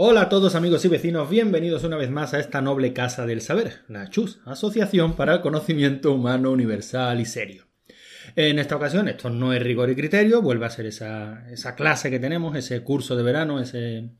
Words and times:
Hola 0.00 0.20
a 0.20 0.28
todos 0.28 0.54
amigos 0.54 0.84
y 0.84 0.88
vecinos, 0.88 1.28
bienvenidos 1.28 1.82
una 1.82 1.96
vez 1.96 2.08
más 2.08 2.32
a 2.32 2.38
esta 2.38 2.62
noble 2.62 2.92
casa 2.92 3.26
del 3.26 3.40
saber, 3.40 3.80
la 3.88 4.08
CHUS, 4.08 4.38
Asociación 4.44 5.16
para 5.16 5.34
el 5.34 5.40
Conocimiento 5.40 6.12
Humano 6.12 6.52
Universal 6.52 7.18
y 7.18 7.24
Serio. 7.24 7.66
En 8.36 8.60
esta 8.60 8.76
ocasión 8.76 9.08
esto 9.08 9.28
no 9.28 9.52
es 9.52 9.60
rigor 9.60 9.90
y 9.90 9.96
criterio, 9.96 10.40
vuelve 10.40 10.66
a 10.66 10.70
ser 10.70 10.86
esa, 10.86 11.42
clase 11.76 12.10
que 12.10 12.20
tenemos, 12.20 12.54
ese 12.54 12.80
curso 12.84 13.16
de 13.16 13.24
verano, 13.24 13.58
ese, 13.58 14.10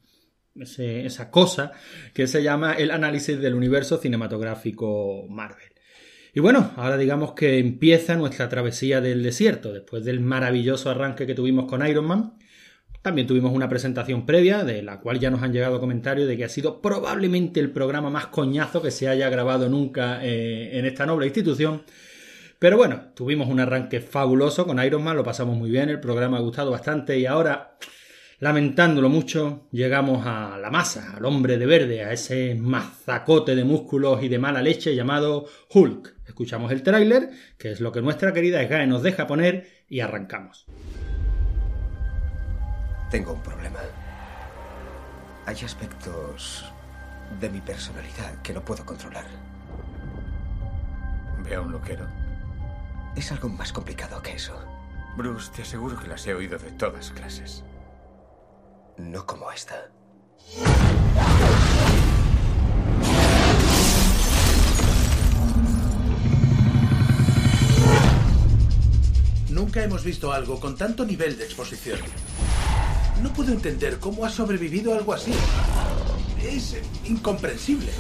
esa 0.57 1.31
cosa 1.31 1.71
que 2.13 2.27
se 2.27 2.43
llama 2.43 2.73
el 2.73 2.91
análisis 2.91 3.39
del 3.39 3.55
universo 3.55 3.99
cinematográfico 3.99 5.29
Marvel. 5.29 5.69
Y 6.35 6.41
bueno, 6.41 6.73
ahora 6.75 6.97
digamos 6.97 7.35
que 7.35 7.59
empieza 7.59 8.17
nuestra 8.17 8.49
travesía 8.49 9.01
del 9.01 9.23
desierto, 9.23 9.73
después 9.73 10.05
del 10.05 10.19
maravilloso 10.19 10.91
arranque 10.91 11.25
que 11.25 11.37
tuvimos 11.37 11.67
con 11.67 11.87
Iron 11.87 12.07
Man. 12.07 12.33
También 13.03 13.27
tuvimos 13.27 13.53
una 13.53 13.69
presentación 13.69 14.27
previa, 14.27 14.65
de 14.65 14.83
la 14.83 15.01
cual 15.01 15.21
ya 15.21 15.31
nos 15.31 15.43
han 15.43 15.53
llegado 15.53 15.81
comentarios 15.81 16.27
de 16.27 16.37
que 16.37 16.45
ha 16.45 16.49
sido 16.49 16.81
probablemente 16.81 17.61
el 17.61 17.71
programa 17.71 18.11
más 18.11 18.27
coñazo 18.27 18.83
que 18.83 18.91
se 18.91 19.09
haya 19.09 19.29
grabado 19.31 19.69
nunca 19.69 20.25
eh, 20.25 20.79
en 20.79 20.85
esta 20.85 21.07
noble 21.07 21.27
institución. 21.27 21.83
Pero 22.59 22.77
bueno, 22.77 23.13
tuvimos 23.15 23.49
un 23.49 23.61
arranque 23.61 24.01
fabuloso 24.01 24.67
con 24.67 24.83
Iron 24.85 25.05
Man, 25.05 25.17
lo 25.17 25.23
pasamos 25.23 25.57
muy 25.57 25.71
bien, 25.71 25.91
el 25.91 26.01
programa 26.01 26.39
ha 26.39 26.41
gustado 26.41 26.73
bastante 26.73 27.17
y 27.17 27.25
ahora, 27.25 27.79
lamentándolo 28.41 29.09
mucho, 29.09 29.69
llegamos 29.71 30.27
a 30.27 30.59
la 30.59 30.69
masa, 30.69 31.15
al 31.17 31.25
hombre 31.25 31.57
de 31.57 31.67
verde, 31.67 32.03
a 32.03 32.13
ese 32.13 32.57
mazacote 32.57 33.55
de 33.55 33.63
músculos 33.63 34.25
y 34.25 34.29
de 34.29 34.41
mala 34.41 34.61
leche 34.61 34.97
llamado 34.97 35.47
Hulk. 35.73 36.17
Escuchamos 36.27 36.73
el 36.73 36.83
tráiler, 36.83 37.31
que 37.57 37.71
es 37.71 37.81
lo 37.81 37.93
que 37.93 38.03
nuestra 38.03 38.33
querida 38.33 38.61
Sgae 38.65 38.89
nos 38.89 39.05
deja 39.05 39.29
poner, 39.29 39.69
y 39.89 40.01
arrancamos. 40.01 40.67
Tengo 43.11 43.33
un 43.33 43.41
problema. 43.41 43.81
Hay 45.47 45.57
aspectos 45.65 46.71
de 47.41 47.49
mi 47.49 47.61
personalidad 47.61 48.43
que 48.43 48.53
no 48.53 48.61
puedo 48.63 48.85
controlar. 48.85 49.25
Veo 51.43 51.63
un 51.63 51.73
loquero. 51.73 52.07
Es 53.17 53.33
algo 53.33 53.49
más 53.49 53.73
complicado 53.73 54.21
que 54.21 54.35
eso. 54.35 54.63
Bruce, 55.17 55.51
te 55.57 55.63
aseguro 55.63 55.99
que 55.99 56.07
las 56.07 56.27
he 56.27 56.35
oído 56.35 56.59
de 56.59 56.71
todas 56.73 57.11
clases. 57.11 57.65
No 58.99 59.25
como 59.25 59.51
esta. 59.51 59.89
Nunca 69.49 69.83
hemos 69.83 70.05
visto 70.05 70.31
algo 70.31 70.61
con 70.61 70.77
tanto 70.77 71.07
nivel 71.07 71.39
de 71.39 71.45
exposición. 71.45 71.99
No 73.23 73.33
puedo 73.33 73.53
entender 73.53 73.99
cómo 73.99 74.25
ha 74.25 74.31
sobrevivido 74.31 74.95
algo 74.95 75.13
así. 75.13 75.33
Es 76.43 76.77
incomprensible. 77.05 77.91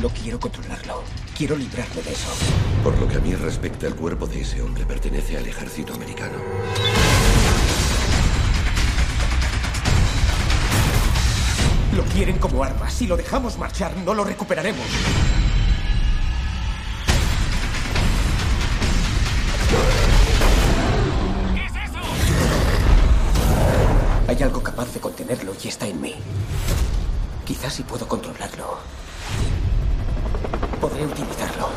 No 0.00 0.08
quiero 0.10 0.38
controlarlo. 0.38 1.02
Quiero 1.36 1.56
librarme 1.56 2.02
de 2.02 2.12
eso. 2.12 2.28
Por 2.84 2.98
lo 2.98 3.08
que 3.08 3.16
a 3.16 3.20
mí 3.20 3.34
respecta, 3.34 3.86
el 3.86 3.94
cuerpo 3.94 4.26
de 4.26 4.42
ese 4.42 4.60
hombre 4.60 4.84
pertenece 4.84 5.38
al 5.38 5.46
ejército 5.46 5.94
americano. 5.94 6.36
Lo 11.96 12.02
quieren 12.04 12.38
como 12.38 12.62
arma. 12.62 12.90
Si 12.90 13.06
lo 13.06 13.16
dejamos 13.16 13.58
marchar, 13.58 13.96
no 13.98 14.12
lo 14.12 14.24
recuperaremos. 14.24 14.86
Hay 24.32 24.42
algo 24.42 24.62
capaz 24.62 24.90
de 24.94 24.98
contenerlo 24.98 25.52
y 25.62 25.68
está 25.68 25.86
en 25.86 26.00
mí. 26.00 26.14
Quizás 27.44 27.74
si 27.74 27.82
puedo 27.82 28.08
controlarlo, 28.08 28.78
podré 30.80 31.04
utilizarlo. 31.04 31.68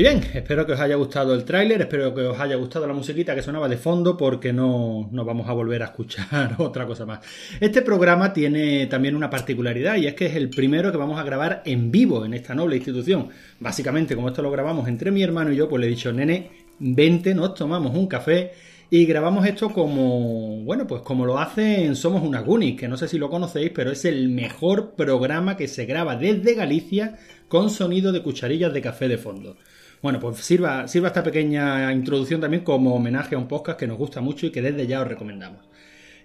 Y 0.00 0.02
bien, 0.02 0.22
espero 0.32 0.64
que 0.64 0.72
os 0.72 0.80
haya 0.80 0.94
gustado 0.94 1.34
el 1.34 1.44
tráiler, 1.44 1.82
espero 1.82 2.14
que 2.14 2.22
os 2.22 2.40
haya 2.40 2.56
gustado 2.56 2.86
la 2.86 2.94
musiquita 2.94 3.34
que 3.34 3.42
sonaba 3.42 3.68
de 3.68 3.76
fondo 3.76 4.16
porque 4.16 4.50
no, 4.50 5.10
no 5.12 5.26
vamos 5.26 5.46
a 5.46 5.52
volver 5.52 5.82
a 5.82 5.88
escuchar 5.88 6.54
otra 6.58 6.86
cosa 6.86 7.04
más. 7.04 7.20
Este 7.60 7.82
programa 7.82 8.32
tiene 8.32 8.86
también 8.86 9.14
una 9.14 9.28
particularidad 9.28 9.96
y 9.96 10.06
es 10.06 10.14
que 10.14 10.24
es 10.24 10.36
el 10.36 10.48
primero 10.48 10.90
que 10.90 10.96
vamos 10.96 11.20
a 11.20 11.22
grabar 11.22 11.60
en 11.66 11.90
vivo 11.90 12.24
en 12.24 12.32
esta 12.32 12.54
noble 12.54 12.76
institución. 12.76 13.28
Básicamente, 13.58 14.16
como 14.16 14.28
esto 14.28 14.40
lo 14.40 14.50
grabamos 14.50 14.88
entre 14.88 15.10
mi 15.10 15.22
hermano 15.22 15.52
y 15.52 15.56
yo, 15.56 15.68
pues 15.68 15.82
le 15.82 15.88
he 15.88 15.90
dicho, 15.90 16.10
nene, 16.14 16.50
vente, 16.78 17.34
nos 17.34 17.52
tomamos 17.52 17.94
un 17.94 18.06
café 18.06 18.52
y 18.88 19.04
grabamos 19.04 19.44
esto 19.44 19.68
como, 19.68 20.62
bueno, 20.64 20.86
pues 20.86 21.02
como 21.02 21.26
lo 21.26 21.38
hacen 21.38 21.94
Somos 21.94 22.22
una 22.22 22.40
Gunis, 22.40 22.80
que 22.80 22.88
no 22.88 22.96
sé 22.96 23.06
si 23.06 23.18
lo 23.18 23.28
conocéis, 23.28 23.70
pero 23.74 23.92
es 23.92 24.06
el 24.06 24.30
mejor 24.30 24.94
programa 24.94 25.58
que 25.58 25.68
se 25.68 25.84
graba 25.84 26.16
desde 26.16 26.54
Galicia 26.54 27.18
con 27.48 27.68
sonido 27.68 28.12
de 28.12 28.22
cucharillas 28.22 28.72
de 28.72 28.80
café 28.80 29.06
de 29.06 29.18
fondo. 29.18 29.58
Bueno, 30.02 30.18
pues 30.18 30.38
sirva, 30.38 30.88
sirva 30.88 31.08
esta 31.08 31.22
pequeña 31.22 31.92
introducción 31.92 32.40
también 32.40 32.64
como 32.64 32.94
homenaje 32.94 33.34
a 33.34 33.38
un 33.38 33.48
podcast 33.48 33.78
que 33.78 33.86
nos 33.86 33.98
gusta 33.98 34.22
mucho 34.22 34.46
y 34.46 34.50
que 34.50 34.62
desde 34.62 34.86
ya 34.86 35.02
os 35.02 35.08
recomendamos. 35.08 35.68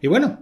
Y 0.01 0.07
bueno, 0.07 0.39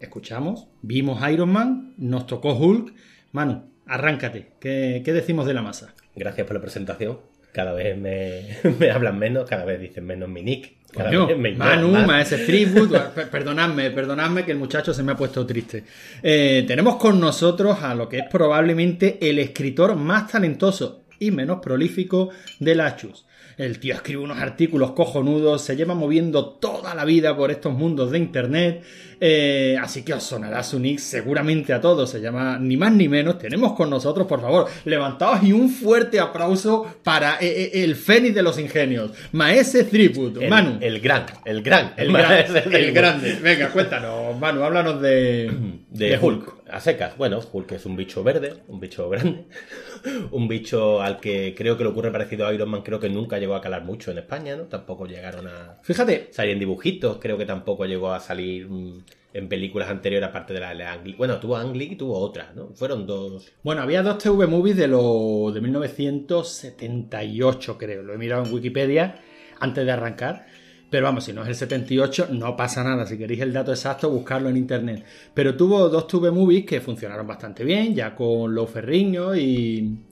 escuchamos, 0.00 0.68
vimos 0.80 1.20
Iron 1.30 1.50
Man, 1.50 1.94
nos 1.98 2.26
tocó 2.26 2.54
Hulk. 2.54 2.94
Manu, 3.32 3.70
arráncate, 3.86 4.52
¿qué, 4.58 5.02
decimos 5.04 5.46
de 5.46 5.54
la 5.54 5.60
masa? 5.60 5.94
Gracias 6.16 6.46
por 6.46 6.56
la 6.56 6.62
presentación. 6.62 7.18
Cada 7.52 7.74
vez 7.74 7.98
me, 7.98 8.90
hablan 8.90 9.18
menos, 9.18 9.46
cada 9.46 9.66
vez 9.66 9.78
dicen 9.78 10.06
menos 10.06 10.30
mi 10.30 10.42
nick. 10.42 10.76
Cada 10.92 11.10
vez 11.10 11.36
me 11.36 11.52
Manu, 11.52 11.88
Maese 12.06 12.38
perdonadme, 13.30 13.90
perdonadme 13.90 14.44
que 14.44 14.52
el 14.52 14.58
muchacho 14.58 14.94
se 14.94 15.02
me 15.02 15.12
ha 15.12 15.16
puesto 15.16 15.44
triste. 15.46 15.84
Eh, 16.22 16.64
tenemos 16.66 16.96
con 16.96 17.20
nosotros 17.20 17.82
a 17.82 17.94
lo 17.94 18.08
que 18.08 18.18
es 18.18 18.24
probablemente 18.30 19.18
el 19.20 19.38
escritor 19.38 19.94
más 19.96 20.30
talentoso 20.30 21.01
y 21.22 21.30
menos 21.30 21.60
prolífico 21.60 22.30
de 22.58 22.74
Lachus. 22.74 23.24
El 23.58 23.78
tío 23.78 23.94
escribe 23.94 24.22
unos 24.22 24.38
artículos 24.38 24.92
cojonudos, 24.92 25.62
se 25.62 25.76
lleva 25.76 25.94
moviendo 25.94 26.46
toda 26.46 26.94
la 26.94 27.04
vida 27.04 27.36
por 27.36 27.50
estos 27.50 27.72
mundos 27.72 28.10
de 28.10 28.18
internet, 28.18 28.82
eh, 29.20 29.76
así 29.80 30.02
que 30.04 30.14
os 30.14 30.22
sonará 30.22 30.62
su 30.62 30.80
nick 30.80 30.98
seguramente 30.98 31.72
a 31.72 31.80
todos, 31.80 32.10
se 32.10 32.20
llama 32.20 32.58
ni 32.58 32.76
más 32.76 32.92
ni 32.92 33.08
menos, 33.08 33.38
tenemos 33.38 33.74
con 33.74 33.90
nosotros, 33.90 34.26
por 34.26 34.40
favor, 34.40 34.68
levantaos 34.84 35.42
y 35.42 35.52
un 35.52 35.68
fuerte 35.68 36.18
aplauso 36.18 36.96
para 37.02 37.36
eh, 37.40 37.70
eh, 37.74 37.84
el 37.84 37.94
fénix 37.94 38.34
de 38.34 38.42
los 38.42 38.58
ingenios, 38.58 39.12
Maese 39.32 39.84
Threepwood, 39.84 40.42
Manu. 40.48 40.78
El 40.80 41.00
gran, 41.00 41.26
el 41.44 41.62
gran, 41.62 41.92
el, 41.96 42.12
gran, 42.12 42.46
el 42.72 42.92
grande. 42.92 43.38
Venga, 43.42 43.68
cuéntanos, 43.68 44.38
Manu, 44.40 44.62
háblanos 44.62 45.00
de, 45.00 45.52
de, 45.90 46.18
Hulk. 46.18 46.61
A 46.72 46.80
secas, 46.80 47.16
bueno, 47.18 47.38
Hulk 47.52 47.72
es 47.72 47.84
un 47.84 47.96
bicho 47.96 48.24
verde, 48.24 48.54
un 48.66 48.80
bicho 48.80 49.10
grande, 49.10 49.44
un 50.30 50.48
bicho 50.48 51.02
al 51.02 51.20
que 51.20 51.54
creo 51.54 51.76
que 51.76 51.84
le 51.84 51.90
ocurre 51.90 52.10
parecido 52.10 52.46
a 52.46 52.54
Iron 52.54 52.70
Man, 52.70 52.80
creo 52.80 52.98
que 52.98 53.10
nunca 53.10 53.38
llegó 53.38 53.54
a 53.54 53.60
calar 53.60 53.84
mucho 53.84 54.10
en 54.10 54.16
España, 54.16 54.56
¿no? 54.56 54.62
Tampoco 54.64 55.06
llegaron 55.06 55.46
a... 55.48 55.76
Fíjate. 55.82 56.28
Salir 56.30 56.54
en 56.54 56.60
dibujitos, 56.60 57.18
creo 57.20 57.36
que 57.36 57.44
tampoco 57.44 57.84
llegó 57.84 58.10
a 58.10 58.20
salir 58.20 58.70
mm, 58.70 59.04
en 59.34 59.50
películas 59.50 59.90
anteriores 59.90 60.30
aparte 60.30 60.54
de 60.54 60.60
la 60.60 60.74
de 60.74 60.84
Ang 60.84 61.14
Bueno, 61.18 61.38
tuvo 61.38 61.58
Ang 61.58 61.76
Lee 61.76 61.90
y 61.92 61.96
tuvo 61.96 62.18
otra, 62.18 62.52
¿no? 62.54 62.70
Fueron 62.74 63.06
dos... 63.06 63.52
Bueno, 63.62 63.82
había 63.82 64.02
dos 64.02 64.16
TV 64.16 64.46
movies 64.46 64.78
de, 64.78 64.88
lo, 64.88 65.50
de 65.52 65.60
1978, 65.60 67.76
creo. 67.76 68.02
Lo 68.02 68.14
he 68.14 68.18
mirado 68.18 68.46
en 68.46 68.54
Wikipedia 68.54 69.20
antes 69.60 69.84
de 69.84 69.92
arrancar. 69.92 70.46
Pero 70.92 71.06
vamos, 71.06 71.24
si 71.24 71.32
no 71.32 71.40
es 71.40 71.48
el 71.48 71.54
78, 71.54 72.28
no 72.32 72.54
pasa 72.54 72.84
nada. 72.84 73.06
Si 73.06 73.16
queréis 73.16 73.40
el 73.40 73.50
dato 73.50 73.70
exacto, 73.70 74.10
buscarlo 74.10 74.50
en 74.50 74.58
internet. 74.58 75.02
Pero 75.32 75.56
tuvo 75.56 75.88
dos 75.88 76.06
TV 76.06 76.30
movies 76.30 76.66
que 76.66 76.82
funcionaron 76.82 77.26
bastante 77.26 77.64
bien, 77.64 77.94
ya 77.94 78.14
con 78.14 78.54
Lo 78.54 78.66
Ferriño 78.66 79.34
y. 79.34 80.04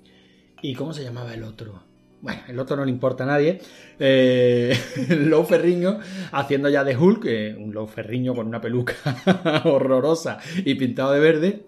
¿Y 0.63 0.75
cómo 0.75 0.95
se 0.95 1.05
llamaba 1.05 1.35
el 1.35 1.43
otro? 1.43 1.83
bueno, 2.23 2.41
el 2.49 2.59
otro 2.59 2.77
no 2.77 2.85
le 2.85 2.91
importa 2.91 3.25
a 3.25 3.27
nadie, 3.27 3.61
eh, 3.99 4.79
Lou 5.09 5.45
Ferriño 5.45 6.01
haciendo 6.33 6.69
ya 6.69 6.85
de 6.85 6.97
Hulk, 6.97 7.25
eh, 7.25 7.57
un 7.59 7.73
Lou 7.73 7.87
Ferriño 7.87 8.35
con 8.35 8.47
una 8.47 8.61
peluca 8.61 8.95
horrorosa 9.65 10.39
y 10.65 10.75
pintado 10.75 11.13
de 11.13 11.21
verde. 11.21 11.65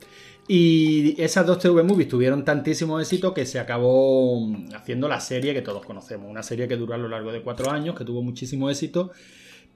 Y 0.49 1.21
esas 1.23 1.47
dos 1.47 1.59
TV 1.61 1.83
movies 1.83 2.09
tuvieron 2.09 2.45
tantísimo 2.45 2.99
éxito 2.99 3.33
que 3.33 3.47
se 3.47 3.61
acabó 3.61 4.51
haciendo 4.75 5.09
la 5.09 5.21
serie 5.21 5.55
que 5.55 5.63
todos 5.63 5.85
conocemos. 5.85 6.29
Una 6.29 6.43
serie 6.43 6.67
que 6.67 6.77
duró 6.77 6.95
a 6.95 6.99
lo 6.99 7.09
largo 7.09 7.33
de 7.33 7.43
cuatro 7.43 7.71
años, 7.71 7.97
que 7.97 8.05
tuvo 8.05 8.23
muchísimo 8.23 8.69
éxito. 8.69 9.13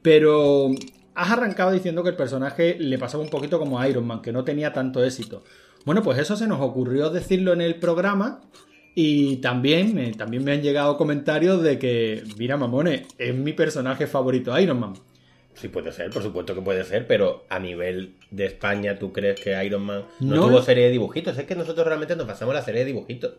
Pero 0.02 0.70
has 1.14 1.30
arrancado 1.30 1.72
diciendo 1.72 2.02
que 2.02 2.10
el 2.10 2.16
personaje 2.16 2.76
le 2.78 2.98
pasaba 2.98 3.22
un 3.22 3.30
poquito 3.30 3.58
como 3.58 3.78
a 3.78 3.88
Iron 3.88 4.06
Man, 4.06 4.22
que 4.22 4.32
no 4.32 4.44
tenía 4.44 4.72
tanto 4.72 5.04
éxito. 5.04 5.44
Bueno, 5.84 6.02
pues 6.02 6.18
eso 6.18 6.36
se 6.36 6.48
nos 6.48 6.60
ocurrió 6.60 7.10
decirlo 7.10 7.52
en 7.52 7.60
el 7.60 7.76
programa. 7.76 8.40
Y 8.98 9.36
también, 9.36 10.16
también 10.16 10.42
me 10.42 10.52
han 10.52 10.62
llegado 10.62 10.96
comentarios 10.96 11.62
de 11.62 11.78
que, 11.78 12.24
mira, 12.38 12.56
mamones, 12.56 13.02
es 13.18 13.34
mi 13.34 13.52
personaje 13.52 14.06
favorito 14.06 14.58
Iron 14.58 14.80
Man. 14.80 14.94
Sí, 15.56 15.68
puede 15.68 15.90
ser, 15.90 16.10
por 16.10 16.22
supuesto 16.22 16.54
que 16.54 16.60
puede 16.60 16.84
ser, 16.84 17.06
pero 17.06 17.44
a 17.48 17.58
nivel 17.58 18.14
de 18.30 18.44
España, 18.44 18.98
¿tú 18.98 19.10
crees 19.12 19.40
que 19.40 19.64
Iron 19.64 19.82
Man 19.82 20.04
no, 20.20 20.36
No. 20.36 20.46
tuvo 20.48 20.62
serie 20.62 20.84
de 20.84 20.90
dibujitos? 20.90 21.36
Es 21.38 21.46
que 21.46 21.54
nosotros 21.54 21.86
realmente 21.86 22.14
nos 22.14 22.26
pasamos 22.26 22.54
la 22.54 22.62
serie 22.62 22.80
de 22.80 22.86
dibujitos. 22.86 23.32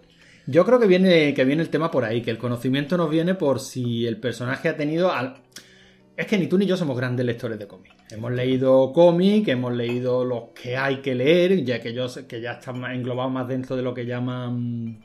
Yo 0.48 0.66
creo 0.66 0.80
que 0.80 0.88
viene, 0.88 1.34
que 1.34 1.46
viene 1.46 1.62
el 1.62 1.70
tema 1.70 1.92
por 1.92 2.06
ahí, 2.06 2.22
que 2.22 2.32
el 2.32 2.38
conocimiento 2.38 2.98
nos 2.98 3.10
viene 3.10 3.36
por 3.36 3.60
si 3.60 4.08
el 4.08 4.18
personaje 4.18 4.70
ha 4.70 4.76
tenido... 4.76 5.12
Al... 5.12 5.36
Es 6.16 6.26
que 6.26 6.38
ni 6.40 6.48
tú 6.48 6.58
ni 6.58 6.66
yo 6.66 6.76
somos 6.76 6.98
grandes 6.98 7.26
lectores 7.26 7.60
de 7.60 7.68
cómics. 7.68 7.94
Hemos 8.10 8.32
leído 8.32 8.92
cómics, 8.94 9.50
hemos 9.50 9.74
leído 9.76 10.26
los 10.26 10.46
que 10.60 10.76
hay 10.76 10.98
que 11.02 11.14
leer, 11.14 11.64
ya 11.64 11.80
que 11.80 11.94
yo 11.94 12.10
sé 12.10 12.26
que 12.26 12.42
ya 12.42 12.54
están 12.54 12.84
englobados 12.86 13.32
más 13.32 13.48
dentro 13.48 13.76
de 13.76 13.84
lo 13.84 13.94
que 13.94 14.06
llaman... 14.06 15.04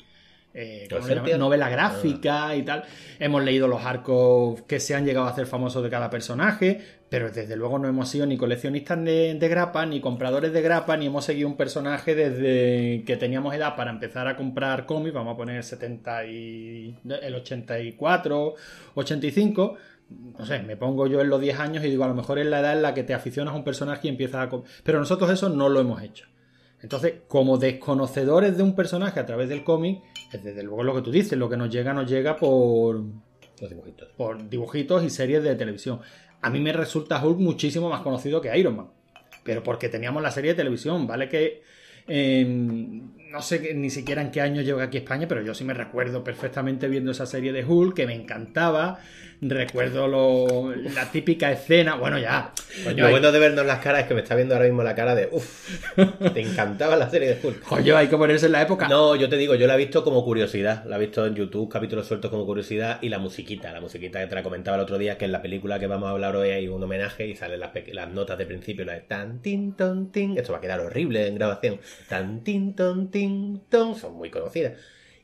eh, 0.55 0.87
¿cómo 0.89 1.01
¿Los 1.01 1.09
le 1.09 1.15
llaman? 1.15 1.25
sepia? 1.27 1.39
novela 1.39 1.69
gráfica 1.69 2.55
y 2.57 2.63
tal. 2.63 2.85
Hemos 3.19 3.43
leído 3.45 3.69
los 3.69 3.85
arcos 3.85 4.63
que 4.63 4.81
se 4.81 4.95
han 4.95 5.05
llegado 5.05 5.27
a 5.27 5.31
hacer 5.31 5.47
famosos 5.47 5.83
de 5.83 5.91
cada 5.91 6.11
personaje, 6.11 6.81
pero 7.09 7.31
desde 7.31 7.57
luego 7.57 7.79
no 7.79 7.89
hemos 7.89 8.09
sido 8.09 8.27
ni 8.27 8.37
coleccionistas 8.37 9.03
de, 9.05 9.35
de 9.35 9.49
grapa, 9.49 9.85
ni 9.87 10.01
compradores 10.01 10.53
de 10.53 10.63
grapa, 10.63 10.97
ni 10.97 11.07
hemos 11.07 11.25
seguido 11.25 11.49
un 11.49 11.57
personaje 11.57 12.15
desde 12.15 13.05
que 13.05 13.17
teníamos 13.17 13.55
edad 13.55 13.77
para 13.77 13.91
empezar 13.91 14.29
a 14.29 14.37
comprar 14.37 14.87
cómics, 14.87 15.15
vamos 15.15 15.35
a 15.35 15.37
poner 15.37 15.57
el 15.57 15.63
70 15.63 16.27
y 16.27 16.97
el 17.23 17.35
84, 17.35 18.55
85. 18.95 19.77
No 20.39 20.45
sé, 20.45 20.59
me 20.63 20.77
pongo 20.77 21.07
yo 21.07 21.21
en 21.23 21.31
los 21.31 21.41
10 21.41 21.59
años 21.59 21.85
y 21.85 21.89
digo, 21.89 22.05
a 22.05 22.09
lo 22.09 22.15
mejor 22.15 22.39
es 22.39 22.47
la 22.47 22.61
edad 22.61 22.75
en 22.75 22.83
la 22.83 22.93
que 22.93 23.03
te 23.03 23.15
aficionas 23.15 23.55
a 23.55 23.57
un 23.57 23.65
personaje 23.65 24.09
y 24.09 24.11
empiezas 24.11 24.47
a... 24.47 24.51
Pero 24.83 24.99
nosotros 24.99 25.31
eso 25.31 25.49
no 25.49 25.71
lo 25.71 25.81
hemos 25.81 26.03
hecho. 26.03 26.27
Entonces, 26.83 27.15
como 27.29 27.59
desconocedores 27.59 28.57
de 28.57 28.63
un 28.63 28.75
personaje 28.75 29.21
a 29.21 29.27
través 29.27 29.49
del 29.49 29.63
cómic, 29.63 30.03
es 30.33 30.43
desde 30.43 30.63
luego 30.63 30.83
lo 30.83 30.95
que 30.95 31.03
tú 31.03 31.13
dices, 31.13 31.39
lo 31.39 31.49
que 31.49 31.57
nos 31.57 31.71
llega, 31.71 31.93
nos 31.93 32.11
llega 32.11 32.37
por, 32.37 33.03
Los 33.61 33.71
dibujitos. 33.71 34.09
por 34.17 34.49
dibujitos 34.49 35.05
y 35.05 35.11
series 35.11 35.43
de 35.45 35.55
televisión. 35.55 36.01
A 36.41 36.51
mí 36.51 36.61
me 36.61 36.73
resulta 36.73 37.25
Hulk 37.25 37.39
muchísimo 37.39 37.89
más 37.89 38.01
conocido 38.01 38.41
que 38.41 38.57
Iron 38.59 38.77
Man. 38.77 38.87
Pero 39.45 39.63
porque 39.63 39.89
teníamos 39.89 40.23
la 40.23 40.31
serie 40.31 40.53
de 40.53 40.57
televisión, 40.57 41.07
¿vale? 41.07 41.29
Que 41.29 41.63
eh, 42.09 42.45
no 42.45 43.43
sé 43.43 43.75
ni 43.75 43.91
siquiera 43.91 44.21
en 44.23 44.31
qué 44.31 44.41
año 44.41 44.61
llegó 44.61 44.81
aquí 44.81 44.99
a 44.99 45.01
España, 45.01 45.27
pero 45.29 45.43
yo 45.43 45.55
sí 45.55 45.65
me 45.65 45.75
recuerdo 45.75 46.25
perfectamente 46.25 46.89
viendo 46.89 47.13
esa 47.13 47.27
serie 47.27 47.53
de 47.53 47.65
Hulk, 47.65 47.95
que 47.95 48.07
me 48.07 48.15
encantaba. 48.15 48.99
Recuerdo 49.45 50.07
lo- 50.07 50.73
la 50.95 51.11
típica 51.11 51.51
escena, 51.51 51.97
bueno, 51.97 52.17
ya. 52.17 52.53
coño, 52.85 52.99
Lo 52.99 53.07
hay- 53.07 53.11
bueno 53.13 53.33
de 53.33 53.41
vernos 53.41 53.67
las 53.67 53.81
caras 53.81 54.03
es 54.03 54.07
que 54.07 54.15
me 54.15 54.21
está 54.21 54.37
viendo 54.37 54.55
ahora 54.55 54.67
mismo 54.67 54.85
la 54.85 54.95
cara 54.95 55.17
de 55.17 55.29
uff, 55.33 55.69
te 56.33 56.41
encantaba 56.41 56.95
la 56.95 57.11
serie 57.11 57.35
de 57.35 57.41
Hulk. 57.47 57.61
coño, 57.63 57.97
hay 57.97 58.07
que 58.07 58.17
ponerse 58.17 58.47
en 58.47 58.53
la 58.53 58.63
época. 58.63 58.87
No, 58.87 59.17
yo 59.17 59.29
te 59.29 59.37
digo, 59.37 59.57
yo 59.57 59.67
la 59.67 59.75
he 59.75 59.79
visto 59.79 60.05
como 60.05 60.25
curiosidad. 60.25 60.85
La 60.87 60.95
he 60.97 61.01
visto 61.01 61.27
en 61.27 61.35
YouTube, 61.35 61.69
capítulos 61.69 62.07
sueltos 62.07 62.31
como 62.31 62.47
curiosidad. 62.47 62.99
Y 63.03 63.09
la 63.09 63.19
musiquita, 63.19 63.73
la 63.73 63.81
musiquita 63.81 64.21
que 64.21 64.29
te 64.29 64.35
la 64.37 64.45
comentaba 64.45 64.77
el 64.77 64.83
otro 64.85 64.97
día, 64.97 65.19
que 65.19 65.25
en 65.25 65.33
la 65.33 65.43
película 65.43 65.81
que 65.81 65.89
vamos 65.89 66.07
a 66.09 66.13
hablar 66.13 66.37
hoy 66.37 66.51
hay 66.51 66.69
un 66.69 66.81
homenaje 66.81 67.27
y 67.27 67.35
salen 67.35 67.59
las, 67.59 67.71
las 67.93 68.11
notas 68.11 68.39
de 68.39 68.47
principio, 68.47 68.85
la 68.85 68.93
de 68.95 69.01
tan, 69.01 69.43
tin, 69.43 69.73
ton, 69.75 70.13
tin. 70.13 70.39
Esto 70.39 70.53
va 70.53 70.59
a 70.59 70.61
quedar 70.61 70.79
horrible 70.79 71.27
en 71.27 71.35
grabación. 71.35 71.81
Tan, 72.09 72.45
tin, 72.45 72.77
ton, 72.77 73.11
tin, 73.11 73.61
ton. 73.69 73.97
Son 73.97 74.15
muy 74.15 74.31
conocidas. 74.31 74.75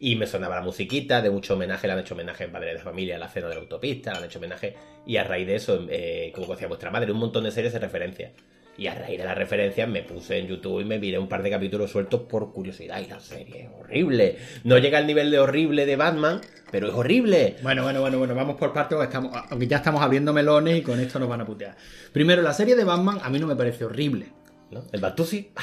Y 0.01 0.15
me 0.15 0.27
sonaba 0.27 0.57
la 0.57 0.63
musiquita, 0.63 1.21
de 1.23 1.31
mucho 1.31 1.55
homenaje, 1.55 1.87
le 1.89 1.93
han 1.93 1.99
hecho 1.99 2.15
homenaje 2.15 2.45
en 2.45 2.53
Padre 2.53 2.75
de 2.75 2.79
Familia, 2.79 3.15
en 3.15 3.21
la 3.21 3.29
cena 3.29 3.49
de 3.49 3.55
la 3.55 3.61
autopista, 3.61 4.13
le 4.13 4.19
han 4.19 4.25
hecho 4.25 4.39
homenaje. 4.39 4.77
Y 5.07 5.17
a 5.17 5.25
raíz 5.25 5.47
de 5.47 5.57
eso, 5.57 5.87
eh, 5.91 6.31
como 6.35 6.47
decía 6.47 6.69
vuestra 6.69 6.91
madre, 6.91 7.11
un 7.11 7.19
montón 7.19 7.45
de 7.45 7.51
series 7.51 7.73
de 7.73 7.81
referencia. 7.81 8.33
Y 8.77 8.87
a 8.87 8.95
raíz 8.95 9.19
de 9.19 9.25
las 9.25 9.37
referencias 9.37 9.89
me 9.89 10.05
puse 10.05 10.39
en 10.39 10.47
YouTube 10.47 10.81
y 10.81 10.85
me 10.85 11.01
miré 11.01 11.19
un 11.19 11.29
par 11.29 11.43
de 11.43 11.51
capítulos 11.51 11.91
sueltos 11.91 12.21
por 12.23 12.53
curiosidad. 12.53 13.01
Y 13.01 13.09
la 13.09 13.19
serie 13.19 13.63
es 13.63 13.71
horrible. 13.77 14.39
No 14.63 14.79
llega 14.79 14.99
al 14.99 15.07
nivel 15.09 15.33
de 15.33 15.41
horrible 15.41 15.85
de 15.85 15.97
Batman, 15.97 16.41
pero 16.71 16.87
es 16.87 16.95
horrible. 16.95 17.57
Bueno, 17.63 17.83
bueno, 17.83 18.01
bueno, 18.01 18.19
bueno, 18.19 18.37
vamos 18.37 18.57
por 18.57 18.73
partes, 18.73 18.97
estamos, 19.03 19.33
aunque 19.51 19.67
ya 19.67 19.79
estamos 19.79 20.01
abriendo 20.01 20.33
melones 20.33 20.79
y 20.79 20.83
con 20.83 21.01
esto 21.01 21.19
nos 21.19 21.29
van 21.29 21.41
a 21.41 21.45
putear. 21.45 21.77
Primero, 22.13 22.41
la 22.41 22.53
serie 22.53 22.77
de 22.77 22.85
Batman 22.85 23.19
a 23.21 23.31
mí 23.31 23.41
no 23.41 23.49
me 23.49 23.57
parece 23.57 23.85
horrible. 23.85 24.27
¿no? 24.71 24.85
El 24.93 25.01
Batusi. 25.01 25.51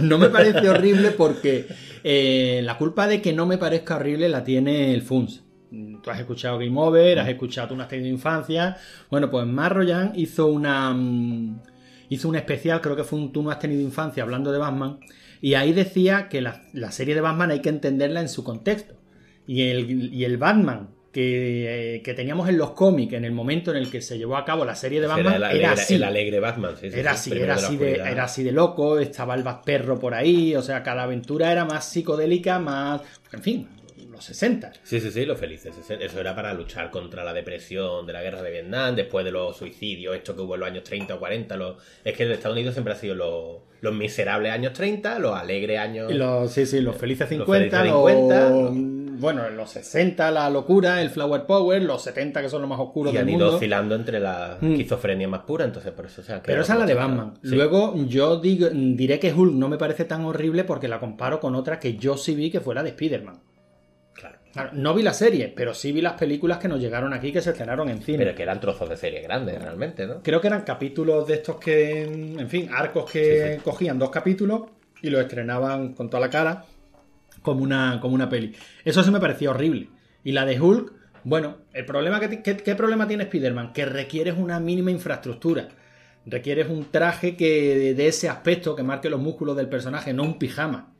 No 0.00 0.18
me 0.18 0.28
parece 0.28 0.68
horrible 0.68 1.10
porque 1.10 1.66
eh, 2.04 2.60
la 2.64 2.78
culpa 2.78 3.06
de 3.06 3.20
que 3.20 3.32
no 3.32 3.46
me 3.46 3.58
parezca 3.58 3.96
horrible 3.96 4.28
la 4.28 4.44
tiene 4.44 4.94
el 4.94 5.02
FUNS. 5.02 5.44
Tú 6.02 6.10
has 6.10 6.18
escuchado 6.18 6.58
Game 6.58 6.78
Over, 6.80 7.20
has 7.20 7.28
escuchado 7.28 7.68
Tú 7.68 7.76
no 7.76 7.82
has 7.82 7.88
tenido 7.88 8.08
infancia. 8.08 8.76
Bueno, 9.10 9.30
pues 9.30 9.46
Marroyan 9.46 10.12
hizo 10.16 10.46
una. 10.46 10.92
mm, 10.92 11.60
hizo 12.08 12.28
un 12.28 12.36
especial, 12.36 12.80
creo 12.80 12.96
que 12.96 13.04
fue 13.04 13.18
un 13.18 13.32
Tú 13.32 13.42
no 13.42 13.50
has 13.50 13.58
tenido 13.58 13.80
infancia 13.80 14.22
hablando 14.22 14.50
de 14.50 14.58
Batman. 14.58 14.98
Y 15.40 15.54
ahí 15.54 15.72
decía 15.72 16.28
que 16.28 16.40
la, 16.40 16.64
la 16.72 16.90
serie 16.92 17.14
de 17.14 17.20
Batman 17.20 17.50
hay 17.50 17.60
que 17.60 17.68
entenderla 17.68 18.20
en 18.20 18.28
su 18.28 18.44
contexto. 18.44 18.94
Y 19.46 19.62
el, 19.62 20.12
y 20.12 20.24
el 20.24 20.36
Batman 20.36 20.90
que, 21.12 21.96
eh, 21.96 22.02
que 22.02 22.14
teníamos 22.14 22.48
en 22.48 22.56
los 22.58 22.70
cómics 22.70 23.12
en 23.14 23.24
el 23.24 23.32
momento 23.32 23.70
en 23.72 23.76
el 23.78 23.90
que 23.90 24.00
se 24.00 24.16
llevó 24.16 24.36
a 24.36 24.44
cabo 24.44 24.64
la 24.64 24.74
serie 24.76 25.00
de 25.00 25.06
Batman 25.08 25.34
Era 25.34 25.48
alegre, 25.48 25.66
así. 25.66 25.94
el 25.96 26.04
alegre 26.04 26.40
Batman. 26.40 26.74
sí, 26.80 26.90
sí, 26.90 26.98
Era 27.00 27.14
sí, 27.16 27.30
así, 27.32 27.40
era 27.42 27.54
así, 27.54 27.76
de, 27.76 27.92
era 27.94 28.24
así 28.24 28.42
de 28.44 28.52
loco, 28.52 28.98
estaba 28.98 29.34
el 29.34 29.44
perro 29.64 29.98
por 29.98 30.14
ahí, 30.14 30.54
o 30.54 30.62
sea, 30.62 30.82
cada 30.82 31.02
aventura 31.04 31.50
era 31.50 31.64
más 31.64 31.84
psicodélica, 31.90 32.58
más... 32.60 33.02
En 33.32 33.42
fin, 33.42 33.68
los 34.10 34.24
60. 34.24 34.72
Sí, 34.82 35.00
sí, 35.00 35.10
sí, 35.10 35.24
los 35.24 35.38
felices. 35.38 35.74
Eso 35.88 36.20
era 36.20 36.34
para 36.34 36.52
luchar 36.54 36.90
contra 36.90 37.24
la 37.24 37.32
depresión 37.32 38.06
de 38.06 38.12
la 38.12 38.22
guerra 38.22 38.42
de 38.42 38.50
Vietnam, 38.50 38.94
después 38.94 39.24
de 39.24 39.32
los 39.32 39.56
suicidios, 39.56 40.14
esto 40.14 40.36
que 40.36 40.42
hubo 40.42 40.54
en 40.54 40.60
los 40.60 40.68
años 40.68 40.84
30 40.84 41.14
o 41.14 41.18
40. 41.18 41.56
Los... 41.56 41.76
Es 42.04 42.16
que 42.16 42.24
en 42.24 42.32
Estados 42.32 42.56
Unidos 42.56 42.74
siempre 42.74 42.92
ha 42.92 42.96
sido 42.96 43.14
los, 43.14 43.56
los 43.80 43.94
miserables 43.94 44.52
años 44.52 44.72
30, 44.74 45.18
los 45.18 45.34
alegres 45.36 45.78
años. 45.78 46.12
Los, 46.14 46.52
sí, 46.52 46.66
sí, 46.66 46.80
los 46.80 46.96
felices 46.96 47.28
Los 47.30 47.46
50, 47.46 47.78
felices 47.78 47.92
los- 47.92 48.10
50, 48.10 48.99
bueno, 49.20 49.46
en 49.46 49.56
los 49.56 49.70
60 49.70 50.30
la 50.30 50.48
locura, 50.50 51.00
el 51.02 51.10
Flower 51.10 51.44
Power, 51.44 51.82
los 51.82 52.02
70 52.02 52.40
que 52.42 52.48
son 52.48 52.62
los 52.62 52.70
más 52.70 52.80
oscuros 52.80 53.12
y 53.12 53.16
del 53.16 53.22
han 53.24 53.28
ido 53.28 53.38
mundo. 53.40 53.54
oscilando 53.54 53.94
entre 53.94 54.18
la 54.20 54.56
Mm. 54.60 54.72
esquizofrenia 54.72 55.28
más 55.28 55.40
pura, 55.42 55.64
entonces 55.64 55.92
por 55.92 56.06
eso 56.06 56.22
se 56.22 56.32
han 56.32 56.42
Pero 56.44 56.62
esa 56.62 56.72
es 56.74 56.78
la 56.80 56.86
de 56.86 56.94
Batman. 56.94 57.34
Sí. 57.42 57.54
Luego 57.54 57.94
yo 58.06 58.40
digo, 58.40 58.68
diré 58.72 59.18
que 59.18 59.32
Hulk 59.32 59.52
no 59.54 59.68
me 59.68 59.78
parece 59.78 60.04
tan 60.04 60.24
horrible 60.24 60.64
porque 60.64 60.88
la 60.88 60.98
comparo 60.98 61.38
con 61.40 61.54
otra 61.54 61.78
que 61.78 61.96
yo 61.96 62.16
sí 62.16 62.34
vi 62.34 62.50
que 62.50 62.60
fue 62.60 62.74
la 62.74 62.82
de 62.82 62.90
Spider-Man. 62.90 63.38
Claro. 64.14 64.36
Claro, 64.52 64.70
No 64.74 64.94
vi 64.94 65.02
la 65.02 65.12
serie, 65.14 65.52
pero 65.54 65.72
sí 65.74 65.92
vi 65.92 66.00
las 66.00 66.14
películas 66.14 66.58
que 66.58 66.68
nos 66.68 66.80
llegaron 66.80 67.12
aquí 67.12 67.32
que 67.32 67.40
se 67.40 67.50
estrenaron 67.50 67.88
en 67.88 68.02
cine. 68.02 68.18
Pero 68.18 68.34
que 68.34 68.42
eran 68.42 68.60
trozos 68.60 68.88
de 68.88 68.96
serie 68.96 69.20
grandes, 69.22 69.60
realmente, 69.62 70.06
¿no? 70.06 70.22
Creo 70.22 70.40
que 70.40 70.48
eran 70.48 70.62
capítulos 70.62 71.26
de 71.26 71.34
estos 71.34 71.56
que, 71.56 72.02
en 72.02 72.48
fin, 72.48 72.68
arcos 72.72 73.10
que 73.10 73.48
Sí, 73.48 73.54
sí. 73.56 73.60
cogían 73.62 73.98
dos 73.98 74.10
capítulos 74.10 74.62
y 75.02 75.08
los 75.08 75.20
estrenaban 75.22 75.94
con 75.94 76.10
toda 76.10 76.20
la 76.20 76.28
cara 76.30 76.64
como 77.42 77.62
una, 77.62 77.98
como 78.00 78.14
una 78.14 78.28
peli. 78.28 78.54
Eso 78.84 79.02
sí 79.02 79.10
me 79.10 79.20
parecía 79.20 79.50
horrible. 79.50 79.88
Y 80.24 80.32
la 80.32 80.44
de 80.44 80.60
Hulk, 80.60 80.92
bueno, 81.24 81.58
el 81.72 81.84
problema 81.84 82.20
que, 82.20 82.42
¿qué, 82.42 82.56
qué 82.56 82.74
problema 82.74 83.06
tiene 83.08 83.24
Spider-Man? 83.24 83.72
Que 83.72 83.86
requieres 83.86 84.34
una 84.36 84.60
mínima 84.60 84.90
infraestructura. 84.90 85.68
Requieres 86.26 86.68
un 86.68 86.90
traje 86.90 87.36
que 87.36 87.94
de 87.94 88.06
ese 88.06 88.28
aspecto 88.28 88.76
que 88.76 88.82
marque 88.82 89.10
los 89.10 89.20
músculos 89.20 89.56
del 89.56 89.68
personaje, 89.68 90.12
no 90.12 90.22
un 90.22 90.38
pijama. 90.38 90.92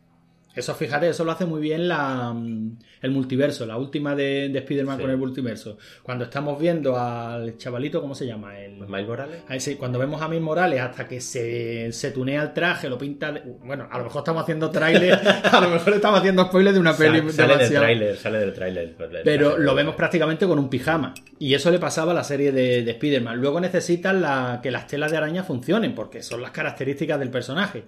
Eso, 0.54 0.74
fíjate, 0.74 1.08
eso 1.08 1.24
lo 1.24 1.30
hace 1.30 1.44
muy 1.46 1.60
bien 1.60 1.86
la, 1.86 2.32
mm, 2.32 2.78
el 3.02 3.10
multiverso, 3.12 3.66
la 3.66 3.76
última 3.76 4.16
de, 4.16 4.48
de 4.48 4.58
Spider-Man 4.58 4.96
Sí. 4.96 5.02
con 5.02 5.10
el 5.12 5.16
multiverso. 5.16 5.78
Cuando 6.02 6.24
estamos 6.24 6.60
viendo 6.60 6.98
al 6.98 7.56
chavalito, 7.56 8.00
¿cómo 8.00 8.16
se 8.16 8.26
llama? 8.26 8.58
El, 8.58 8.72
Miles 8.86 9.06
Morales. 9.06 9.42
Sí, 9.58 9.76
cuando 9.76 9.98
vemos 10.00 10.20
a 10.20 10.26
Miles 10.28 10.42
Morales 10.42 10.80
hasta 10.80 11.06
que 11.06 11.20
se, 11.20 11.92
se 11.92 12.10
tunea 12.10 12.42
el 12.42 12.52
traje, 12.52 12.88
lo 12.88 12.98
pinta. 12.98 13.30
de- 13.30 13.42
Bueno, 13.64 13.86
a 13.90 13.98
lo 13.98 14.04
mejor 14.04 14.20
estamos 14.22 14.42
haciendo 14.42 14.70
trailer, 14.70 15.14
a 15.52 15.60
lo 15.60 15.68
mejor 15.68 15.92
estamos 15.94 16.18
haciendo 16.18 16.44
spoilers 16.46 16.74
de 16.74 16.80
una 16.80 16.96
peli 16.96 17.18
Sale, 17.30 17.32
sale 17.32 17.56
del 17.58 17.72
tráiler, 17.72 18.16
sale 18.16 18.38
del 18.40 18.52
tráiler. 18.52 18.94
pues, 18.96 19.10
Pero 19.24 19.56
lo 19.56 19.74
vemos 19.76 19.94
prácticamente 19.94 20.46
con 20.46 20.58
un 20.58 20.68
pijama. 20.68 21.14
Y 21.38 21.54
eso 21.54 21.70
le 21.70 21.78
pasaba 21.78 22.10
a 22.10 22.14
la 22.16 22.24
serie 22.24 22.50
de, 22.50 22.82
de 22.82 22.90
Spider-Man. 22.90 23.38
Luego 23.40 23.60
necesitan 23.60 24.20
la- 24.20 24.58
que 24.62 24.72
las 24.72 24.88
telas 24.88 25.12
de 25.12 25.16
araña 25.16 25.44
funcionen, 25.44 25.94
porque 25.94 26.22
son 26.24 26.42
las 26.42 26.50
características 26.50 27.20
del 27.20 27.30
personaje. 27.30 27.84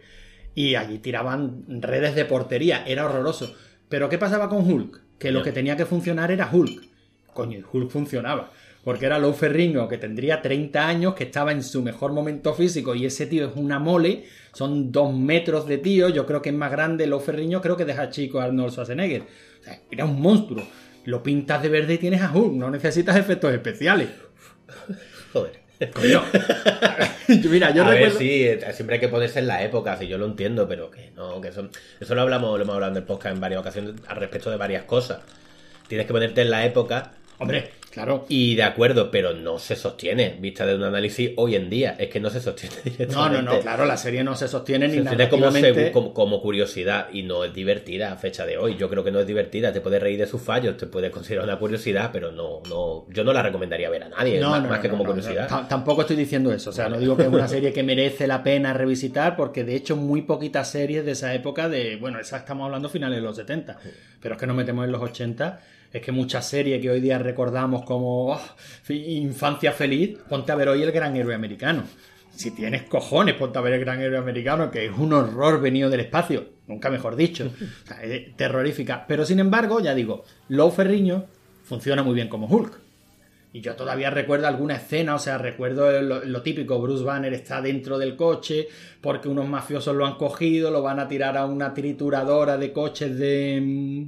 Y 0.54 0.74
allí 0.74 0.98
tiraban 0.98 1.64
redes 1.80 2.14
de 2.14 2.24
portería, 2.24 2.84
era 2.86 3.06
horroroso. 3.06 3.54
Pero 3.88 4.08
¿qué 4.08 4.18
pasaba 4.18 4.48
con 4.48 4.70
Hulk? 4.70 5.00
Que 5.18 5.30
lo 5.30 5.42
que 5.42 5.52
tenía 5.52 5.76
que 5.76 5.86
funcionar 5.86 6.30
era 6.30 6.48
Hulk. 6.50 6.82
Coño, 7.32 7.66
Hulk 7.72 7.90
funcionaba. 7.90 8.50
Porque 8.84 9.06
era 9.06 9.18
Lou 9.18 9.32
Ferrigno, 9.32 9.86
que 9.86 9.96
tendría 9.96 10.42
30 10.42 10.88
años, 10.88 11.14
que 11.14 11.24
estaba 11.24 11.52
en 11.52 11.62
su 11.62 11.82
mejor 11.82 12.12
momento 12.12 12.52
físico, 12.52 12.94
y 12.96 13.06
ese 13.06 13.26
tío 13.26 13.48
es 13.48 13.52
una 13.54 13.78
mole, 13.78 14.24
son 14.52 14.90
dos 14.90 15.14
metros 15.14 15.68
de 15.68 15.78
tío, 15.78 16.08
yo 16.08 16.26
creo 16.26 16.42
que 16.42 16.48
es 16.48 16.54
más 16.54 16.72
grande 16.72 17.06
Lou 17.06 17.20
Ferrigno, 17.20 17.60
creo 17.60 17.76
que 17.76 17.84
deja 17.84 18.10
chico 18.10 18.40
a 18.40 18.44
Arnold 18.44 18.72
Schwarzenegger. 18.72 19.22
O 19.22 19.64
sea, 19.64 19.80
era 19.90 20.04
un 20.04 20.20
monstruo. 20.20 20.64
lo 21.04 21.22
pintas 21.22 21.62
de 21.62 21.68
verde 21.68 21.94
y 21.94 21.98
tienes 21.98 22.22
a 22.22 22.32
Hulk, 22.32 22.54
no 22.54 22.70
necesitas 22.70 23.16
efectos 23.16 23.52
especiales. 23.52 24.08
Joder. 25.32 25.61
Coño. 25.94 26.22
Mira, 27.50 27.70
yo 27.70 27.82
a 27.82 27.90
recuerdo... 27.90 28.18
ver, 28.18 28.18
sí, 28.18 28.44
eh, 28.44 28.72
siempre 28.72 28.96
hay 28.96 29.00
que 29.00 29.08
ponerse 29.08 29.38
en 29.38 29.46
la 29.46 29.62
época, 29.62 29.96
si 29.96 30.06
yo 30.06 30.18
lo 30.18 30.26
entiendo, 30.26 30.68
pero 30.68 30.90
que 30.90 31.10
no, 31.16 31.40
que 31.40 31.48
eso, 31.48 31.68
eso 31.98 32.14
lo 32.14 32.22
hablamos, 32.22 32.56
lo 32.56 32.64
hemos 32.64 32.74
hablado 32.74 32.92
en 32.92 32.98
el 32.98 33.04
podcast 33.04 33.34
en 33.34 33.40
varias 33.40 33.60
ocasiones 33.60 33.94
al 34.06 34.16
respecto 34.16 34.50
de 34.50 34.56
varias 34.56 34.84
cosas. 34.84 35.20
Tienes 35.88 36.06
que 36.06 36.12
ponerte 36.12 36.42
en 36.42 36.50
la 36.50 36.64
época 36.64 37.12
Hombre, 37.42 37.72
claro. 37.92 38.26
y 38.28 38.54
de 38.56 38.62
acuerdo, 38.64 39.10
pero 39.10 39.32
no 39.32 39.58
se 39.58 39.76
sostiene, 39.76 40.36
vista 40.40 40.66
de 40.66 40.74
un 40.74 40.82
análisis 40.82 41.30
hoy 41.36 41.54
en 41.54 41.70
día, 41.70 41.94
es 41.98 42.08
que 42.08 42.18
no 42.20 42.30
se 42.30 42.40
sostiene 42.40 42.74
No, 42.84 42.90
directamente. 42.90 43.42
no, 43.42 43.54
no, 43.54 43.60
claro, 43.60 43.84
la 43.84 43.96
serie 43.96 44.24
no 44.24 44.34
se 44.34 44.48
sostiene 44.48 44.88
ni 44.88 44.98
sostiene 44.98 45.28
como, 45.28 45.46
narrativamente. 45.46 45.92
como, 45.92 46.12
como 46.14 46.40
curiosidad 46.42 47.08
y 47.12 47.22
no 47.22 47.44
es 47.44 47.54
divertida 47.54 48.12
a 48.12 48.16
fecha 48.16 48.44
de 48.46 48.58
hoy. 48.58 48.76
Yo 48.76 48.88
creo 48.88 49.04
que 49.04 49.10
no 49.10 49.20
es 49.20 49.26
divertida, 49.26 49.72
te 49.72 49.80
puedes 49.80 50.02
reír 50.02 50.18
de 50.18 50.26
sus 50.26 50.42
fallos, 50.42 50.76
te 50.76 50.86
puedes 50.86 51.10
considerar 51.10 51.44
una 51.44 51.58
curiosidad, 51.58 52.10
pero 52.12 52.32
no, 52.32 52.60
no, 52.68 53.06
yo 53.08 53.24
no 53.24 53.32
la 53.32 53.42
recomendaría 53.42 53.90
ver 53.90 54.04
a 54.04 54.08
nadie, 54.08 54.40
No, 54.40 54.50
más, 54.50 54.62
no, 54.62 54.68
más 54.68 54.78
no, 54.78 54.82
que 54.82 54.88
como 54.88 55.04
no, 55.04 55.10
no, 55.10 55.14
curiosidad. 55.14 55.66
Tampoco 55.68 56.00
estoy 56.02 56.16
diciendo 56.16 56.52
eso. 56.52 56.70
O 56.70 56.72
sea, 56.72 56.88
no 56.88 56.98
digo 56.98 57.16
que 57.16 57.22
es 57.22 57.28
una 57.28 57.48
serie 57.48 57.72
que 57.74 57.82
merece 57.82 58.26
la 58.26 58.42
pena 58.42 58.72
revisitar, 58.72 59.36
porque 59.36 59.64
de 59.64 59.76
hecho 59.76 59.96
muy 59.96 60.22
poquitas 60.22 60.70
series 60.70 61.04
de 61.04 61.12
esa 61.12 61.34
época 61.34 61.68
de. 61.68 61.96
Bueno, 61.96 62.18
esa 62.18 62.38
estamos 62.38 62.66
hablando 62.66 62.88
finales 62.88 63.18
de 63.18 63.22
los 63.22 63.36
70. 63.36 63.78
Pero 64.20 64.34
es 64.34 64.40
que 64.40 64.46
nos 64.46 64.56
metemos 64.56 64.84
en 64.84 64.92
los 64.92 65.02
80. 65.02 65.60
Es 65.92 66.00
que 66.02 66.12
muchas 66.12 66.48
series 66.48 66.80
que 66.80 66.90
hoy 66.90 67.00
día 67.00 67.18
recordamos 67.18 67.84
como 67.84 68.32
oh, 68.32 68.40
fi- 68.82 69.16
infancia 69.18 69.72
feliz, 69.72 70.18
ponte 70.28 70.50
a 70.50 70.54
ver 70.54 70.68
hoy 70.68 70.82
el 70.82 70.90
gran 70.92 71.14
héroe 71.16 71.34
americano. 71.34 71.84
Si 72.34 72.50
tienes 72.52 72.84
cojones, 72.84 73.34
ponte 73.34 73.58
a 73.58 73.62
ver 73.62 73.74
el 73.74 73.80
gran 73.80 74.00
héroe 74.00 74.16
americano, 74.18 74.70
que 74.70 74.86
es 74.86 74.92
un 74.96 75.12
horror 75.12 75.60
venido 75.60 75.90
del 75.90 76.00
espacio. 76.00 76.46
Nunca 76.66 76.88
mejor 76.90 77.14
dicho. 77.16 77.50
O 77.84 77.86
sea, 77.86 78.02
es 78.02 78.34
terrorífica. 78.36 79.04
Pero 79.06 79.26
sin 79.26 79.38
embargo, 79.38 79.80
ya 79.80 79.94
digo, 79.94 80.24
Lou 80.48 80.70
Ferriño 80.70 81.26
funciona 81.64 82.02
muy 82.02 82.14
bien 82.14 82.28
como 82.28 82.46
Hulk. 82.46 82.80
Y 83.52 83.60
yo 83.60 83.74
todavía 83.76 84.08
recuerdo 84.08 84.46
alguna 84.46 84.76
escena, 84.76 85.14
o 85.14 85.18
sea, 85.18 85.36
recuerdo 85.36 86.00
lo, 86.00 86.24
lo 86.24 86.40
típico, 86.40 86.80
Bruce 86.80 87.04
Banner 87.04 87.34
está 87.34 87.60
dentro 87.60 87.98
del 87.98 88.16
coche 88.16 88.66
porque 89.02 89.28
unos 89.28 89.46
mafiosos 89.46 89.94
lo 89.94 90.06
han 90.06 90.14
cogido, 90.14 90.70
lo 90.70 90.80
van 90.80 91.00
a 91.00 91.06
tirar 91.06 91.36
a 91.36 91.44
una 91.44 91.74
trituradora 91.74 92.56
de 92.56 92.72
coches 92.72 93.18
de... 93.18 94.06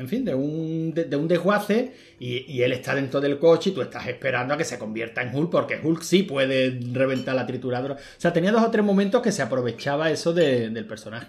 En 0.00 0.08
fin, 0.08 0.24
de 0.24 0.34
un, 0.34 0.94
de, 0.94 1.14
un 1.14 1.28
desguace 1.28 1.92
y, 2.18 2.62
él 2.62 2.72
está 2.72 2.94
dentro 2.94 3.20
del 3.20 3.38
coche 3.38 3.68
y 3.68 3.72
tú 3.74 3.82
estás 3.82 4.06
esperando 4.08 4.54
a 4.54 4.56
que 4.56 4.64
se 4.64 4.78
convierta 4.78 5.20
en 5.20 5.34
Hulk 5.34 5.50
porque 5.50 5.78
Hulk 5.82 6.00
sí 6.02 6.22
puede 6.22 6.80
reventar 6.92 7.34
la 7.34 7.46
trituradora. 7.46 7.94
O 7.96 7.98
sea, 8.16 8.32
tenía 8.32 8.50
dos 8.50 8.62
o 8.62 8.70
tres 8.70 8.82
momentos 8.82 9.20
que 9.20 9.30
se 9.30 9.42
aprovechaba 9.42 10.10
eso 10.10 10.32
de- 10.32 10.70
del 10.70 10.86
personaje. 10.86 11.26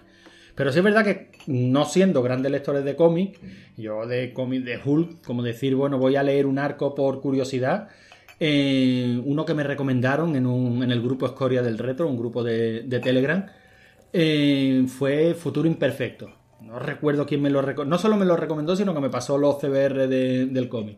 Pero 0.55 0.71
sí 0.71 0.79
es 0.79 0.83
verdad 0.85 1.03
que 1.03 1.31
no 1.47 1.83
siendo 1.83 2.23
grandes 2.23 2.49
lectores 2.51 2.85
de 2.85 2.95
cómic, 2.95 3.39
yo 3.75 4.07
de 4.07 4.31
cómic 4.31 4.63
de 4.63 4.79
Hulk, 4.83 5.21
como 5.21 5.43
decir, 5.43 5.75
bueno, 5.75 5.97
voy 5.97 6.15
a 6.15 6.23
leer 6.23 6.45
un 6.45 6.57
arco 6.57 6.95
por 6.95 7.19
curiosidad, 7.19 7.89
eh, 8.39 9.19
uno 9.25 9.43
que 9.45 9.53
me 9.53 9.63
recomendaron 9.63 10.35
en, 10.37 10.45
un- 10.45 10.81
en 10.81 10.91
el 10.91 11.01
grupo 11.01 11.25
Escoria 11.25 11.61
del 11.61 11.77
Retro, 11.77 12.07
un 12.07 12.17
grupo 12.17 12.41
de, 12.41 12.83
de 12.83 12.99
Telegram, 13.01 13.45
eh, 14.13 14.85
fue 14.87 15.33
Futuro 15.33 15.67
Imperfecto. 15.67 16.40
No 16.61 16.79
recuerdo 16.79 17.25
quién 17.25 17.41
me 17.41 17.49
lo 17.49 17.61
recomendó, 17.61 17.89
no 17.95 17.97
solo 18.01 18.17
me 18.17 18.25
lo 18.25 18.37
recomendó, 18.37 18.75
sino 18.75 18.93
que 18.93 19.01
me 19.01 19.09
pasó 19.09 19.37
los 19.37 19.57
CBR 19.59 20.07
de- 20.07 20.45
del 20.45 20.69
cómic. 20.69 20.97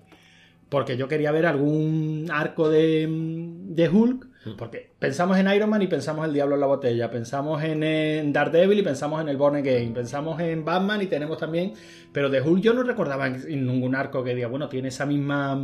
Porque 0.69 0.97
yo 0.97 1.07
quería 1.07 1.31
ver 1.31 1.45
algún 1.45 2.27
arco 2.31 2.69
de, 2.69 3.07
de 3.09 3.89
Hulk. 3.89 4.27
Porque 4.57 4.91
pensamos 4.99 5.37
en 5.37 5.47
Iron 5.53 5.69
Man 5.69 5.81
y 5.83 5.87
pensamos 5.87 6.23
en 6.25 6.29
el 6.29 6.33
Diablo 6.33 6.55
en 6.55 6.61
la 6.61 6.67
Botella. 6.67 7.09
Pensamos 7.11 7.63
en, 7.63 7.83
en 7.83 8.33
Daredevil 8.33 8.79
y 8.79 8.81
pensamos 8.81 9.21
en 9.21 9.29
el 9.29 9.37
Born 9.37 9.55
Again. 9.57 9.93
Pensamos 9.93 10.41
en 10.41 10.65
Batman 10.65 11.01
y 11.01 11.05
tenemos 11.07 11.37
también. 11.37 11.73
Pero 12.11 12.29
de 12.29 12.41
Hulk 12.41 12.61
yo 12.61 12.73
no 12.73 12.83
recordaba 12.83 13.27
en 13.27 13.35
en 13.47 13.65
ningún 13.67 13.95
arco 13.95 14.23
que 14.23 14.33
diga, 14.35 14.47
bueno, 14.47 14.67
tiene 14.67 14.87
esa 14.89 15.05
misma. 15.05 15.63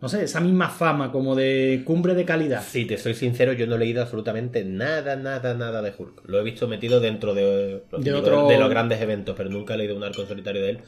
No 0.00 0.08
sé, 0.08 0.24
esa 0.24 0.40
misma 0.40 0.70
fama 0.70 1.12
como 1.12 1.34
de 1.36 1.82
cumbre 1.84 2.14
de 2.14 2.24
calidad. 2.24 2.62
Si 2.62 2.86
te 2.86 2.96
soy 2.96 3.12
sincero, 3.14 3.52
yo 3.52 3.66
no 3.66 3.74
he 3.74 3.78
leído 3.78 4.00
absolutamente 4.00 4.64
nada, 4.64 5.14
nada, 5.16 5.52
nada 5.54 5.82
de 5.82 5.92
Hulk. 5.96 6.22
Lo 6.26 6.40
he 6.40 6.42
visto 6.42 6.66
metido 6.68 7.00
dentro 7.00 7.34
de, 7.34 7.82
De 7.98 8.12
otro- 8.14 8.48
de 8.48 8.58
los 8.58 8.70
grandes 8.70 9.00
eventos, 9.02 9.34
pero 9.36 9.50
nunca 9.50 9.74
he 9.74 9.76
leído 9.76 9.94
un 9.96 10.02
arco 10.02 10.22
en 10.22 10.28
solitario 10.28 10.62
de 10.62 10.70
él 10.70 10.78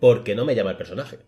porque 0.00 0.34
no 0.34 0.44
me 0.46 0.54
llama 0.54 0.70
el 0.70 0.76
personaje. 0.78 1.18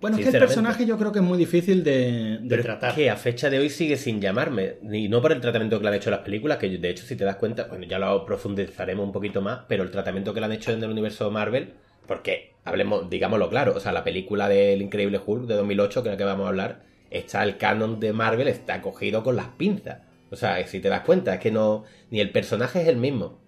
Bueno, 0.00 0.16
es 0.16 0.24
que 0.24 0.30
el 0.30 0.38
personaje 0.38 0.84
yo 0.84 0.98
creo 0.98 1.12
que 1.12 1.20
es 1.20 1.24
muy 1.24 1.38
difícil 1.38 1.84
de, 1.84 2.38
de 2.40 2.48
Pero 2.48 2.60
es 2.62 2.66
tratar. 2.66 2.94
que 2.94 3.08
a 3.08 3.16
fecha 3.16 3.48
de 3.50 3.58
hoy 3.60 3.68
sigue 3.70 3.96
sin 3.96 4.20
llamarme. 4.20 4.74
Y 4.92 5.08
no 5.08 5.20
por 5.22 5.30
el 5.32 5.40
tratamiento 5.40 5.78
que 5.78 5.82
le 5.84 5.88
han 5.90 5.94
hecho 5.94 6.10
las 6.10 6.20
películas, 6.20 6.58
que 6.58 6.68
de 6.68 6.90
hecho, 6.90 7.04
si 7.06 7.14
te 7.14 7.24
das 7.24 7.36
cuenta, 7.36 7.64
bueno, 7.68 7.86
ya 7.86 8.00
lo 8.00 8.24
profundizaremos 8.26 9.04
un 9.06 9.12
poquito 9.12 9.40
más, 9.42 9.60
pero 9.68 9.84
el 9.84 9.90
tratamiento 9.92 10.34
que 10.34 10.40
le 10.40 10.46
han 10.46 10.52
hecho 10.52 10.72
en 10.72 10.82
el 10.82 10.90
universo 10.90 11.30
Marvel, 11.30 11.74
porque 12.06 12.54
hablemos, 12.64 13.08
digámoslo 13.08 13.48
claro, 13.48 13.74
o 13.76 13.80
sea, 13.80 13.92
la 13.92 14.04
película 14.04 14.48
del 14.48 14.82
Increíble 14.82 15.20
Hulk 15.24 15.46
de 15.46 15.54
2008, 15.54 16.02
que 16.02 16.08
es 16.08 16.12
la 16.12 16.18
que 16.18 16.24
vamos 16.24 16.46
a 16.46 16.48
hablar, 16.48 16.82
está 17.10 17.42
el 17.42 17.58
canon 17.58 18.00
de 18.00 18.12
Marvel, 18.12 18.48
está 18.48 18.80
cogido 18.82 19.22
con 19.22 19.36
las 19.36 19.48
pinzas. 19.48 20.00
O 20.30 20.36
sea, 20.36 20.66
si 20.66 20.80
te 20.80 20.88
das 20.88 21.02
cuenta, 21.02 21.34
es 21.34 21.40
que 21.40 21.50
no. 21.50 21.84
Ni 22.10 22.20
el 22.20 22.30
personaje 22.30 22.80
es 22.80 22.88
el 22.88 22.96
mismo. 22.96 23.38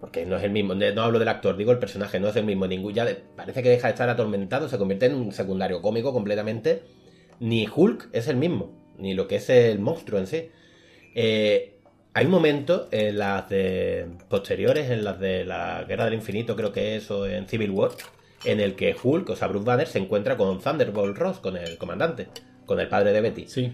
Porque 0.00 0.24
no 0.24 0.36
es 0.38 0.44
el 0.44 0.50
mismo, 0.50 0.74
no 0.74 1.02
hablo 1.02 1.18
del 1.18 1.28
actor, 1.28 1.58
digo 1.58 1.72
el 1.72 1.78
personaje, 1.78 2.18
no 2.18 2.28
es 2.28 2.36
el 2.36 2.44
mismo. 2.44 2.66
Ningún, 2.66 2.94
ya 2.94 3.06
parece 3.36 3.62
que 3.62 3.68
deja 3.68 3.88
de 3.88 3.92
estar 3.92 4.08
atormentado, 4.08 4.66
se 4.66 4.78
convierte 4.78 5.06
en 5.06 5.14
un 5.14 5.32
secundario 5.32 5.82
cómico 5.82 6.14
completamente. 6.14 6.82
Ni 7.38 7.68
Hulk 7.68 8.08
es 8.12 8.28
el 8.28 8.36
mismo, 8.36 8.72
ni 8.96 9.12
lo 9.12 9.28
que 9.28 9.36
es 9.36 9.50
el 9.50 9.78
monstruo 9.78 10.18
en 10.18 10.26
sí. 10.26 10.48
Eh, 11.14 11.79
hay 12.14 12.24
un 12.26 12.30
momento 12.32 12.88
en 12.90 13.18
las 13.18 13.48
de 13.48 14.06
posteriores, 14.28 14.90
en 14.90 15.04
las 15.04 15.18
de 15.20 15.44
la 15.44 15.84
Guerra 15.84 16.04
del 16.06 16.14
Infinito, 16.14 16.56
creo 16.56 16.72
que 16.72 16.96
es, 16.96 17.10
o 17.10 17.26
en 17.26 17.46
Civil 17.48 17.70
War, 17.70 17.90
en 18.44 18.60
el 18.60 18.74
que 18.74 18.96
Hulk, 19.00 19.30
o 19.30 19.36
sea, 19.36 19.48
Bruce 19.48 19.64
Banner, 19.66 19.86
se 19.86 19.98
encuentra 19.98 20.36
con 20.36 20.60
Thunderbolt 20.60 21.16
Ross, 21.16 21.38
con 21.38 21.56
el 21.56 21.78
comandante, 21.78 22.28
con 22.66 22.80
el 22.80 22.88
padre 22.88 23.12
de 23.12 23.20
Betty. 23.20 23.46
Sí. 23.46 23.72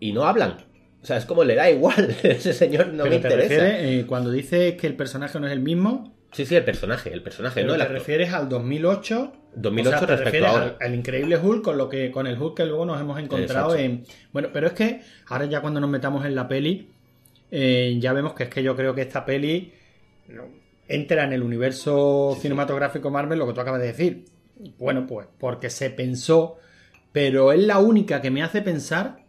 Y 0.00 0.12
no 0.12 0.24
hablan. 0.24 0.56
O 1.02 1.06
sea, 1.06 1.18
es 1.18 1.26
como 1.26 1.44
le 1.44 1.54
da 1.54 1.70
igual. 1.70 2.16
Ese 2.22 2.52
señor 2.52 2.88
no 2.88 3.04
Pero 3.04 3.16
me 3.16 3.20
te 3.20 3.28
interesa. 3.28 3.48
refieres, 3.64 4.02
eh, 4.02 4.06
cuando 4.06 4.30
dices 4.30 4.74
que 4.74 4.86
el 4.86 4.96
personaje 4.96 5.38
no 5.38 5.46
es 5.46 5.52
el 5.52 5.60
mismo, 5.60 6.14
Sí, 6.32 6.44
sí, 6.44 6.54
el 6.54 6.64
personaje, 6.64 7.10
el 7.14 7.22
personaje, 7.22 7.54
pero 7.54 7.68
no 7.68 7.72
el 7.74 7.78
te 7.78 7.82
actor. 7.84 7.98
refieres 7.98 8.32
al 8.34 8.48
2008. 8.48 9.32
2008 9.54 9.96
o 9.96 9.98
sea, 9.98 10.06
te 10.06 10.16
refieres 10.24 10.50
al, 10.50 10.76
al 10.80 10.94
increíble 10.94 11.38
Hulk 11.38 11.62
con 11.62 11.78
lo 11.78 11.88
que 11.88 12.10
con 12.10 12.26
el 12.26 12.36
Hulk 12.38 12.56
que 12.58 12.66
luego 12.66 12.84
nos 12.84 13.00
hemos 13.00 13.18
encontrado 13.18 13.74
Exacto. 13.74 13.82
en 13.82 14.04
bueno 14.32 14.50
pero 14.52 14.66
es 14.66 14.74
que 14.74 15.00
ahora 15.28 15.46
ya 15.46 15.62
cuando 15.62 15.80
nos 15.80 15.88
metamos 15.88 16.26
en 16.26 16.34
la 16.34 16.46
peli 16.46 16.90
eh, 17.50 17.96
ya 18.00 18.12
vemos 18.12 18.34
que 18.34 18.44
es 18.44 18.48
que 18.50 18.62
yo 18.62 18.74
creo 18.76 18.94
que 18.94 19.02
esta 19.02 19.24
peli 19.24 19.72
entra 20.88 21.24
en 21.24 21.32
el 21.32 21.42
universo 21.42 22.36
cinematográfico 22.40 23.10
Marvel 23.10 23.38
lo 23.38 23.46
que 23.46 23.52
tú 23.52 23.60
acabas 23.60 23.80
de 23.80 23.86
decir. 23.88 24.24
Bueno 24.78 25.06
pues 25.06 25.26
porque 25.38 25.68
se 25.70 25.90
pensó 25.90 26.56
pero 27.12 27.52
es 27.52 27.62
la 27.62 27.78
única 27.78 28.20
que 28.20 28.30
me 28.30 28.42
hace 28.42 28.62
pensar 28.62 29.24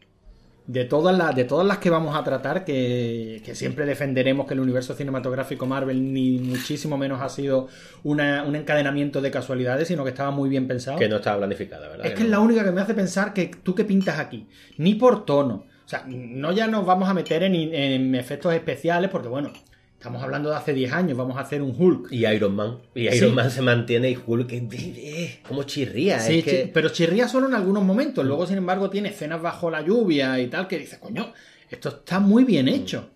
de 0.68 0.84
todas 0.84 1.18
las 1.18 1.34
de 1.36 1.46
todas 1.46 1.66
las 1.66 1.78
que 1.78 1.90
vamos 1.90 2.14
a 2.16 2.24
tratar 2.26 2.66
que, 2.66 3.42
que 3.46 3.56
siempre 3.56 3.86
defenderemos 3.86 4.46
que 4.48 4.54
el 4.54 4.60
universo 4.60 4.94
cinematográfico 4.94 5.66
Marvel 5.66 6.12
ni 6.14 6.38
muchísimo 6.40 6.98
menos 6.98 7.22
ha 7.22 7.30
sido 7.30 7.68
una- 8.04 8.44
un 8.44 8.56
encadenamiento 8.56 9.22
de 9.22 9.32
casualidades 9.32 9.88
sino 9.88 10.04
que 10.04 10.10
estaba 10.10 10.32
muy 10.32 10.50
bien 10.50 10.68
pensado. 10.68 10.98
Que 11.00 11.08
no 11.08 11.18
estaba 11.18 11.38
planificada, 11.38 11.88
¿verdad? 11.88 12.08
es 12.08 12.14
que 12.14 12.24
es 12.24 12.30
la 12.30 12.40
única 12.42 12.64
que 12.66 12.72
me 12.72 12.82
hace 12.82 12.94
pensar 12.94 13.34
que 13.34 13.50
tú 13.64 13.74
qué 13.76 13.86
pintas 13.86 14.20
aquí 14.20 14.46
ni 14.78 14.96
por 14.96 15.24
tono 15.26 15.66
o 15.88 15.90
sea 15.90 16.04
no 16.06 16.52
ya 16.52 16.68
nos 16.68 16.86
vamos 16.86 17.08
a 17.10 17.14
meter 17.14 17.44
en, 17.44 17.56
en 17.56 18.14
efectos 18.14 18.54
especiales 18.54 19.10
porque 19.10 19.30
bueno 19.30 19.52
estamos 19.94 20.22
hablando 20.22 20.50
de 20.52 20.56
hace 20.58 20.74
10 20.74 20.92
años 20.94 21.18
vamos 21.18 21.38
a 21.38 21.40
hacer 21.40 21.62
un 21.62 21.74
Hulk 21.76 22.12
Y 22.12 22.28
Iron 22.28 22.56
Man. 22.56 22.78
Y 22.94 23.08
Sí. 23.10 23.18
Iron 23.18 23.34
Man 23.34 23.50
se 23.50 23.62
mantiene 23.64 24.12
y 24.12 24.18
Hulk 24.24 24.52
es 24.52 24.64
eh, 24.74 25.40
como 25.48 25.64
chirría. 25.64 26.20
Sí, 26.20 26.40
es 26.40 26.46
que... 26.46 26.66
chi- 26.66 26.72
pero 26.72 26.90
chirría 26.90 27.28
solo 27.28 27.48
en 27.48 27.56
algunos 27.56 27.84
momentos. 27.84 28.24
Luego, 28.24 28.46
sin 28.46 28.58
embargo, 28.58 28.92
tiene 28.92 29.10
escenas 29.10 29.42
bajo 29.42 29.72
la 29.72 29.82
lluvia 29.82 30.40
y 30.40 30.48
tal 30.48 30.68
que 30.68 30.78
dice, 30.78 31.00
coño, 31.00 31.34
esto 31.70 31.90
está 31.90 32.20
muy 32.20 32.44
bien 32.44 32.68
hecho. 32.68 33.10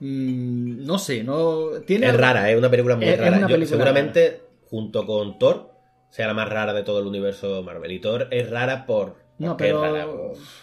Mm, 0.00 0.84
no 0.86 0.98
sé, 0.98 1.24
no 1.24 1.66
tiene 1.86 2.06
Es 2.08 2.16
rara, 2.16 2.50
es 2.50 2.56
una 2.58 2.70
película 2.70 2.94
muy 2.96 3.04
Es- 3.06 3.14
es 3.14 3.18
rara. 3.20 3.46
Yo- 3.48 3.66
seguramente, 3.66 4.42
junto 4.70 5.04
con 5.06 5.38
Thor, 5.40 5.72
sea 6.10 6.26
la 6.28 6.34
más 6.34 6.48
rara 6.48 6.72
de 6.72 6.82
todo 6.84 7.00
el 7.00 7.06
universo 7.06 7.62
Marvel. 7.64 7.90
Y 7.90 7.98
Thor 7.98 8.28
es 8.30 8.48
rara 8.50 8.86
por. 8.86 9.16
No, 9.38 9.52
es 9.52 9.56
pero 9.58 9.82
rara. 9.82 10.06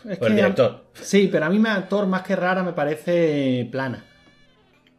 es 0.10 0.22
el 0.22 0.36
director. 0.36 0.86
Sí, 0.94 1.30
pero 1.32 1.46
a 1.46 1.50
mí 1.50 1.60
me 1.60 1.70
actor 1.70 2.08
más 2.08 2.22
que 2.22 2.36
rara 2.36 2.64
me 2.64 2.74
parece 2.74 3.68
plana. 3.72 4.06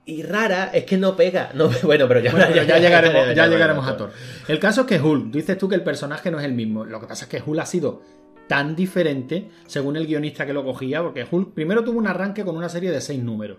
Y 0.05 0.23
rara 0.23 0.71
es 0.73 0.85
que 0.85 0.97
no 0.97 1.15
pega. 1.17 1.51
No, 1.55 1.69
bueno, 1.83 2.09
pero 2.09 2.21
ya, 2.21 2.33
Bueno, 2.33 2.47
pero 2.53 2.65
ya 2.65 2.79
llegaremos, 2.79 3.35
ya 3.35 3.47
llegaremos 3.47 3.87
a 3.87 3.97
Thor. 3.97 4.11
Thor. 4.11 4.19
El 4.49 4.59
caso 4.59 4.83
es 4.83 4.87
que 4.87 5.01
Hulk, 5.01 5.31
dices 5.31 5.57
tú 5.57 5.69
que 5.69 5.77
el 5.77 5.83
personaje 5.85 6.31
no 6.31 6.39
es 6.39 6.45
el 6.45 6.53
mismo. 6.53 6.85
Lo 6.85 7.01
que 7.01 7.07
pasa 7.07 7.25
es 7.25 7.31
que 7.31 7.43
Hulk 7.45 7.61
ha 7.61 7.67
sido 7.67 8.03
tan 8.49 8.75
diferente 8.75 9.49
según 9.67 9.97
el 9.97 10.07
guionista 10.07 10.45
que 10.45 10.53
lo 10.53 10.65
cogía, 10.65 11.03
porque 11.03 11.25
Hulk 11.31 11.55
primero 11.55 11.85
tuvo 11.85 11.99
un 11.99 12.09
arranque 12.09 12.45
con 12.45 12.57
una 12.57 12.69
serie 12.69 12.91
de 12.91 13.01
seis 13.01 13.23
números. 13.23 13.59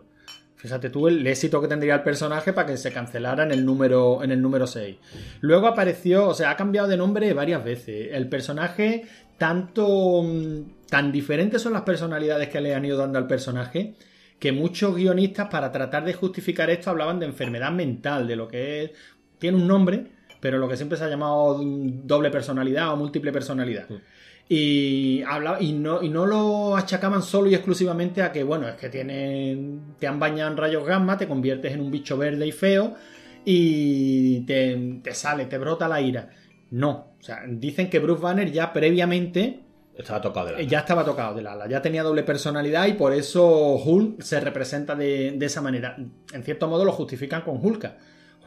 Fíjate 0.61 0.91
tú 0.91 1.07
el 1.07 1.25
éxito 1.25 1.59
que 1.59 1.67
tendría 1.67 1.95
el 1.95 2.03
personaje 2.03 2.53
para 2.53 2.67
que 2.67 2.77
se 2.77 2.91
cancelara 2.91 3.43
en 3.43 3.51
el 3.51 3.65
número 3.65 4.23
en 4.23 4.31
el 4.31 4.39
número 4.39 4.67
6. 4.67 4.95
Luego 5.39 5.65
apareció, 5.65 6.27
o 6.27 6.33
sea, 6.35 6.51
ha 6.51 6.55
cambiado 6.55 6.87
de 6.87 6.97
nombre 6.97 7.33
varias 7.33 7.63
veces. 7.63 8.09
El 8.11 8.29
personaje 8.29 9.05
tanto 9.41 10.21
mm, 10.21 10.85
tan 10.87 11.11
diferentes 11.11 11.59
son 11.59 11.73
las 11.73 11.81
personalidades 11.81 12.47
que 12.47 12.61
le 12.61 12.75
han 12.75 12.85
ido 12.85 12.95
dando 12.95 13.17
al 13.17 13.25
personaje 13.25 13.95
que 14.37 14.51
muchos 14.51 14.95
guionistas 14.95 15.47
para 15.49 15.71
tratar 15.71 16.05
de 16.05 16.13
justificar 16.13 16.69
esto 16.69 16.91
hablaban 16.91 17.19
de 17.19 17.25
enfermedad 17.25 17.71
mental, 17.71 18.27
de 18.27 18.35
lo 18.35 18.47
que 18.47 18.83
es 18.83 18.91
tiene 19.39 19.57
un 19.57 19.67
nombre, 19.67 20.05
pero 20.39 20.59
lo 20.59 20.69
que 20.69 20.77
siempre 20.77 20.95
se 20.95 21.05
ha 21.05 21.09
llamado 21.09 21.57
mm, 21.57 22.05
doble 22.05 22.29
personalidad 22.29 22.93
o 22.93 22.97
múltiple 22.97 23.31
personalidad. 23.31 23.87
Y, 24.47 25.23
y, 25.59 25.73
no, 25.73 26.03
y 26.03 26.09
no 26.09 26.27
lo 26.27 26.77
achacaban 26.77 27.23
solo 27.23 27.49
y 27.49 27.55
exclusivamente 27.55 28.21
a 28.21 28.31
que, 28.31 28.43
bueno, 28.43 28.67
es 28.67 28.75
que 28.75 28.89
tienen, 28.89 29.95
te 29.97 30.05
han 30.05 30.19
bañado 30.19 30.51
en 30.51 30.57
rayos 30.57 30.85
gamma, 30.85 31.17
te 31.17 31.27
conviertes 31.27 31.73
en 31.73 31.81
un 31.81 31.89
bicho 31.89 32.15
verde 32.15 32.45
y 32.45 32.51
feo 32.51 32.93
y 33.43 34.41
te, 34.41 34.99
te 35.01 35.15
sale, 35.15 35.45
te 35.45 35.57
brota 35.57 35.87
la 35.87 35.99
ira. 35.99 36.29
No, 36.69 37.10
o 37.21 37.23
sea, 37.23 37.43
dicen 37.47 37.87
que 37.89 37.99
Bruce 37.99 38.21
Banner 38.21 38.51
ya 38.51 38.73
previamente 38.73 39.59
Estaba 39.95 40.19
tocado 40.21 40.47
de 40.47 40.53
la... 40.53 40.61
ya 40.63 40.79
estaba 40.79 41.05
tocado 41.05 41.35
del 41.35 41.45
ala, 41.45 41.67
ya 41.67 41.81
tenía 41.81 42.01
doble 42.01 42.23
personalidad 42.23 42.87
y 42.87 42.93
por 42.93 43.13
eso 43.13 43.75
Hulk 43.75 44.21
se 44.23 44.39
representa 44.39 44.95
de, 44.95 45.31
de 45.37 45.45
esa 45.45 45.61
manera. 45.61 45.95
En 46.33 46.43
cierto 46.43 46.67
modo 46.67 46.83
lo 46.83 46.91
justifican 46.91 47.43
con 47.43 47.63
Hulka. 47.63 47.97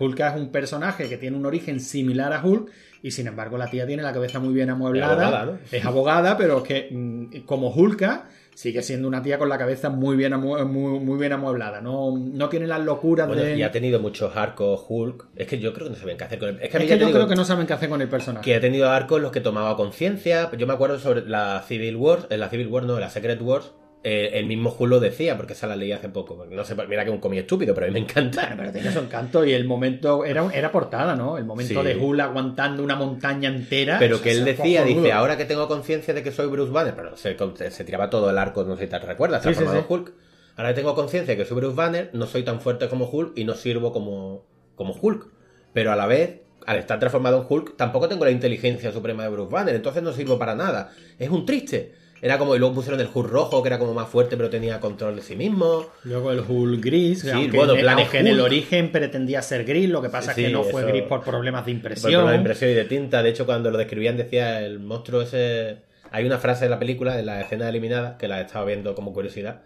Hulka 0.00 0.30
es 0.30 0.40
un 0.40 0.50
personaje 0.50 1.08
que 1.08 1.18
tiene 1.18 1.36
un 1.36 1.46
origen 1.46 1.78
similar 1.78 2.32
a 2.32 2.44
Hulk 2.44 2.68
y 3.02 3.12
sin 3.12 3.28
embargo 3.28 3.56
la 3.56 3.70
tía 3.70 3.86
tiene 3.86 4.02
la 4.02 4.12
cabeza 4.12 4.40
muy 4.40 4.52
bien 4.52 4.70
amueblada. 4.70 5.14
Es 5.14 5.20
abogada, 5.20 5.44
¿no? 5.46 5.58
Es 5.70 5.84
abogada, 5.84 6.36
pero 6.36 6.58
es 6.58 6.64
que 6.64 6.88
mm, 6.90 7.44
como 7.46 7.68
Hulka 7.68 8.26
sigue 8.54 8.82
siendo 8.82 9.08
una 9.08 9.22
tía 9.22 9.38
con 9.38 9.48
la 9.48 9.58
cabeza 9.58 9.90
muy 9.90 10.16
bien, 10.16 10.34
muy, 10.38 10.64
muy 10.64 11.18
bien 11.18 11.32
amueblada. 11.32 11.80
No, 11.80 12.16
no 12.16 12.48
tiene 12.48 12.66
las 12.66 12.80
locuras 12.80 13.26
Bueno, 13.26 13.42
de... 13.42 13.56
y 13.56 13.62
ha 13.62 13.70
tenido 13.70 14.00
muchos 14.00 14.36
arcos 14.36 14.84
Hulk. 14.88 15.26
Es 15.36 15.46
que 15.46 15.58
yo 15.58 15.72
creo 15.72 15.86
que 15.88 15.94
no 15.94 15.98
saben 15.98 16.16
qué 16.16 16.24
hacer 16.24 16.38
con 16.38 16.48
él. 16.50 16.58
Es 16.62 16.70
que, 16.70 16.76
a 16.76 16.80
mí 16.80 16.86
Es 16.86 16.92
que 16.92 16.98
yo 16.98 17.10
creo 17.10 17.28
que 17.28 17.34
no 17.34 17.44
saben 17.44 17.66
qué 17.66 17.72
hacer 17.72 17.88
con 17.88 18.00
el 18.00 18.08
personaje. 18.08 18.44
que 18.44 18.54
ha 18.56 18.60
tenido 18.60 18.90
arcos 18.90 19.20
los 19.20 19.32
que 19.32 19.40
tomaba 19.40 19.76
conciencia. 19.76 20.50
Yo 20.56 20.66
me 20.66 20.72
acuerdo 20.72 20.98
sobre 20.98 21.28
la 21.28 21.62
Civil 21.66 21.96
War, 21.96 22.26
en 22.30 22.40
la 22.40 22.48
Civil 22.48 22.68
War 22.68 22.84
no, 22.84 22.94
en 22.94 23.00
la 23.00 23.10
Secret 23.10 23.40
Wars, 23.42 23.72
eh, 24.06 24.38
el 24.38 24.44
mismo 24.46 24.68
Hulk 24.78 24.90
lo 24.90 25.00
decía, 25.00 25.36
porque 25.36 25.54
esa 25.54 25.66
la 25.66 25.76
leí 25.76 25.90
hace 25.90 26.10
poco. 26.10 26.46
No 26.50 26.62
sé, 26.64 26.74
mira 26.74 27.04
que 27.04 27.10
es 27.10 27.14
un 27.14 27.20
cómic 27.20 27.40
estúpido, 27.40 27.74
pero 27.74 27.86
a 27.86 27.88
mí 27.88 27.94
me 27.94 28.00
encanta. 28.00 28.52
Pero 28.56 28.70
tiene 28.70 28.92
su 28.92 28.98
encanto 28.98 29.44
y 29.46 29.52
el 29.54 29.64
momento 29.64 30.24
era, 30.26 30.46
era 30.52 30.70
portada, 30.70 31.16
¿no? 31.16 31.38
El 31.38 31.44
momento 31.46 31.80
Sí. 31.80 31.86
de 31.88 31.96
Hulk 31.96 32.20
aguantando 32.20 32.82
una 32.84 32.96
montaña 32.96 33.48
entera. 33.48 33.98
Pero 33.98 34.20
que 34.20 34.30
él 34.32 34.44
decía, 34.44 34.84
dice, 34.84 35.10
ahora 35.10 35.36
que 35.38 35.46
tengo 35.46 35.66
conciencia 35.68 36.12
de 36.12 36.22
que 36.22 36.30
soy 36.32 36.48
Bruce 36.48 36.70
Banner, 36.70 36.94
pero 36.94 37.16
se, 37.16 37.36
se 37.70 37.84
tiraba 37.84 38.10
todo 38.10 38.28
el 38.28 38.36
arco, 38.38 38.62
no 38.64 38.76
sé 38.76 38.84
si 38.84 38.90
te 38.90 38.98
recuerdas, 38.98 39.40
Sí, 39.42 39.44
transformado 39.44 39.80
sí. 39.80 39.86
Hulk. 39.88 40.12
Ahora 40.56 40.68
que 40.68 40.74
tengo 40.74 40.94
conciencia 40.94 41.34
de 41.34 41.38
que 41.42 41.48
soy 41.48 41.56
Bruce 41.56 41.74
Banner, 41.74 42.10
no 42.12 42.26
soy 42.26 42.42
tan 42.44 42.60
fuerte 42.60 42.88
como 42.88 43.06
Hulk 43.10 43.32
y 43.36 43.44
no 43.44 43.54
sirvo 43.54 43.92
como, 43.92 44.44
como 44.76 44.92
Hulk. 44.92 45.26
Pero 45.72 45.90
a 45.92 45.96
la 45.96 46.06
vez, 46.06 46.42
al 46.66 46.76
estar 46.76 46.98
transformado 46.98 47.40
en 47.40 47.46
Hulk, 47.48 47.76
tampoco 47.76 48.06
tengo 48.08 48.24
la 48.26 48.30
inteligencia 48.30 48.92
suprema 48.92 49.22
de 49.24 49.30
Bruce 49.30 49.50
Banner, 49.50 49.74
entonces 49.74 50.02
no 50.02 50.12
sirvo 50.12 50.38
para 50.38 50.54
nada. 50.54 50.92
Es 51.18 51.30
un 51.30 51.46
triste. 51.46 51.94
Era 52.24 52.38
como, 52.38 52.56
y 52.56 52.58
luego 52.58 52.74
pusieron 52.76 52.98
el 53.00 53.08
Hulk 53.12 53.28
rojo, 53.28 53.62
que 53.62 53.68
era 53.68 53.78
como 53.78 53.92
más 53.92 54.08
fuerte, 54.08 54.34
pero 54.38 54.48
tenía 54.48 54.80
control 54.80 55.16
de 55.16 55.20
sí 55.22 55.36
mismo. 55.36 55.84
Luego 56.04 56.32
el 56.32 56.40
Hulk 56.40 56.82
gris, 56.82 57.20
Sí, 57.20 57.28
aunque, 57.30 57.54
bueno, 57.54 57.74
en, 57.74 57.86
aunque 57.86 58.18
en 58.20 58.28
el 58.28 58.40
origen 58.40 58.90
pretendía 58.90 59.42
ser 59.42 59.64
gris, 59.66 59.90
lo 59.90 60.00
que 60.00 60.08
pasa 60.08 60.32
Sí, 60.32 60.40
es 60.40 60.46
que 60.48 60.52
no 60.54 60.62
fue 60.64 60.80
eso- 60.80 60.88
gris 60.90 61.02
por 61.02 61.22
problemas 61.22 61.66
de 61.66 61.72
Por 61.72 61.76
impresión. 61.76 62.10
problema 62.12 62.30
de 62.30 62.36
impresión 62.38 62.70
y 62.70 62.74
de 62.74 62.84
tinta. 62.86 63.22
De 63.22 63.28
hecho, 63.28 63.44
cuando 63.44 63.70
lo 63.70 63.76
describían 63.76 64.16
decía 64.16 64.62
el 64.62 64.80
monstruo 64.80 65.20
ese... 65.20 65.76
Hay 66.12 66.24
una 66.24 66.38
frase 66.38 66.64
de 66.64 66.70
la 66.70 66.78
película, 66.78 67.18
en 67.18 67.26
la 67.26 67.42
escena 67.42 67.68
eliminada, 67.68 68.16
que 68.16 68.26
la 68.26 68.40
estaba 68.40 68.64
viendo 68.64 68.94
como 68.94 69.12
curiosidad. 69.12 69.60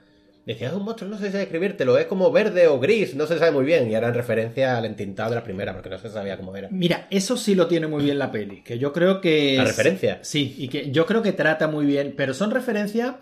Decía, 0.49 0.69
es 0.69 0.75
un 0.75 0.83
monstruo, 0.85 1.11
no 1.11 1.19
sé 1.19 1.31
si 1.31 1.37
describírtelo, 1.37 1.99
es 1.99 2.07
como 2.07 2.33
verde 2.33 2.67
o 2.69 2.81
gris, 2.81 3.15
no 3.15 3.27
se 3.27 3.39
sabe 3.39 3.51
muy 3.51 3.65
bien. 3.67 3.91
Y 3.91 3.95
era 3.95 4.09
en 4.09 4.15
referencia 4.15 4.79
al 4.79 4.87
entintado 4.87 5.29
de 5.31 5.37
la 5.37 5.45
primera, 5.45 5.75
porque 5.75 5.91
no 5.91 5.99
se 5.99 6.09
sabía 6.09 6.39
cómo 6.39 6.57
era. 6.57 6.69
Mira, 6.71 7.07
eso 7.11 7.37
sí 7.37 7.55
lo 7.55 7.67
tiene 7.67 7.87
muy 7.87 8.03
bien 8.03 8.19
la 8.19 8.33
peli, 8.33 8.63
que 8.63 8.79
yo 8.79 8.93
creo 8.95 9.21
que... 9.21 9.57
¿La 9.59 9.65
es- 9.65 9.69
referencia? 9.69 10.21
Sí, 10.23 10.55
y 10.57 10.69
que 10.69 10.91
yo 10.91 11.05
creo 11.05 11.21
que 11.23 11.33
trata 11.33 11.69
muy 11.69 11.85
bien, 11.85 12.15
pero 12.17 12.33
son 12.33 12.51
referencias 12.51 13.17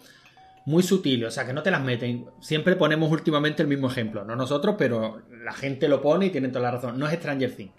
muy 0.66 0.83
sutiles, 0.85 1.28
o 1.28 1.30
sea, 1.30 1.47
que 1.47 1.52
no 1.52 1.62
te 1.64 1.71
las 1.73 1.83
meten. 1.83 2.26
Siempre 2.40 2.76
ponemos 2.76 3.11
últimamente 3.11 3.62
el 3.62 3.68
mismo 3.68 3.88
ejemplo, 3.88 4.25
no 4.25 4.35
nosotros, 4.37 4.76
pero 4.78 5.23
la 5.45 5.52
gente 5.52 5.88
lo 5.88 6.00
pone 6.02 6.26
y 6.26 6.30
tienen 6.30 6.50
toda 6.52 6.62
la 6.64 6.71
razón. 6.73 6.97
No 6.99 7.06
es 7.09 7.14
Stranger 7.14 7.52
Things, 7.52 7.73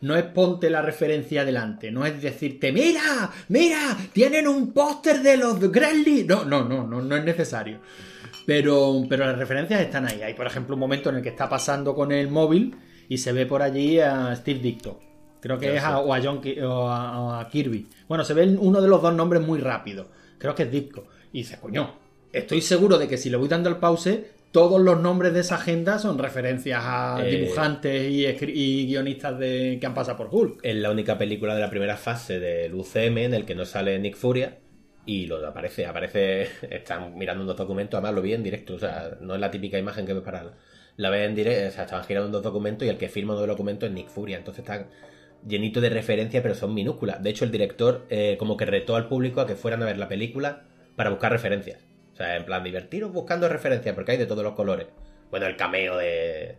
no 0.00 0.16
es 0.16 0.22
ponte 0.24 0.70
la 0.70 0.82
referencia 0.82 1.44
delante, 1.44 1.90
no 1.92 2.04
es 2.06 2.20
decirte, 2.22 2.70
mira, 2.72 3.30
mira, 3.48 3.96
tienen 4.12 4.46
un 4.48 4.72
póster 4.72 5.20
de 5.22 5.36
los 5.36 5.60
Gremlins. 5.70 6.26
No, 6.26 6.44
no, 6.44 6.64
no, 6.64 6.84
no, 6.86 7.00
no 7.00 7.16
es 7.16 7.24
necesario. 7.24 7.78
Pero, 8.48 9.04
pero 9.10 9.26
las 9.26 9.36
referencias 9.36 9.78
están 9.82 10.06
ahí. 10.06 10.22
Hay, 10.22 10.32
por 10.32 10.46
ejemplo, 10.46 10.74
un 10.74 10.80
momento 10.80 11.10
en 11.10 11.16
el 11.16 11.22
que 11.22 11.28
está 11.28 11.50
pasando 11.50 11.94
con 11.94 12.12
el 12.12 12.28
móvil 12.28 12.74
y 13.06 13.18
se 13.18 13.32
ve 13.32 13.44
por 13.44 13.60
allí 13.60 14.00
a 14.00 14.34
Steve 14.36 14.60
Dicto. 14.60 15.00
Creo 15.38 15.58
que 15.58 15.76
es 15.76 15.82
a, 15.82 15.98
o, 15.98 16.14
a 16.14 16.18
John, 16.22 16.40
o 16.62 16.88
a, 16.88 17.20
o 17.20 17.32
a 17.34 17.46
Kirby. 17.50 17.86
Bueno, 18.08 18.24
se 18.24 18.32
ve 18.32 18.56
uno 18.58 18.80
de 18.80 18.88
los 18.88 19.02
dos 19.02 19.12
nombres 19.14 19.42
muy 19.42 19.58
rápido. 19.58 20.08
Creo 20.38 20.54
que 20.54 20.62
es 20.62 20.70
Dicto. 20.70 21.04
Y 21.30 21.40
dice, 21.40 21.58
coño, 21.60 21.94
estoy 22.32 22.62
seguro 22.62 22.96
de 22.96 23.06
que 23.06 23.18
si 23.18 23.28
le 23.28 23.36
voy 23.36 23.48
dando 23.48 23.68
el 23.68 23.76
pause, 23.76 24.24
todos 24.50 24.80
los 24.80 24.98
nombres 24.98 25.34
de 25.34 25.40
esa 25.40 25.56
agenda 25.56 25.98
son 25.98 26.16
referencias 26.16 26.80
a 26.82 27.18
Eh. 27.22 27.30
dibujantes 27.30 28.10
y 28.10 28.86
guionistas 28.86 29.38
de, 29.38 29.76
que 29.78 29.86
han 29.86 29.92
pasado 29.92 30.16
por 30.16 30.28
Hulk. 30.32 30.60
Es 30.62 30.74
la 30.74 30.90
única 30.90 31.18
película 31.18 31.54
de 31.54 31.60
la 31.60 31.68
primera 31.68 31.98
fase 31.98 32.40
del 32.40 32.72
UCM 32.74 33.18
en 33.18 33.34
el 33.34 33.44
que 33.44 33.54
no 33.54 33.66
sale 33.66 33.98
Nick 33.98 34.16
Furia. 34.16 34.56
Y 35.08 35.24
lo 35.24 35.44
aparece, 35.46 35.86
aparece, 35.86 36.48
están 36.70 37.16
mirando 37.16 37.42
unos 37.42 37.56
documentos, 37.56 37.96
además 37.96 38.14
lo 38.14 38.20
vi 38.20 38.34
en 38.34 38.42
directo, 38.42 38.74
o 38.74 38.78
sea, 38.78 39.16
no 39.22 39.34
es 39.34 39.40
la 39.40 39.50
típica 39.50 39.78
imagen 39.78 40.04
que 40.04 40.12
ves 40.12 40.22
para 40.22 40.52
la, 40.96 41.08
ves 41.08 41.26
en 41.26 41.34
directo, 41.34 41.68
o 41.68 41.70
sea, 41.70 41.84
estaban 41.84 42.04
girando 42.04 42.28
unos 42.28 42.42
documentos 42.42 42.86
y 42.86 42.90
el 42.90 42.98
que 42.98 43.08
firma 43.08 43.32
uno 43.32 43.40
de 43.40 43.46
los 43.46 43.56
documentos 43.56 43.88
es 43.88 43.94
Nick 43.94 44.08
Furia, 44.08 44.36
entonces 44.36 44.62
están 44.62 44.88
llenito 45.46 45.80
de 45.80 45.88
referencias, 45.88 46.42
pero 46.42 46.54
son 46.54 46.74
minúsculas. 46.74 47.22
De 47.22 47.30
hecho, 47.30 47.46
el 47.46 47.50
director 47.50 48.04
eh, 48.10 48.36
como 48.38 48.58
que 48.58 48.66
retó 48.66 48.96
al 48.96 49.08
público 49.08 49.40
a 49.40 49.46
que 49.46 49.54
fueran 49.54 49.82
a 49.82 49.86
ver 49.86 49.96
la 49.96 50.08
película 50.08 50.64
para 50.94 51.08
buscar 51.08 51.32
referencias. 51.32 51.78
O 52.12 52.16
sea, 52.16 52.36
en 52.36 52.44
plan, 52.44 52.62
divertiros 52.62 53.10
buscando 53.10 53.48
referencias, 53.48 53.94
porque 53.94 54.12
hay 54.12 54.18
de 54.18 54.26
todos 54.26 54.44
los 54.44 54.52
colores. 54.52 54.88
Bueno, 55.30 55.46
el 55.46 55.56
cameo 55.56 55.96
de... 55.96 56.58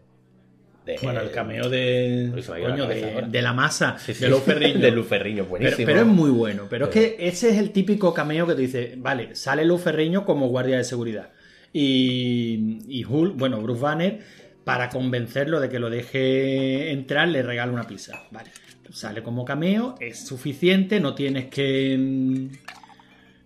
de- 0.94 0.98
Bueno, 1.02 1.22
el 1.22 1.32
cameo 1.32 1.70
de, 1.70 2.32
la 2.36 2.44
coño, 2.70 2.88
cabeza 2.88 3.08
de, 3.08 3.28
de 3.30 3.42
la 3.42 3.54
masa, 3.54 3.98
Sí, 3.98 4.14
sí. 4.14 4.22
de 4.24 4.30
Lou 4.30 4.40
Ferrigno. 4.40 4.80
de 4.82 4.92
Pero, 4.92 5.46
buenísimo. 5.46 5.86
pero 5.86 6.00
es 6.02 6.06
muy 6.08 6.30
bueno. 6.30 6.68
Pero 6.70 6.86
es 6.86 6.92
que 6.92 7.16
ese 7.20 7.50
es 7.50 7.58
el 7.58 7.72
típico 7.72 8.14
cameo 8.14 8.46
que 8.48 8.56
te 8.56 8.62
dice, 8.62 8.94
vale, 8.98 9.36
sale 9.36 9.66
Lou 9.66 9.78
Ferriño 9.78 10.26
como 10.26 10.48
guardia 10.48 10.78
de 10.78 10.84
seguridad. 10.84 11.30
Y, 11.74 12.80
y 12.88 13.06
Hulk, 13.06 13.36
bueno, 13.38 13.62
Bruce 13.62 13.82
Banner, 13.82 14.20
para 14.64 14.90
convencerlo 14.90 15.60
de 15.60 15.70
que 15.70 15.80
lo 15.80 15.90
deje 15.90 16.92
entrar, 16.92 17.28
le 17.28 17.42
regala 17.44 17.72
una 17.72 17.88
pizza. 17.88 18.24
Vale, 18.32 18.50
sale 18.92 19.22
como 19.24 19.46
cameo, 19.46 19.96
es 20.00 20.26
suficiente, 20.28 21.00
no 21.00 21.14
tienes 21.16 21.46
que... 21.46 21.96
mm, 21.98 22.48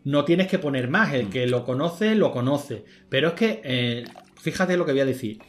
No 0.05 0.25
tienes 0.25 0.47
que 0.47 0.59
poner 0.59 0.89
más, 0.89 1.13
el 1.13 1.29
que 1.29 1.47
lo 1.47 1.63
conoce, 1.63 2.15
lo 2.15 2.31
conoce. 2.31 2.83
Pero 3.09 3.29
es 3.29 3.33
que, 3.35 3.61
eh, 3.63 4.03
fíjate 4.41 4.75
lo 4.77 4.85
que 4.85 4.91
voy 4.91 5.01
a 5.01 5.05
decir. 5.05 5.39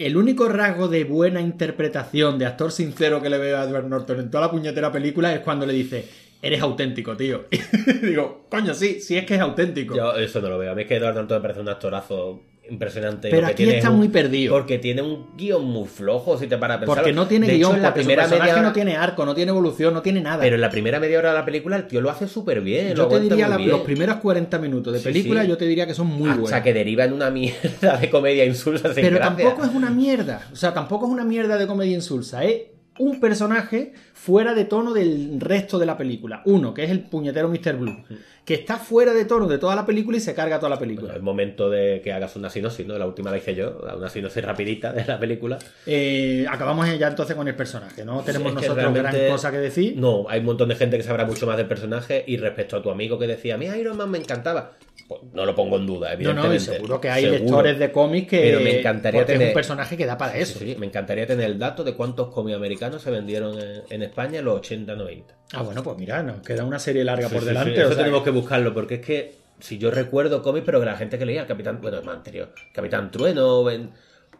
El 0.00 0.16
único 0.16 0.48
rasgo 0.48 0.88
de 0.88 1.04
buena 1.04 1.42
interpretación, 1.42 2.38
de 2.38 2.46
actor 2.46 2.72
sincero 2.72 3.20
que 3.20 3.28
le 3.28 3.36
veo 3.36 3.58
a 3.58 3.64
Edward 3.64 3.84
Norton 3.84 4.18
en 4.18 4.30
toda 4.30 4.46
la 4.46 4.50
puñetera 4.50 4.90
película 4.90 5.34
es 5.34 5.40
cuando 5.40 5.66
le 5.66 5.74
dice, 5.74 6.08
eres 6.40 6.62
auténtico, 6.62 7.18
tío. 7.18 7.44
Y 7.50 8.06
digo, 8.06 8.46
coño, 8.48 8.72
sí, 8.72 9.02
sí 9.02 9.18
es 9.18 9.26
que 9.26 9.34
es 9.34 9.40
auténtico. 9.42 9.94
Yo 9.94 10.16
eso 10.16 10.40
no 10.40 10.48
lo 10.48 10.56
veo. 10.56 10.72
A 10.72 10.74
mí 10.74 10.82
es 10.82 10.88
que 10.88 10.96
Edward 10.96 11.16
Norton 11.16 11.36
me 11.36 11.42
parece 11.42 11.60
un 11.60 11.68
actorazo 11.68 12.40
impresionante. 12.70 13.28
Pero 13.30 13.46
aquí 13.46 13.56
tiene 13.64 13.76
está 13.78 13.90
un- 13.90 13.98
muy 13.98 14.08
perdido. 14.08 14.54
Porque 14.54 14.78
tiene 14.78 15.02
un 15.02 15.36
guion 15.36 15.64
muy 15.64 15.86
flojo, 15.88 16.38
si 16.38 16.46
te 16.46 16.56
para 16.58 16.78
pensar. 16.80 16.96
porque 16.96 17.12
no 17.12 17.26
tiene 17.26 17.46
de 17.46 17.54
hecho, 17.56 17.68
guion, 17.68 17.76
en 17.76 17.82
la 17.82 17.88
su 17.88 17.94
primera 17.94 18.26
media 18.28 18.52
hora- 18.52 18.62
no 18.62 18.72
tiene 18.72 18.96
arco, 18.96 19.24
no 19.26 19.34
tiene 19.34 19.50
evolución, 19.50 19.92
no 19.94 20.02
tiene 20.02 20.20
nada. 20.20 20.42
Pero 20.42 20.54
en 20.54 20.60
la 20.60 20.70
primera 20.70 21.00
media 21.00 21.18
hora 21.18 21.30
de 21.30 21.38
la 21.38 21.44
película 21.44 21.76
el 21.76 21.86
tío 21.86 22.00
lo 22.00 22.10
hace 22.10 22.28
súper 22.28 22.60
bien. 22.60 22.94
yo 22.94 23.06
te 23.08 23.20
diría 23.20 23.46
muy 23.46 23.50
la- 23.50 23.56
bien. 23.56 23.70
los 23.70 23.80
primeros 23.80 24.16
40 24.16 24.58
minutos 24.58 24.92
de 24.92 25.00
película, 25.00 25.42
sí. 25.42 25.48
yo 25.48 25.56
te 25.56 25.66
diría 25.66 25.86
que 25.86 25.94
son 25.94 26.06
muy 26.06 26.28
Hasta 26.30 26.40
buenos. 26.40 26.60
que 26.62 26.72
deriva 26.74 27.04
en 27.04 27.12
una 27.12 27.30
mierda 27.30 27.96
de 27.98 28.08
comedia 28.10 28.44
insulsa 28.44 28.94
sin 28.94 29.02
Pero 29.02 29.16
gracia. 29.16 29.36
tampoco 29.36 29.64
es 29.64 29.74
una 29.74 29.90
mierda. 29.90 30.48
O 30.52 30.56
sea, 30.56 30.72
tampoco 30.72 31.06
es 31.06 31.12
una 31.12 31.24
mierda 31.24 31.58
de 31.58 31.66
comedia 31.66 31.94
insulsa. 31.94 32.44
Es 32.44 32.62
un 33.00 33.18
personaje 33.18 33.92
fuera 34.12 34.54
de 34.54 34.64
tono 34.66 34.92
del 34.92 35.40
resto 35.40 35.78
de 35.78 35.86
la 35.86 35.96
película. 35.96 36.42
Uno, 36.44 36.72
que 36.74 36.84
es 36.84 36.90
el 36.90 37.00
puñetero 37.00 37.48
Mr. 37.48 37.76
Blue. 37.76 38.04
Que 38.44 38.54
está 38.54 38.76
fuera 38.78 39.12
de 39.12 39.24
tono 39.24 39.46
de 39.46 39.58
toda 39.58 39.74
la 39.76 39.86
película 39.86 40.16
y 40.16 40.20
se 40.20 40.34
carga 40.34 40.58
toda 40.58 40.70
la 40.70 40.76
Bueno, 40.76 40.88
película. 40.94 41.14
es 41.16 41.22
momento 41.22 41.70
de 41.70 42.00
que 42.02 42.12
hagas 42.12 42.34
una 42.36 42.50
sinopsis, 42.50 42.86
¿no? 42.86 42.98
La 42.98 43.06
última 43.06 43.30
la 43.30 43.38
hice 43.38 43.54
yo, 43.54 43.80
una 43.96 44.08
sinopsis 44.08 44.44
rapidita 44.44 44.92
de 44.92 45.04
la 45.04 45.18
película. 45.18 45.58
Eh, 45.86 46.44
acabamos 46.50 46.86
ya 46.98 47.08
entonces 47.08 47.36
con 47.36 47.46
el 47.48 47.54
personaje. 47.54 48.04
No 48.04 48.20
tenemos 48.20 48.48
que 48.54 48.60
nosotros 48.66 48.94
gran 48.94 49.14
cosa 49.28 49.50
que 49.50 49.58
decir. 49.58 49.94
No, 49.96 50.26
hay 50.28 50.40
un 50.40 50.46
montón 50.46 50.68
de 50.68 50.74
gente 50.74 50.96
que 50.96 51.02
sabrá 51.02 51.24
mucho 51.24 51.46
más 51.46 51.56
del 51.56 51.66
personaje 51.66 52.24
y 52.26 52.36
respecto 52.36 52.76
a 52.76 52.82
tu 52.82 52.90
amigo 52.90 53.18
que 53.18 53.26
decía, 53.26 53.54
a 53.54 53.58
mí 53.58 53.66
Iron 53.66 53.96
Man 53.96 54.10
me 54.10 54.18
encantaba, 54.18 54.72
pues 54.78 54.89
no 55.32 55.44
lo 55.46 55.54
pongo 55.54 55.76
en 55.76 55.86
duda, 55.86 56.08
No, 56.08 56.14
evidentemente. 56.14 56.48
no, 56.48 56.54
y 56.54 56.60
seguro 56.60 57.00
que 57.00 57.10
hay 57.10 57.22
Seguro. 57.24 57.42
lectores 57.44 57.78
de 57.78 57.92
cómics 57.92 58.28
que. 58.28 58.40
Pero 58.40 58.60
me 58.60 58.78
encantaría 58.78 59.20
porque 59.20 59.32
es 59.32 59.38
tener- 59.38 59.48
un 59.48 59.54
personaje 59.54 59.96
que 59.96 60.06
da 60.06 60.16
para 60.18 60.36
eso. 60.36 60.58
sí, 60.58 60.76
me 60.78 60.86
encantaría 60.86 61.26
tener 61.26 61.46
el 61.50 61.58
dato 61.58 61.84
de 61.84 61.94
cuántos 61.94 62.28
cómics 62.28 62.56
americanos 62.56 63.02
se 63.02 63.10
vendieron 63.10 63.58
en, 63.58 63.82
en 63.90 64.02
España 64.02 64.38
en 64.38 64.44
los 64.44 64.60
80-90. 64.60 65.24
Ah, 65.52 65.62
bueno, 65.62 65.82
pues 65.82 65.96
mira, 65.98 66.22
nos 66.22 66.40
queda 66.40 66.64
una 66.64 66.78
serie 66.78 67.04
larga 67.04 67.28
Sí, 67.28 67.34
por 67.34 67.44
delante. 67.44 67.78
o 67.78 67.86
Eso 67.86 67.94
sea, 67.94 67.98
tenemos 68.04 68.22
que 68.22 68.30
buscarlo, 68.30 68.72
porque 68.74 68.94
es 68.96 69.00
que 69.00 69.34
si 69.58 69.78
yo 69.78 69.90
recuerdo 69.90 70.42
cómics, 70.42 70.64
pero 70.64 70.80
que 70.80 70.86
la 70.86 70.96
gente 70.96 71.18
que 71.18 71.26
leía, 71.26 71.46
Capitán, 71.46 71.80
bueno, 71.82 71.98
es 71.98 72.04
más 72.04 72.16
anterior, 72.16 72.52
Capitán 72.72 73.10
Trueno, 73.10 73.62
ben- 73.64 73.90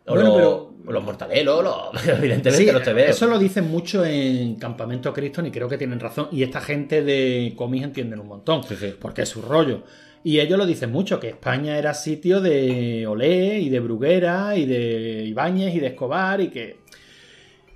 o, 0.07 0.15
Bueno, 0.15 0.29
los, 0.31 0.37
pero- 0.39 0.75
los 0.95 1.05
Mortadelos, 1.05 1.63
los- 1.93 2.09
evidentemente 2.09 2.53
Sí, 2.53 2.73
los 2.73 2.83
te 2.83 2.93
veo. 2.95 3.11
eso 3.11 3.27
lo 3.27 3.39
dicen 3.39 3.71
mucho 3.71 4.03
en 4.05 4.55
Campamento 4.57 5.13
Criston 5.13 5.47
y 5.47 5.51
creo 5.51 5.69
que 5.69 5.77
tienen 5.77 6.01
razón. 6.01 6.29
Y 6.33 6.43
esta 6.43 6.61
gente 6.63 7.03
de 7.03 7.53
cómics 7.55 7.85
entienden 7.85 8.19
un 8.21 8.29
montón, 8.29 8.63
Sí, 8.65 8.77
sí. 8.81 8.95
porque 8.99 9.23
es 9.23 9.29
su 9.29 9.43
rollo. 9.43 9.83
Y 10.23 10.41
ellos 10.41 10.59
lo 10.59 10.67
dicen 10.67 10.93
mucho, 10.93 11.19
que 11.19 11.29
España 11.29 11.79
era 11.79 11.95
sitio 11.95 12.41
de 12.41 13.07
Olé 13.07 13.59
y 13.61 13.71
de 13.71 13.81
Bruguera 13.81 14.57
y 14.57 14.67
de 14.67 15.25
Ibáñez 15.25 15.75
y 15.75 15.81
de 15.81 15.87
Escobar 15.89 16.41
y 16.41 16.49
que 16.49 16.81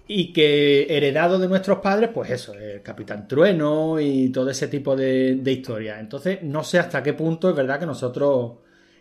y 0.07 0.33
que 0.33 0.87
heredado 0.91 1.39
de 1.39 1.49
nuestros 1.49 1.79
padres, 1.79 2.11
pues 2.13 2.31
eso, 2.31 2.53
el 2.53 2.83
Capitán 2.83 3.27
Trueno 3.27 3.99
y 3.99 4.29
todo 4.29 4.51
ese 4.51 4.69
tipo 4.69 4.95
de, 4.95 5.37
de 5.37 5.53
historias. 5.53 5.99
Entonces, 5.99 6.43
no 6.43 6.63
sé 6.63 6.79
hasta 6.79 7.03
qué 7.03 7.15
punto 7.15 7.49
es 7.49 7.57
verdad 7.57 7.81
que 7.81 7.87
nosotros 7.87 8.53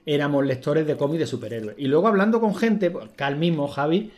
éramos 0.06 0.46
lectores 0.46 0.88
de 0.88 0.96
cómics 0.96 1.20
de 1.20 1.28
superhéroes. 1.28 1.76
Y 1.78 1.88
luego 1.88 2.08
hablando 2.08 2.40
con 2.40 2.56
gente, 2.56 2.90
pues, 2.90 3.10
Cal 3.16 3.36
mismo, 3.36 3.68
Javi, 3.68 4.12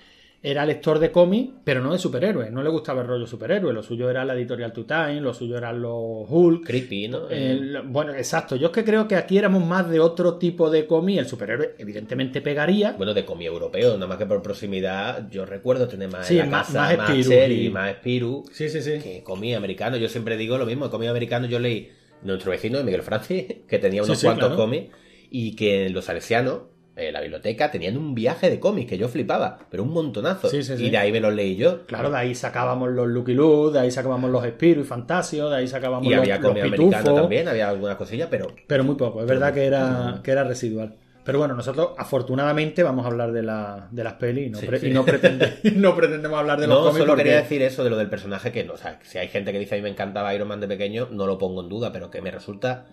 era 0.48 0.66
lector 0.66 1.00
de 1.00 1.12
cómics, 1.12 1.54
pero 1.64 1.82
no 1.82 1.92
de 1.92 1.98
superhéroes. 1.98 2.52
No 2.52 2.62
le 2.62 2.70
gustaba 2.70 3.02
el 3.02 3.08
rollo 3.08 3.26
superhéroe. 3.26 3.74
Lo 3.74 3.82
suyo 3.82 4.10
era 4.10 4.24
la 4.26 4.36
editorial 4.36 4.72
Two 4.74 4.86
Time, 4.86 5.20
lo 5.22 5.34
suyo 5.34 5.58
eran 5.58 5.82
los 5.82 5.94
Hulk. 6.30 6.66
Creepy, 6.66 7.08
¿no? 7.08 7.30
El- 7.30 7.82
bueno, 7.88 8.14
exacto. 8.14 8.56
Yo 8.56 8.68
es 8.68 8.74
que 8.74 8.84
creo 8.84 9.08
que 9.08 9.16
aquí 9.16 9.38
éramos 9.38 9.66
más 9.66 9.90
de 9.90 10.00
otro 10.00 10.36
tipo 10.38 10.70
de 10.70 10.86
cómic. 10.86 11.18
El 11.20 11.28
superhéroe, 11.28 11.76
evidentemente, 11.78 12.42
pegaría. 12.42 12.92
Bueno, 12.94 13.14
de 13.14 13.26
cómic 13.26 13.48
europeo, 13.48 13.96
nada 13.96 14.08
más 14.08 14.18
que 14.18 14.26
por 14.26 14.42
proximidad, 14.42 15.30
yo 15.32 15.46
recuerdo 15.46 15.88
tener 15.88 16.10
más 16.12 16.28
Sí, 16.28 16.34
en 16.40 16.52
la 16.52 16.58
más- 16.58 16.68
casa, 16.68 16.80
más 16.98 17.10
sí. 17.24 17.70
más 17.72 17.96
Spiru, 17.96 18.44
Sí, 18.52 18.70
sí, 18.70 18.82
sí. 18.82 19.00
que 19.02 19.24
cómic 19.24 19.56
americano. 19.56 19.98
Yo 19.98 20.10
siempre 20.10 20.38
digo 20.38 20.58
lo 20.58 20.66
mismo, 20.66 20.90
cómic 20.90 21.10
americano 21.10 21.48
yo 21.48 21.60
leí 21.60 21.90
nuestro 22.22 22.52
vecino, 22.52 22.84
Miguel 22.84 23.02
Francis, 23.02 23.46
que 23.68 23.80
tenía 23.80 24.04
unos 24.04 24.20
sí, 24.20 24.26
cuantos 24.26 24.50
claro. 24.50 24.62
cómics, 24.62 24.92
y 25.32 25.56
que 25.56 25.90
los 25.90 26.06
salesianos, 26.06 26.62
eh, 26.96 27.12
la 27.12 27.20
biblioteca, 27.22 27.72
tenían 27.72 27.98
un 27.98 28.16
viaje 28.16 28.50
de 28.50 28.60
cómics 28.60 28.90
que 28.90 28.98
yo 28.98 29.08
flipaba, 29.10 29.58
pero 29.70 29.84
un 29.84 29.92
montonazo. 29.92 30.50
Sí, 30.50 30.64
sí, 30.64 30.78
sí. 30.78 30.86
Y 30.86 30.90
de 30.90 30.98
ahí 30.98 31.12
me 31.12 31.20
los 31.20 31.34
leí 31.34 31.56
yo. 31.56 31.86
Claro, 31.86 32.10
de 32.10 32.18
ahí 32.18 32.34
sacábamos 32.36 32.90
los 32.92 33.08
Lucky 33.08 33.34
Luke, 33.34 33.74
de 33.74 33.80
ahí 33.84 33.92
sacábamos 33.92 34.32
los 34.32 34.44
Spiro 34.46 34.82
y 34.82 34.84
Fantasio, 34.86 35.50
de 35.50 35.58
ahí 35.58 35.68
sacábamos 35.68 36.06
Y 36.08 36.12
los, 36.12 36.20
había 36.20 36.36
americano 36.36 36.72
pitufos. 36.72 37.16
también, 37.22 37.48
había 37.48 37.70
algunas 37.70 37.98
cosillas, 37.98 38.28
pero 38.32 38.48
Pero 38.68 38.84
muy 38.84 38.96
poco, 38.96 39.22
es 39.22 39.28
verdad 39.28 39.54
que 39.54 39.66
era, 39.66 40.22
que 40.24 40.32
era 40.32 40.44
residual. 40.44 40.96
Pero 41.26 41.40
bueno, 41.40 41.56
nosotros 41.56 41.90
afortunadamente 41.98 42.84
vamos 42.84 43.04
a 43.04 43.10
hablar 43.10 43.32
de, 43.32 43.42
la, 43.42 43.88
de 43.92 44.04
las 44.04 44.14
pelis 44.14 44.48
y 44.48 44.50
no, 44.52 44.60
Sí, 44.60 44.68
pre- 44.68 44.80
sí. 44.80 44.88
y 44.88 44.92
no, 44.92 45.04
pretende- 45.04 45.58
no 45.76 45.96
pretendemos 45.96 46.38
hablar 46.40 46.60
de 46.60 46.68
los 46.68 46.76
no, 46.78 46.82
cómics 46.84 47.00
solo 47.00 47.12
porque- 47.14 47.24
quería 47.24 47.38
decir 47.42 47.62
eso 47.64 47.84
de 47.84 47.90
lo 47.90 47.98
del 47.98 48.10
personaje 48.10 48.52
que, 48.52 48.64
no, 48.64 48.74
o 48.74 48.78
sea, 48.78 49.00
si 49.02 49.18
hay 49.18 49.28
gente 49.28 49.52
que 49.52 49.58
dice 49.58 49.74
a 49.74 49.78
mí 49.80 49.82
me 49.82 49.90
encantaba 49.90 50.34
Iron 50.36 50.48
Man 50.48 50.60
de 50.60 50.68
pequeño, 50.68 51.08
no 51.12 51.26
lo 51.26 51.40
pongo 51.40 51.62
en 51.64 51.70
duda, 51.70 51.92
pero 51.92 52.12
que 52.12 52.22
me 52.22 52.30
resulta 52.30 52.86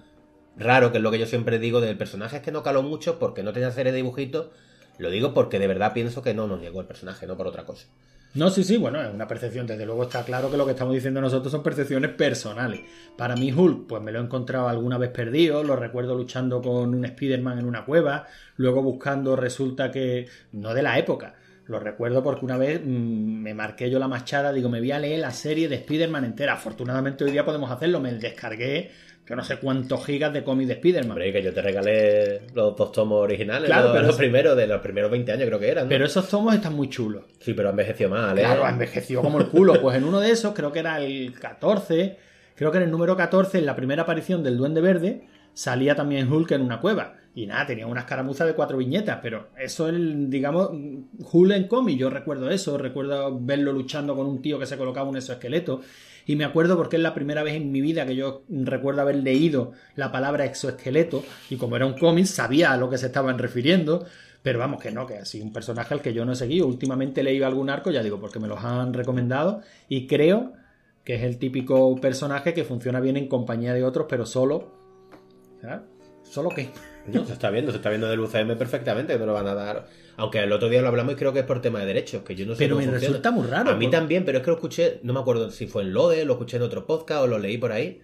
raro, 0.57 0.93
que 0.93 0.99
es 0.99 1.03
lo 1.03 1.11
que 1.11 1.19
yo 1.19 1.27
siempre 1.27 1.59
digo 1.59 1.81
del 1.81 1.97
personaje, 1.97 2.37
es 2.37 2.43
que 2.43 2.53
no 2.53 2.63
caló 2.63 2.83
mucho 2.83 3.19
porque 3.19 3.43
no 3.43 3.53
tenía 3.53 3.71
serie 3.71 3.93
de 3.93 3.97
dibujitos, 3.97 4.49
lo 4.99 5.11
digo 5.11 5.35
porque 5.35 5.59
de 5.59 5.67
verdad 5.67 5.93
pienso 5.93 6.23
que 6.23 6.35
no 6.35 6.47
nos 6.47 6.61
llegó 6.61 6.81
el 6.81 6.87
personaje, 6.87 7.27
no 7.27 7.37
por 7.37 7.47
otra 7.47 7.65
cosa. 7.65 7.87
No, 8.35 8.49
sí, 8.49 8.65
sí, 8.65 8.79
bueno, 8.79 9.03
es 9.03 9.13
una 9.13 9.29
percepción. 9.29 9.67
Desde 9.67 9.85
luego 9.85 10.05
está 10.05 10.25
claro 10.25 10.51
que 10.51 10.57
lo 10.57 10.65
que 10.65 10.71
estamos 10.71 10.95
diciendo 10.95 11.21
nosotros 11.21 11.53
son 11.53 11.63
percepciones 11.63 12.13
personales. 12.13 12.81
Para 13.19 13.37
mí, 13.37 13.53
Hulk, 13.53 13.87
pues 13.87 14.03
me 14.03 14.11
lo 14.11 14.21
he 14.21 14.23
encontrado 14.23 14.69
alguna 14.69 14.97
vez 14.97 15.11
perdido, 15.11 15.63
lo 15.63 15.77
recuerdo 15.77 16.15
luchando 16.15 16.63
con 16.63 16.95
un 16.95 17.05
Spider-Man 17.05 17.59
en 17.59 17.67
una 17.67 17.85
cueva, 17.85 18.27
luego 18.57 18.83
buscando, 18.83 19.37
resulta 19.37 19.91
que. 19.91 20.29
no 20.53 20.73
de 20.73 20.83
la 20.83 20.99
época. 20.99 21.35
Lo 21.67 21.79
recuerdo 21.79 22.23
porque 22.23 22.45
una 22.45 22.57
vez 22.57 22.81
mm, 22.83 22.89
me 22.89 23.53
marqué 23.55 23.91
yo 23.91 23.99
la 23.99 24.09
machada, 24.09 24.53
digo, 24.53 24.71
me 24.71 24.81
voy 24.81 24.93
a 24.93 24.99
leer 24.99 25.21
la 25.21 25.31
serie 25.31 25.69
de 25.69 25.77
Spider-Man 25.77 26.25
entera. 26.25 26.55
Afortunadamente 26.55 27.25
hoy 27.25 27.33
día 27.33 27.45
podemos 27.45 27.71
hacerlo, 27.71 28.01
me 28.01 28.13
descargué, 28.15 28.91
yo 29.29 29.37
no 29.37 29.45
sé 29.45 29.57
cuántos 29.59 30.05
gigas 30.05 30.33
de 30.33 30.43
cómic 30.43 30.67
de 30.67 30.75
Spider-Man. 30.75 31.13
Hombre, 31.13 31.33
que 31.33 31.43
yo 31.43 31.55
te 31.55 31.63
regalé 31.63 32.43
los 32.55 32.77
dos 32.77 32.91
tomos 32.93 33.21
originales, 33.23 33.67
Claro, 33.67 33.85
los, 33.85 33.93
pero 33.93 34.07
los 34.09 34.17
primeros, 34.17 34.57
de 34.57 34.67
los 34.67 34.81
primeros 34.81 35.11
20 35.11 35.33
años 35.33 35.47
creo 35.47 35.59
que 35.61 35.69
eran. 35.71 35.85
¿no? 35.85 35.89
Pero 35.91 36.05
esos 36.05 36.29
tomos 36.29 36.55
están 36.55 36.75
muy 36.75 36.89
chulos. 36.89 37.25
Sí, 37.39 37.55
pero 37.55 37.69
ha 37.69 37.71
envejecido 37.71 38.11
mal, 38.11 38.37
¿eh? 38.39 38.43
Claro, 38.43 38.69
envejeció 38.69 39.23
como 39.23 39.39
el 39.39 39.47
culo. 39.47 39.81
Pues 39.81 39.97
en 39.97 40.05
uno 40.05 40.21
de 40.21 40.31
esos, 40.31 40.55
creo 40.55 40.73
que 40.73 40.81
era 40.81 41.01
el 41.01 41.39
14, 41.39 42.17
creo 42.57 42.71
que 42.73 42.79
en 42.79 42.85
el 42.85 42.91
número 42.91 43.17
14, 43.17 43.59
en 43.59 43.67
la 43.67 43.77
primera 43.77 44.03
aparición 44.03 44.43
del 44.43 44.57
Duende 44.57 44.81
Verde, 44.81 45.23
salía 45.55 45.95
también 45.95 46.31
Hulk 46.31 46.51
en 46.51 46.63
una 46.63 46.81
cueva. 46.81 47.15
Y 47.35 47.47
nada, 47.47 47.65
tenía 47.67 47.87
una 47.87 48.01
escaramuza 48.01 48.45
de 48.45 48.55
cuatro 48.55 48.77
viñetas, 48.77 49.21
pero 49.23 49.49
eso 49.59 49.89
es, 49.89 49.95
digamos, 50.29 50.71
Hulk 51.33 51.53
en. 51.71 51.97
Yo 51.97 52.11
recuerdo 52.11 52.51
eso, 52.51 52.77
recuerdo 52.77 53.39
verlo 53.41 53.73
luchando 53.73 54.15
con 54.15 54.27
un 54.27 54.43
tío 54.43 54.59
que 54.59 54.67
se 54.67 54.77
colocaba 54.77 55.09
un 55.09 55.17
exoesqueleto. 55.17 55.81
Y 56.27 56.37
me 56.37 56.45
acuerdo 56.45 56.77
porque 56.77 56.97
es 56.97 57.03
la 57.03 57.15
primera 57.15 57.43
vez 57.43 57.55
en 57.55 57.73
mi 57.73 57.81
vida 57.81 58.07
que 58.07 58.15
yo 58.15 58.43
recuerdo 58.49 59.01
haber 59.01 59.17
leído 59.17 59.73
la 59.97 60.13
palabra 60.13 60.45
exoesqueleto. 60.45 61.25
Y 61.49 61.57
como 61.57 61.77
era 61.77 61.87
un 61.87 61.95
cómic, 61.99 62.27
sabía 62.27 62.73
a 62.73 62.77
lo 62.77 62.91
que 62.91 62.99
se 62.99 63.07
estaban 63.07 63.39
refiriendo. 63.39 64.05
Pero 64.43 64.59
vamos, 64.59 64.83
que 64.83 64.91
no, 64.91 65.07
que 65.07 65.19
así 65.19 65.41
un 65.41 65.53
personaje 65.53 65.95
al 65.95 66.03
que 66.03 66.13
yo 66.13 66.25
no 66.25 66.33
he 66.33 66.37
seguido. 66.37 66.67
Últimamente 66.67 67.23
he 67.23 67.25
leído 67.25 67.47
algún 67.47 67.71
arco, 67.71 67.91
ya 67.91 68.03
digo, 68.03 68.21
porque 68.21 68.41
me 68.41 68.49
los 68.49 68.63
han 68.63 68.93
recomendado. 68.93 69.63
Y 69.89 70.07
creo 70.07 70.53
que 71.05 71.15
es 71.15 71.23
el 71.23 71.39
típico 71.39 71.97
personaje 71.97 72.53
que 72.53 72.65
funciona 72.65 73.01
bien 73.01 73.17
en 73.17 73.27
compañía 73.27 73.73
de 73.73 73.85
otros, 73.85 74.07
pero 74.09 74.27
solo. 74.27 74.71
¿Solo 76.23 76.51
qué? 76.51 76.71
No, 77.07 77.25
se 77.27 77.33
está 77.33 77.51
viendo, 77.51 77.73
se 77.73 77.79
está 77.79 77.89
viendo 77.89 78.09
del 78.09 78.21
UCM 78.21 78.57
perfectamente, 78.57 79.13
que 79.15 79.19
no 79.19 79.27
lo 79.27 79.33
van 79.33 79.49
a 79.49 79.55
dar. 79.55 79.87
Aunque 80.17 80.39
el 80.41 80.53
otro 80.53 80.69
día 80.69 80.83
lo 80.83 80.89
hablamos 80.89 81.15
y 81.15 81.17
creo 81.17 81.33
que 81.33 81.41
es 81.41 81.45
por 81.47 81.61
tema 81.61 81.81
de 81.81 81.87
derechos, 81.87 82.23
que 82.23 82.35
yo 82.37 82.47
no 82.47 82.55
sé 82.55 82.59
Pero 82.61 82.77
cómo 82.77 82.87
me 82.87 82.93
funciona. 82.93 83.09
resulta 83.09 83.31
muy 83.31 83.47
raro, 83.47 83.71
A 83.71 83.75
mí 83.77 83.91
también, 83.91 84.25
pero 84.25 84.39
es 84.39 84.45
que 84.45 84.51
lo 84.51 84.57
escuché, 84.57 85.01
no 85.03 85.13
me 85.13 85.21
acuerdo 85.21 85.51
si 85.51 85.67
fue 85.67 85.83
en 85.83 85.93
Lode, 85.95 86.25
lo 86.25 86.35
escuché 86.35 86.59
en 86.59 86.63
otro 86.63 86.87
podcast 86.87 87.23
o 87.23 87.27
lo 87.27 87.39
leí 87.39 87.59
por 87.59 87.73
ahí, 87.73 88.01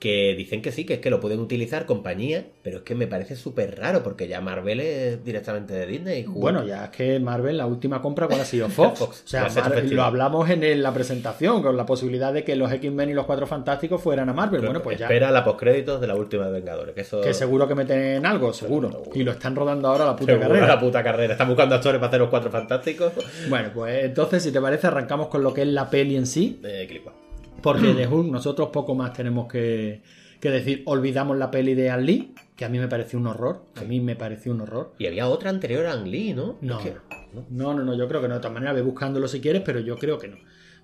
que 0.00 0.34
dicen 0.36 0.62
que 0.62 0.72
sí, 0.72 0.84
que 0.84 0.94
es 0.94 1.00
que 1.00 1.10
lo 1.10 1.20
pueden 1.20 1.38
utilizar 1.38 1.86
compañías, 1.86 2.42
pero 2.62 2.78
es 2.78 2.82
que 2.82 2.94
me 2.96 3.06
parece 3.06 3.36
súper 3.36 3.78
raro, 3.78 4.02
porque 4.02 4.26
ya 4.26 4.40
Marvel 4.40 4.80
es 4.80 5.22
directamente 5.24 5.74
de 5.74 5.86
Disney. 5.86 6.24
Bueno, 6.26 6.64
ya 6.66 6.86
es 6.86 6.90
que 6.90 7.20
Marvel, 7.20 7.58
la 7.58 7.66
última 7.66 8.00
compra, 8.02 8.26
¿cuál 8.26 8.40
ha 8.40 8.44
sido? 8.44 8.68
Fox. 8.70 8.98
Fox, 8.98 9.22
O 9.24 9.28
sea, 9.28 9.46
Marvel- 9.48 9.94
lo 9.94 10.02
hablamos 10.02 10.50
en 10.50 10.64
el- 10.64 10.82
la 10.82 10.92
presentación, 10.92 11.62
con 11.62 11.76
la 11.76 11.84
posibilidad 11.86 12.32
de 12.32 12.42
que 12.44 12.56
los 12.56 12.72
X-Men 12.72 13.10
y 13.10 13.12
los 13.14 13.26
Cuatro 13.26 13.46
Fantásticos 13.46 14.02
fueran 14.02 14.28
a 14.28 14.32
Marvel. 14.32 14.62
Bueno, 14.62 14.82
pues 14.82 14.98
ya. 14.98 15.04
Espera 15.04 15.30
la 15.30 15.44
postcréditos 15.44 16.00
de 16.00 16.06
la 16.06 16.14
última 16.16 16.46
de 16.46 16.52
Vengadores, 16.52 16.94
que 16.94 17.02
eso... 17.02 17.20
Que 17.20 17.34
seguro 17.34 17.68
que 17.68 17.74
meten 17.74 18.24
algo, 18.24 18.52
seguro. 18.54 19.02
Y 19.14 19.22
lo 19.22 19.32
están 19.32 19.54
rodando 19.54 19.88
ahora 19.88 20.06
la 20.06 20.16
puta 20.16 20.32
Seguro, 20.32 20.48
carrera. 20.48 20.66
la 20.66 20.80
puta 20.80 21.04
carrera. 21.04 21.32
Están 21.34 21.48
buscando 21.48 21.74
actores 21.74 21.98
para 21.98 22.08
hacer 22.08 22.20
los 22.20 22.30
cuatro 22.30 22.50
fantásticos. 22.50 23.12
Bueno, 23.50 23.68
pues 23.74 24.02
entonces, 24.04 24.42
si 24.42 24.50
te 24.50 24.60
parece, 24.62 24.86
arrancamos 24.86 25.26
con 25.28 25.42
lo 25.42 25.52
que 25.52 25.60
es 25.60 25.68
la 25.68 25.90
peli 25.90 26.16
en 26.16 26.26
sí. 26.26 26.58
Eh, 26.64 26.86
clipa. 26.88 27.12
Porque 27.62 27.94
de 27.94 28.06
Hulk 28.06 28.30
nosotros 28.30 28.70
poco 28.72 28.94
más 28.94 29.12
tenemos 29.12 29.46
que, 29.50 30.02
que 30.40 30.50
decir. 30.50 30.82
Olvidamos 30.86 31.36
la 31.38 31.50
peli 31.50 31.74
de 31.74 31.90
An 31.90 32.04
Lee, 32.06 32.34
que 32.56 32.64
a 32.64 32.68
mí 32.68 32.78
me 32.78 32.88
pareció 32.88 33.18
un 33.18 33.26
horror. 33.26 33.64
A 33.76 33.82
mí 33.82 34.00
me 34.00 34.16
pareció 34.16 34.52
un 34.52 34.62
horror. 34.62 34.94
Y 34.98 35.06
había 35.06 35.28
otra 35.28 35.50
anterior 35.50 35.86
a 35.86 35.92
Ang 35.92 36.06
Lee, 36.08 36.32
¿no? 36.34 36.56
No, 36.60 36.78
Es 36.78 36.84
que- 36.84 36.94
¿no? 37.34 37.46
no, 37.50 37.74
no, 37.74 37.84
no, 37.84 37.94
yo 37.94 38.08
creo 38.08 38.20
que 38.20 38.28
no. 38.28 38.34
De 38.34 38.40
todas 38.40 38.54
maneras, 38.54 38.74
ve 38.74 38.82
buscándolo 38.82 39.28
si 39.28 39.40
quieres, 39.40 39.62
pero 39.64 39.80
yo 39.80 39.96
creo 39.96 40.18
que 40.18 40.28
no. 40.28 40.36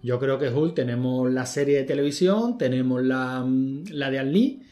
Yo 0.03 0.19
creo 0.21 0.39
que 0.39 0.49
Hulk 0.51 0.75
tenemos 0.75 1.31
la 1.33 1.47
serie 1.47 1.79
de 1.79 1.85
televisión, 1.85 2.59
tenemos 2.59 3.03
la, 3.03 3.43
mm, 3.45 3.85
la 3.91 4.11
de 4.11 4.19
An 4.19 4.33
Lee, 4.33 4.63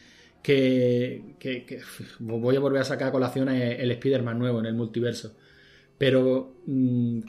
que, 0.41 1.35
que- 1.39 1.65
que- 1.65 1.81
voy 2.19 2.55
a 2.55 2.59
volver 2.59 2.81
a 2.81 2.85
sacar 2.85 3.07
a 3.09 3.11
colación 3.11 3.49
el 3.49 3.61
el 3.81 3.91
Spider-Man 3.91 4.37
nuevo 4.37 4.59
en 4.59 4.67
el 4.67 4.75
multiverso. 4.75 5.35
Pero 5.97 6.53
mm, 6.67 7.19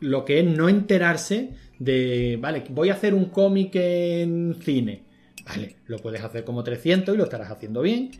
lo 0.00 0.24
que 0.24 0.40
es 0.40 0.44
no 0.44 0.68
enterarse 0.68 1.50
de, 1.78 2.38
vale, 2.40 2.64
voy 2.70 2.90
a 2.90 2.94
hacer 2.94 3.14
un 3.14 3.26
cómic 3.26 3.74
en 3.74 4.56
cine. 4.60 5.04
Vale, 5.46 5.76
lo 5.86 5.98
puedes 5.98 6.22
hacer 6.22 6.44
como 6.44 6.62
300 6.62 7.14
y 7.14 7.18
lo 7.18 7.24
estarás 7.24 7.50
haciendo 7.50 7.82
bien. 7.82 8.10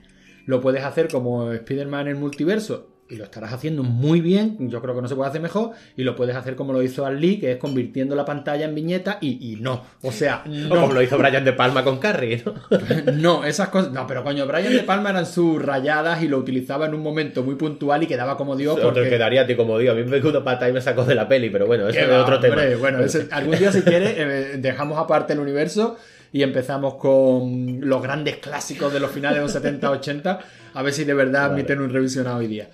Lo 0.46 0.60
puedes 0.60 0.82
hacer 0.82 1.08
como 1.08 1.52
Spider-Man 1.52 2.08
en 2.08 2.18
multiverso 2.18 2.97
y 3.10 3.16
lo 3.16 3.24
estarás 3.24 3.52
haciendo 3.54 3.82
muy 3.82 4.20
bien. 4.20 4.56
Yo 4.68 4.82
creo 4.82 4.94
que 4.94 5.00
no 5.02 5.08
se 5.08 5.14
puede 5.16 5.30
hacer 5.30 5.40
mejor. 5.40 5.70
Y 5.96 6.02
lo 6.04 6.14
puedes 6.14 6.36
hacer 6.36 6.56
como 6.56 6.72
lo 6.72 6.82
hizo 6.82 7.06
Al 7.06 7.20
Lee, 7.20 7.38
que 7.40 7.52
es 7.52 7.56
convirtiendo 7.56 8.14
la 8.14 8.24
pantalla 8.24 8.66
en 8.66 8.74
viñeta 8.74 9.18
y, 9.20 9.52
y 9.52 9.56
no. 9.56 9.82
O 10.02 10.12
sea, 10.12 10.42
O 10.44 10.48
no. 10.48 10.68
como 10.68 10.92
lo 10.92 11.00
hizo 11.02 11.16
Brian 11.16 11.44
De 11.44 11.52
Palma 11.54 11.82
con 11.84 11.98
Carrie, 11.98 12.42
¿no? 12.44 12.54
No, 13.14 13.44
esas 13.44 13.68
cosas. 13.70 13.92
No, 13.92 14.06
pero 14.06 14.22
coño, 14.22 14.46
Brian 14.46 14.72
De 14.72 14.82
Palma 14.82 15.10
eran 15.10 15.24
sus 15.26 15.60
rayadas 15.62 16.22
y 16.22 16.28
lo 16.28 16.38
utilizaba 16.38 16.86
en 16.86 16.94
un 16.94 17.02
momento 17.02 17.42
muy 17.42 17.54
puntual 17.54 18.02
y 18.02 18.06
quedaba 18.06 18.36
como 18.36 18.56
Dios. 18.56 18.78
Porque... 18.78 19.04
que 19.04 19.08
quedaría 19.10 19.42
a 19.42 19.46
ti 19.46 19.56
como 19.56 19.78
digo. 19.78 19.92
A 19.92 19.94
mí 19.94 20.04
me 20.04 20.18
una 20.20 20.44
pata 20.44 20.68
y 20.68 20.72
me 20.72 20.80
sacó 20.82 21.04
de 21.04 21.14
la 21.14 21.26
peli, 21.26 21.48
pero 21.50 21.66
bueno, 21.66 21.88
eso 21.88 21.98
es 21.98 22.08
otro 22.10 22.36
hombre, 22.36 22.50
tema. 22.50 22.78
Bueno, 22.78 23.00
ese- 23.00 23.28
algún 23.30 23.56
día 23.58 23.72
si 23.72 23.80
quieres 23.82 24.14
eh, 24.18 24.56
dejamos 24.58 24.98
aparte 24.98 25.32
el 25.32 25.38
universo 25.38 25.96
y 26.32 26.42
empezamos 26.42 26.96
con 26.96 27.78
los 27.80 28.02
grandes 28.02 28.36
clásicos 28.36 28.92
de 28.92 29.00
los 29.00 29.10
finales 29.10 29.38
de 29.38 29.42
los 29.42 29.80
70-80, 29.80 30.38
a 30.74 30.82
ver 30.82 30.92
si 30.92 31.04
de 31.04 31.14
verdad 31.14 31.42
Vale. 31.48 31.54
admiten 31.54 31.80
un 31.80 31.90
revisionado 31.90 32.36
hoy 32.36 32.46
día. 32.48 32.68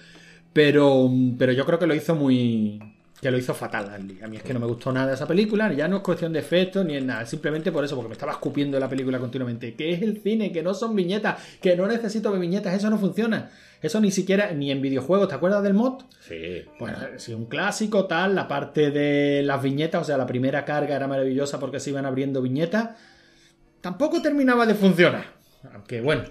Pero, 0.55 1.11
pero 1.38 1.53
yo 1.53 1.67
creo 1.67 1.79
que 1.79 1.87
lo 1.87 1.95
hizo 1.95 2.14
muy... 2.14 2.81
que 3.21 3.31
lo 3.31 3.37
hizo 3.37 3.53
fatal. 3.53 3.90
A 4.23 4.27
mí 4.29 4.37
es 4.37 4.43
que 4.43 4.55
no 4.55 4.61
me 4.61 4.67
gustó 4.67 4.93
nada 4.93 5.12
esa 5.12 5.27
película, 5.27 5.73
ya 5.73 5.88
no 5.88 5.97
es 5.97 6.03
cuestión 6.03 6.33
de 6.33 6.38
efectos 6.38 6.87
ni 6.87 6.97
en 6.97 7.09
nada, 7.09 7.27
simplemente 7.27 7.73
por 7.73 7.85
eso, 7.85 7.97
porque 7.97 8.09
me 8.09 8.12
estaba 8.14 8.33
escupiendo 8.33 8.79
la 8.79 8.88
película 8.88 9.19
continuamente. 9.19 9.75
Que 9.75 9.93
es 9.93 10.01
el 10.01 10.23
cine, 10.23 10.53
que 10.53 10.62
no 10.62 10.73
son 10.73 10.95
viñetas, 10.95 11.43
que 11.61 11.77
no 11.77 11.87
necesito 11.87 12.33
viñetas, 12.33 12.73
eso 12.73 12.88
no 12.88 12.99
funciona. 12.99 13.51
Eso 13.83 14.01
ni 14.01 14.11
siquiera, 14.11 14.53
ni 14.53 14.71
en 14.71 14.81
videojuegos, 14.81 15.29
¿te 15.29 15.35
acuerdas 15.35 15.62
del 15.62 15.75
mod? 15.75 16.05
Sí. 16.21 16.62
Bueno, 16.79 16.97
sí, 17.17 17.35
un 17.35 17.47
clásico, 17.47 18.07
tal, 18.07 18.35
la 18.35 18.49
parte 18.49 18.90
de 18.90 19.43
las 19.43 19.62
viñetas, 19.62 20.03
o 20.03 20.05
sea, 20.05 20.17
la 20.17 20.27
primera 20.27 20.64
carga 20.64 20.97
era 20.97 21.07
maravillosa 21.07 21.61
porque 21.61 21.81
se 21.81 21.90
iban 21.90 22.07
abriendo 22.07 22.40
viñetas. 22.40 22.90
Tampoco 23.81 24.23
terminaba 24.23 24.64
de 24.64 24.75
funcionar. 24.75 25.35
Aunque 25.75 26.01
bueno, 26.01 26.23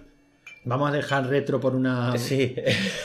vamos 0.66 0.90
a 0.90 0.94
dejar 0.94 1.28
retro 1.28 1.60
por 1.60 1.76
una, 1.76 2.18
Sí. 2.18 2.56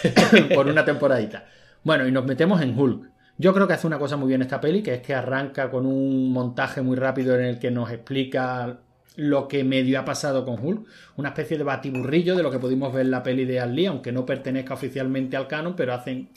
por 0.54 0.66
una 0.66 0.84
temporadita. 0.84 1.46
Bueno, 1.84 2.06
y 2.06 2.12
nos 2.12 2.24
metemos 2.24 2.60
en 2.60 2.78
Hulk. 2.78 3.10
Yo 3.38 3.54
creo 3.54 3.68
que 3.68 3.74
hace 3.74 3.86
una 3.86 3.98
cosa 3.98 4.16
muy 4.16 4.28
bien 4.28 4.42
esta 4.42 4.60
peli, 4.60 4.82
que 4.82 4.94
es 4.94 5.00
que 5.00 5.14
arranca 5.14 5.70
con 5.70 5.86
un 5.86 6.32
montaje 6.32 6.82
muy 6.82 6.96
rápido 6.96 7.38
en 7.38 7.44
el 7.44 7.58
que 7.58 7.70
nos 7.70 7.90
explica 7.90 8.78
lo 9.14 9.46
que 9.48 9.62
medio 9.64 10.00
ha 10.00 10.04
pasado 10.04 10.44
con 10.44 10.64
Hulk. 10.64 10.86
Una 11.16 11.28
especie 11.28 11.56
de 11.56 11.64
batiburrillo 11.64 12.34
de 12.34 12.42
lo 12.42 12.50
que 12.50 12.58
pudimos 12.58 12.92
ver 12.92 13.02
en 13.06 13.12
la 13.12 13.22
peli 13.22 13.44
de 13.44 13.60
Al 13.60 13.74
Lee, 13.74 13.86
aunque 13.86 14.10
no 14.10 14.26
pertenezca 14.26 14.74
oficialmente 14.74 15.36
al 15.36 15.46
canon, 15.46 15.74
pero 15.76 15.92
hacen. 15.94 16.28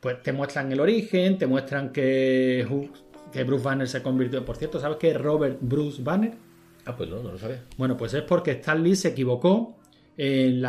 Pues 0.00 0.22
te 0.22 0.32
muestran 0.32 0.72
el 0.72 0.80
origen, 0.80 1.38
te 1.38 1.46
muestran 1.46 1.90
que 1.92 2.66
Hulk 2.68 3.10
que 3.32 3.44
Bruce 3.44 3.64
Banner 3.64 3.88
se 3.88 4.02
convirtió. 4.02 4.44
Por 4.44 4.56
cierto, 4.56 4.80
¿sabes 4.80 4.98
qué 4.98 5.10
es 5.10 5.20
Robert 5.20 5.58
Bruce 5.60 6.02
Banner? 6.02 6.32
Ah, 6.84 6.96
pues 6.96 7.08
no, 7.08 7.22
no 7.22 7.32
lo 7.32 7.38
sabía. 7.38 7.62
Bueno, 7.76 7.96
pues 7.96 8.14
es 8.14 8.22
porque 8.22 8.52
Stan 8.52 8.82
Lee 8.82 8.96
se 8.96 9.08
equivocó 9.08 9.76
en, 10.16 10.64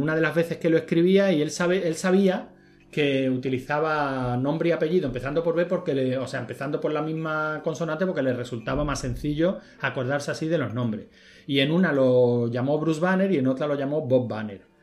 una 0.00 0.14
de 0.14 0.20
las 0.20 0.34
veces 0.34 0.58
que 0.58 0.70
lo 0.70 0.76
escribía 0.76 1.32
y 1.32 1.42
él, 1.42 1.50
sabe, 1.50 1.86
él 1.86 1.94
sabía 1.94 2.50
que 2.90 3.28
utilizaba 3.28 4.36
nombre 4.36 4.70
y 4.70 4.72
apellido 4.72 5.06
empezando 5.06 5.42
por 5.42 5.54
B 5.54 5.66
porque 5.66 6.16
o 6.16 6.26
sea, 6.26 6.40
empezando 6.40 6.80
por 6.80 6.92
la 6.92 7.02
misma 7.02 7.60
consonante 7.62 8.06
porque 8.06 8.22
le 8.22 8.32
resultaba 8.32 8.84
más 8.84 9.00
sencillo 9.00 9.58
acordarse 9.80 10.30
así 10.30 10.48
de 10.48 10.58
los 10.58 10.72
nombres. 10.72 11.06
Y 11.46 11.60
en 11.60 11.72
una 11.72 11.92
lo 11.92 12.48
llamó 12.48 12.78
Bruce 12.78 13.00
Banner 13.00 13.30
y 13.30 13.38
en 13.38 13.46
otra 13.46 13.66
lo 13.66 13.74
llamó 13.74 14.02
Bob 14.02 14.28
Banner. 14.28 14.75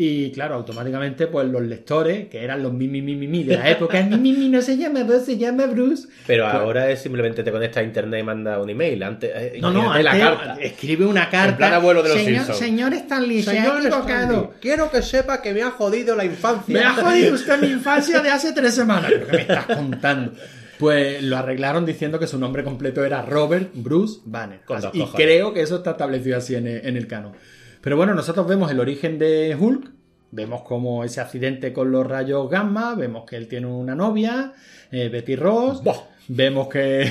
Y 0.00 0.30
claro, 0.30 0.54
automáticamente, 0.54 1.26
pues 1.26 1.48
los 1.48 1.60
lectores, 1.60 2.28
que 2.28 2.44
eran 2.44 2.62
los 2.62 2.72
mi, 2.72 2.86
mi, 2.86 3.02
mi, 3.02 3.16
mi, 3.16 3.26
mi 3.26 3.42
de 3.42 3.56
la 3.56 3.68
época, 3.68 4.00
mi, 4.00 4.16
mi, 4.16 4.32
mi, 4.32 4.48
no 4.48 4.62
se 4.62 4.76
llama 4.76 5.02
Bob, 5.02 5.24
se 5.24 5.36
llama 5.36 5.66
Bruce. 5.66 6.06
Pero 6.24 6.44
Pues- 6.44 6.54
ahora 6.54 6.88
es 6.88 7.00
simplemente 7.02 7.42
te 7.42 7.50
conectas 7.50 7.78
a 7.78 7.82
internet 7.82 8.20
y 8.20 8.22
manda 8.22 8.62
un 8.62 8.70
email. 8.70 9.02
Antes, 9.02 9.32
eh, 9.34 9.58
No, 9.60 9.72
no, 9.72 9.92
la 10.00 10.16
carta. 10.16 10.56
escribe 10.60 11.04
una 11.04 11.28
carta. 11.28 11.48
En 11.50 11.56
plan 11.56 11.72
abuelo 11.74 12.04
de 12.04 12.10
los 12.10 12.18
señor, 12.18 12.34
Simpsons. 12.44 12.58
señor 12.60 12.94
Stanley, 12.94 13.42
se 13.42 13.58
ha 13.58 13.76
equivocado. 13.76 14.54
quiero 14.60 14.88
que 14.88 15.02
sepa 15.02 15.42
que 15.42 15.52
me 15.52 15.62
ha 15.62 15.72
jodido 15.72 16.14
la 16.14 16.24
infancia. 16.24 16.72
Me 16.72 16.80
ha 16.84 16.94
jodido 16.94 17.34
usted 17.34 17.60
mi 17.60 17.66
infancia 17.72 18.20
de 18.20 18.30
hace 18.30 18.52
tres 18.52 18.74
semanas. 18.76 19.10
¿Pero 19.10 19.26
qué 19.26 19.32
me 19.32 19.40
estás 19.42 19.66
contando? 19.66 20.32
Pues 20.78 21.24
lo 21.24 21.36
arreglaron 21.38 21.84
diciendo 21.84 22.20
que 22.20 22.28
su 22.28 22.38
nombre 22.38 22.62
completo 22.62 23.04
era 23.04 23.22
Robert 23.22 23.70
Bruce 23.74 24.20
Banner. 24.24 24.60
Con 24.64 24.80
dos 24.80 24.92
y 24.94 25.00
cojones. 25.00 25.26
creo 25.26 25.52
que 25.52 25.62
eso 25.62 25.78
está 25.78 25.90
establecido 25.90 26.38
así 26.38 26.54
en 26.54 26.68
el, 26.68 26.86
en 26.86 26.96
el 26.96 27.08
canon. 27.08 27.32
Pero 27.80 27.96
bueno, 27.96 28.14
nosotros 28.14 28.46
vemos 28.46 28.70
el 28.70 28.80
origen 28.80 29.18
de 29.18 29.56
Hulk. 29.58 29.90
Vemos 30.30 30.62
como 30.62 31.04
ese 31.04 31.20
accidente 31.20 31.72
con 31.72 31.90
los 31.90 32.06
rayos 32.06 32.50
gamma. 32.50 32.94
Vemos 32.94 33.24
que 33.24 33.36
él 33.36 33.48
tiene 33.48 33.66
una 33.66 33.94
novia, 33.94 34.52
eh, 34.90 35.08
Betty 35.08 35.36
Ross. 35.36 35.82
Vemos 36.28 36.68
que. 36.68 37.10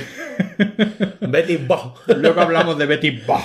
Betty 1.20 1.56
Bob. 1.56 1.94
Luego 2.16 2.40
hablamos 2.40 2.78
de 2.78 2.86
Betty 2.86 3.10
Bob. 3.26 3.42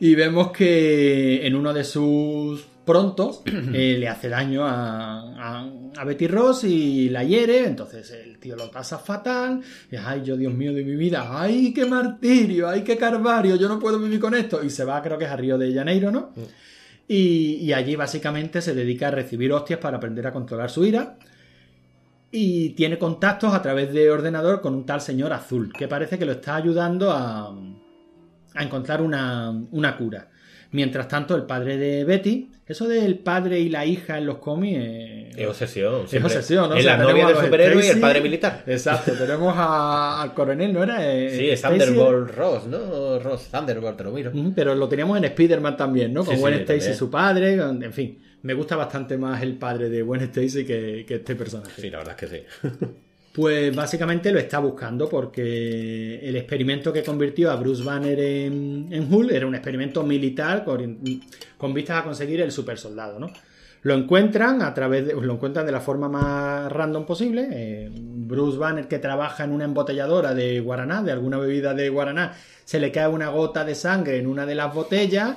Y 0.00 0.14
vemos 0.14 0.50
que 0.50 1.46
en 1.46 1.54
uno 1.54 1.72
de 1.72 1.84
sus 1.84 2.66
prontos 2.84 3.42
eh, 3.46 3.96
le 3.98 4.08
hace 4.08 4.28
daño 4.28 4.64
a, 4.66 5.20
a- 5.60 5.70
a 5.96 6.04
Betty 6.04 6.26
Ross 6.26 6.64
y 6.64 7.08
la 7.10 7.22
hiere. 7.24 7.64
Entonces 7.66 8.10
el 8.10 8.38
tío 8.38 8.56
lo 8.56 8.70
pasa 8.70 8.98
fatal. 8.98 9.60
Y, 9.90 9.96
ay, 9.96 10.22
yo, 10.24 10.36
Dios 10.36 10.52
mío 10.54 10.72
de 10.72 10.84
mi 10.84 10.96
vida. 10.96 11.26
Ay, 11.30 11.72
qué 11.74 11.84
martirio. 11.86 12.68
Ay, 12.68 12.82
qué 12.82 12.96
carvario. 12.96 13.56
Yo 13.56 13.68
no 13.68 13.78
puedo 13.78 13.98
vivir 13.98 14.18
con 14.20 14.34
esto. 14.34 14.62
Y 14.64 14.70
se 14.70 14.84
va, 14.84 15.02
creo 15.02 15.18
que 15.18 15.24
es 15.26 15.30
a 15.30 15.36
Río 15.36 15.58
de 15.58 15.72
Janeiro, 15.74 16.10
¿no? 16.10 16.32
Y, 17.08 17.56
y 17.60 17.72
allí 17.72 17.94
básicamente 17.96 18.62
se 18.62 18.74
dedica 18.74 19.08
a 19.08 19.10
recibir 19.10 19.52
hostias 19.52 19.78
para 19.80 19.98
aprender 19.98 20.26
a 20.26 20.32
controlar 20.32 20.70
su 20.70 20.84
ira. 20.84 21.18
Y 22.30 22.70
tiene 22.70 22.98
contactos 22.98 23.52
a 23.52 23.60
través 23.60 23.92
de 23.92 24.10
ordenador 24.10 24.62
con 24.62 24.74
un 24.74 24.86
tal 24.86 25.02
señor 25.02 25.32
azul, 25.34 25.70
que 25.76 25.86
parece 25.86 26.18
que 26.18 26.24
lo 26.24 26.32
está 26.32 26.56
ayudando 26.56 27.10
a, 27.10 27.54
a 28.54 28.62
encontrar 28.64 29.02
una, 29.02 29.50
una 29.70 29.96
cura. 29.98 30.30
Mientras 30.72 31.06
tanto, 31.08 31.36
el 31.36 31.42
padre 31.44 31.76
de 31.76 32.04
Betty, 32.04 32.48
eso 32.66 32.88
del 32.88 33.18
padre 33.18 33.60
y 33.60 33.68
la 33.68 33.84
hija 33.84 34.16
en 34.18 34.24
los 34.26 34.38
cómics. 34.38 34.78
eh, 34.80 35.30
Es 35.36 35.46
obsesión. 35.46 36.02
es 36.10 36.24
obsesión, 36.24 36.70
¿no? 36.70 36.76
Es 36.76 36.80
O 36.80 36.88
sea, 36.88 36.96
la 36.96 37.04
novia 37.04 37.26
del 37.26 37.36
superhéroe 37.36 37.86
y 37.86 37.88
el 37.90 38.00
padre 38.00 38.20
militar. 38.22 38.62
Exacto, 38.66 39.12
tenemos 39.18 39.54
a- 39.56 40.22
al 40.22 40.32
coronel, 40.34 40.72
¿no 40.72 40.82
era? 40.82 41.06
Eh, 41.12 41.30
Sí, 41.36 41.50
es. 41.50 41.60
Thunderbolt 41.62 42.30
Ross, 42.34 42.66
¿no? 42.66 43.18
Ross 43.18 43.48
Thunderbolt, 43.50 43.96
te 43.98 44.04
lo 44.04 44.12
miro. 44.12 44.32
Pero 44.54 44.74
lo 44.74 44.88
teníamos 44.88 45.18
en 45.18 45.24
Spider-Man 45.24 45.76
también, 45.76 46.12
¿no? 46.12 46.20
Con 46.24 46.30
Sí, 46.30 46.36
sí, 46.36 46.40
Gwen 46.40 46.54
Stacy, 46.54 46.78
también. 46.78 46.96
su 46.98 47.10
padre. 47.10 47.52
En 47.54 47.92
fin, 47.92 48.18
me 48.42 48.54
gusta 48.54 48.74
bastante 48.76 49.18
más 49.18 49.42
el 49.42 49.56
padre 49.58 49.90
de 49.90 50.00
Gwen 50.02 50.22
Stacy 50.22 50.64
que, 50.64 51.04
que 51.06 51.16
este 51.16 51.34
personaje. 51.36 51.80
Sí, 51.82 51.90
la 51.90 51.98
verdad 51.98 52.16
es 52.18 52.28
que 52.30 52.36
sí. 52.38 52.68
Pues 53.32 53.74
básicamente 53.74 54.30
lo 54.30 54.38
está 54.38 54.58
buscando 54.58 55.08
porque 55.08 56.20
el 56.22 56.36
experimento 56.36 56.92
que 56.92 57.02
convirtió 57.02 57.50
a 57.50 57.56
Bruce 57.56 57.82
Banner 57.82 58.20
en, 58.20 58.88
en 58.90 59.12
Hulk 59.12 59.32
era 59.32 59.46
un 59.46 59.54
experimento 59.54 60.02
militar 60.02 60.64
con, 60.64 61.00
con 61.56 61.72
vistas 61.72 62.00
a 62.00 62.04
conseguir 62.04 62.42
el 62.42 62.52
super 62.52 62.76
soldado, 62.76 63.18
¿no? 63.18 63.32
Lo 63.82 63.94
encuentran 63.94 64.62
a 64.62 64.72
través 64.74 65.06
de, 65.06 65.14
lo 65.14 65.32
encuentran 65.32 65.66
de 65.66 65.72
la 65.72 65.80
forma 65.80 66.08
más 66.08 66.70
random 66.70 67.04
posible. 67.04 67.48
Eh, 67.50 67.90
Bruce 67.92 68.56
Banner 68.56 68.86
que 68.86 69.00
trabaja 69.00 69.44
en 69.44 69.50
una 69.50 69.64
embotelladora 69.64 70.34
de 70.34 70.60
guaraná, 70.60 71.02
de 71.02 71.10
alguna 71.10 71.38
bebida 71.38 71.74
de 71.74 71.88
guaraná, 71.88 72.32
se 72.64 72.78
le 72.78 72.92
cae 72.92 73.08
una 73.08 73.30
gota 73.30 73.64
de 73.64 73.74
sangre 73.74 74.18
en 74.18 74.28
una 74.28 74.46
de 74.46 74.54
las 74.54 74.72
botellas. 74.72 75.36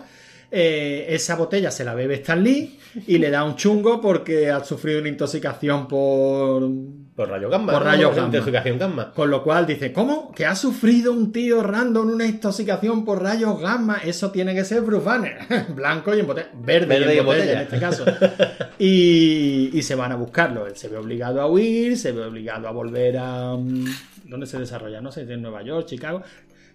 Eh, 0.51 1.07
esa 1.09 1.35
botella 1.35 1.71
se 1.71 1.83
la 1.83 1.95
bebe 1.95 2.15
Stan 2.15 2.43
Lee 2.43 2.77
y 3.07 3.17
le 3.17 3.31
da 3.31 3.43
un 3.43 3.55
chungo 3.55 3.99
porque 3.99 4.51
ha 4.51 4.63
sufrido 4.63 4.99
una 4.99 5.09
intoxicación 5.09 5.87
por 5.87 6.69
Por 7.15 7.29
rayo 7.29 7.49
gamma. 7.49 7.71
Por 7.71 7.83
gamma. 7.83 8.25
Intoxicación 8.27 8.77
gamma. 8.77 9.11
con 9.13 9.29
lo 9.31 9.41
cual 9.41 9.65
dice, 9.65 9.93
¿cómo? 9.93 10.33
¿Que 10.33 10.45
ha 10.45 10.53
sufrido 10.55 11.13
un 11.13 11.31
tío 11.31 11.63
random 11.63 12.09
una 12.09 12.25
intoxicación 12.25 13.05
por 13.05 13.23
rayos 13.23 13.57
gamma? 13.61 13.99
Eso 14.03 14.31
tiene 14.31 14.53
que 14.53 14.65
ser 14.65 14.81
Bruce 14.81 15.05
Banner. 15.05 15.37
Blanco 15.69 16.13
y 16.13 16.19
en 16.19 16.27
botella. 16.27 16.49
Verde, 16.53 16.87
Verde 16.87 17.15
y 17.15 17.17
en 17.19 17.25
botella. 17.25 17.51
en 17.53 17.59
este 17.59 17.79
caso. 17.79 18.03
Y, 18.77 19.69
y 19.73 19.81
se 19.83 19.95
van 19.95 20.11
a 20.11 20.15
buscarlo. 20.15 20.67
Él 20.67 20.75
se 20.75 20.89
ve 20.89 20.97
obligado 20.97 21.41
a 21.41 21.47
huir, 21.49 21.97
se 21.97 22.11
ve 22.11 22.25
obligado 22.25 22.67
a 22.67 22.71
volver 22.71 23.17
a... 23.17 23.55
mm, 23.55 23.85
¿Dónde 24.25 24.45
se 24.47 24.59
desarrolla? 24.59 24.99
No 24.99 25.11
sé, 25.13 25.21
en 25.21 25.41
Nueva 25.41 25.61
York, 25.63 25.85
Chicago. 25.87 26.21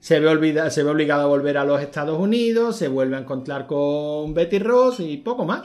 Se 0.01 0.19
ve, 0.19 0.29
olvida- 0.29 0.71
se 0.71 0.83
ve 0.83 0.89
obligado 0.91 1.23
a 1.25 1.27
volver 1.27 1.59
a 1.59 1.65
los 1.65 1.81
Estados 1.83 2.19
Unidos, 2.19 2.77
se 2.77 2.89
vuelve 2.89 3.17
a 3.17 3.21
encontrar 3.21 3.67
con 3.67 4.33
Betty 4.33 4.59
Ross 4.59 5.01
y 5.01 5.19
poco 5.19 5.45
más. 5.45 5.65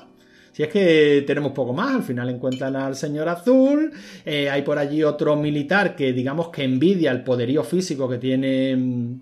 Si 0.56 0.64
es 0.64 0.70
que 0.70 1.26
tenemos 1.28 1.52
poco 1.52 1.74
más, 1.74 1.96
al 1.96 2.04
final 2.04 2.30
encuentran 2.30 2.78
al 2.78 2.96
señor 2.96 3.28
azul, 3.28 3.92
eh, 4.26 4.50
hay 4.50 4.62
por 4.62 4.78
allí 4.78 5.04
otro 5.04 5.36
militar 5.36 5.98
que 5.98 6.14
digamos 6.14 6.48
que 6.48 6.64
envidia 6.64 7.12
el 7.12 7.26
poderío 7.26 7.62
físico 7.62 8.08
que 8.08 8.18
tiene 8.20 9.18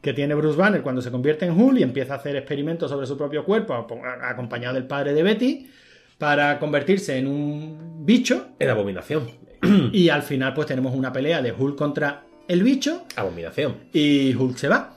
que 0.00 0.12
tiene 0.12 0.32
Bruce 0.36 0.56
Banner 0.56 0.80
cuando 0.80 1.02
se 1.02 1.10
convierte 1.10 1.44
en 1.46 1.60
Hulk 1.60 1.80
y 1.80 1.82
empieza 1.82 2.14
a 2.14 2.18
hacer 2.18 2.36
experimentos 2.36 2.88
sobre 2.88 3.04
su 3.04 3.18
propio 3.18 3.44
cuerpo 3.44 3.74
acompañado 4.22 4.74
del 4.74 4.84
padre 4.86 5.12
de 5.12 5.24
Betty 5.24 5.66
para 6.18 6.60
convertirse 6.60 7.18
en 7.18 7.26
un 7.26 8.06
bicho 8.06 8.50
En 8.60 8.70
abominación. 8.70 9.28
y 9.92 10.08
al 10.08 10.22
final 10.22 10.54
pues 10.54 10.68
tenemos 10.68 10.94
una 10.94 11.12
pelea 11.12 11.42
de 11.42 11.50
Hulk 11.50 11.76
contra 11.76 12.26
el 12.46 12.62
bicho 12.62 13.06
Abominación. 13.16 13.74
y 13.92 14.32
Hulk 14.36 14.56
se 14.56 14.68
va 14.68 14.93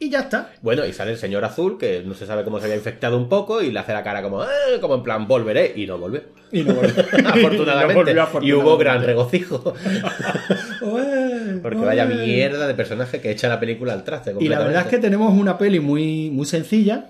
y 0.00 0.10
ya 0.10 0.20
está. 0.20 0.50
Bueno, 0.62 0.84
y 0.86 0.92
sale 0.92 1.12
el 1.12 1.18
señor 1.18 1.44
azul, 1.44 1.78
que 1.78 2.02
no 2.04 2.14
se 2.14 2.26
sabe 2.26 2.44
cómo 2.44 2.58
se 2.58 2.64
había 2.66 2.76
infectado 2.76 3.16
un 3.16 3.28
poco, 3.28 3.62
y 3.62 3.70
le 3.72 3.78
hace 3.80 3.92
la 3.92 4.02
cara 4.04 4.22
como, 4.22 4.44
"Eh", 4.44 4.78
como 4.80 4.94
en 4.96 5.02
plan, 5.02 5.26
volveré, 5.26 5.72
y 5.76 5.86
no 5.86 5.98
volvió. 5.98 6.22
Y 6.52 6.62
no 6.62 6.74
volvió. 6.74 6.90
afortunadamente. 7.26 7.34
No 7.34 7.94
volvió, 7.94 8.14
Y 8.14 8.18
afortunadamente. 8.18 8.54
hubo 8.54 8.78
gran 8.78 9.02
regocijo. 9.04 9.74
Porque 11.62 11.78
vaya 11.78 12.04
mierda 12.06 12.66
de 12.66 12.74
personaje 12.74 13.20
que 13.20 13.30
echa 13.30 13.48
la 13.48 13.60
película 13.60 13.92
al 13.92 14.04
traste. 14.04 14.34
Y 14.38 14.48
la 14.48 14.58
verdad 14.60 14.82
es 14.82 14.88
que 14.88 14.98
tenemos 14.98 15.32
una 15.32 15.58
peli 15.58 15.80
muy, 15.80 16.30
muy 16.30 16.46
sencilla. 16.46 17.06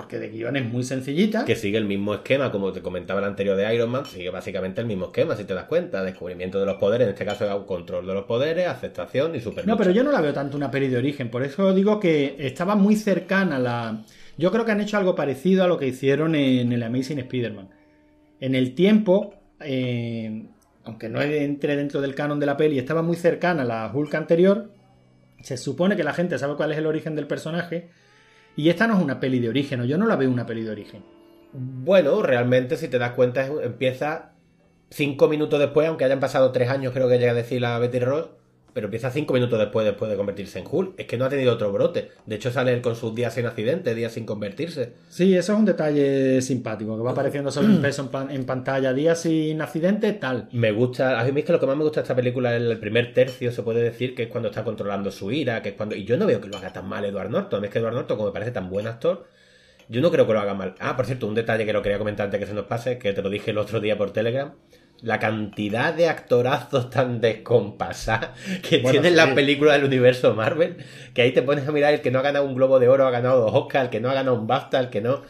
Porque 0.00 0.18
de 0.18 0.30
guion 0.30 0.56
es 0.56 0.64
muy 0.64 0.82
sencillita. 0.82 1.44
Que 1.44 1.54
sigue 1.54 1.76
el 1.76 1.84
mismo 1.84 2.14
esquema, 2.14 2.50
como 2.50 2.72
te 2.72 2.80
comentaba 2.80 3.20
el 3.20 3.26
anterior 3.26 3.54
de 3.54 3.74
Iron 3.74 3.90
Man, 3.90 4.06
sigue 4.06 4.30
básicamente 4.30 4.80
el 4.80 4.86
mismo 4.86 5.06
esquema, 5.06 5.36
si 5.36 5.44
te 5.44 5.52
das 5.52 5.66
cuenta. 5.66 6.02
Descubrimiento 6.02 6.58
de 6.58 6.64
los 6.64 6.78
poderes, 6.78 7.06
en 7.06 7.12
este 7.12 7.26
caso 7.26 7.66
control 7.66 8.06
de 8.06 8.14
los 8.14 8.24
poderes, 8.24 8.66
aceptación 8.66 9.36
y 9.36 9.40
super 9.40 9.66
No, 9.66 9.76
pero 9.76 9.90
yo 9.90 10.02
no 10.02 10.10
la 10.10 10.22
veo 10.22 10.32
tanto 10.32 10.56
una 10.56 10.70
peli 10.70 10.88
de 10.88 10.96
origen. 10.96 11.30
Por 11.30 11.42
eso 11.42 11.74
digo 11.74 12.00
que 12.00 12.34
estaba 12.38 12.76
muy 12.76 12.96
cercana 12.96 13.56
a 13.56 13.58
la. 13.58 14.04
Yo 14.38 14.50
creo 14.50 14.64
que 14.64 14.72
han 14.72 14.80
hecho 14.80 14.96
algo 14.96 15.14
parecido 15.14 15.64
a 15.64 15.68
lo 15.68 15.76
que 15.76 15.88
hicieron 15.88 16.34
en 16.34 16.72
el 16.72 16.82
Amazing 16.82 17.18
Spider-Man. 17.18 17.68
En 18.40 18.54
el 18.54 18.74
tiempo, 18.74 19.34
eh, 19.60 20.46
aunque 20.84 21.10
no 21.10 21.20
entre 21.20 21.76
dentro 21.76 22.00
del 22.00 22.14
canon 22.14 22.40
de 22.40 22.46
la 22.46 22.56
peli, 22.56 22.78
estaba 22.78 23.02
muy 23.02 23.16
cercana 23.16 23.62
a 23.62 23.66
la 23.66 23.92
Hulk 23.94 24.14
anterior. 24.14 24.72
Se 25.42 25.58
supone 25.58 25.94
que 25.94 26.04
la 26.04 26.14
gente 26.14 26.38
sabe 26.38 26.56
cuál 26.56 26.72
es 26.72 26.78
el 26.78 26.86
origen 26.86 27.14
del 27.16 27.26
personaje. 27.26 27.90
Y 28.60 28.68
esta 28.68 28.86
no 28.86 28.94
es 28.94 29.02
una 29.02 29.20
peli 29.20 29.38
de 29.38 29.48
origen, 29.48 29.80
o 29.80 29.86
yo 29.86 29.96
no 29.96 30.04
la 30.04 30.16
veo 30.16 30.30
una 30.30 30.44
peli 30.44 30.62
de 30.62 30.70
origen. 30.70 31.02
Bueno, 31.54 32.20
realmente, 32.20 32.76
si 32.76 32.88
te 32.88 32.98
das 32.98 33.12
cuenta, 33.12 33.46
empieza 33.46 34.32
cinco 34.90 35.28
minutos 35.28 35.58
después, 35.58 35.88
aunque 35.88 36.04
hayan 36.04 36.20
pasado 36.20 36.52
tres 36.52 36.68
años, 36.68 36.92
creo 36.92 37.08
que 37.08 37.18
llega 37.18 37.30
a 37.30 37.34
decir 37.34 37.62
la 37.62 37.78
Betty 37.78 38.00
Ross, 38.00 38.28
pero 38.72 38.86
empieza 38.86 39.10
cinco 39.10 39.34
minutos 39.34 39.58
después, 39.58 39.84
después 39.86 40.10
de 40.10 40.16
convertirse 40.16 40.58
en 40.58 40.64
Hulk. 40.70 40.94
Es 40.98 41.06
que 41.06 41.16
no 41.18 41.24
ha 41.24 41.28
tenido 41.28 41.52
otro 41.52 41.72
brote. 41.72 42.10
De 42.26 42.36
hecho, 42.36 42.50
sale 42.50 42.72
él 42.72 42.80
con 42.82 42.96
sus 42.96 43.14
días 43.14 43.34
sin 43.34 43.46
accidente, 43.46 43.94
días 43.94 44.12
sin 44.12 44.26
convertirse. 44.26 44.92
Sí, 45.08 45.34
eso 45.36 45.52
es 45.52 45.58
un 45.58 45.64
detalle 45.64 46.40
simpático, 46.42 46.96
que 46.96 47.02
va 47.02 47.10
apareciendo 47.12 47.50
solo 47.50 47.68
un 47.74 47.82
peso 47.82 48.02
en, 48.02 48.08
pan- 48.08 48.30
en 48.30 48.44
pantalla, 48.44 48.92
días 48.92 49.20
sin 49.20 49.60
accidente, 49.62 50.12
tal. 50.12 50.48
Me 50.52 50.72
gusta, 50.72 51.20
a 51.20 51.24
mí 51.24 51.40
es 51.40 51.46
que 51.46 51.52
lo 51.52 51.60
que 51.60 51.66
más 51.66 51.76
me 51.76 51.84
gusta 51.84 52.00
de 52.00 52.04
esta 52.04 52.16
película 52.16 52.54
es 52.56 52.62
el 52.62 52.78
primer 52.78 53.12
tercio, 53.14 53.50
se 53.52 53.62
puede 53.62 53.82
decir, 53.82 54.14
que 54.14 54.24
es 54.24 54.28
cuando 54.28 54.48
está 54.50 54.64
controlando 54.64 55.10
su 55.10 55.30
ira, 55.32 55.62
que 55.62 55.70
es 55.70 55.74
cuando. 55.74 55.94
Y 55.94 56.04
yo 56.04 56.16
no 56.16 56.26
veo 56.26 56.40
que 56.40 56.48
lo 56.48 56.56
haga 56.56 56.72
tan 56.72 56.88
mal 56.88 57.04
Edward 57.04 57.30
Norton. 57.30 57.58
A 57.58 57.60
mí 57.60 57.66
es 57.66 57.72
que 57.72 57.78
Edward 57.78 57.94
Norton, 57.94 58.16
como 58.16 58.28
me 58.28 58.32
parece 58.32 58.50
tan 58.52 58.70
buen 58.70 58.86
actor, 58.86 59.26
yo 59.88 60.00
no 60.00 60.10
creo 60.12 60.26
que 60.26 60.32
lo 60.32 60.40
haga 60.40 60.54
mal. 60.54 60.76
Ah, 60.78 60.96
por 60.96 61.04
cierto, 61.06 61.26
un 61.26 61.34
detalle 61.34 61.66
que 61.66 61.72
lo 61.72 61.82
quería 61.82 61.98
comentar 61.98 62.26
antes 62.26 62.38
que 62.38 62.46
se 62.46 62.54
nos 62.54 62.66
pase, 62.66 62.98
que 62.98 63.12
te 63.12 63.22
lo 63.22 63.28
dije 63.30 63.50
el 63.50 63.58
otro 63.58 63.80
día 63.80 63.98
por 63.98 64.12
Telegram. 64.12 64.52
La 65.02 65.18
cantidad 65.18 65.94
de 65.94 66.08
actorazos 66.08 66.90
tan 66.90 67.20
descompasados 67.20 68.30
que 68.68 68.78
Bueno, 68.78 68.90
tienen 68.92 69.12
sí. 69.12 69.16
las 69.16 69.30
películas 69.34 69.76
del 69.76 69.84
universo 69.84 70.34
Marvel, 70.34 70.76
que 71.14 71.22
ahí 71.22 71.32
te 71.32 71.42
pones 71.42 71.66
a 71.66 71.72
mirar 71.72 71.94
el 71.94 72.00
que 72.02 72.10
no 72.10 72.18
ha 72.18 72.22
ganado 72.22 72.44
un 72.44 72.54
Globo 72.54 72.78
de 72.78 72.88
Oro, 72.88 73.06
ha 73.06 73.10
ganado 73.10 73.40
dos 73.40 73.52
Oscars, 73.54 73.84
el 73.86 73.90
que 73.90 74.00
no 74.00 74.10
ha 74.10 74.14
ganado 74.14 74.36
un 74.38 74.46
BAFTA, 74.46 74.78
el 74.80 74.90
que 74.90 75.00
no. 75.00 75.22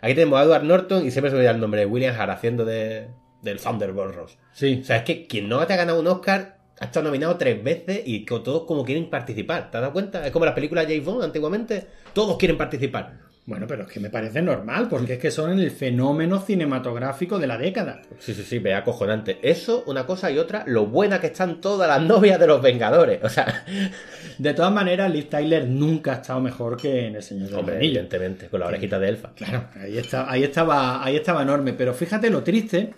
Aquí 0.00 0.14
tenemos 0.14 0.40
a 0.40 0.44
Edward 0.44 0.62
Norton 0.64 1.06
y 1.06 1.10
siempre 1.10 1.30
se 1.30 1.34
me 1.34 1.40
olvida 1.40 1.50
el 1.50 1.60
nombre 1.60 1.80
de 1.80 1.86
William 1.86 2.14
Hart 2.18 2.30
haciendo 2.30 2.64
de, 2.64 3.08
del 3.42 3.60
Thunderbolt 3.60 4.14
Ross. 4.14 4.38
Sí. 4.52 4.78
O 4.82 4.84
sea, 4.84 4.98
es 4.98 5.02
que 5.02 5.26
quien 5.26 5.48
no 5.48 5.66
te 5.66 5.72
ha 5.72 5.76
ganado 5.76 6.00
un 6.00 6.06
Oscar 6.06 6.58
Ha 6.80 6.84
estado 6.86 7.04
nominado 7.06 7.36
tres 7.36 7.62
veces 7.62 8.02
y 8.06 8.24
todos 8.24 8.62
como 8.64 8.84
quieren 8.84 9.10
participar. 9.10 9.70
¿Te 9.70 9.76
has 9.78 9.82
dado 9.82 9.92
cuenta? 9.92 10.24
Es 10.24 10.30
como 10.32 10.44
las 10.44 10.54
películas 10.54 10.86
de 10.86 10.94
James 10.94 11.06
Bond 11.06 11.24
antiguamente. 11.24 11.86
Todos 12.12 12.38
quieren 12.38 12.56
participar. 12.56 13.27
Bueno, 13.48 13.66
pero 13.66 13.84
es 13.84 13.88
que 13.88 13.98
me 13.98 14.10
parece 14.10 14.42
normal, 14.42 14.88
porque 14.90 15.14
es 15.14 15.18
que 15.18 15.30
son 15.30 15.58
el 15.58 15.70
fenómeno 15.70 16.38
cinematográfico 16.38 17.38
de 17.38 17.46
la 17.46 17.56
década. 17.56 18.02
Sí, 18.18 18.34
sí, 18.34 18.42
sí, 18.42 18.58
ve 18.58 18.74
acojonante. 18.74 19.38
Eso, 19.40 19.84
una 19.86 20.04
cosa 20.04 20.30
y 20.30 20.36
otra, 20.36 20.64
lo 20.66 20.84
buena 20.84 21.18
que 21.18 21.28
están 21.28 21.58
todas 21.62 21.88
las 21.88 22.02
novias 22.02 22.38
de 22.38 22.46
los 22.46 22.60
Vengadores. 22.60 23.24
O 23.24 23.28
sea, 23.30 23.64
De 24.38 24.54
todas 24.54 24.70
maneras, 24.72 25.10
Liv 25.10 25.30
Tyler 25.30 25.66
nunca 25.66 26.12
ha 26.12 26.14
estado 26.16 26.40
mejor 26.40 26.76
que 26.76 27.06
en 27.06 27.16
El 27.16 27.22
Señor 27.22 27.46
de 27.46 27.50
los 27.50 27.60
hombre, 27.60 27.76
evidentemente, 27.76 28.48
con 28.48 28.60
la 28.60 28.66
orejita 28.66 28.98
de 28.98 29.08
elfa. 29.08 29.32
Claro, 29.34 29.64
ahí, 29.74 29.98
está, 29.98 30.30
ahí, 30.30 30.44
estaba, 30.44 31.04
ahí 31.04 31.16
estaba 31.16 31.42
enorme. 31.42 31.72
Pero 31.72 31.94
fíjate 31.94 32.30
lo 32.30 32.44
triste 32.44 32.92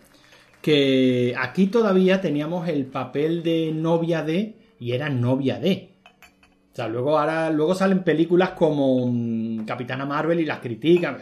que 0.61 1.35
aquí 1.39 1.69
todavía 1.69 2.21
teníamos 2.21 2.69
el 2.69 2.85
papel 2.87 3.43
de 3.43 3.71
novia 3.73 4.23
de 4.23 4.55
y 4.79 4.93
era 4.93 5.09
novia 5.09 5.59
de. 5.59 5.90
O 6.73 6.77
sea, 6.77 6.89
luego 6.89 7.19
ahora 7.19 7.51
luego 7.51 7.75
salen 7.75 8.05
películas 8.05 8.51
como 8.51 9.07
mm, 9.07 9.65
Capitana 9.65 10.07
Marvel 10.07 10.41
y 10.41 10.45
las 10.45 10.61
critican. 10.61 11.19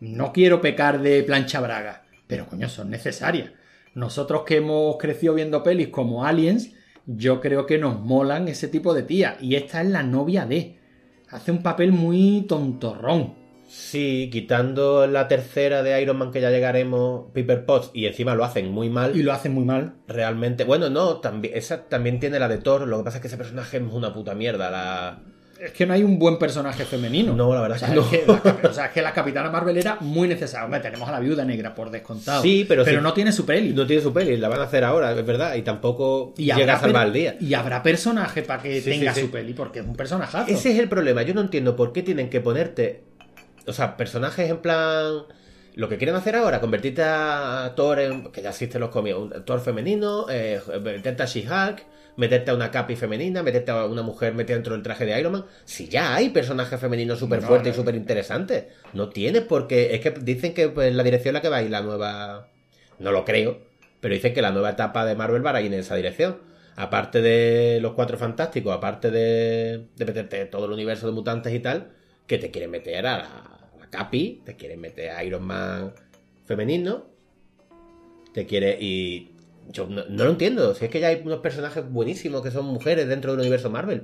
No 0.00 0.32
quiero 0.32 0.60
pecar 0.60 1.00
de 1.00 1.22
plancha 1.22 1.60
braga, 1.60 2.04
pero 2.26 2.46
coño, 2.46 2.68
son 2.68 2.90
necesarias. 2.90 3.50
Nosotros 3.94 4.42
que 4.44 4.56
hemos 4.56 4.96
crecido 4.96 5.34
viendo 5.34 5.62
pelis 5.62 5.88
como 5.88 6.24
Aliens, 6.24 6.72
yo 7.06 7.40
creo 7.40 7.66
que 7.66 7.78
nos 7.78 8.00
molan 8.00 8.48
ese 8.48 8.68
tipo 8.68 8.94
de 8.94 9.02
tía. 9.02 9.36
Y 9.40 9.56
esta 9.56 9.82
es 9.82 9.88
la 9.88 10.02
novia 10.02 10.46
de. 10.46 10.78
Hace 11.28 11.50
un 11.50 11.62
papel 11.62 11.92
muy 11.92 12.44
tontorrón. 12.48 13.41
Sí, 13.74 14.28
quitando 14.30 15.06
la 15.06 15.28
tercera 15.28 15.82
de 15.82 15.98
Iron 16.02 16.18
Man 16.18 16.30
que 16.30 16.42
ya 16.42 16.50
llegaremos, 16.50 17.30
Piper 17.32 17.64
Potts, 17.64 17.90
y 17.94 18.04
encima 18.04 18.34
lo 18.34 18.44
hacen 18.44 18.70
muy 18.70 18.90
mal. 18.90 19.16
Y 19.16 19.22
lo 19.22 19.32
hace 19.32 19.48
muy 19.48 19.64
mal. 19.64 19.94
Realmente, 20.06 20.64
bueno, 20.64 20.90
no, 20.90 21.20
también, 21.20 21.56
esa 21.56 21.84
también 21.84 22.20
tiene 22.20 22.38
la 22.38 22.48
de 22.48 22.58
Thor, 22.58 22.86
lo 22.86 22.98
que 22.98 23.04
pasa 23.04 23.16
es 23.16 23.22
que 23.22 23.28
ese 23.28 23.38
personaje 23.38 23.78
es 23.78 23.82
una 23.90 24.12
puta 24.12 24.34
mierda. 24.34 24.70
La... 24.70 25.22
Es 25.58 25.70
que 25.70 25.86
no 25.86 25.94
hay 25.94 26.02
un 26.02 26.18
buen 26.18 26.38
personaje 26.38 26.84
femenino. 26.84 27.34
No, 27.34 27.54
la 27.54 27.62
verdad 27.62 27.76
o 27.76 27.78
sea, 27.78 27.94
es 27.94 28.06
que 28.08 28.24
no. 28.26 28.68
o 28.68 28.72
sea, 28.74 28.86
es 28.86 28.92
que 28.92 29.00
la 29.00 29.12
Capitana 29.12 29.48
Marvel 29.48 29.78
era 29.78 29.96
muy 30.00 30.26
necesaria. 30.28 30.64
Hombre, 30.64 30.80
tenemos 30.80 31.08
a 31.08 31.12
la 31.12 31.20
Viuda 31.20 31.44
Negra 31.44 31.74
por 31.74 31.90
descontado. 31.90 32.42
Sí, 32.42 32.66
pero 32.68 32.84
sí. 32.84 32.90
no 33.00 33.12
tiene 33.14 33.32
su 33.32 33.46
peli. 33.46 33.72
No 33.72 33.86
tiene 33.86 34.02
su 34.02 34.12
peli, 34.12 34.36
la 34.36 34.48
van 34.48 34.60
a 34.60 34.64
hacer 34.64 34.82
ahora, 34.82 35.12
es 35.12 35.24
verdad, 35.24 35.54
y 35.54 35.62
tampoco 35.62 36.34
y 36.36 36.52
llega 36.52 36.74
a 36.74 36.80
salvar 36.80 37.06
el 37.06 37.12
día. 37.12 37.36
Y 37.40 37.54
habrá 37.54 37.82
personaje 37.82 38.42
para 38.42 38.60
que 38.60 38.80
Sí, 38.80 38.90
tenga 38.90 39.14
sí. 39.14 39.20
su 39.22 39.30
peli, 39.30 39.54
porque 39.54 39.78
es 39.78 39.86
un 39.86 39.94
personajazo. 39.94 40.50
Ese 40.50 40.72
es 40.72 40.78
el 40.80 40.88
problema, 40.88 41.22
yo 41.22 41.32
no 41.32 41.40
entiendo 41.40 41.76
por 41.76 41.92
qué 41.92 42.02
tienen 42.02 42.28
que 42.28 42.40
ponerte, 42.40 43.04
o 43.66 43.72
sea, 43.72 43.96
personajes 43.96 44.50
en 44.50 44.58
plan... 44.58 45.24
Lo 45.74 45.88
que 45.88 45.96
quieren 45.96 46.14
hacer 46.14 46.36
ahora, 46.36 46.60
convertirte 46.60 47.02
a 47.02 47.72
Thor 47.74 47.98
en... 47.98 48.30
que 48.30 48.42
ya 48.42 48.50
existen 48.50 48.80
los 48.80 48.90
cómics, 48.90 49.16
un 49.16 49.44
Thor 49.44 49.60
femenino, 49.60 50.26
eh, 50.28 50.60
meterte 50.82 51.22
a 51.22 51.26
She-Hulk, 51.26 51.82
meterte 52.18 52.50
a 52.50 52.54
una 52.54 52.70
Capi 52.70 52.94
femenina, 52.94 53.42
meterte 53.42 53.70
a 53.70 53.86
una 53.86 54.02
mujer 54.02 54.34
metida 54.34 54.56
dentro 54.56 54.74
del 54.74 54.82
traje 54.82 55.06
de 55.06 55.18
Iron 55.18 55.32
Man. 55.32 55.46
Si 55.64 55.88
ya 55.88 56.14
hay 56.14 56.28
personajes 56.28 56.78
femeninos 56.78 57.18
súper 57.18 57.40
No, 57.40 57.48
fuertes 57.48 57.68
no. 57.68 57.72
y 57.72 57.80
súper 57.80 57.94
interesantes. 57.94 58.66
No 58.92 59.08
tienes 59.08 59.44
porque... 59.44 59.94
Es 59.94 60.00
que 60.00 60.10
dicen 60.10 60.52
que 60.52 60.68
pues, 60.68 60.94
la 60.94 61.02
dirección 61.02 61.30
en 61.30 61.34
la 61.34 61.40
que 61.40 61.48
va 61.48 61.56
a 61.56 61.62
ir 61.62 61.70
la 61.70 61.80
nueva... 61.80 62.48
No 62.98 63.10
lo 63.10 63.24
creo, 63.24 63.62
pero 64.00 64.12
dicen 64.12 64.34
que 64.34 64.42
la 64.42 64.50
nueva 64.52 64.70
etapa 64.70 65.06
de 65.06 65.14
Marvel 65.14 65.44
va 65.44 65.56
a 65.56 65.62
ir 65.62 65.72
en 65.72 65.80
esa 65.80 65.96
dirección. 65.96 66.36
Aparte 66.76 67.22
de 67.22 67.78
los 67.80 67.92
cuatro 67.92 68.18
fantásticos, 68.18 68.74
aparte 68.76 69.10
de, 69.10 69.86
de 69.96 70.04
meterte 70.04 70.44
todo 70.44 70.66
el 70.66 70.72
universo 70.72 71.06
de 71.06 71.12
mutantes 71.12 71.54
y 71.54 71.60
tal, 71.60 71.92
que 72.26 72.38
te 72.38 72.50
quieren 72.50 72.70
meter 72.70 73.06
a 73.06 73.18
la, 73.18 73.24
a 73.24 73.78
la 73.78 73.90
Capi, 73.90 74.42
te 74.44 74.56
quieren 74.56 74.80
meter 74.80 75.10
a 75.10 75.24
Iron 75.24 75.44
Man 75.44 75.92
femenino, 76.44 77.06
te 78.32 78.46
quiere 78.46 78.78
y 78.80 79.32
yo 79.70 79.86
no, 79.86 80.04
no 80.08 80.24
lo 80.24 80.30
entiendo. 80.30 80.74
Si 80.74 80.84
es 80.84 80.90
que 80.90 81.00
ya 81.00 81.08
hay 81.08 81.22
unos 81.24 81.40
personajes 81.40 81.88
buenísimos 81.90 82.42
que 82.42 82.50
son 82.50 82.66
mujeres 82.66 83.08
dentro 83.08 83.32
del 83.32 83.40
universo 83.40 83.70
Marvel. 83.70 84.02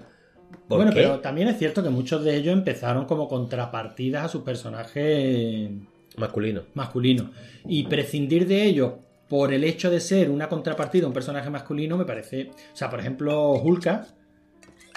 ¿Por 0.67 0.79
bueno, 0.79 0.93
qué? 0.93 1.03
pero 1.03 1.21
también 1.21 1.49
es 1.49 1.59
cierto 1.59 1.83
que 1.83 1.91
muchos 1.91 2.25
de 2.25 2.37
ellos 2.37 2.55
empezaron 2.55 3.05
como 3.05 3.29
contrapartidas 3.29 4.25
a 4.25 4.29
sus 4.29 4.43
personajes 4.43 5.71
Masculino. 6.17 6.63
masculinos. 6.75 7.27
Y 7.67 7.85
prescindir 7.85 8.47
de 8.47 8.65
ellos 8.65 8.95
por 9.29 9.53
el 9.53 9.63
hecho 9.65 9.91
de 9.91 10.01
ser 10.01 10.31
una 10.31 10.49
contrapartida 10.49 11.05
a 11.05 11.09
un 11.09 11.13
personaje 11.13 11.51
masculino 11.51 11.99
me 11.99 12.07
parece. 12.07 12.51
O 12.73 12.77
sea, 12.77 12.89
por 12.89 13.01
ejemplo, 13.01 13.53
Hulka. 13.53 14.07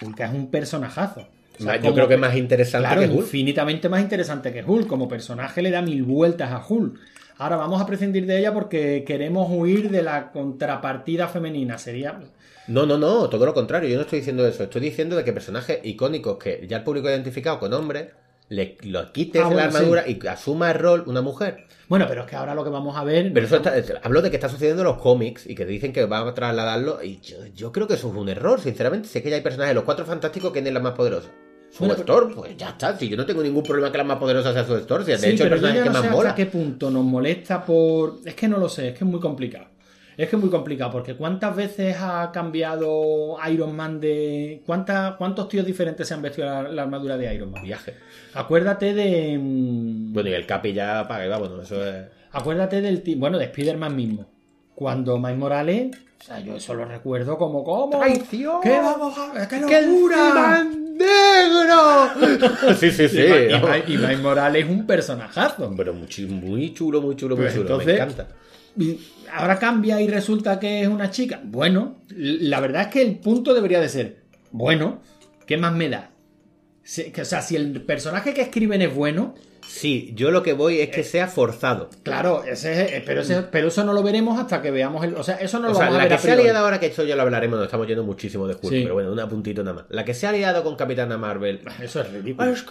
Hulka 0.01 0.25
es 0.25 0.33
un 0.33 0.49
personajazo. 0.49 1.27
O 1.59 1.63
sea, 1.63 1.79
yo 1.79 1.93
creo 1.93 2.07
que 2.07 2.15
es 2.15 2.19
más 2.19 2.35
interesante 2.35 2.87
Claro, 2.87 3.01
que 3.01 3.07
Hulk. 3.07 3.19
infinitamente 3.25 3.89
más 3.89 4.01
interesante 4.01 4.51
que 4.51 4.63
Hulk. 4.63 4.87
Como 4.87 5.07
personaje 5.07 5.61
le 5.61 5.69
da 5.71 5.81
mil 5.81 6.03
vueltas 6.03 6.51
a 6.51 6.65
Hulk. 6.67 6.99
Ahora 7.37 7.55
vamos 7.55 7.81
a 7.81 7.85
prescindir 7.85 8.25
de 8.25 8.39
ella 8.39 8.53
porque 8.53 9.03
queremos 9.05 9.47
huir 9.49 9.89
de 9.89 10.01
la 10.03 10.31
contrapartida 10.31 11.27
femenina. 11.27 11.77
Sería. 11.77 12.19
No, 12.67 12.85
no, 12.85 12.97
no, 12.97 13.29
todo 13.29 13.45
lo 13.45 13.53
contrario. 13.53 13.89
Yo 13.89 13.95
no 13.95 14.01
estoy 14.01 14.19
diciendo 14.19 14.47
eso. 14.47 14.63
Estoy 14.63 14.81
diciendo 14.81 15.15
de 15.15 15.23
que 15.23 15.33
personajes 15.33 15.79
icónicos 15.83 16.37
que 16.37 16.65
ya 16.67 16.77
el 16.77 16.83
público 16.83 17.07
ha 17.07 17.11
identificado 17.11 17.59
con 17.59 17.73
hombres, 17.73 18.07
le 18.51 18.77
lo 18.83 19.11
quites 19.13 19.41
Ah, 19.41 19.49
la 19.49 19.63
armadura 19.63 20.03
y 20.07 20.19
asuma 20.27 20.71
el 20.71 20.77
rol 20.79 21.03
una 21.07 21.21
mujer. 21.21 21.65
Bueno, 21.87 22.05
pero 22.07 22.21
es 22.23 22.27
que 22.29 22.35
ahora 22.35 22.53
lo 22.53 22.63
que 22.65 22.69
vamos 22.69 22.97
a 22.97 23.03
ver. 23.05 23.31
Pero 23.33 23.45
eso 23.45 23.55
está, 23.57 23.73
hablo 24.03 24.21
de 24.21 24.29
que 24.29 24.35
está 24.35 24.49
sucediendo 24.49 24.81
en 24.81 24.87
los 24.89 24.97
cómics 24.97 25.47
y 25.47 25.55
que 25.55 25.65
dicen 25.65 25.93
que 25.93 26.05
van 26.05 26.27
a 26.27 26.33
trasladarlo. 26.33 27.01
Y 27.01 27.19
yo, 27.21 27.37
yo 27.55 27.71
creo 27.71 27.87
que 27.87 27.93
eso 27.93 28.09
es 28.09 28.15
un 28.15 28.27
error, 28.29 28.59
sinceramente. 28.59 29.07
Sé 29.07 29.23
que 29.23 29.29
ya 29.29 29.37
hay 29.37 29.41
personajes, 29.41 29.73
los 29.73 29.85
cuatro 29.85 30.05
fantásticos, 30.05 30.51
¿quién 30.51 30.67
es 30.67 30.73
la 30.73 30.79
más 30.81 30.93
poderosa? 30.93 31.29
Su 31.69 31.79
Bueno, 31.85 31.93
Storm, 31.95 32.33
pues 32.35 32.57
ya 32.57 32.69
está. 32.71 32.97
Si 32.97 33.07
yo 33.07 33.15
no 33.15 33.25
tengo 33.25 33.41
ningún 33.41 33.63
problema 33.63 33.89
que 33.91 33.97
la 33.97 34.03
más 34.03 34.17
poderosa 34.17 34.51
sea 34.51 34.65
su 34.65 34.75
Storm, 34.75 35.05
si 35.05 35.11
de 35.11 35.17
Sí, 35.17 35.27
hecho 35.29 35.43
el 35.45 35.49
personaje 35.49 35.79
que 35.79 35.85
no 35.85 35.91
más 35.93 36.01
sé 36.01 36.09
mola. 36.09 36.29
hasta 36.31 36.43
qué 36.43 36.45
punto 36.51 36.91
nos 36.91 37.05
molesta 37.05 37.65
por... 37.65 38.17
Es 38.25 38.35
que 38.35 38.47
no 38.49 38.57
lo 38.57 38.67
sé, 38.67 38.89
es 38.89 38.93
que 38.97 39.05
es 39.05 39.09
muy 39.09 39.21
complicado. 39.21 39.67
Es 40.17 40.29
que 40.29 40.35
es 40.35 40.41
muy 40.41 40.51
complicado, 40.51 40.91
porque 40.91 41.15
¿cuántas 41.15 41.55
veces 41.55 41.95
ha 41.99 42.31
cambiado 42.33 43.37
Iron 43.51 43.75
Man 43.75 43.99
de... 43.99 44.61
¿Cuánta- 44.65 45.15
¿Cuántos 45.17 45.47
tíos 45.49 45.65
diferentes 45.65 46.07
se 46.07 46.13
han 46.13 46.21
vestido 46.21 46.47
la, 46.47 46.63
la 46.63 46.81
armadura 46.83 47.17
de 47.17 47.33
Iron 47.33 47.51
Man? 47.51 47.63
Viaje. 47.63 47.95
Acuérdate 48.33 48.93
de... 48.93 49.37
mm, 49.41 50.13
Bueno, 50.13 50.29
y 50.29 50.33
el 50.33 50.45
Capi 50.45 50.73
ya 50.73 51.07
para 51.07 51.23
que 51.23 51.29
va, 51.29 51.37
bueno, 51.37 51.61
eso 51.61 51.83
es. 51.87 52.05
Acuérdate 52.33 52.81
del... 52.81 53.01
ti- 53.01 53.15
Bueno, 53.15 53.37
de 53.37 53.45
Spider-Man 53.45 53.95
mismo. 53.95 54.25
Cuando 54.75 55.17
Miles 55.17 55.37
Morales... 55.37 55.97
O 56.19 56.23
sea, 56.23 56.39
yo 56.39 56.55
eso 56.55 56.73
lo 56.75 56.85
recuerdo 56.85 57.37
como... 57.37 57.63
¿Cómo? 57.63 57.97
¡Traición! 57.99 58.61
¿Qué 58.61 58.77
vamos 58.77 59.17
a... 59.17 59.47
¡Qué 59.47 59.61
¡Qué 59.67 59.81
locura! 59.81 60.63
negro! 60.63 62.73
sí, 62.79 62.91
sí, 62.91 63.07
sí. 63.09 63.21
Y, 63.21 63.91
y 63.91 63.95
y 63.95 63.97
Miles 63.97 64.19
Morales 64.21 64.65
es 64.65 64.69
un 64.69 64.85
personajazo. 64.85 65.73
Pero 65.75 65.93
muy, 65.93 66.07
muy 66.27 66.73
chulo, 66.73 67.01
muy 67.01 67.15
chulo, 67.15 67.35
muy 67.35 67.45
Pues 67.45 67.55
chulo. 67.55 67.63
entonces- 67.69 67.87
Me 67.87 67.93
encanta. 68.03 68.27
Ahora 69.33 69.59
cambia 69.59 70.01
y 70.01 70.07
resulta 70.07 70.59
que 70.59 70.81
es 70.81 70.87
una 70.87 71.09
chica. 71.11 71.39
Bueno, 71.43 71.97
la 72.15 72.59
verdad 72.59 72.83
es 72.83 72.87
que 72.89 73.01
el 73.01 73.17
punto 73.19 73.53
debería 73.53 73.79
de 73.79 73.89
ser, 73.89 74.17
bueno, 74.51 75.01
¿qué 75.45 75.57
más 75.57 75.73
me 75.73 75.89
da? 75.89 76.11
Que, 77.13 77.21
o 77.21 77.25
sea, 77.25 77.41
si 77.41 77.55
el 77.55 77.81
personaje 77.83 78.33
que 78.33 78.41
escriben 78.41 78.81
es 78.81 78.93
bueno, 78.93 79.35
Sí, 79.67 80.11
yo 80.15 80.31
lo 80.31 80.43
que 80.43 80.51
voy 80.51 80.79
es 80.81 80.89
Eh, 80.89 80.91
que 80.91 81.03
sea 81.03 81.27
forzado. 81.27 81.89
claro, 82.03 82.43
ese, 82.43 82.97
es- 82.97 83.03
pero, 83.05 83.21
ese- 83.21 83.43
pero 83.43 83.69
eso 83.69 83.85
no 83.85 83.93
lo 83.93 84.03
veremos 84.03 84.37
hasta 84.37 84.61
que 84.61 84.69
veamos 84.69 85.05
el... 85.05 85.15
O 85.15 85.23
sea, 85.23 85.35
eso 85.35 85.59
no 85.59 85.67
lo 85.67 85.73
O 85.73 85.75
sea, 85.75 85.85
vamos 85.85 85.95
a 85.95 85.97
la 85.99 86.03
ver 86.03 86.09
que 86.09 86.15
a 86.15 86.17
se 86.17 86.31
ha 86.31 86.35
liado 86.35 86.57
ahora, 86.59 86.79
que 86.79 86.87
esto 86.87 87.03
ya 87.05 87.15
lo 87.15 87.21
hablaremos, 87.21 87.57
nos 87.57 87.67
estamos 87.67 87.87
yendo 87.87 88.03
muchísimo 88.03 88.47
de 88.47 88.55
Sí. 88.55 88.81
pero 88.83 88.95
bueno, 88.95 89.13
un 89.13 89.19
apuntito 89.19 89.63
nada 89.63 89.75
más. 89.75 89.85
La 89.89 90.03
que 90.03 90.13
se 90.13 90.27
ha 90.27 90.31
liado 90.33 90.63
con 90.63 90.75
Capitana 90.75 91.17
Marvel. 91.17 91.61
Eso 91.81 92.01
es 92.01 92.11
ridículo. 92.11 92.51
Es 92.51 92.63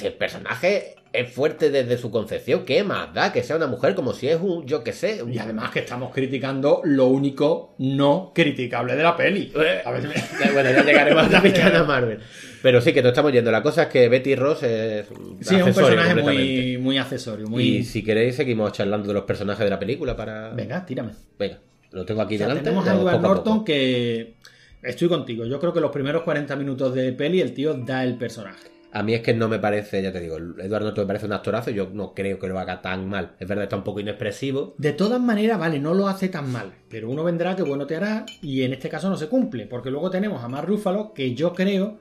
que 0.00 0.06
el 0.08 0.12
personaje 0.14 0.96
es 1.12 1.30
fuerte 1.32 1.70
desde 1.70 1.96
su 1.98 2.10
concepción, 2.10 2.64
¿qué 2.64 2.84
más 2.84 3.12
da? 3.14 3.32
Que 3.32 3.42
sea 3.42 3.56
una 3.56 3.66
mujer 3.66 3.94
como 3.94 4.12
si 4.12 4.28
es 4.28 4.38
un, 4.40 4.66
yo 4.66 4.84
qué 4.84 4.92
sé. 4.92 5.22
un- 5.22 5.32
Y 5.32 5.38
además 5.38 5.70
que 5.70 5.80
estamos 5.80 6.12
criticando 6.12 6.80
lo 6.84 7.06
único 7.06 7.74
no 7.78 8.32
criticable 8.34 8.94
de 8.96 9.02
la 9.02 9.16
peli. 9.16 9.50
A 9.54 9.58
ver, 9.90 10.04
Eh, 10.04 10.50
Bueno, 10.52 10.70
ya 10.70 10.84
llegaremos 10.84 11.24
a 11.26 11.28
Capitana 11.30 11.84
Marvel. 11.84 12.18
Pero 12.62 12.80
sí, 12.80 12.92
que 12.92 13.02
nos 13.02 13.10
estamos 13.10 13.32
yendo. 13.32 13.50
La 13.50 13.62
cosa 13.62 13.84
es 13.84 13.88
que 13.88 14.08
Betty 14.08 14.34
Ross 14.34 14.62
es. 14.64 15.06
sí, 15.40 15.54
es 15.56 15.62
un 15.62 15.72
personaje 15.72 16.14
muy, 16.16 16.78
muy 16.78 16.98
accesorio. 16.98 17.46
Muy... 17.46 17.62
Y 17.78 17.84
si 17.84 18.02
queréis, 18.02 18.34
seguimos 18.36 18.72
charlando 18.72 19.08
de 19.08 19.14
los 19.14 19.22
personajes 19.24 19.64
de 19.64 19.70
la 19.70 19.78
película 19.78 20.16
para. 20.16 20.50
Venga, 20.50 20.84
tírame. 20.84 21.12
Venga, 21.38 21.58
lo 21.92 22.04
tengo 22.04 22.20
aquí 22.22 22.34
O 22.34 22.38
sea, 22.38 22.48
delante. 22.48 22.64
tenemos 22.64 22.86
a 22.88 22.94
Edward 22.94 23.14
a 23.14 23.18
Norton 23.18 23.64
que... 23.64 24.34
Estoy 24.82 25.08
contigo. 25.08 25.44
Yo 25.44 25.58
creo 25.58 25.72
que 25.72 25.80
los 25.80 25.90
primeros 25.90 26.22
40 26.22 26.54
minutos 26.54 26.94
de 26.94 27.12
peli 27.12 27.40
el 27.40 27.52
tío 27.54 27.74
da 27.74 28.04
el 28.04 28.16
personaje. 28.16 28.68
A 28.92 29.02
mí 29.02 29.14
es 29.14 29.20
que 29.20 29.34
no 29.34 29.48
me 29.48 29.58
parece, 29.58 30.02
ya 30.02 30.12
te 30.12 30.20
digo, 30.20 30.36
Edward 30.36 30.82
Norton 30.82 31.04
me 31.04 31.06
parece 31.06 31.26
un 31.26 31.32
actorazo. 31.32 31.70
Yo 31.70 31.90
no 31.92 32.14
creo 32.14 32.38
que 32.38 32.48
lo 32.48 32.58
haga 32.58 32.80
tan 32.80 33.08
mal. 33.08 33.32
Es 33.38 33.46
verdad, 33.46 33.64
está 33.64 33.76
un 33.76 33.84
poco 33.84 34.00
inexpresivo. 34.00 34.74
De 34.78 34.92
todas 34.92 35.20
maneras, 35.20 35.58
vale, 35.58 35.78
no 35.78 35.94
lo 35.94 36.08
hace 36.08 36.28
tan 36.28 36.50
mal. 36.50 36.72
Pero 36.88 37.10
uno 37.10 37.24
vendrá 37.24 37.54
que 37.54 37.62
bueno 37.62 37.86
te 37.86 37.96
hará 37.96 38.24
y 38.40 38.62
en 38.62 38.72
este 38.72 38.88
caso 38.88 39.10
no 39.10 39.16
se 39.16 39.28
cumple. 39.28 39.66
Porque 39.66 39.90
luego 39.90 40.10
tenemos 40.10 40.42
a 40.42 40.48
Mark 40.48 40.66
Ruffalo 40.68 41.12
que 41.12 41.34
yo 41.34 41.52
creo 41.52 41.98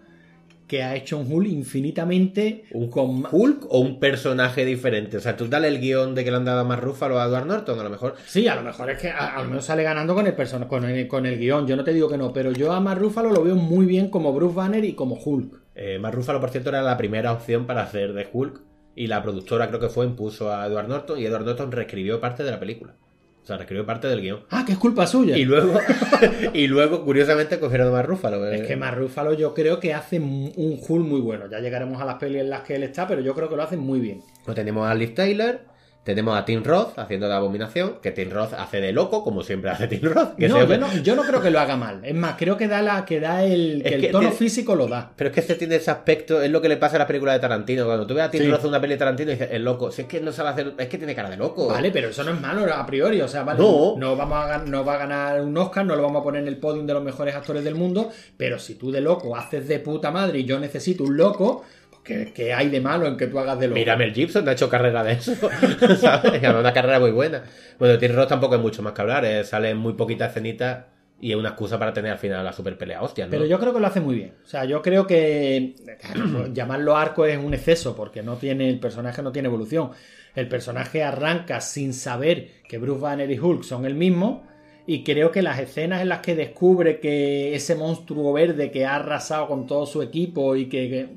que 0.67 0.83
ha 0.83 0.95
hecho 0.95 1.17
un 1.17 1.31
Hulk 1.31 1.47
infinitamente 1.47 2.65
¿Un 2.71 2.89
con 2.89 3.23
Hulk 3.31 3.65
o 3.69 3.79
un 3.79 3.99
personaje 3.99 4.65
diferente? 4.65 5.17
O 5.17 5.21
sea, 5.21 5.37
tú 5.37 5.47
dale 5.47 5.69
el 5.69 5.79
guion 5.79 6.13
de 6.13 6.23
que 6.25 6.31
le 6.31 6.37
han 6.37 6.45
dado 6.45 6.59
a 6.59 6.63
más 6.65 6.79
Ruffalo 6.79 7.19
a 7.19 7.25
Edward 7.25 7.45
Norton, 7.45 7.79
a 7.79 7.83
lo 7.83 7.89
mejor. 7.89 8.15
Sí, 8.25 8.47
a 8.47 8.55
lo 8.55 8.63
mejor 8.63 8.89
es 8.89 8.99
que 8.99 9.09
a, 9.09 9.37
a 9.37 9.41
lo 9.43 9.47
mejor 9.47 9.63
sale 9.63 9.83
ganando 9.83 10.13
con 10.13 10.27
el 10.27 10.35
con 10.67 10.83
el, 10.83 11.07
con 11.07 11.25
el 11.25 11.39
guion. 11.39 11.67
Yo 11.67 11.75
no 11.75 11.83
te 11.83 11.93
digo 11.93 12.09
que 12.09 12.17
no, 12.17 12.33
pero 12.33 12.51
yo 12.51 12.73
a 12.73 12.81
Mark 12.81 12.99
Ruffalo 12.99 13.31
lo 13.31 13.43
veo 13.43 13.55
muy 13.55 13.85
bien 13.85 14.09
como 14.09 14.33
Bruce 14.33 14.55
Banner 14.55 14.83
y 14.83 14.93
como 14.93 15.15
Hulk. 15.15 15.66
Eh, 15.77 15.99
Mark 15.99 16.15
Ruffalo, 16.15 16.41
por 16.41 16.49
cierto, 16.49 16.69
era 16.69 16.81
la 16.81 16.97
primera 16.97 17.31
opción 17.31 17.67
para 17.67 17.83
hacer 17.83 18.13
de 18.13 18.27
Hulk. 18.33 18.61
Y 18.95 19.05
la 19.05 19.21
productora, 19.21 19.67
creo 19.67 19.79
que 19.79 19.89
fue, 19.89 20.07
impuso 20.07 20.51
a 20.51 20.65
Edward 20.65 20.87
Norton. 20.87 21.19
Y 21.19 21.25
Edward 21.25 21.45
Norton 21.45 21.71
reescribió 21.71 22.19
parte 22.19 22.43
de 22.43 22.49
la 22.49 22.59
película. 22.59 22.95
O 23.43 23.45
sea, 23.45 23.57
reescribió 23.57 23.85
parte 23.85 24.07
del 24.07 24.21
guion. 24.21 24.39
Ah, 24.49 24.63
que 24.65 24.71
es 24.71 24.77
culpa 24.79 25.05
suya. 25.05 25.37
Y 25.37 25.45
luego, 25.45 25.79
y 26.53 26.67
luego 26.67 27.05
curiosamente, 27.05 27.59
cogieron 27.59 27.89
a 27.89 27.91
Mark 27.91 28.09
Ruffalo. 28.09 28.45
Es 28.51 28.67
que 28.67 28.75
Mark 28.75 28.97
Ruffalo 28.97 29.33
yo 29.33 29.53
creo 29.53 29.79
que 29.79 29.93
hace 29.93 30.19
un 30.19 30.79
Hulk 30.85 31.05
muy 31.05 31.21
bueno. 31.21 31.47
Ya 31.47 31.59
llegaremos 31.59 32.01
a 32.01 32.05
las 32.05 32.15
pelis 32.15 32.41
en 32.41 32.49
las 32.49 32.61
que 32.61 32.75
él 32.75 32.83
está, 32.83 33.07
pero 33.07 33.21
yo 33.21 33.35
creo 33.35 33.47
que 33.47 33.55
lo 33.55 33.63
hace 33.63 33.77
muy 33.77 33.99
bien. 33.99 34.21
Pues 34.43 34.55
tenemos 34.55 34.89
a 34.89 34.95
Liv 34.95 35.13
Taylor, 35.13 35.61
tenemos 36.07 36.37
a 36.37 36.45
Tim 36.45 36.63
Roth 36.63 36.97
haciendo 36.97 37.27
de 37.27 37.33
abominación, 37.35 37.97
que 38.01 38.11
Tim 38.11 38.31
Roth 38.31 38.53
hace 38.53 38.79
de 38.81 38.93
loco, 38.93 39.23
como 39.23 39.43
siempre 39.43 39.69
hace 39.69 39.87
Tim 39.87 40.01
Roth. 40.03 40.35
Que 40.37 40.47
No, 40.47 40.55
se- 40.61 40.67
yo 40.67 40.77
no, 40.77 40.93
yo 41.03 41.15
no 41.15 41.23
creo 41.23 41.41
que 41.41 41.51
lo 41.51 41.59
haga 41.59 41.75
mal. 41.75 41.99
Es 42.03 42.15
más, 42.15 42.35
creo 42.37 42.55
que 42.57 42.67
da 42.67 42.81
la 42.81 43.03
que 43.05 43.19
da 43.19 43.43
el, 43.43 43.81
que 43.83 43.89
el 43.95 44.01
que 44.01 44.07
tono 44.07 44.31
físico 44.31 44.75
lo 44.75 44.87
da. 44.87 45.11
Pero 45.15 45.29
es 45.29 45.33
que 45.33 45.41
este 45.41 45.55
tiene 45.55 45.75
ese 45.75 45.91
aspecto, 45.91 46.41
es 46.41 46.49
lo 46.49 46.61
que 46.61 46.69
le 46.69 46.77
pasa 46.77 46.95
a 46.95 46.99
las 46.99 47.07
películas 47.07 47.35
de 47.35 47.39
Tarantino. 47.41 47.85
Cuando 47.85 48.07
tú 48.07 48.13
ves 48.13 48.23
a 48.23 48.31
Tim 48.31 48.41
Sí. 48.41 48.49
Roth 48.49 48.61
en 48.61 48.67
una 48.69 48.79
peli 48.81 48.93
de 48.93 48.97
Tarantino 48.99 49.31
y 49.31 49.33
dices, 49.35 49.49
es 49.51 49.61
loco. 49.61 49.91
Si 49.91 50.03
es 50.03 50.07
que 50.07 50.21
no 50.21 50.31
sabe 50.31 50.49
hacer, 50.49 50.73
es 50.77 50.87
que 50.87 50.97
tiene 50.97 51.13
cara 51.13 51.29
de 51.29 51.37
loco. 51.37 51.67
Vale, 51.67 51.91
pero 51.91 52.07
eso 52.09 52.23
no 52.23 52.31
es 52.31 52.39
malo 52.41 52.65
a 52.73 52.85
priori. 52.85 53.19
O 53.21 53.27
sea, 53.27 53.43
vale, 53.43 53.59
No. 53.59 54.15
vamos 54.15 54.37
a, 54.37 54.57
no 54.59 54.85
va 54.85 54.93
a 54.93 54.97
ganar 54.97 55.41
un 55.41 55.57
Oscar, 55.57 55.85
no 55.85 55.95
lo 55.95 56.01
vamos 56.03 56.21
a 56.21 56.23
poner 56.23 56.41
en 56.41 56.47
el 56.47 56.57
podium 56.57 56.87
de 56.87 56.93
los 56.93 57.03
mejores 57.03 57.35
actores 57.35 57.63
del 57.63 57.75
mundo. 57.75 58.09
Pero 58.37 58.57
si 58.59 58.75
tú 58.75 58.91
de 58.91 59.01
loco 59.01 59.35
haces 59.35 59.67
de 59.67 59.79
puta 59.79 60.09
madre 60.11 60.39
y 60.39 60.45
yo 60.45 60.59
necesito 60.59 61.03
un 61.03 61.17
loco, 61.17 61.63
¿qué, 62.07 62.31
qué 62.33 62.53
hay 62.53 62.69
de 62.69 62.81
malo 62.81 63.05
en 63.05 63.17
que 63.17 63.27
tú 63.27 63.37
hagas 63.37 63.59
de 63.59 63.67
loco? 63.67 63.77
Mira, 63.77 63.95
Mel 63.97 64.13
Gibson 64.13 64.47
ha 64.47 64.53
hecho 64.53 64.69
carrera 64.69 65.03
de 65.03 65.11
eso. 65.13 65.33
Una 66.59 66.73
carrera 66.73 66.99
muy 66.99 67.11
buena. 67.11 67.43
Bueno, 67.77 67.97
Tim 67.97 68.13
Roth 68.13 68.29
tampoco 68.29 68.55
hay 68.55 68.61
mucho 68.61 68.81
más 68.81 68.93
que 68.93 69.01
hablar. 69.01 69.25
eh, 69.25 69.43
Sale 69.43 69.69
en 69.71 69.77
muy 69.77 69.93
poquitas 69.93 70.29
escenitas 70.31 70.85
y 71.19 71.31
es 71.31 71.37
una 71.37 71.49
excusa 71.49 71.79
para 71.79 71.93
tener 71.93 72.11
al 72.11 72.17
final 72.19 72.45
la 72.45 72.53
super 72.53 72.77
pelea 72.77 73.01
hostia, 73.01 73.25
¿no? 73.25 73.31
Pero 73.31 73.45
yo 73.45 73.59
creo 73.59 73.73
que 73.73 73.79
lo 73.79 73.87
hace 73.87 73.99
muy 73.99 74.15
bien. 74.15 74.33
O 74.43 74.47
sea, 74.47 74.65
yo 74.65 74.81
creo 74.81 75.05
que 75.07 75.75
claro, 75.99 76.25
pues, 76.33 76.53
llamarlo 76.53 76.95
arco 76.95 77.25
es 77.25 77.37
un 77.37 77.53
exceso 77.53 77.95
porque 77.95 78.23
no 78.23 78.37
tiene 78.37 78.69
el 78.69 78.79
personaje 78.79 79.21
no 79.21 79.31
tiene 79.31 79.47
evolución. 79.47 79.91
El 80.35 80.47
personaje 80.47 81.03
arranca 81.03 81.61
sin 81.61 81.93
saber 81.93 82.49
que 82.69 82.77
Bruce 82.77 83.01
Banner 83.01 83.29
y 83.29 83.39
Hulk 83.39 83.63
son 83.63 83.85
el 83.85 83.95
mismo 83.95 84.45
y 84.87 85.03
creo 85.03 85.31
que 85.31 85.43
las 85.43 85.59
escenas 85.59 86.01
en 86.01 86.09
las 86.09 86.21
que 86.21 86.35
descubre 86.35 86.99
que 87.01 87.55
ese 87.55 87.75
monstruo 87.75 88.33
verde 88.33 88.71
que 88.71 88.85
ha 88.85 88.95
arrasado 88.97 89.47
con 89.47 89.67
todo 89.67 89.85
su 89.85 90.01
equipo 90.01 90.55
y 90.55 90.67
que, 90.69 90.89
que- 90.89 91.09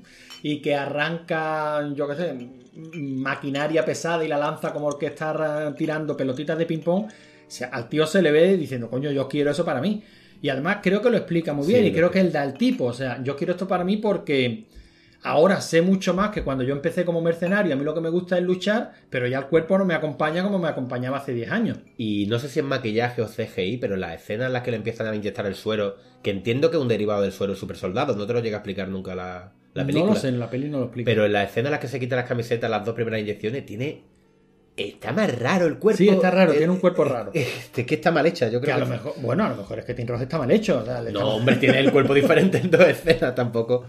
y 0.43 0.61
que 0.63 0.75
arranca, 0.75 1.89
yo 1.95 2.09
qué 2.09 2.17
sé, 2.17 2.35
maquinaria 2.75 3.85
pesada 3.85 4.25
y 4.25 4.29
la 4.29 4.39
lanza 4.39 4.73
como 4.73 4.89
el 4.91 4.99
que 4.99 5.07
está 5.07 5.33
ra- 5.33 5.75
tirando 5.77 6.17
pelotitas 6.17 6.59
de 6.59 6.67
ping 6.67 6.81
pong, 6.81 7.07
o 7.07 7.11
sea, 7.47 7.69
al 7.69 7.89
tío 7.89 8.07
se 8.07 8.23
le 8.23 8.31
ve 8.33 8.57
diciendo, 8.57 8.89
coño, 8.91 9.11
yo 9.11 9.29
quiero 9.29 9.51
eso 9.51 9.65
para 9.65 9.81
mí. 9.81 10.03
Y 10.43 10.49
además 10.49 10.79
creo 10.83 11.03
que 11.03 11.11
lo 11.11 11.17
explica 11.19 11.53
muy 11.53 11.67
Sí, 11.67 11.73
bien 11.73 11.85
y 11.87 11.93
creo 11.93 12.11
que 12.11 12.21
él 12.21 12.33
da 12.33 12.45
el 12.45 12.55
tipo, 12.57 12.87
o 12.87 12.93
sea, 12.93 13.23
yo 13.23 13.37
quiero 13.37 13.53
esto 13.53 13.69
para 13.69 13.85
mí 13.85 13.97
porque 13.99 14.67
ahora 15.23 15.61
sé 15.61 15.83
mucho 15.83 16.15
más 16.15 16.31
que 16.31 16.43
cuando 16.43 16.65
yo 16.65 16.73
empecé 16.75 17.05
como 17.05 17.21
mercenario, 17.21 17.73
a 17.73 17.77
mí 17.77 17.85
lo 17.85 17.95
que 17.95 18.01
me 18.01 18.09
gusta 18.09 18.39
es 18.39 18.45
luchar, 18.45 18.93
pero 19.11 19.27
ya 19.27 19.39
el 19.39 19.47
cuerpo 19.47 19.79
no 19.79 19.85
me 19.85 19.95
acompaña 19.95 20.43
como 20.43 20.59
me 20.59 20.69
acompañaba 20.69 21.19
hace 21.19 21.33
10 21.33 21.51
años. 21.51 21.79
Y 21.97 22.27
no 22.27 22.39
sé 22.39 22.49
si 22.49 22.61
es 22.61 22.65
maquillaje 22.65 23.23
o 23.23 23.27
CGI, 23.29 23.79
pero 23.79 23.97
las 23.97 24.21
escenas 24.21 24.47
en 24.47 24.53
las 24.53 24.63
que 24.63 24.71
le 24.71 24.79
empiezan 24.79 25.07
a 25.07 25.15
inyectar 25.15 25.47
el 25.47 25.55
suero, 25.55 25.97
que 26.23 26.31
entiendo 26.31 26.71
que 26.71 26.77
es 26.77 26.83
un 26.83 26.89
derivado 26.89 27.23
del 27.23 27.33
suero 27.33 27.55
super 27.55 27.77
soldado, 27.77 28.17
no 28.17 28.27
te 28.27 28.33
lo 28.33 28.41
llega 28.41 28.57
a 28.57 28.61
explicar 28.61 28.89
nunca 28.89 29.15
la, 29.15 29.53
la 29.75 29.85
película. 29.87 30.11
No 30.11 30.15
lo 30.15 30.21
sé, 30.21 30.29
en 30.29 30.41
la 30.41 30.51
peli 30.51 30.69
no 30.69 30.79
lo 30.79 30.85
explica. 30.87 31.11
Pero 31.11 31.25
en 31.27 31.33
la 31.33 31.43
escena 31.45 31.69
en 31.69 31.73
la 31.73 31.81
que 31.81 31.89
se 31.89 32.01
quita 32.01 32.17
las 32.17 32.27
camisetas, 32.27 32.71
las 32.71 32.85
dos 32.85 32.95
primeras 32.95 33.21
inyecciones, 33.21 33.67
tiene. 33.67 34.03
Está 34.77 35.13
más 35.13 35.37
raro 35.39 35.67
el 35.67 35.79
cuerpo. 35.79 35.99
Sí, 35.99 36.09
está 36.09 36.31
raro, 36.31 36.53
Eh, 36.53 36.57
tiene 36.59 36.73
un 36.73 36.79
cuerpo 36.79 37.05
raro. 37.05 37.33
Este, 37.35 37.85
que 37.85 37.97
está 37.97 38.11
mal 38.11 38.25
hecha, 38.25 38.49
yo 38.49 38.61
que 38.61 38.67
creo 38.67 38.77
a 38.77 38.79
que. 38.79 38.85
lo 38.85 38.91
mejor, 38.91 39.13
bueno, 39.21 39.45
a 39.45 39.51
lo 39.51 39.57
mejor 39.57 39.81
es 39.81 39.85
que 39.85 39.93
Tim 39.93 40.07
Roth 40.07 40.23
está 40.23 40.39
mal 40.39 40.51
hecho. 40.51 40.79
o 40.79 40.85
sea, 40.85 41.03
le 41.03 41.13
No, 41.13 41.37
hombre, 41.37 41.57
tiene 41.57 41.81
el 41.81 41.93
cuerpo 41.93 42.15
diferente 42.15 42.59
en 42.59 42.71
dos 42.71 42.81
escenas 42.83 43.35
tampoco. 43.35 43.85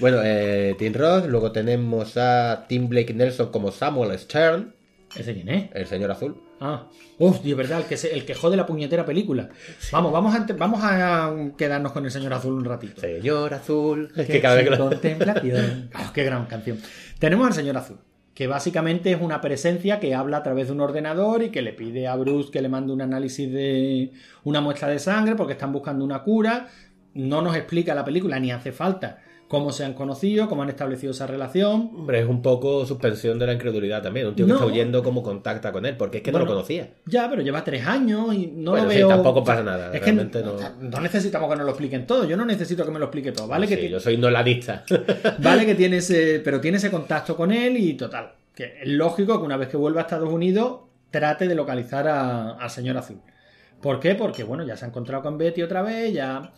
Bueno, 0.00 0.18
eh, 0.22 0.74
Tim 0.78 0.92
Roth, 0.94 1.26
luego 1.26 1.50
tenemos 1.52 2.16
a 2.16 2.66
Tim 2.68 2.88
Blake 2.88 3.14
Nelson 3.14 3.50
como 3.50 3.72
Samuel 3.72 4.16
Stern, 4.18 4.74
¿Ese 5.16 5.34
quién 5.34 5.48
es? 5.48 5.70
el 5.74 5.86
señor 5.86 6.10
azul. 6.10 6.40
Ah, 6.60 6.88
uff, 7.18 7.40
de 7.42 7.54
verdad, 7.54 7.78
el 7.80 7.86
que, 7.86 7.96
se- 7.96 8.12
el 8.14 8.24
que 8.24 8.34
jode 8.34 8.56
la 8.56 8.66
puñetera 8.66 9.04
película. 9.04 9.48
Vamos, 9.92 10.12
vamos 10.12 10.34
a, 10.34 10.46
vamos 10.56 10.80
a 10.82 11.32
quedarnos 11.56 11.92
con 11.92 12.04
el 12.04 12.10
señor 12.10 12.32
azul 12.34 12.54
un 12.54 12.64
ratito. 12.64 13.00
Señor 13.00 13.54
azul. 13.54 14.12
Es 14.16 14.26
que 14.26 14.40
cada 14.40 14.56
vez 14.56 14.64
que 14.64 14.70
lo. 14.70 14.78
Contemplación. 14.88 15.90
Ah, 15.94 16.10
qué 16.14 16.24
gran 16.24 16.46
canción. 16.46 16.78
Tenemos 17.18 17.46
al 17.46 17.54
señor 17.54 17.76
azul, 17.76 17.98
que 18.34 18.46
básicamente 18.48 19.10
es 19.12 19.20
una 19.20 19.40
presencia 19.40 19.98
que 20.00 20.14
habla 20.14 20.38
a 20.38 20.42
través 20.42 20.66
de 20.68 20.72
un 20.74 20.80
ordenador 20.80 21.42
y 21.42 21.50
que 21.50 21.62
le 21.62 21.72
pide 21.72 22.06
a 22.06 22.14
Bruce 22.16 22.50
que 22.52 22.60
le 22.62 22.68
mande 22.68 22.92
un 22.92 23.02
análisis 23.02 23.50
de 23.52 24.12
una 24.44 24.60
muestra 24.60 24.88
de 24.88 24.98
sangre 24.98 25.34
porque 25.36 25.52
están 25.54 25.72
buscando 25.72 26.04
una 26.04 26.22
cura. 26.22 26.68
No 27.14 27.40
nos 27.42 27.56
explica 27.56 27.94
la 27.94 28.04
película 28.04 28.38
ni 28.38 28.50
hace 28.52 28.70
falta 28.72 29.22
cómo 29.48 29.72
se 29.72 29.84
han 29.84 29.94
conocido, 29.94 30.46
cómo 30.48 30.62
han 30.62 30.68
establecido 30.68 31.10
esa 31.12 31.26
relación. 31.26 31.90
Hombre, 31.96 32.20
es 32.20 32.26
un 32.28 32.42
poco 32.42 32.84
suspensión 32.84 33.38
de 33.38 33.46
la 33.46 33.54
incredulidad 33.54 34.02
también. 34.02 34.26
Un 34.26 34.34
tío 34.36 34.46
No. 34.46 34.54
que 34.54 34.60
está 34.60 34.66
huyendo, 34.72 35.02
cómo 35.02 35.22
contacta 35.22 35.72
con 35.72 35.86
él, 35.86 35.96
porque 35.96 36.18
es 36.18 36.22
que 36.22 36.30
no 36.30 36.38
lo 36.38 36.46
conocía. 36.46 36.90
Ya, 37.06 37.28
pero 37.30 37.40
lleva 37.42 37.64
tres 37.64 37.86
años 37.86 38.34
y 38.34 38.46
no 38.48 38.72
Bueno, 38.72 38.86
lo 38.86 38.90
sí, 38.92 38.96
veo. 38.98 39.08
tampoco 39.08 39.42
pasa 39.42 39.62
nada, 39.62 39.90
Es 39.94 40.02
que 40.02 40.12
no- 40.12 40.24
no 40.80 41.00
necesitamos 41.00 41.48
que 41.50 41.56
nos 41.56 41.64
lo 41.64 41.70
expliquen 41.72 42.06
todo. 42.06 42.24
Yo 42.26 42.36
no 42.36 42.44
necesito 42.44 42.84
que 42.84 42.90
me 42.90 42.98
lo 42.98 43.06
explique 43.06 43.32
todo. 43.32 43.48
Vale, 43.48 43.66
que 43.66 43.76
Sí, 43.76 43.88
yo 43.88 43.98
soy 44.00 44.16
noladista. 44.18 44.84
vale 45.38 45.64
que 45.66 45.74
tiene 45.74 45.96
ese. 45.98 46.40
Pero 46.44 46.60
tiene 46.60 46.76
ese 46.76 46.90
contacto 46.90 47.34
con 47.36 47.50
él 47.50 47.76
y 47.78 47.94
total. 47.94 48.32
Que 48.54 48.80
es 48.82 48.88
lógico 48.88 49.38
que 49.38 49.46
una 49.46 49.56
vez 49.56 49.68
que 49.68 49.76
vuelva 49.76 50.00
a 50.00 50.04
Estados 50.04 50.28
Unidos 50.28 50.80
trate 51.10 51.48
de 51.48 51.54
localizar 51.54 52.06
a- 52.06 52.50
al 52.52 52.68
señor 52.70 52.96
azul. 52.98 53.18
¿Por 53.80 53.98
qué? 54.00 54.14
Porque 54.14 54.42
bueno, 54.44 54.64
ya 54.66 54.76
se 54.76 54.84
ha 54.84 54.88
encontrado 54.88 55.22
con 55.22 55.38
Betty 55.38 55.62
otra 55.62 55.80
vez, 55.82 56.12
ya. 56.12 56.52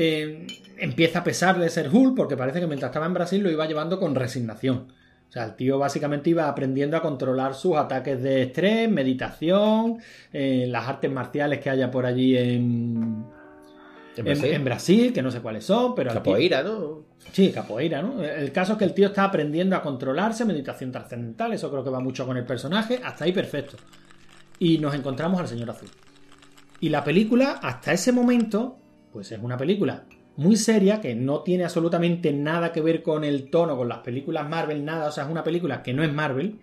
Eh, 0.00 0.46
empieza 0.78 1.18
a 1.20 1.24
pesar 1.24 1.58
de 1.58 1.68
ser 1.70 1.88
Hulk, 1.92 2.14
porque 2.16 2.36
parece 2.36 2.60
que 2.60 2.66
mientras 2.68 2.90
estaba 2.90 3.06
en 3.06 3.14
Brasil 3.14 3.42
lo 3.42 3.50
iba 3.50 3.66
llevando 3.66 3.98
con 3.98 4.14
resignación. 4.14 4.92
O 5.28 5.32
sea, 5.32 5.44
el 5.44 5.56
tío 5.56 5.76
básicamente 5.78 6.30
iba 6.30 6.48
aprendiendo 6.48 6.96
a 6.96 7.02
controlar 7.02 7.54
sus 7.54 7.76
ataques 7.76 8.22
de 8.22 8.42
estrés, 8.42 8.88
meditación, 8.90 9.98
eh, 10.32 10.66
las 10.68 10.86
artes 10.88 11.10
marciales 11.10 11.58
que 11.60 11.68
haya 11.68 11.90
por 11.90 12.06
allí 12.06 12.36
en, 12.36 13.24
En 14.16 14.24
Brasil. 14.24 14.52
en 14.54 14.64
Brasil, 14.64 15.12
que 15.12 15.20
no 15.20 15.30
sé 15.30 15.40
cuáles 15.40 15.64
son, 15.64 15.94
pero... 15.94 16.10
al 16.10 16.16
tío- 16.22 16.22
Capoeira, 16.32 16.62
¿no? 16.62 17.02
Sí, 17.32 17.50
capoeira, 17.50 18.00
¿no? 18.00 18.22
El 18.22 18.52
caso 18.52 18.72
es 18.72 18.78
que 18.78 18.84
el 18.84 18.94
tío 18.94 19.08
está 19.08 19.24
aprendiendo 19.24 19.76
a 19.76 19.82
controlarse, 19.82 20.44
meditación 20.46 20.90
trascendental, 20.92 21.52
eso 21.52 21.70
creo 21.70 21.84
que 21.84 21.90
va 21.90 22.00
mucho 22.00 22.24
con 22.24 22.36
el 22.38 22.46
personaje, 22.46 23.00
hasta 23.04 23.24
ahí 23.24 23.32
perfecto. 23.32 23.76
Y 24.60 24.78
nos 24.78 24.94
encontramos 24.94 25.38
al 25.40 25.48
señor 25.48 25.68
azul. 25.70 25.90
Y 26.80 26.88
la 26.88 27.04
película, 27.04 27.58
hasta 27.62 27.92
ese 27.92 28.12
momento, 28.12 28.78
pues 29.12 29.32
es 29.32 29.40
una 29.40 29.56
película 29.56 30.04
muy 30.36 30.56
seria, 30.56 31.00
que 31.00 31.14
no 31.14 31.42
tiene 31.42 31.64
absolutamente 31.64 32.32
nada 32.32 32.72
que 32.72 32.80
ver 32.80 33.02
con 33.02 33.24
el 33.24 33.50
tono, 33.50 33.76
con 33.76 33.88
las 33.88 33.98
películas 33.98 34.48
Marvel, 34.48 34.84
nada, 34.84 35.08
o 35.08 35.10
sea, 35.10 35.24
es 35.24 35.30
una 35.30 35.42
película 35.42 35.82
que 35.82 35.92
no 35.92 36.04
es 36.04 36.12
Marvel, 36.12 36.60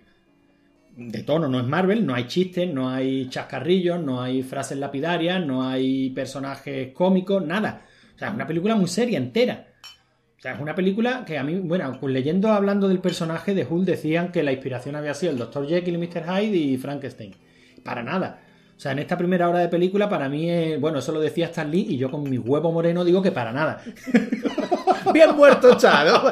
de 0.95 1.23
tono 1.23 1.47
no 1.47 1.59
es 1.59 1.65
Marvel, 1.65 2.05
no 2.05 2.15
hay 2.15 2.25
chistes, 2.27 2.73
no 2.73 2.89
hay 2.89 3.27
chascarrillos, 3.29 4.01
no 4.01 4.21
hay 4.21 4.43
frases 4.43 4.77
lapidarias, 4.77 5.45
no 5.45 5.67
hay 5.67 6.11
personajes 6.11 6.93
cómicos, 6.93 7.45
nada. 7.45 7.85
O 8.15 8.17
sea, 8.17 8.29
es 8.29 8.33
una 8.33 8.47
película 8.47 8.75
muy 8.75 8.87
seria, 8.87 9.17
entera. 9.17 9.67
O 10.37 10.41
sea, 10.41 10.53
es 10.53 10.61
una 10.61 10.75
película 10.75 11.25
que 11.25 11.37
a 11.37 11.43
mí, 11.43 11.55
bueno, 11.55 11.97
pues 11.99 12.13
leyendo, 12.13 12.49
hablando 12.49 12.87
del 12.87 12.99
personaje 12.99 13.53
de 13.53 13.65
Hulk, 13.65 13.85
decían 13.85 14.31
que 14.31 14.43
la 14.43 14.53
inspiración 14.53 14.95
había 14.95 15.13
sido 15.13 15.33
el 15.33 15.37
Dr. 15.37 15.67
Jekyll 15.67 15.95
y 15.95 15.97
Mr. 15.97 16.23
Hyde 16.23 16.55
y 16.55 16.77
Frankenstein. 16.77 17.35
Para 17.83 18.03
nada. 18.03 18.41
O 18.75 18.79
sea, 18.79 18.91
en 18.91 18.99
esta 18.99 19.17
primera 19.17 19.47
hora 19.47 19.59
de 19.59 19.69
película, 19.69 20.09
para 20.09 20.27
mí, 20.27 20.49
es- 20.49 20.79
bueno, 20.81 20.99
eso 20.99 21.11
lo 21.13 21.21
decía 21.21 21.45
Stan 21.45 21.69
Lee 21.71 21.85
y 21.89 21.97
yo 21.97 22.11
con 22.11 22.29
mi 22.29 22.37
huevo 22.37 22.71
moreno 22.71 23.05
digo 23.05 23.21
que 23.21 23.31
para 23.31 23.51
nada. 23.53 23.81
Bien 25.13 25.35
muerto, 25.35 25.71
está, 25.71 26.03
¿no? 26.03 26.31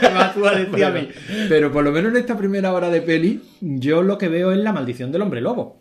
¿Qué 0.00 0.10
más 0.14 0.34
tú 0.34 0.46
a 0.46 0.52
decir 0.54 0.84
a 0.84 0.90
mí? 0.90 1.08
Pero 1.48 1.70
por 1.70 1.84
lo 1.84 1.92
menos 1.92 2.10
en 2.12 2.18
esta 2.18 2.36
primera 2.36 2.72
hora 2.72 2.90
de 2.90 3.02
peli, 3.02 3.42
yo 3.60 4.02
lo 4.02 4.18
que 4.18 4.28
veo 4.28 4.52
es 4.52 4.58
la 4.58 4.72
maldición 4.72 5.12
del 5.12 5.22
hombre 5.22 5.40
lobo. 5.40 5.80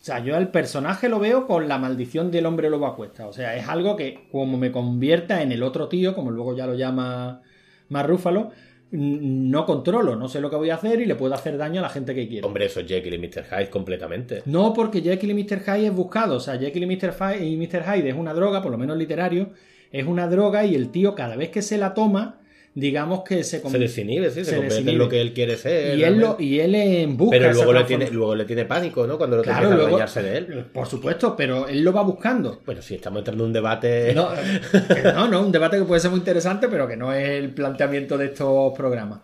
O 0.00 0.04
sea, 0.04 0.20
yo 0.20 0.36
al 0.36 0.48
personaje 0.48 1.08
lo 1.08 1.18
veo 1.18 1.46
con 1.48 1.66
la 1.66 1.78
maldición 1.78 2.30
del 2.30 2.46
hombre 2.46 2.70
lobo 2.70 2.86
a 2.86 2.94
cuesta. 2.94 3.26
O 3.26 3.32
sea, 3.32 3.56
es 3.56 3.66
algo 3.68 3.96
que, 3.96 4.28
como 4.30 4.56
me 4.56 4.70
convierta 4.70 5.42
en 5.42 5.50
el 5.50 5.62
otro 5.64 5.88
tío, 5.88 6.14
como 6.14 6.30
luego 6.30 6.56
ya 6.56 6.66
lo 6.66 6.74
llama 6.74 7.40
más 7.88 8.06
Rúfalo, 8.06 8.52
no 8.90 9.66
controlo, 9.66 10.16
no 10.16 10.28
sé 10.28 10.40
lo 10.40 10.48
que 10.48 10.56
voy 10.56 10.70
a 10.70 10.76
hacer 10.76 11.00
y 11.00 11.06
le 11.06 11.14
puedo 11.14 11.34
hacer 11.34 11.58
daño 11.58 11.80
a 11.80 11.82
la 11.82 11.88
gente 11.90 12.14
que 12.14 12.26
quiero. 12.26 12.46
Hombre, 12.46 12.66
eso 12.66 12.80
es 12.80 12.86
Jekyll 12.86 13.14
y 13.14 13.18
Mr. 13.18 13.44
Hyde 13.44 13.70
completamente. 13.70 14.42
No, 14.46 14.72
porque 14.72 15.02
Jekyll 15.02 15.30
y 15.30 15.44
Mr. 15.44 15.60
Hyde 15.60 15.86
es 15.86 15.94
buscado. 15.94 16.36
O 16.36 16.40
sea, 16.40 16.58
Jekyll 16.58 16.84
y 16.84 16.96
Mr. 16.96 17.12
Hyde, 17.12 17.46
y 17.46 17.56
Mr. 17.56 17.84
Hyde 17.84 18.08
es 18.08 18.16
una 18.16 18.32
droga, 18.32 18.62
por 18.62 18.70
lo 18.72 18.78
menos 18.78 18.96
literario, 18.96 19.50
es 19.92 20.06
una 20.06 20.26
droga 20.28 20.64
y 20.64 20.74
el 20.74 20.90
tío 20.90 21.14
cada 21.14 21.36
vez 21.36 21.50
que 21.50 21.62
se 21.62 21.76
la 21.76 21.92
toma, 21.94 22.40
digamos 22.78 23.22
que 23.24 23.42
se, 23.44 23.60
Se 23.60 23.78
desinhibe, 23.78 24.30
sí, 24.30 24.44
se, 24.44 24.44
se 24.44 24.50
convierte 24.56 24.78
en 24.78 24.84
desinhibe. 24.84 25.04
lo 25.04 25.08
que 25.08 25.20
él 25.20 25.32
quiere 25.32 25.56
ser. 25.56 25.98
y 25.98 26.04
él, 26.04 26.18
lo, 26.18 26.36
y 26.38 26.60
él 26.60 26.74
en 26.74 27.16
busca 27.16 27.36
Pero 27.38 27.52
luego 27.52 27.72
le, 27.72 27.84
tiene, 27.84 28.10
luego 28.10 28.34
le 28.34 28.44
tiene 28.44 28.64
pánico, 28.64 29.06
¿no? 29.06 29.18
Cuando 29.18 29.36
lo 29.36 29.42
Claro, 29.42 29.70
a 29.72 29.74
luego- 29.74 29.98
de 29.98 30.36
él. 30.38 30.64
Por 30.72 30.86
supuesto, 30.86 31.34
pero 31.36 31.66
él 31.68 31.82
lo 31.82 31.92
va 31.92 32.02
buscando. 32.02 32.60
Bueno, 32.64 32.80
sí, 32.82 32.94
estamos 32.94 33.18
entrando 33.20 33.44
en 33.44 33.48
un 33.48 33.52
debate. 33.52 34.12
No, 34.14 34.28
eh, 34.34 35.12
no, 35.14 35.28
no, 35.28 35.40
un 35.42 35.52
debate 35.52 35.78
que 35.78 35.84
puede 35.84 36.00
ser 36.00 36.10
muy 36.10 36.18
interesante, 36.20 36.68
pero 36.68 36.86
que 36.88 36.96
no 36.96 37.12
es 37.12 37.28
el 37.28 37.50
planteamiento 37.54 38.16
de 38.16 38.26
estos 38.26 38.72
programas. 38.76 39.20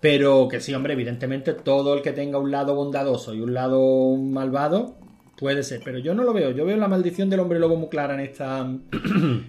Pero 0.00 0.46
que 0.48 0.60
sí, 0.60 0.72
hombre, 0.74 0.92
evidentemente 0.92 1.54
todo 1.54 1.94
el 1.94 2.02
que 2.02 2.12
tenga 2.12 2.38
un 2.38 2.50
lado 2.50 2.74
bondadoso 2.74 3.34
y 3.34 3.40
un 3.40 3.52
lado 3.52 4.16
malvado 4.16 4.96
puede 5.36 5.62
ser. 5.64 5.80
Pero 5.84 5.98
yo 5.98 6.14
no 6.14 6.22
lo 6.24 6.32
veo. 6.32 6.50
Yo 6.52 6.64
veo 6.64 6.76
la 6.76 6.86
maldición 6.88 7.28
del 7.30 7.40
hombre 7.40 7.58
lobo 7.58 7.76
muy 7.76 7.88
clara 7.88 8.14
en 8.14 8.20
esta. 8.20 8.60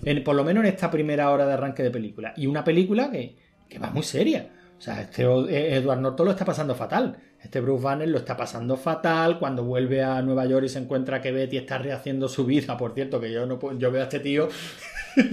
en- 0.05 0.23
por 0.23 0.35
lo 0.35 0.43
menos 0.43 0.63
en 0.63 0.69
esta 0.71 0.89
primera 0.89 1.29
hora 1.31 1.45
de 1.45 1.53
arranque 1.53 1.83
de 1.83 1.91
película. 1.91 2.33
Y 2.37 2.47
una 2.47 2.63
película 2.63 3.11
que, 3.11 3.35
que 3.69 3.79
va 3.79 3.89
muy 3.91 4.03
seria. 4.03 4.49
O 4.77 4.81
sea, 4.81 5.01
este 5.01 5.23
Edward 5.23 5.99
Norton 5.99 6.25
lo 6.25 6.31
está 6.31 6.45
pasando 6.45 6.73
fatal. 6.73 7.17
Este 7.43 7.59
Bruce 7.61 7.83
Banner 7.83 8.07
lo 8.07 8.17
está 8.17 8.35
pasando 8.35 8.75
fatal. 8.77 9.37
Cuando 9.39 9.63
vuelve 9.63 10.01
a 10.03 10.21
Nueva 10.21 10.45
York 10.45 10.65
y 10.65 10.69
se 10.69 10.79
encuentra 10.79 11.21
que 11.21 11.31
Betty 11.31 11.57
está 11.57 11.77
rehaciendo 11.77 12.27
su 12.29 12.45
vida. 12.45 12.77
Por 12.77 12.93
cierto, 12.93 13.19
que 13.19 13.31
yo 13.31 13.45
no 13.45 13.59
puedo- 13.59 13.77
yo 13.77 13.91
veo 13.91 14.01
a 14.01 14.05
este 14.05 14.19
tío 14.19 14.47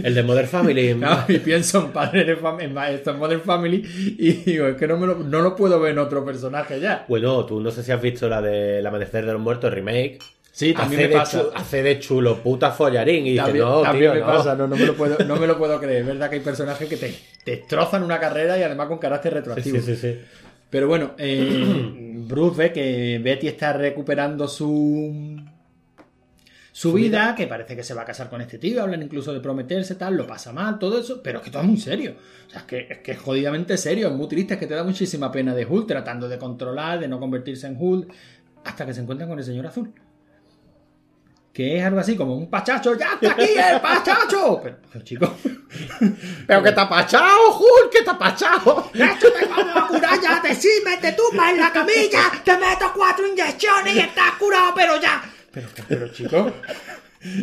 El 0.03 0.15
de 0.15 0.23
Modern 0.25 0.49
Family. 0.49 0.97
y 1.29 1.39
pienso 1.39 1.85
en 1.85 1.93
padre 1.93 2.25
de 2.25 2.39
en 2.61 2.75
ma- 2.75 2.91
esto 2.91 3.13
en 3.13 3.19
Modern 3.19 3.41
Family 3.43 3.85
y 4.19 4.33
digo, 4.33 4.67
es 4.67 4.77
que 4.77 4.87
no, 4.89 4.97
me 4.99 5.07
lo, 5.07 5.15
no 5.17 5.41
lo 5.43 5.55
puedo 5.55 5.79
ver 5.81 5.93
en 5.93 5.99
otro 5.99 6.25
personaje 6.25 6.81
ya. 6.81 7.05
Bueno, 7.09 7.45
tú 7.47 7.61
no 7.61 7.71
sé 7.71 7.83
si 7.85 7.93
has 7.93 8.01
visto 8.03 8.29
la 8.29 8.43
de 8.43 8.81
El 8.81 8.87
Amanecer 8.87 9.25
de 9.27 9.33
los 9.33 9.41
Muertos 9.41 9.73
remake. 9.73 10.19
Sí, 10.57 10.73
también 10.73 11.03
hace 11.03 11.09
me 11.11 11.15
pasa. 11.15 11.43
hace 11.55 11.83
de 11.83 11.99
chulo 11.99 12.43
puta 12.43 12.71
follarín 12.71 13.27
y 13.27 13.33
dice, 13.33 13.53
no, 13.53 13.83
también 13.83 14.13
tío, 14.13 14.15
me 14.15 14.21
no. 14.21 14.27
pasa, 14.27 14.55
no, 14.55 14.67
no 14.67 14.75
me 14.75 14.87
lo 14.87 14.95
puedo, 14.97 15.19
no 15.27 15.37
me 15.37 15.47
lo 15.47 15.59
puedo 15.59 15.79
creer. 15.79 16.01
Es 16.01 16.07
verdad 16.07 16.31
que 16.31 16.37
hay 16.37 16.41
personajes 16.41 16.89
que 16.89 16.97
te, 16.97 17.15
te 17.45 17.51
destrozan 17.51 18.03
una 18.03 18.19
carrera 18.19 18.57
y 18.57 18.63
además 18.63 18.89
con 18.89 18.97
carácter 18.97 19.35
retroactivo. 19.35 19.77
sí, 19.81 19.83
sí, 19.83 19.97
sí. 19.97 20.19
Pero 20.71 20.89
bueno, 20.89 21.13
eh, 21.19 21.93
Bruce 22.27 22.57
ve 22.57 22.73
que 22.73 23.21
Betty 23.23 23.49
está 23.49 23.75
recuperando 23.75 24.49
su 24.49 25.39
su 26.73 26.93
vida, 26.95 27.35
que 27.35 27.47
parece 27.47 27.77
que 27.77 27.83
se 27.83 27.93
va 27.93 28.03
a 28.03 28.05
casar 28.07 28.31
con 28.31 28.41
este 28.41 28.57
tío, 28.57 28.83
hablan 28.83 29.03
incluso 29.03 29.35
de 29.35 29.41
prometerse, 29.41 29.97
tal, 29.97 30.17
lo 30.17 30.27
pasa 30.27 30.55
mal, 30.55 30.79
todo 30.79 30.99
eso, 30.99 31.23
pero 31.23 31.41
es 31.41 31.45
que 31.45 31.51
todo 31.51 31.63
es 31.65 31.69
muy 31.69 31.77
serio. 31.79 32.15
O 32.47 32.51
sea, 32.51 32.61
es 32.61 32.67
que 32.67 32.87
es, 32.91 32.99
que 33.01 33.13
es 33.13 33.19
jodidamente 33.19 33.77
serio, 33.77 34.09
es 34.09 34.15
muy 34.15 34.27
triste, 34.27 34.55
es 34.55 34.61
que 34.61 34.67
te 34.67 34.75
da 34.75 34.85
muchísima 34.85 35.31
pena 35.31 35.55
de 35.55 35.67
Hulk, 35.67 35.87
tratando 35.87 36.31
de 36.31 36.39
controlar, 36.39 36.99
de 36.99 37.09
no 37.09 37.21
convertirse 37.21 37.67
en 37.67 37.77
Hulk, 37.79 38.11
hasta 38.65 38.87
que 38.87 38.95
se 38.95 39.03
encuentran 39.03 39.29
con 39.29 39.39
el 39.39 39.45
señor 39.45 39.67
azul. 39.67 39.93
Que 41.57 41.79
es 41.79 41.85
algo 41.87 42.01
así 42.01 42.15
como 42.15 42.37
un 42.37 42.51
pachacho, 42.51 42.99
¡ya 42.99 43.15
está 43.15 43.31
aquí 43.31 43.55
el 43.57 43.81
pachacho! 43.81 44.61
Pero, 44.63 44.77
pero 44.93 45.05
chicos, 45.07 45.31
Pero 46.47 46.63
que 46.63 46.69
ha 46.69 46.87
pachado, 46.87 47.59
Hulk, 47.59 47.91
que 47.91 48.11
ha 48.11 48.19
pachado. 48.19 48.91
¡Esto 48.93 49.33
te 49.33 49.47
vamos 49.47 49.75
a 49.75 49.87
curar 49.87 50.21
ya! 50.21 50.43
¡Te 50.43 50.55
simes, 50.55 51.01
te 51.01 51.13
tumbas 51.13 51.53
en 51.53 51.61
la 51.61 51.73
camilla! 51.73 52.31
¡Te 52.45 52.59
meto 52.59 52.93
cuatro 52.95 53.27
inyecciones 53.27 53.97
y 53.97 54.01
estás 54.01 54.33
curado, 54.39 54.75
pero 54.75 55.01
ya! 55.01 55.23
Pero, 55.51 55.69
pero 55.89 56.09
chicos, 56.13 56.53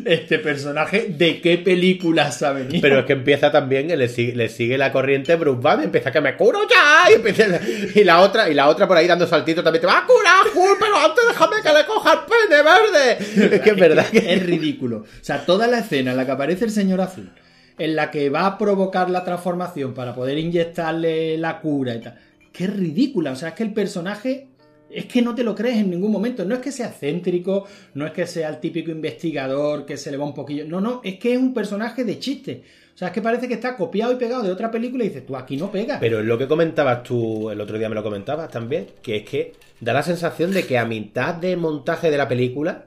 este 0.05 0.39
personaje, 0.39 1.07
¿de 1.09 1.41
qué 1.41 1.57
película 1.57 2.31
ha 2.41 2.51
venido? 2.51 2.81
Pero 2.81 2.99
es 2.99 3.05
que 3.05 3.13
empieza 3.13 3.51
también, 3.51 3.87
le 3.97 4.07
sigue, 4.07 4.35
le 4.35 4.49
sigue 4.49 4.77
la 4.77 4.91
corriente 4.91 5.35
Bruce 5.35 5.61
Banner, 5.61 5.85
empieza 5.85 6.11
que 6.11 6.21
me 6.21 6.35
curo 6.35 6.59
ya, 6.69 7.11
y, 7.11 7.15
empieza- 7.15 7.59
y 7.95 8.03
la 8.03 8.21
otra, 8.21 8.49
y 8.49 8.53
la 8.53 8.67
otra 8.69 8.87
por 8.87 8.97
ahí 8.97 9.07
dando 9.07 9.27
saltitos 9.27 9.63
también 9.63 9.81
te 9.81 9.87
va 9.87 9.99
a 9.99 10.05
curar, 10.05 10.45
Hulk, 10.53 10.79
pero 10.79 10.97
antes 10.97 11.23
déjame 11.27 11.55
que 11.61 11.69
le 11.79 11.85
coja 11.85 12.13
el 12.13 12.19
pene 12.19 12.63
verde. 12.63 13.55
Es 13.55 13.61
que 13.61 13.69
es 13.71 13.75
verdad 13.77 14.05
que 14.07 14.33
es 14.33 14.45
ridículo. 14.45 14.97
O 14.97 15.05
sea, 15.23 15.45
toda 15.45 15.67
la 15.67 15.79
escena 15.79 16.11
en 16.11 16.17
la 16.17 16.25
que 16.25 16.31
aparece 16.31 16.65
el 16.65 16.71
señor 16.71 17.01
azul, 17.01 17.31
en 17.77 17.95
la 17.95 18.11
que 18.11 18.29
va 18.29 18.45
a 18.45 18.57
provocar 18.57 19.09
la 19.09 19.23
transformación 19.23 19.93
para 19.93 20.13
poder 20.13 20.37
inyectarle 20.37 21.37
la 21.37 21.59
cura 21.59 21.95
y 21.95 22.01
tal, 22.01 22.19
es 22.57 22.75
ridícula. 22.75 23.31
O 23.31 23.35
sea, 23.35 23.49
es 23.49 23.55
que 23.55 23.63
el 23.63 23.73
personaje 23.73 24.47
es 24.93 25.05
que 25.05 25.21
no 25.21 25.35
te 25.35 25.43
lo 25.43 25.55
crees 25.55 25.77
en 25.77 25.89
ningún 25.89 26.11
momento. 26.11 26.45
No 26.45 26.55
es 26.55 26.61
que 26.61 26.71
sea 26.71 26.89
céntrico, 26.89 27.65
no 27.93 28.05
es 28.05 28.11
que 28.11 28.27
sea 28.27 28.49
el 28.49 28.59
típico 28.59 28.91
investigador 28.91 29.85
que 29.85 29.97
se 29.97 30.11
le 30.11 30.17
va 30.17 30.25
un 30.25 30.33
poquillo. 30.33 30.65
No, 30.65 30.81
no, 30.81 31.01
es 31.03 31.19
que 31.19 31.33
es 31.33 31.39
un 31.39 31.53
personaje 31.53 32.03
de 32.03 32.19
chiste. 32.19 32.63
O 32.93 32.97
sea, 32.97 33.07
es 33.07 33.13
que 33.13 33.21
parece 33.21 33.47
que 33.47 33.55
está 33.55 33.75
copiado 33.75 34.13
y 34.13 34.17
pegado 34.17 34.43
de 34.43 34.51
otra 34.51 34.69
película 34.69 35.03
y 35.03 35.07
dices, 35.07 35.25
tú 35.25 35.35
aquí 35.35 35.57
no 35.57 35.71
pega. 35.71 35.99
Pero 35.99 36.21
lo 36.21 36.37
que 36.37 36.47
comentabas 36.47 37.01
tú, 37.01 37.49
el 37.49 37.59
otro 37.59 37.77
día 37.79 37.89
me 37.89 37.95
lo 37.95 38.03
comentabas 38.03 38.51
también, 38.51 38.87
que 39.01 39.17
es 39.17 39.23
que 39.23 39.53
da 39.79 39.93
la 39.93 40.03
sensación 40.03 40.51
de 40.51 40.63
que 40.63 40.77
a 40.77 40.85
mitad 40.85 41.33
de 41.33 41.55
montaje 41.57 42.11
de 42.11 42.17
la 42.17 42.27
película 42.27 42.85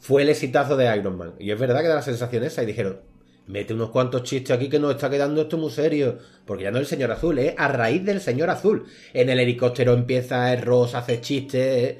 fue 0.00 0.22
el 0.22 0.28
exitazo 0.28 0.76
de 0.76 0.94
Iron 0.96 1.16
Man. 1.16 1.34
Y 1.38 1.52
es 1.52 1.58
verdad 1.58 1.82
que 1.82 1.88
da 1.88 1.94
la 1.94 2.02
sensación 2.02 2.42
esa. 2.42 2.64
Y 2.64 2.66
dijeron, 2.66 2.98
mete 3.46 3.74
unos 3.74 3.90
cuantos 3.90 4.22
chistes 4.22 4.56
aquí 4.56 4.68
que 4.68 4.78
nos 4.78 4.94
está 4.94 5.10
quedando 5.10 5.42
esto 5.42 5.56
muy 5.58 5.70
serio. 5.70 6.18
Porque 6.46 6.64
ya 6.64 6.70
no 6.70 6.78
es 6.78 6.82
el 6.82 6.88
señor 6.88 7.10
azul, 7.12 7.38
es 7.38 7.54
a 7.56 7.68
raíz 7.68 8.04
del 8.04 8.20
señor 8.20 8.50
azul. 8.50 8.84
En 9.12 9.28
el 9.30 9.38
helicóptero 9.40 9.92
empieza 9.94 10.52
el 10.52 10.62
Ross 10.62 10.94
a 10.94 10.98
hacer 10.98 11.20
chistes. 11.20 11.60
eh, 11.62 11.98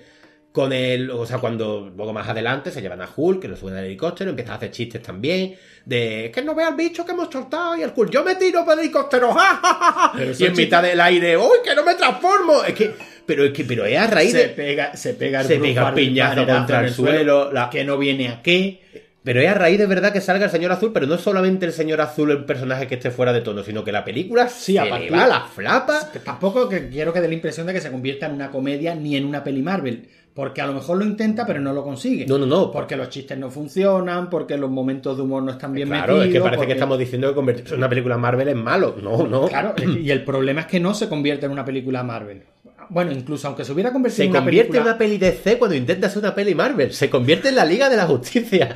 Con 0.53 0.73
el, 0.73 1.11
o 1.11 1.27
sea, 1.27 1.39
cuando 1.39 1.93
luego 1.97 2.13
más 2.13 2.29
adelante 2.29 2.71
se 2.71 2.81
llevan 2.81 3.03
a 3.03 3.09
Hulk, 3.15 3.41
que 3.43 3.49
lo 3.49 3.57
suben 3.57 3.75
al 3.77 3.85
helicóptero, 3.87 4.31
empieza 4.31 4.53
a 4.53 4.57
hacer 4.57 4.71
chistes 4.71 5.03
también. 5.03 5.57
De 5.85 6.31
que 6.33 6.43
no 6.43 6.55
vea 6.55 6.69
el 6.69 6.77
bicho 6.77 7.05
que 7.05 7.11
hemos 7.11 7.29
soltado 7.29 7.77
y 7.77 7.83
el 7.83 7.91
Hulk, 7.95 8.09
yo 8.11 8.23
me 8.23 8.37
tiro 8.37 8.65
por 8.65 8.75
el 8.75 8.81
helicóptero, 8.81 9.33
¡ja, 9.35 9.61
ja, 9.61 10.13
ja, 10.13 10.13
y 10.39 10.45
en 10.45 10.53
mitad 10.57 10.81
del 10.83 11.01
aire, 11.01 11.37
¡uy, 11.37 11.59
que 11.65 11.75
no 11.75 11.85
me 11.85 11.95
transformo! 11.97 12.63
Es 12.63 12.73
que, 12.75 12.95
pero 13.27 13.45
es 13.45 13.53
que, 13.53 13.65
pero 13.65 13.85
es 13.85 13.99
a 13.99 14.07
raíz 14.07 14.31
se 14.31 14.39
de. 14.39 14.49
pega, 14.51 14.95
se 14.97 15.15
pega 15.15 15.41
el 15.41 15.47
Se 15.49 15.57
pega 15.59 15.93
piñazo 15.93 16.47
contra 16.47 16.81
el 16.87 16.93
suelo, 16.95 17.51
la- 17.53 17.69
que 17.69 17.83
no 17.85 17.99
viene 17.99 18.29
a 18.29 18.41
qué. 18.41 18.81
Pero 19.25 19.41
es 19.41 19.49
a 19.49 19.55
raíz 19.55 19.79
de 19.79 19.87
verdad 19.87 20.13
que 20.13 20.21
salga 20.21 20.45
el 20.45 20.51
señor 20.51 20.71
azul, 20.71 20.91
pero 20.93 21.07
no 21.07 21.15
es 21.15 21.23
solamente 21.23 21.65
el 21.65 21.73
señor 21.73 22.01
azul 22.03 22.31
el 22.31 22.45
personaje 22.45 22.87
que 22.87 22.97
esté 22.97 23.11
fuera 23.11 23.33
de 23.33 23.41
tono, 23.41 23.63
sino 23.63 23.83
que 23.83 23.91
la 23.91 24.05
película 24.05 24.49
Sí, 24.49 24.75
se 24.75 24.79
a 24.79 24.99
le 24.99 25.11
la 25.11 25.41
flapa. 25.53 26.11
Tampoco 26.25 26.69
que 26.69 26.89
quiero 26.91 27.13
que 27.13 27.23
dé 27.23 27.29
la 27.29 27.35
impresión 27.35 27.67
de 27.67 27.73
que 27.73 27.81
se 27.81 27.91
convierta 27.91 28.27
en 28.27 28.33
una 28.35 28.51
comedia 28.51 28.95
ni 28.95 29.17
en 29.17 29.25
una 29.25 29.43
peli 29.43 29.63
Marvel. 29.63 30.07
Porque 30.35 30.61
a 30.61 30.67
lo 30.67 30.73
mejor 30.75 30.99
lo 30.99 31.05
intenta, 31.05 31.47
pero 31.47 31.61
no 31.61 31.73
lo 31.73 31.85
consigue. 31.85 32.27
No, 32.27 32.37
no, 32.39 32.45
no. 32.45 32.71
Porque 32.73 32.97
los 32.97 33.09
chistes 33.09 33.39
no 33.39 33.51
funcionan, 33.51 34.29
porque 34.29 34.59
los 34.59 34.69
momentos 34.69 35.17
de 35.17 35.23
humor 35.23 35.43
no 35.45 35.53
están 35.53 35.73
bien 35.73 35.89
Claro, 35.89 36.15
metidos. 36.15 36.27
es 36.27 36.33
que 36.33 36.41
parece 36.41 36.57
porque- 36.57 36.67
que 36.67 36.73
estamos 36.75 36.99
diciendo 36.99 37.29
que 37.29 37.35
convertirse 37.37 37.75
en 37.75 37.79
una 37.79 37.89
película 37.89 38.19
Marvel 38.19 38.49
es 38.49 38.57
malo. 38.57 38.97
No, 39.01 39.27
no. 39.29 39.47
Claro, 39.49 39.75
y 40.03 40.11
el 40.11 40.25
problema 40.25 40.63
es 40.63 40.67
que 40.67 40.81
no 40.81 40.93
se 40.93 41.09
convierte 41.09 41.47
en 41.47 41.53
una 41.53 41.65
película 41.65 42.03
Marvel. 42.03 42.43
Bueno, 42.89 43.13
incluso 43.13 43.47
aunque 43.49 43.65
se 43.65 43.73
hubiera 43.73 43.93
convertido 43.93 44.17
Se 44.17 44.25
en 44.25 44.31
una 44.31 44.41
convierte 44.41 44.73
película... 44.73 44.81
en 44.81 44.89
una 44.89 44.99
peli 44.99 45.19
DC 45.19 45.59
cuando 45.59 45.77
intenta 45.77 46.07
hacer 46.07 46.19
una 46.19 46.35
peli 46.35 46.55
Marvel. 46.55 46.93
Se 46.93 47.11
convierte 47.11 47.49
en 47.49 47.57
la 47.57 47.65
Liga 47.65 47.89
de 47.89 47.97
la 47.97 48.07
Justicia. 48.07 48.73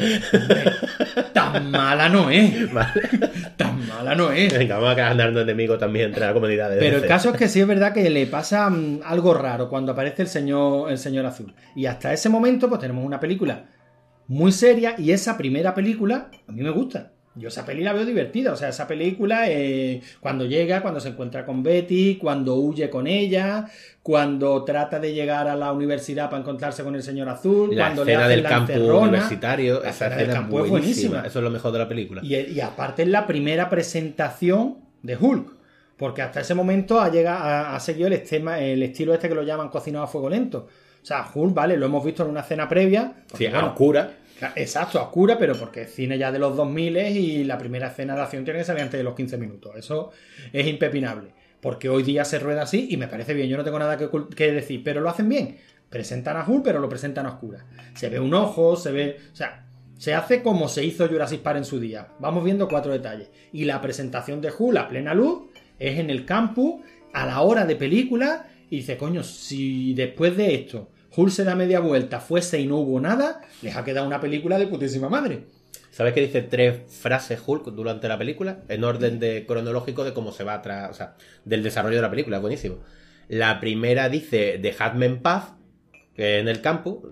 Tan 1.32 1.70
mala 1.70 2.08
no 2.08 2.30
es. 2.30 2.72
Vale. 2.72 3.02
Tan 3.56 3.86
mala 3.86 4.14
no 4.14 4.32
es. 4.32 4.56
Venga, 4.56 4.76
vamos 4.76 4.90
a 4.90 4.94
ganarnos 4.94 5.42
enemigos 5.42 5.78
también 5.78 6.06
entre 6.06 6.26
la 6.26 6.32
comunidad 6.32 6.70
de 6.70 6.78
Pero 6.78 6.96
DC. 6.96 7.04
el 7.04 7.08
caso 7.08 7.30
es 7.30 7.36
que 7.36 7.48
sí 7.48 7.60
es 7.60 7.66
verdad 7.66 7.92
que 7.92 8.08
le 8.10 8.26
pasa 8.26 8.68
mm, 8.68 9.00
algo 9.04 9.34
raro 9.34 9.68
cuando 9.68 9.92
aparece 9.92 10.22
el 10.22 10.28
señor, 10.28 10.90
el 10.90 10.98
señor 10.98 11.26
azul. 11.26 11.54
Y 11.74 11.86
hasta 11.86 12.12
ese 12.12 12.28
momento, 12.28 12.68
pues 12.68 12.80
tenemos 12.80 13.04
una 13.04 13.20
película 13.20 13.66
muy 14.26 14.52
seria. 14.52 14.94
Y 14.98 15.12
esa 15.12 15.36
primera 15.36 15.74
película, 15.74 16.30
a 16.46 16.52
mí 16.52 16.62
me 16.62 16.70
gusta. 16.70 17.12
Yo 17.38 17.48
esa 17.48 17.64
peli 17.64 17.82
la 17.82 17.92
veo 17.92 18.04
divertida. 18.04 18.52
O 18.52 18.56
sea, 18.56 18.68
esa 18.70 18.86
película, 18.88 19.48
eh, 19.48 20.00
cuando 20.20 20.44
llega, 20.44 20.82
cuando 20.82 20.98
se 21.00 21.10
encuentra 21.10 21.46
con 21.46 21.62
Betty, 21.62 22.16
cuando 22.16 22.56
huye 22.56 22.90
con 22.90 23.06
ella, 23.06 23.66
cuando 24.02 24.64
trata 24.64 24.98
de 24.98 25.12
llegar 25.14 25.46
a 25.48 25.54
la 25.54 25.72
universidad 25.72 26.30
para 26.30 26.40
encontrarse 26.40 26.82
con 26.82 26.94
el 26.94 27.02
señor 27.02 27.28
azul, 27.28 27.74
La 27.76 27.84
cuando 27.86 28.04
le 28.04 28.12
escena 28.12 28.24
hacen 28.26 28.36
del 28.36 28.42
la 28.42 28.48
campo 28.48 28.72
encerrona. 28.72 29.08
universitario, 29.08 29.74
La 29.82 29.90
esa 29.90 30.06
escena 30.06 30.16
del 30.22 30.30
campo 30.32 30.58
es 30.58 30.64
es 30.64 30.70
buenísima. 30.70 31.18
Eso 31.26 31.38
es 31.38 31.42
lo 31.44 31.50
mejor 31.50 31.72
de 31.72 31.78
la 31.78 31.88
película. 31.88 32.20
Y, 32.24 32.34
y 32.36 32.60
aparte 32.60 33.02
es 33.02 33.08
la 33.08 33.26
primera 33.26 33.68
presentación 33.68 34.76
de 35.02 35.16
Hulk. 35.16 35.52
Porque 35.96 36.22
hasta 36.22 36.40
ese 36.40 36.54
momento 36.54 37.00
ha, 37.00 37.10
llegado, 37.10 37.42
ha, 37.44 37.74
ha 37.74 37.80
seguido 37.80 38.06
el, 38.06 38.14
estema- 38.14 38.60
el 38.60 38.82
estilo 38.84 39.12
este 39.14 39.28
que 39.28 39.34
lo 39.34 39.42
llaman 39.42 39.68
cocinado 39.68 40.04
a 40.04 40.06
fuego 40.06 40.30
lento. 40.30 40.68
O 41.02 41.06
sea, 41.08 41.26
Hulk, 41.34 41.54
vale, 41.54 41.76
lo 41.76 41.86
hemos 41.86 42.04
visto 42.04 42.22
en 42.22 42.30
una 42.30 42.40
escena 42.40 42.68
previa. 42.68 43.12
Sí, 43.16 43.22
porque, 43.30 43.48
a 43.48 43.52
bueno, 43.52 43.66
oscura. 43.68 44.10
Exacto, 44.56 44.98
a 44.98 45.02
oscura, 45.04 45.38
pero 45.38 45.56
porque 45.56 45.82
es 45.82 45.94
cine 45.94 46.18
ya 46.18 46.30
de 46.30 46.38
los 46.38 46.56
2000 46.56 46.96
y 46.96 47.44
la 47.44 47.58
primera 47.58 47.88
escena 47.88 48.14
de 48.14 48.22
acción 48.22 48.44
tiene 48.44 48.60
que 48.60 48.64
salir 48.64 48.82
antes 48.82 48.98
de 48.98 49.04
los 49.04 49.14
15 49.14 49.36
minutos. 49.38 49.72
Eso 49.76 50.10
es 50.52 50.66
impepinable. 50.66 51.32
Porque 51.60 51.88
hoy 51.88 52.04
día 52.04 52.24
se 52.24 52.38
rueda 52.38 52.62
así 52.62 52.86
y 52.90 52.96
me 52.96 53.08
parece 53.08 53.34
bien. 53.34 53.48
Yo 53.48 53.56
no 53.56 53.64
tengo 53.64 53.78
nada 53.78 53.96
que, 53.96 54.52
decir, 54.52 54.82
pero 54.84 55.00
lo 55.00 55.10
hacen 55.10 55.28
bien. 55.28 55.58
Presentan 55.90 56.36
a 56.36 56.44
Hulk, 56.46 56.62
pero 56.62 56.78
lo 56.78 56.88
presentan 56.88 57.26
a 57.26 57.30
oscura. 57.30 57.66
Se 57.94 58.08
ve 58.08 58.20
un 58.20 58.32
ojo, 58.32 58.76
se 58.76 58.92
ve. 58.92 59.16
O 59.32 59.36
sea, 59.36 59.64
se 59.96 60.14
hace 60.14 60.42
como 60.42 60.68
se 60.68 60.84
hizo 60.84 61.08
Jurassic 61.08 61.40
Park 61.40 61.58
en 61.58 61.64
su 61.64 61.80
día. 61.80 62.08
Vamos 62.20 62.44
viendo 62.44 62.68
cuatro 62.68 62.92
detalles. 62.92 63.30
Y 63.52 63.64
la 63.64 63.80
presentación 63.80 64.40
de 64.40 64.52
Hulk 64.56 64.78
a 64.78 64.88
plena 64.88 65.14
luz 65.14 65.48
es 65.80 65.98
en 65.98 66.10
el 66.10 66.24
campus, 66.24 66.82
a 67.12 67.26
la 67.26 67.40
hora 67.40 67.64
de 67.64 67.74
película, 67.74 68.46
y 68.70 68.76
dice, 68.78 68.96
coño, 68.96 69.24
si 69.24 69.94
después 69.94 70.36
de 70.36 70.54
esto 70.54 70.90
Hulk 71.18 71.32
se 71.32 71.42
da 71.42 71.56
media 71.56 71.80
vuelta, 71.80 72.20
fuese 72.20 72.60
y 72.60 72.68
no 72.68 72.76
hubo 72.76 73.00
nada, 73.00 73.40
les 73.60 73.74
ha 73.74 73.82
quedado 73.82 74.06
una 74.06 74.20
película 74.20 74.56
de 74.56 74.68
putísima 74.68 75.08
madre. 75.08 75.46
¿Sabes 75.90 76.14
que 76.14 76.20
dice 76.20 76.42
tres 76.42 76.78
frases 76.86 77.40
Hulk 77.44 77.72
durante 77.72 78.06
la 78.06 78.16
película? 78.16 78.60
En 78.68 78.84
orden 78.84 79.18
de 79.18 79.44
cronológico 79.44 80.04
de 80.04 80.12
cómo 80.14 80.30
se 80.30 80.44
va 80.44 80.54
atrás, 80.54 80.90
o 80.92 80.94
sea, 80.94 81.16
del 81.44 81.64
desarrollo 81.64 81.96
de 81.96 82.02
la 82.02 82.10
película, 82.10 82.38
buenísimo. 82.38 82.76
La 83.26 83.58
primera 83.58 84.08
dice 84.08 84.58
Dejadme 84.62 85.06
en 85.06 85.20
paz, 85.20 85.54
en 86.14 86.46
el 86.46 86.60
campo, 86.60 87.02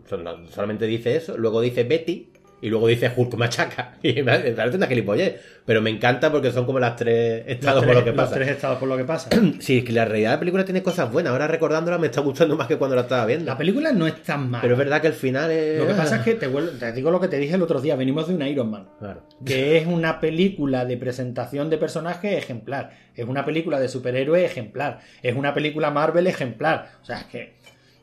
solamente 0.54 0.86
dice 0.86 1.16
eso, 1.16 1.36
luego 1.36 1.60
dice 1.60 1.82
Betty, 1.82 2.30
y 2.62 2.68
luego 2.70 2.88
dice 2.88 3.12
Hulk 3.14 3.34
machaca. 3.34 3.94
Y 4.02 4.22
me 4.22 4.38
parece 4.52 4.76
una 4.76 4.86
gilipollez, 4.86 5.40
pero 5.66 5.82
me 5.82 5.90
encanta 5.90 6.30
porque 6.32 6.50
son 6.52 6.64
como 6.64 6.78
las 6.78 6.96
tres 6.96 7.44
estados 7.46 7.84
Los 7.84 7.84
por 7.84 7.94
tres- 7.94 7.98
lo 7.98 8.04
que 8.04 8.10
los 8.16 8.24
pasa. 8.24 8.34
tres 8.34 8.48
estados 8.48 8.78
por 8.78 8.88
lo 8.88 8.96
que 8.96 9.04
pasa. 9.04 9.28
Sí, 9.60 9.78
es 9.78 9.84
que 9.84 9.92
la 9.92 10.04
realidad 10.04 10.30
de 10.30 10.36
la 10.36 10.40
película 10.40 10.64
tiene 10.64 10.82
cosas 10.82 11.10
buenas, 11.12 11.32
ahora 11.32 11.46
recordándola 11.48 11.98
me 11.98 12.06
está 12.06 12.20
gustando 12.20 12.56
más 12.56 12.66
que 12.66 12.76
cuando 12.76 12.94
la 12.96 13.02
estaba 13.02 13.26
viendo. 13.26 13.44
La 13.46 13.58
película 13.58 13.92
no 13.92 14.06
es 14.06 14.22
tan 14.22 14.48
mala. 14.50 14.62
Pero 14.62 14.74
es 14.74 14.78
verdad 14.78 15.00
que 15.00 15.08
el 15.08 15.12
final 15.12 15.50
es... 15.50 15.78
Lo 15.80 15.86
que 15.88 15.94
pasa 15.94 16.16
es 16.16 16.22
que 16.22 16.34
te, 16.34 16.48
vuelvo- 16.48 16.70
te 16.78 16.92
digo 16.92 17.10
lo 17.10 17.20
que 17.20 17.28
te 17.28 17.38
dije 17.38 17.54
el 17.56 17.62
otro 17.62 17.80
día, 17.80 17.94
venimos 17.96 18.28
de 18.28 18.34
un 18.34 18.42
Iron 18.42 18.70
Man. 18.70 18.88
Claro. 18.98 19.22
que 19.44 19.76
es 19.76 19.86
una 19.86 20.20
película 20.20 20.84
de 20.84 20.96
presentación 20.96 21.68
de 21.68 21.78
personajes 21.78 22.36
ejemplar, 22.38 22.92
es 23.14 23.26
una 23.26 23.44
película 23.44 23.78
de 23.80 23.88
superhéroes 23.88 24.44
ejemplar, 24.44 25.00
es 25.22 25.34
una 25.34 25.52
película 25.52 25.90
Marvel 25.90 26.26
ejemplar, 26.26 26.90
o 27.02 27.04
sea, 27.04 27.18
es 27.18 27.24
que 27.24 27.54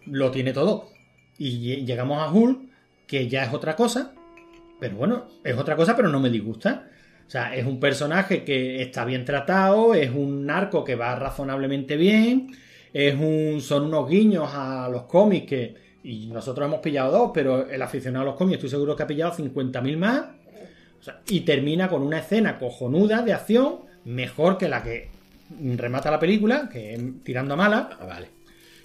lo 0.06 0.32
tiene 0.32 0.54
todo. 0.54 0.90
Y 1.38 1.60
lle- 1.82 1.86
llegamos 1.86 2.22
a 2.22 2.32
Hulk, 2.32 2.60
que 3.08 3.28
ya 3.28 3.44
es 3.44 3.54
otra 3.54 3.76
cosa, 3.76 4.12
pero 4.80 4.96
bueno, 4.96 5.28
es 5.44 5.58
otra 5.58 5.76
cosa, 5.76 5.96
pero 5.96 6.10
no 6.10 6.20
me 6.20 6.30
disgusta. 6.30 6.88
O 7.26 7.30
sea, 7.30 7.56
es 7.56 7.66
un 7.66 7.80
personaje 7.80 8.44
que 8.44 8.82
está 8.82 9.06
bien 9.06 9.26
tratado, 9.26 9.94
es 9.96 10.12
un 10.12 10.46
narco 10.46 10.84
que 10.84 10.96
va 10.96 11.16
razonablemente 11.16 11.96
bien, 11.96 12.52
es 12.92 13.16
un, 13.16 13.62
son 13.62 13.86
unos 13.86 14.10
guiños 14.10 14.50
a 14.54 14.90
los 14.92 15.04
cómics 15.04 15.48
que, 15.48 15.76
y 16.04 16.28
nosotros 16.28 16.68
hemos 16.68 16.80
pillado 16.82 17.12
dos, 17.12 17.32
pero 17.34 17.70
el 17.70 17.82
aficionado 17.82 18.24
a 18.24 18.26
los 18.26 18.36
cómics 18.36 18.56
estoy 18.58 18.70
seguro 18.70 18.96
que 18.96 19.04
ha 19.04 19.08
pillado 19.08 19.32
50.000 19.34 19.98
más. 19.98 20.24
O 21.00 21.04
sea, 21.04 21.22
y 21.28 21.42
termina 21.42 21.90
con 21.90 22.02
una 22.02 22.20
escena 22.20 22.60
cojonuda 22.60 23.22
de 23.24 23.34
acción, 23.34 23.80
mejor 24.06 24.58
que 24.58 24.70
la 24.70 24.84
que 24.84 25.10
remata 25.78 26.12
la 26.12 26.20
película, 26.20 26.70
que 26.72 26.94
es 26.94 27.02
tirando 27.24 27.54
a 27.56 27.58
mala, 27.58 27.90
Ah, 28.00 28.06
vale. 28.06 28.28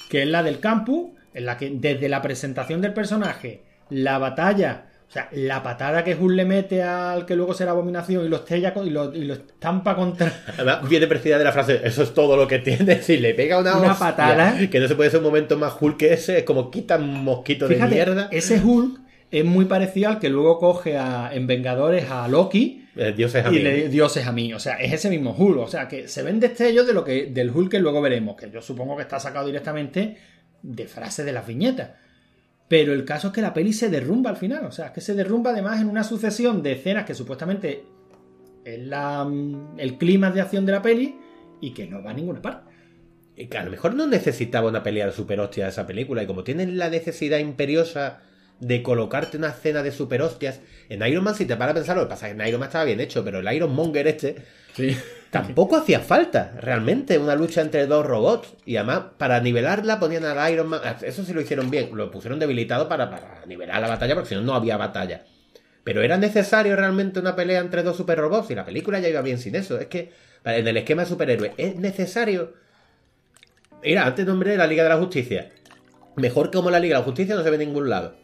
que 0.09 0.23
es 0.23 0.29
la 0.29 0.43
del 0.43 0.59
campus, 0.61 1.11
en 1.35 1.45
la 1.45 1.57
que 1.57 1.71
desde 1.71 2.09
la 2.09 2.23
presentación 2.23 2.81
del 2.81 2.95
personaje, 2.95 3.63
la 3.91 4.19
batalla, 4.19 4.88
o 5.09 5.11
sea, 5.11 5.29
la 5.33 5.63
patada 5.63 6.05
que 6.05 6.15
Hulk 6.15 6.35
le 6.37 6.45
mete 6.45 6.83
al 6.83 7.25
que 7.25 7.35
luego 7.35 7.55
será 7.55 7.71
abominación 7.71 8.27
y 8.27 8.29
lo 8.29 8.37
estrella 8.37 8.75
con- 8.75 8.87
y 8.87 8.91
lo, 8.91 9.15
y 9.15 9.25
lo 9.25 9.33
estampa 9.35 9.97
contra. 9.97 10.31
Además, 10.55 10.87
viene 10.89 11.07
precedida 11.07 11.39
de 11.39 11.45
la 11.45 11.53
frase, 11.53 11.81
eso 11.83 12.03
es 12.03 12.13
todo 12.13 12.37
lo 12.37 12.47
que 12.47 12.59
tiene. 12.59 13.01
Si 13.03 13.17
le 13.17 13.33
pega 13.35 13.59
una, 13.59 13.77
Una 13.79 13.93
hostia, 13.93 14.07
patada. 14.11 14.55
Que 14.71 14.79
no 14.81 14.87
se 14.87 14.95
puede 14.95 15.09
ser 15.11 15.21
un 15.21 15.25
momento 15.27 15.57
más 15.57 15.75
Hulk 15.81 15.97
que 15.97 16.13
ese, 16.13 16.39
es 16.39 16.45
como 16.45 16.71
quita 16.71 16.97
un 16.97 17.25
mosquito 17.25 17.67
de 17.67 17.77
Fíjate, 17.77 17.95
mierda. 17.95 18.29
ese 18.33 18.61
Hulk 18.63 19.01
es 19.31 19.45
muy 19.45 19.65
parecido 19.65 20.11
al 20.11 20.19
que 20.19 20.29
luego 20.29 20.59
coge 20.59 20.99
a- 20.99 21.31
en 21.33 21.47
Vengadores 21.47 22.11
a 22.11 22.29
Loki 22.29 22.85
Eh, 22.97 23.15
Dios 23.17 23.35
es 23.35 23.45
a 23.47 23.49
y 23.49 23.53
mí. 23.53 23.59
le 23.61 23.89
dioses 23.89 24.27
a 24.27 24.33
mí. 24.33 24.53
O 24.53 24.59
sea, 24.59 24.75
es 24.75 24.93
ese 24.93 25.09
mismo 25.09 25.31
Hulk. 25.39 25.59
O 25.61 25.69
sea, 25.69 25.89
que 25.89 26.07
se 26.09 26.23
ven 26.23 26.39
destellos 26.41 26.87
de 26.87 26.93
lo 26.93 27.03
que, 27.05 27.27
del 27.27 27.51
Hulk 27.51 27.71
que 27.71 27.79
luego 27.79 28.03
veremos. 28.03 28.37
Que 28.37 28.51
yo 28.51 28.61
supongo 28.61 28.95
que 28.97 29.03
está 29.03 29.19
sacado 29.21 29.47
directamente 29.47 30.19
de 30.63 30.87
frases 30.87 31.25
de 31.25 31.33
las 31.33 31.47
viñetas. 31.47 31.91
Pero 32.69 32.93
el 32.93 33.05
caso 33.05 33.29
es 33.29 33.33
que 33.33 33.41
la 33.41 33.55
peli 33.55 33.73
se 33.73 33.89
derrumba 33.89 34.31
al 34.31 34.37
final. 34.37 34.67
O 34.67 34.73
sea, 34.73 34.87
es 34.87 34.93
que 34.93 35.01
se 35.01 35.15
derrumba 35.15 35.51
además 35.51 35.81
en 35.81 35.89
una 35.89 36.05
sucesión 36.05 36.63
de 36.63 36.73
escenas 36.73 37.07
que 37.07 37.15
supuestamente 37.15 37.85
es 38.65 38.79
la, 38.81 39.25
mm, 39.25 39.79
el 39.79 39.97
clima 39.97 40.31
de 40.31 40.43
acción 40.43 40.67
de 40.67 40.73
la 40.73 40.83
peli 40.83 41.19
y 41.61 41.73
que 41.73 41.87
no 41.87 42.03
va 42.03 42.11
a 42.11 42.15
ninguna 42.15 42.43
parte. 42.43 42.71
Y 43.37 43.47
que 43.47 43.57
a 43.57 43.65
lo 43.65 43.71
mejor 43.71 43.95
no 43.95 44.07
necesitaba 44.07 44.69
una 44.69 44.83
pelea 44.83 45.07
de 45.07 45.13
super 45.13 45.41
hostia 45.41 45.69
esa 45.69 45.87
película. 45.87 46.23
Y 46.23 46.27
como 46.27 46.45
tienen 46.45 46.77
la 46.77 46.91
necesidad 46.91 47.39
imperiosa 47.39 48.21
de 48.61 48.83
colocarte 48.83 49.37
una 49.37 49.49
escena 49.49 49.83
de 49.83 49.93
super 49.93 50.23
hostias. 50.23 50.61
En 50.89 51.07
Iron 51.07 51.25
Man, 51.25 51.35
si 51.35 51.47
te 51.47 51.57
paras 51.57 51.73
a 51.73 51.75
pensar, 51.75 51.97
lo 51.97 52.03
que 52.03 52.09
pasa 52.09 52.29
es 52.29 52.35
que 52.35 52.43
en 52.43 52.49
Iron 52.49 52.61
Man 52.61 52.69
estaba 52.69 52.85
bien 52.85 53.01
hecho, 53.01 53.25
pero 53.25 53.39
el 53.39 53.55
Iron 53.55 53.75
Monger 53.75 54.07
este 54.09 54.37
Sí. 54.75 54.97
Tampoco 55.31 55.77
hacía 55.77 56.01
falta 56.01 56.53
realmente 56.61 57.19
una 57.19 57.35
lucha 57.35 57.61
entre 57.61 57.87
dos 57.87 58.05
robots. 58.05 58.55
Y 58.65 58.77
además, 58.77 59.03
para 59.19 59.41
nivelarla 59.41 60.01
ponían 60.01 60.25
al 60.25 60.53
Iron 60.53 60.69
Man. 60.69 60.81
Eso 61.03 61.25
sí 61.25 61.33
lo 61.33 61.41
hicieron 61.41 61.71
bien, 61.71 61.91
lo 61.93 62.11
pusieron 62.11 62.39
debilitado 62.39 62.89
para, 62.89 63.11
para 63.11 63.45
nivelar 63.47 63.81
la 63.81 63.89
batalla, 63.89 64.15
porque 64.15 64.31
si 64.31 64.35
no, 64.35 64.43
no 64.43 64.55
había 64.55 64.77
batalla. 64.77 65.25
Pero 65.85 66.03
era 66.03 66.19
necesario 66.19 66.77
realmente 66.77 67.19
una 67.19 67.35
pelea 67.35 67.61
entre 67.61 67.83
dos 67.83 67.97
super 67.97 68.19
robots 68.19 68.51
y 68.51 68.55
la 68.55 68.65
película 68.65 68.99
ya 69.01 69.09
iba 69.09 69.23
bien 69.23 69.39
sin 69.39 69.55
eso. 69.55 69.79
Es 69.79 69.87
que 69.87 70.13
en 70.45 70.69
el 70.69 70.77
esquema 70.77 71.03
de 71.03 71.09
superhéroes 71.09 71.53
es 71.57 71.77
necesario. 71.77 72.53
Mira, 73.83 74.07
antes 74.07 74.27
nombré 74.27 74.57
la 74.57 74.67
Liga 74.67 74.83
de 74.83 74.89
la 74.91 74.99
Justicia. 74.99 75.51
Mejor 76.17 76.51
como 76.51 76.71
la 76.71 76.81
Liga 76.81 76.97
de 76.97 77.01
la 77.01 77.05
Justicia 77.05 77.35
no 77.35 77.43
se 77.43 77.51
ve 77.51 77.57
en 77.57 77.69
ningún 77.69 77.89
lado. 77.89 78.17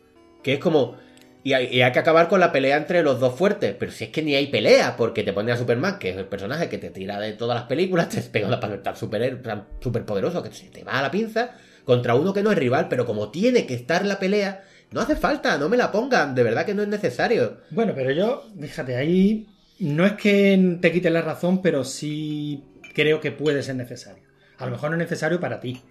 Que 0.43 0.55
es 0.55 0.59
como. 0.59 0.97
Y 1.45 1.53
hay, 1.53 1.69
que 1.69 1.99
acabar 1.99 2.29
con 2.29 2.41
la 2.41 2.53
pelea 2.53 2.79
entre 2.79 3.03
los 3.03 3.21
dos 3.21 3.37
fuertes. 3.37 3.77
Pero 3.79 3.93
si 3.93 4.05
es 4.05 4.11
que 4.11 4.23
ni 4.23 4.35
hay 4.35 4.47
pelea, 4.47 4.97
porque 4.97 5.23
te 5.23 5.35
pone 5.35 5.53
a 5.53 5.59
Superman, 5.59 5.99
que 5.99 6.09
es 6.09 6.17
el 6.17 6.25
personaje 6.25 6.71
que 6.71 6.79
te 6.79 6.89
tira 6.89 7.21
de 7.21 7.35
todas 7.35 7.55
las 7.55 7.69
películas, 7.69 8.09
te 8.11 8.23
pega 8.23 8.49
una 8.49 8.59
para 8.59 8.83
tan 8.83 8.97
super, 8.97 9.43
super 9.79 10.07
poderoso 10.07 10.43
que 10.43 10.51
se 10.53 10.71
te 10.71 10.83
va 10.83 10.99
a 10.99 11.03
la 11.03 11.11
pinza, 11.11 11.51
contra 11.85 12.15
uno 12.15 12.33
que 12.33 12.43
no 12.43 12.51
es 12.51 12.57
rival, 12.57 12.89
pero 12.89 13.05
como 13.05 13.31
tiene 13.31 13.67
que 13.67 13.75
estar 13.75 14.07
la 14.07 14.19
pelea, 14.19 14.65
no 14.91 15.03
hace 15.03 15.17
falta, 15.17 15.59
no 15.59 15.69
me 15.69 15.77
la 15.77 15.93
pongan, 15.93 16.35
de 16.35 16.43
verdad 16.43 16.65
que 16.65 16.73
no 16.73 16.83
es 16.83 16.89
necesario. 16.89 17.59
Bueno, 17.71 17.93
pero 17.95 18.11
yo, 18.11 18.49
fíjate, 18.59 18.97
ahí 18.97 19.47
no 19.81 20.07
es 20.07 20.13
que 20.13 20.79
te 20.81 20.93
quite 20.93 21.11
la 21.11 21.21
razón, 21.21 21.61
pero 21.61 21.85
sí 21.85 22.65
creo 22.95 23.21
que 23.21 23.33
puede 23.33 23.63
ser 23.63 23.77
necesario. 23.77 24.25
A 24.57 24.65
lo 24.65 24.71
mejor 24.71 24.91
no 24.91 24.97
es 24.97 25.03
necesario 25.03 25.41
para 25.41 25.61
ti, 25.61 25.83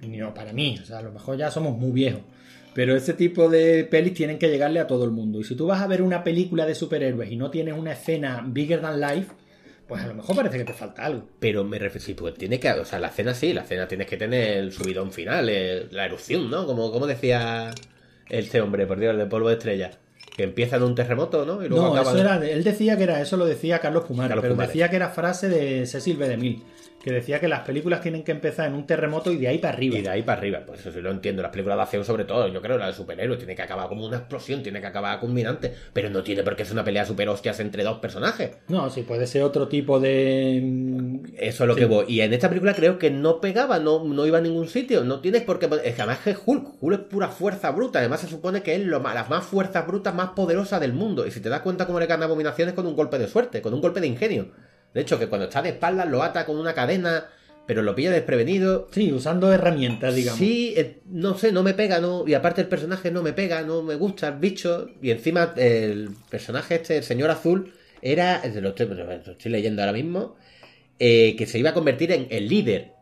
ni 0.00 0.16
no 0.16 0.34
para 0.34 0.52
mí, 0.52 0.80
o 0.82 0.84
sea, 0.84 0.98
a 0.98 1.02
lo 1.02 1.12
mejor 1.12 1.36
ya 1.36 1.52
somos 1.52 1.78
muy 1.78 1.92
viejos. 1.92 2.22
Pero 2.74 2.96
ese 2.96 3.12
tipo 3.14 3.48
de 3.48 3.84
pelis 3.84 4.14
tienen 4.14 4.38
que 4.38 4.48
llegarle 4.48 4.80
a 4.80 4.86
todo 4.86 5.04
el 5.04 5.10
mundo. 5.12 5.40
Y 5.40 5.44
si 5.44 5.54
tú 5.54 5.66
vas 5.66 5.80
a 5.80 5.86
ver 5.86 6.02
una 6.02 6.24
película 6.24 6.66
de 6.66 6.74
superhéroes 6.74 7.30
y 7.30 7.36
no 7.36 7.50
tienes 7.50 7.74
una 7.78 7.92
escena 7.92 8.44
bigger 8.46 8.80
than 8.80 9.00
life, 9.00 9.28
pues 9.86 10.02
a 10.02 10.06
lo 10.08 10.14
mejor 10.14 10.34
parece 10.36 10.58
que 10.58 10.64
te 10.64 10.72
falta 10.72 11.04
algo. 11.04 11.28
Pero 11.38 11.62
me 11.62 11.78
refiero, 11.78 12.04
sí, 12.04 12.14
pues 12.14 12.34
tiene 12.34 12.58
que, 12.58 12.70
o 12.72 12.84
sea, 12.84 12.98
la 12.98 13.10
cena 13.10 13.34
sí, 13.34 13.52
la 13.52 13.64
cena 13.64 13.86
tienes 13.86 14.06
que 14.08 14.16
tener 14.16 14.56
el 14.58 14.72
subidón 14.72 15.12
final, 15.12 15.48
el- 15.48 15.88
la 15.92 16.06
erupción, 16.06 16.50
¿no? 16.50 16.66
Como, 16.66 16.90
como 16.90 17.06
decía 17.06 17.70
este 18.28 18.60
hombre, 18.60 18.86
por 18.86 18.98
Dios, 18.98 19.12
el 19.12 19.18
de 19.18 19.26
polvo 19.26 19.48
de 19.48 19.54
estrella. 19.54 19.90
Que 20.36 20.42
empieza 20.42 20.76
en 20.76 20.82
un 20.82 20.96
terremoto, 20.96 21.44
¿no? 21.46 21.62
Y 21.64 21.68
luego 21.68 21.84
No, 21.86 21.92
acaba 21.92 22.10
eso 22.10 22.20
era, 22.20 22.44
él 22.44 22.64
decía 22.64 22.96
que 22.96 23.04
era, 23.04 23.20
eso 23.20 23.36
lo 23.36 23.46
decía 23.46 23.78
Carlos 23.78 24.04
Pumares, 24.04 24.30
Carlos 24.30 24.42
pero 24.42 24.54
Pumares. 24.54 24.72
decía 24.72 24.90
que 24.90 24.96
era 24.96 25.10
frase 25.10 25.48
de 25.48 25.86
Cecil 25.86 26.16
B. 26.16 26.26
DeMille, 26.28 26.62
que 27.04 27.12
decía 27.12 27.38
que 27.38 27.48
las 27.48 27.60
películas 27.60 28.00
tienen 28.00 28.24
que 28.24 28.32
empezar 28.32 28.66
en 28.66 28.72
un 28.74 28.86
terremoto 28.86 29.30
y 29.30 29.36
de 29.36 29.46
ahí 29.48 29.58
para 29.58 29.74
arriba. 29.74 29.98
Y 29.98 30.02
de 30.02 30.08
ahí 30.08 30.22
para 30.22 30.38
arriba, 30.38 30.62
pues 30.66 30.80
eso 30.80 30.90
sí 30.90 31.02
lo 31.02 31.10
entiendo. 31.10 31.42
Las 31.42 31.50
películas 31.50 31.76
de 31.76 31.82
acción, 31.82 32.04
sobre 32.04 32.24
todo, 32.24 32.48
yo 32.48 32.62
creo, 32.62 32.78
la 32.78 32.86
de 32.86 32.94
superhéroes, 32.94 33.38
tiene 33.38 33.54
que 33.54 33.60
acabar 33.60 33.88
como 33.88 34.06
una 34.06 34.16
explosión, 34.16 34.62
tiene 34.62 34.80
que 34.80 34.86
acabar 34.86 35.20
culminante. 35.20 35.74
Pero 35.92 36.08
no 36.08 36.22
tiene 36.22 36.42
por 36.42 36.56
qué 36.56 36.64
ser 36.64 36.72
una 36.72 36.82
pelea 36.84 37.04
super 37.04 37.28
hostias 37.28 37.60
entre 37.60 37.84
dos 37.84 37.98
personajes. 37.98 38.52
No, 38.68 38.88
sí, 38.88 39.02
puede 39.02 39.26
ser 39.26 39.42
otro 39.42 39.68
tipo 39.68 40.00
de. 40.00 40.60
mm, 40.64 41.16
Eso 41.38 41.64
es 41.64 41.68
lo 41.68 41.74
Sí. 41.74 41.80
que 41.80 41.86
voy. 41.86 42.06
Y 42.08 42.22
en 42.22 42.32
esta 42.32 42.48
película 42.48 42.72
creo 42.74 42.98
que 42.98 43.10
no 43.10 43.40
pegaba, 43.40 43.78
no, 43.78 44.02
no 44.02 44.24
iba 44.26 44.38
a 44.38 44.40
ningún 44.40 44.68
sitio. 44.68 45.04
No 45.04 45.20
tienes 45.20 45.42
por 45.42 45.58
qué. 45.58 45.66
Es 45.84 45.94
que 45.94 46.00
además 46.02 46.20
que 46.24 46.34
Hulk. 46.42 46.68
Hulk 46.80 47.00
es 47.00 47.06
pura 47.06 47.28
fuerza 47.28 47.70
bruta. 47.70 47.98
Además 47.98 48.20
se 48.22 48.28
supone 48.28 48.62
que 48.62 48.74
es 48.76 48.80
lo 48.80 49.00
más, 49.00 49.14
la 49.14 49.24
más 49.24 49.44
fuerza 49.44 49.82
bruta, 49.82 50.10
más 50.12 50.30
poderosa 50.30 50.80
del 50.80 50.94
mundo. 50.94 51.26
Y 51.26 51.30
si 51.30 51.40
te 51.40 51.50
das 51.50 51.60
cuenta 51.60 51.86
cómo 51.86 52.00
le 52.00 52.06
gana 52.06 52.24
abominaciones 52.24 52.72
con 52.74 52.86
un 52.86 52.96
golpe 52.96 53.18
de 53.18 53.28
suerte, 53.28 53.60
con 53.60 53.74
un 53.74 53.82
golpe 53.82 54.00
de 54.00 54.06
ingenio. 54.06 54.48
De 54.94 55.00
hecho, 55.00 55.18
que 55.18 55.26
cuando 55.26 55.46
está 55.46 55.60
de 55.60 55.70
espaldas 55.70 56.08
lo 56.08 56.22
ata 56.22 56.46
con 56.46 56.56
una 56.56 56.72
cadena, 56.72 57.26
pero 57.66 57.82
lo 57.82 57.94
pilla 57.94 58.10
desprevenido. 58.12 58.88
Sí, 58.92 59.12
usando 59.12 59.52
herramientas, 59.52 60.14
digamos. 60.14 60.38
Sí, 60.38 60.74
eh, 60.76 61.00
no 61.06 61.36
sé, 61.36 61.50
no 61.50 61.62
me 61.62 61.74
pega, 61.74 61.98
no. 62.00 62.24
Y 62.26 62.34
aparte 62.34 62.60
el 62.60 62.68
personaje 62.68 63.10
no 63.10 63.22
me 63.22 63.32
pega, 63.32 63.62
no 63.62 63.82
me 63.82 63.96
gusta 63.96 64.28
el 64.28 64.38
bicho. 64.38 64.90
Y 65.02 65.10
encima 65.10 65.52
el 65.56 66.10
personaje 66.30 66.76
este, 66.76 66.98
el 66.98 67.02
señor 67.04 67.30
azul, 67.30 67.72
era. 68.02 68.42
Lo 68.60 68.68
estoy, 68.70 68.86
lo 68.86 69.10
estoy 69.12 69.50
leyendo 69.50 69.82
ahora 69.82 69.92
mismo. 69.92 70.36
eh, 70.98 71.34
que 71.36 71.46
se 71.46 71.58
iba 71.58 71.70
a 71.70 71.74
convertir 71.74 72.12
en 72.12 72.28
el 72.30 72.48
líder. 72.48 72.92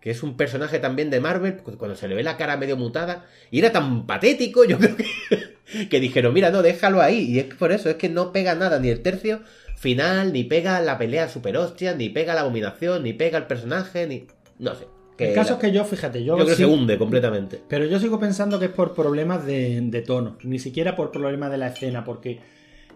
Que 0.00 0.10
es 0.10 0.22
un 0.22 0.36
personaje 0.36 0.78
también 0.78 1.10
de 1.10 1.20
Marvel, 1.20 1.56
cuando 1.56 1.96
se 1.96 2.06
le 2.08 2.14
ve 2.14 2.22
la 2.22 2.36
cara 2.36 2.56
medio 2.56 2.76
mutada. 2.76 3.26
Y 3.50 3.58
era 3.60 3.72
tan 3.72 4.06
patético, 4.06 4.64
yo 4.66 4.78
creo 4.78 4.96
que. 4.96 5.88
que 5.88 6.00
dijeron, 6.00 6.34
mira, 6.34 6.50
no, 6.50 6.62
déjalo 6.62 7.00
ahí. 7.00 7.20
Y 7.20 7.38
es 7.38 7.54
por 7.54 7.72
eso, 7.72 7.88
es 7.88 7.96
que 7.96 8.08
no 8.08 8.32
pega 8.32 8.54
nada, 8.54 8.78
ni 8.80 8.88
el 8.90 9.00
tercio 9.00 9.40
final, 9.78 10.32
ni 10.32 10.44
pega 10.44 10.80
la 10.80 10.98
pelea 10.98 11.28
super 11.28 11.56
hostia, 11.56 11.94
ni 11.94 12.08
pega 12.08 12.34
la 12.34 12.40
abominación, 12.42 13.02
ni 13.02 13.12
pega 13.12 13.38
el 13.38 13.46
personaje, 13.46 14.06
ni. 14.06 14.26
No 14.58 14.74
sé. 14.74 14.86
el 15.18 15.34
caso 15.34 15.54
es 15.54 15.60
que 15.60 15.72
yo, 15.72 15.84
fíjate, 15.84 16.20
yo. 16.24 16.32
Yo 16.36 16.44
creo 16.44 16.46
que 16.46 16.52
sí- 16.54 16.62
se 16.62 16.66
hunde 16.66 16.98
completamente. 16.98 17.60
Pero 17.68 17.84
yo 17.86 17.98
sigo 17.98 18.18
pensando 18.20 18.58
que 18.58 18.66
es 18.66 18.70
por 18.72 18.94
problemas 18.94 19.44
de, 19.46 19.80
de 19.82 20.02
tono, 20.02 20.36
ni 20.42 20.58
siquiera 20.58 20.94
por 20.96 21.10
problemas 21.12 21.50
de 21.50 21.58
la 21.58 21.68
escena, 21.68 22.04
porque 22.04 22.40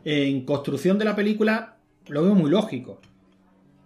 en 0.05 0.45
construcción 0.45 0.99
de 0.99 1.05
la 1.05 1.15
película 1.17 1.77
lo 2.09 2.23
veo 2.25 2.35
muy 2.35 2.51
lógico. 2.51 3.01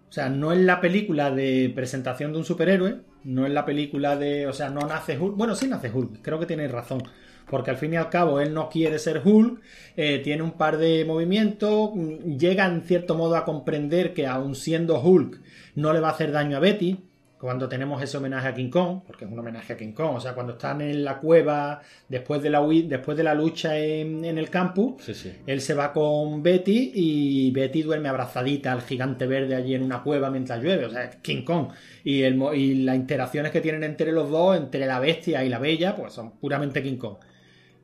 O 0.09 0.11
sea, 0.11 0.29
no 0.29 0.51
es 0.53 0.59
la 0.59 0.79
película 0.81 1.31
de 1.31 1.71
presentación 1.75 2.31
de 2.31 2.39
un 2.39 2.45
superhéroe, 2.45 2.97
no 3.23 3.45
es 3.45 3.51
la 3.51 3.65
película 3.65 4.15
de. 4.15 4.47
O 4.47 4.53
sea, 4.53 4.69
no 4.69 4.81
nace 4.81 5.17
Hulk. 5.19 5.35
Bueno, 5.35 5.53
sí 5.55 5.67
nace 5.67 5.91
Hulk, 5.91 6.21
creo 6.21 6.39
que 6.39 6.45
tenéis 6.45 6.71
razón. 6.71 7.03
Porque 7.49 7.71
al 7.71 7.77
fin 7.77 7.93
y 7.93 7.97
al 7.97 8.09
cabo 8.09 8.39
él 8.41 8.53
no 8.53 8.69
quiere 8.69 8.99
ser 8.99 9.21
Hulk, 9.23 9.61
eh, 9.95 10.19
tiene 10.23 10.43
un 10.43 10.51
par 10.51 10.77
de 10.77 11.05
movimientos, 11.05 11.91
llega 12.37 12.65
en 12.65 12.81
cierto 12.81 13.15
modo 13.15 13.35
a 13.35 13.45
comprender 13.45 14.13
que 14.13 14.27
aun 14.27 14.55
siendo 14.55 14.99
Hulk 15.01 15.39
no 15.75 15.93
le 15.93 15.99
va 15.99 16.09
a 16.09 16.11
hacer 16.11 16.31
daño 16.31 16.57
a 16.57 16.59
Betty, 16.59 16.97
cuando 17.39 17.69
tenemos 17.69 18.01
ese 18.01 18.17
homenaje 18.17 18.47
a 18.47 18.53
King 18.55 18.71
Kong, 18.71 19.01
porque 19.05 19.23
es 19.25 19.31
un 19.31 19.37
homenaje 19.37 19.73
a 19.73 19.77
King 19.77 19.91
Kong, 19.91 20.15
o 20.15 20.19
sea, 20.19 20.33
cuando 20.33 20.53
están 20.53 20.81
en 20.81 21.03
la 21.05 21.19
cueva 21.19 21.81
después 22.09 22.41
de 22.41 22.49
la, 22.49 22.65
después 22.67 23.15
de 23.15 23.23
la 23.23 23.35
lucha 23.35 23.77
en, 23.77 24.25
en 24.25 24.39
el 24.39 24.49
campus, 24.49 25.03
Sí, 25.03 25.13
sí. 25.13 25.31
él 25.45 25.61
se 25.61 25.75
va 25.75 25.93
con 25.93 26.41
Betty 26.41 26.93
y 26.95 27.51
Betty 27.51 27.83
duerme 27.83 28.09
abrazadita 28.09 28.71
al 28.71 28.81
gigante 28.81 29.27
verde 29.27 29.53
allí 29.53 29.75
en 29.75 29.83
una 29.83 30.01
cueva 30.01 30.31
mientras 30.31 30.63
llueve, 30.63 30.85
o 30.85 30.89
sea, 30.89 31.03
es 31.03 31.15
King 31.17 31.43
Kong. 31.43 31.67
Y, 32.03 32.23
el, 32.23 32.33
mo- 32.35 32.55
y 32.55 32.73
las 32.83 32.95
interacciones 32.95 33.51
que 33.51 33.61
tienen 33.61 33.83
entre 33.83 34.11
los 34.11 34.31
dos, 34.31 34.57
entre 34.57 34.87
la 34.87 34.99
bestia 34.99 35.43
y 35.45 35.49
la 35.49 35.59
bella, 35.59 35.95
pues 35.95 36.13
son 36.13 36.31
puramente 36.39 36.81
King 36.81 36.97
Kong. 36.97 37.17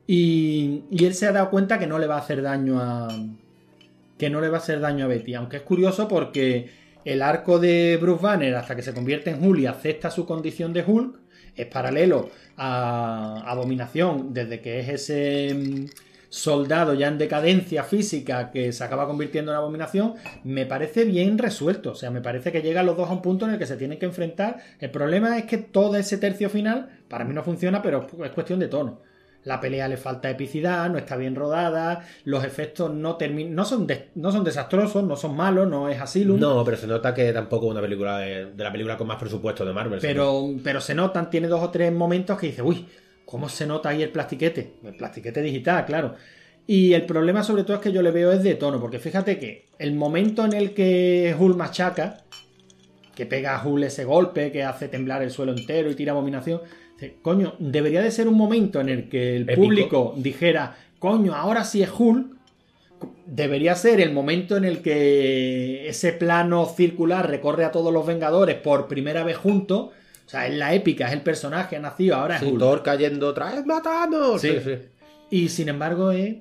Y, 0.06 0.84
y 0.90 1.04
él 1.06 1.14
se 1.14 1.26
ha 1.26 1.32
dado 1.32 1.50
cuenta 1.50 1.78
que 1.78 1.86
no 1.86 1.98
le 1.98 2.06
va 2.06 2.16
a 2.16 2.20
hacer 2.20 2.42
daño 2.42 2.80
a. 2.80 3.08
que 4.18 4.30
no 4.30 4.40
le 4.40 4.48
va 4.48 4.58
a 4.58 4.60
hacer 4.60 4.80
daño 4.80 5.06
a 5.06 5.08
Betty. 5.08 5.34
Aunque 5.34 5.58
es 5.58 5.62
curioso 5.62 6.08
porque 6.08 6.70
el 7.04 7.22
arco 7.22 7.58
de 7.58 7.98
Bruce 8.00 8.22
Banner 8.22 8.54
hasta 8.54 8.76
que 8.76 8.82
se 8.82 8.94
convierte 8.94 9.30
en 9.30 9.42
Hulk 9.44 9.60
y 9.60 9.66
acepta 9.66 10.10
su 10.10 10.26
condición 10.26 10.72
de 10.72 10.84
Hulk 10.86 11.18
es 11.56 11.66
paralelo 11.66 12.30
a 12.56 13.42
Abominación 13.46 14.32
desde 14.32 14.60
que 14.60 14.80
es 14.80 14.88
ese 14.88 15.54
mm, 15.54 15.86
soldado 16.28 16.94
ya 16.94 17.08
en 17.08 17.18
decadencia 17.18 17.84
física 17.84 18.50
que 18.50 18.72
se 18.72 18.82
acaba 18.82 19.06
convirtiendo 19.06 19.52
en 19.52 19.58
Abominación, 19.58 20.14
me 20.42 20.66
parece 20.66 21.04
bien 21.04 21.38
resuelto. 21.38 21.92
O 21.92 21.94
sea, 21.94 22.10
me 22.10 22.20
parece 22.20 22.50
que 22.50 22.62
llegan 22.62 22.86
los 22.86 22.96
dos 22.96 23.08
a 23.08 23.12
un 23.12 23.22
punto 23.22 23.44
en 23.46 23.52
el 23.52 23.58
que 23.58 23.66
se 23.66 23.76
tienen 23.76 23.98
que 23.98 24.06
enfrentar. 24.06 24.58
El 24.80 24.90
problema 24.90 25.38
es 25.38 25.44
que 25.44 25.58
todo 25.58 25.96
ese 25.96 26.18
tercio 26.18 26.50
final 26.50 26.90
para 27.08 27.24
mí 27.24 27.34
no 27.34 27.44
funciona, 27.44 27.82
pero 27.82 28.06
es 28.24 28.30
cuestión 28.32 28.58
de 28.58 28.68
tono. 28.68 29.00
La 29.44 29.60
pelea 29.60 29.88
le 29.88 29.96
falta 29.96 30.30
epicidad, 30.30 30.88
no 30.90 30.98
está 30.98 31.16
bien 31.16 31.34
rodada, 31.34 32.06
los 32.24 32.44
efectos 32.44 32.92
no 32.92 33.16
terminan, 33.16 33.54
no 33.54 33.64
son 33.64 33.86
no 34.14 34.32
son 34.32 34.42
desastrosos, 34.42 35.04
no 35.04 35.16
son 35.16 35.36
malos, 35.36 35.68
no 35.68 35.88
es 35.88 36.00
Asylum. 36.00 36.40
No, 36.40 36.64
pero 36.64 36.76
se 36.76 36.86
nota 36.86 37.12
que 37.12 37.32
tampoco 37.32 37.66
es 37.66 37.72
una 37.72 37.80
película 37.82 38.18
de, 38.18 38.46
de 38.46 38.64
la 38.64 38.72
película 38.72 38.96
con 38.96 39.06
más 39.06 39.18
presupuesto 39.18 39.64
de 39.64 39.72
Marvel. 39.72 39.98
Pero, 40.00 40.50
pero 40.62 40.80
se 40.80 40.94
notan, 40.94 41.30
tiene 41.30 41.48
dos 41.48 41.62
o 41.62 41.70
tres 41.70 41.92
momentos 41.92 42.38
que 42.38 42.46
dice, 42.46 42.62
uy, 42.62 42.86
¿cómo 43.26 43.48
se 43.48 43.66
nota 43.66 43.90
ahí 43.90 44.02
el 44.02 44.10
plastiquete? 44.10 44.74
El 44.82 44.96
plastiquete 44.96 45.42
digital, 45.42 45.84
claro. 45.84 46.14
Y 46.66 46.94
el 46.94 47.04
problema 47.04 47.42
sobre 47.42 47.64
todo 47.64 47.76
es 47.76 47.82
que 47.82 47.92
yo 47.92 48.00
le 48.00 48.10
veo 48.10 48.32
es 48.32 48.42
de 48.42 48.54
tono, 48.54 48.80
porque 48.80 48.98
fíjate 48.98 49.38
que 49.38 49.66
el 49.78 49.94
momento 49.94 50.44
en 50.44 50.54
el 50.54 50.72
que 50.72 51.36
Hulk 51.38 51.56
machaca, 51.56 52.24
que 53.14 53.26
pega 53.26 53.56
a 53.56 53.66
Hulk 53.66 53.84
ese 53.84 54.04
golpe, 54.04 54.50
que 54.50 54.64
hace 54.64 54.88
temblar 54.88 55.22
el 55.22 55.30
suelo 55.30 55.52
entero 55.52 55.90
y 55.90 55.94
tira 55.94 56.12
abominación, 56.12 56.62
coño, 57.22 57.54
debería 57.58 58.02
de 58.02 58.10
ser 58.10 58.28
un 58.28 58.36
momento 58.36 58.80
en 58.80 58.88
el 58.88 59.08
que 59.08 59.36
el 59.36 59.42
Épico. 59.42 59.60
público 59.60 60.14
dijera, 60.16 60.76
coño, 60.98 61.34
ahora 61.34 61.64
sí 61.64 61.82
es 61.82 61.90
Hulk, 61.96 62.34
debería 63.26 63.74
ser 63.74 64.00
el 64.00 64.12
momento 64.12 64.56
en 64.56 64.64
el 64.64 64.80
que 64.80 65.88
ese 65.88 66.12
plano 66.12 66.66
circular 66.66 67.28
recorre 67.28 67.64
a 67.64 67.72
todos 67.72 67.92
los 67.92 68.06
Vengadores 68.06 68.56
por 68.56 68.88
primera 68.88 69.24
vez 69.24 69.36
juntos. 69.36 69.90
O 70.26 70.28
sea, 70.28 70.46
es 70.46 70.54
la 70.54 70.72
épica, 70.72 71.08
es 71.08 71.12
el 71.12 71.20
personaje, 71.20 71.76
ha 71.76 71.80
nacido, 71.80 72.16
ahora 72.16 72.36
es 72.36 72.40
Sí, 72.42 72.46
Hulk. 72.48 72.58
Thor 72.58 72.82
cayendo 72.82 73.28
otra 73.28 73.52
vez, 73.52 73.66
matanos. 73.66 74.40
Sí. 74.40 74.56
Y 75.30 75.48
sin 75.50 75.68
embargo, 75.68 76.12
es, 76.12 76.36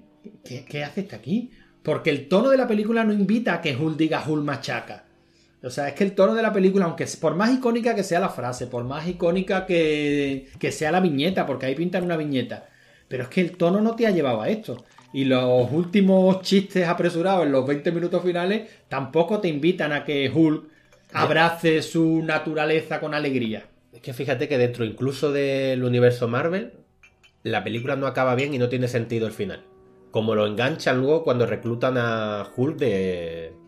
¿qué, 0.46 0.64
qué 0.66 0.84
hace 0.84 1.02
este 1.02 1.16
aquí? 1.16 1.52
Porque 1.82 2.10
el 2.10 2.30
tono 2.30 2.50
de 2.50 2.58
la 2.58 2.68
película 2.68 3.04
no 3.04 3.12
invita 3.12 3.56
a 3.56 3.62
que 3.62 3.76
Hulk 3.76 3.98
diga 3.98 4.24
Hulk 4.26 4.44
machaca. 4.44 5.06
O 5.64 5.70
sea, 5.70 5.88
es 5.88 5.94
que 5.94 6.04
el 6.04 6.14
tono 6.14 6.36
de 6.36 6.42
la 6.42 6.52
película, 6.52 6.86
aunque 6.86 7.08
por 7.20 7.36
más 7.36 7.54
icónica 7.54 7.96
que 7.96 8.04
sea 8.04 8.20
la 8.20 8.30
frase, 8.30 8.68
por 8.68 8.84
más 8.84 9.08
icónica 9.08 9.66
que, 9.66 10.50
que 10.60 10.72
sea 10.74 10.92
la 10.92 11.00
viñeta, 11.00 11.46
porque 11.46 11.66
ahí 11.66 11.76
pintan 11.76 12.04
una 12.04 12.18
viñeta, 12.18 12.68
pero 13.08 13.24
es 13.24 13.30
que 13.30 13.42
el 13.42 13.56
tono 13.56 13.80
no 13.80 13.96
te 13.96 14.06
ha 14.06 14.12
llevado 14.12 14.42
a 14.42 14.50
esto. 14.50 14.84
Y 15.14 15.26
los 15.26 15.72
últimos 15.72 16.42
chistes 16.42 16.88
apresurados 16.88 17.46
en 17.46 17.52
los 17.52 17.66
20 17.66 17.92
minutos 17.92 18.24
finales 18.24 18.70
tampoco 18.90 19.40
te 19.40 19.48
invitan 19.48 19.94
a 19.94 20.04
que 20.04 20.30
Hulk 20.34 20.66
abrace 21.14 21.82
su 21.82 22.24
naturaleza 22.24 23.00
con 23.00 23.14
alegría. 23.14 23.68
Es 23.94 24.02
que 24.02 24.14
fíjate 24.14 24.48
que 24.48 24.58
dentro 24.58 24.84
incluso 24.84 25.32
del 25.32 25.84
universo 25.84 26.28
Marvel, 26.28 26.74
la 27.44 27.64
película 27.64 27.96
no 27.96 28.08
acaba 28.08 28.36
bien 28.36 28.54
y 28.54 28.58
no 28.58 28.70
tiene 28.70 28.88
sentido 28.88 29.28
el 29.28 29.34
final. 29.34 29.64
Como 30.12 30.36
lo 30.36 30.48
enganchan 30.48 31.00
luego 31.00 31.24
cuando 31.24 31.46
reclutan 31.46 31.98
a 31.98 32.50
Hulk 32.56 32.78
de... 32.78 33.63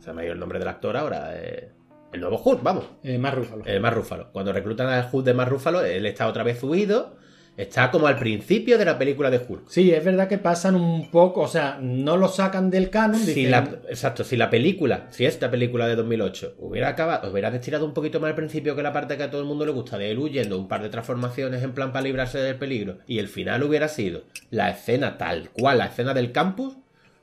Se 0.00 0.12
me 0.12 0.22
ha 0.22 0.24
ido 0.24 0.34
el 0.34 0.40
nombre 0.40 0.58
del 0.58 0.68
actor 0.68 0.96
ahora. 0.96 1.30
eh, 1.36 1.70
El 2.12 2.20
nuevo 2.20 2.40
Hulk, 2.42 2.62
vamos. 2.62 2.84
Eh, 3.04 3.18
más 3.18 3.34
Rúfalo. 3.34 3.64
El 3.66 3.80
Mar 3.80 3.94
Rúfalo. 3.94 4.32
Cuando 4.32 4.52
reclutan 4.52 4.88
al 4.88 5.08
Hulk 5.12 5.24
de 5.24 5.34
Mar 5.34 5.48
Rúfalo, 5.48 5.84
él 5.84 6.06
está 6.06 6.26
otra 6.26 6.42
vez 6.42 6.62
huido. 6.62 7.16
Está 7.56 7.90
como 7.90 8.06
al 8.06 8.16
principio 8.16 8.78
de 8.78 8.84
la 8.86 8.96
película 8.96 9.28
de 9.30 9.38
Hulk. 9.46 9.68
Sí, 9.68 9.92
es 9.92 10.02
verdad 10.02 10.28
que 10.28 10.38
pasan 10.38 10.76
un 10.76 11.10
poco, 11.10 11.42
o 11.42 11.48
sea, 11.48 11.78
no 11.80 12.16
lo 12.16 12.28
sacan 12.28 12.70
del 12.70 12.88
canon. 12.90 13.20
Si 13.20 13.34
dicen- 13.34 13.50
la, 13.50 13.58
exacto, 13.90 14.24
si 14.24 14.36
la 14.36 14.48
película, 14.48 15.08
si 15.10 15.26
esta 15.26 15.50
película 15.50 15.86
de 15.86 15.94
2008 15.96 16.54
hubiera 16.58 16.88
acabado, 16.88 17.30
hubiera 17.30 17.48
estirado 17.54 17.84
un 17.84 17.92
poquito 17.92 18.18
más 18.18 18.30
al 18.30 18.36
principio 18.36 18.74
que 18.76 18.82
la 18.82 18.92
parte 18.94 19.16
que 19.18 19.24
a 19.24 19.30
todo 19.30 19.42
el 19.42 19.46
mundo 19.48 19.66
le 19.66 19.72
gusta, 19.72 19.98
de 19.98 20.10
él 20.10 20.18
huyendo, 20.18 20.58
un 20.58 20.68
par 20.68 20.82
de 20.82 20.88
transformaciones 20.88 21.62
en 21.62 21.72
plan 21.72 21.92
para 21.92 22.04
librarse 22.04 22.38
del 22.38 22.56
peligro, 22.56 22.98
y 23.06 23.18
el 23.18 23.28
final 23.28 23.62
hubiera 23.62 23.88
sido 23.88 24.22
la 24.50 24.70
escena 24.70 25.18
tal 25.18 25.50
cual, 25.50 25.78
la 25.78 25.86
escena 25.86 26.14
del 26.14 26.32
campus, 26.32 26.76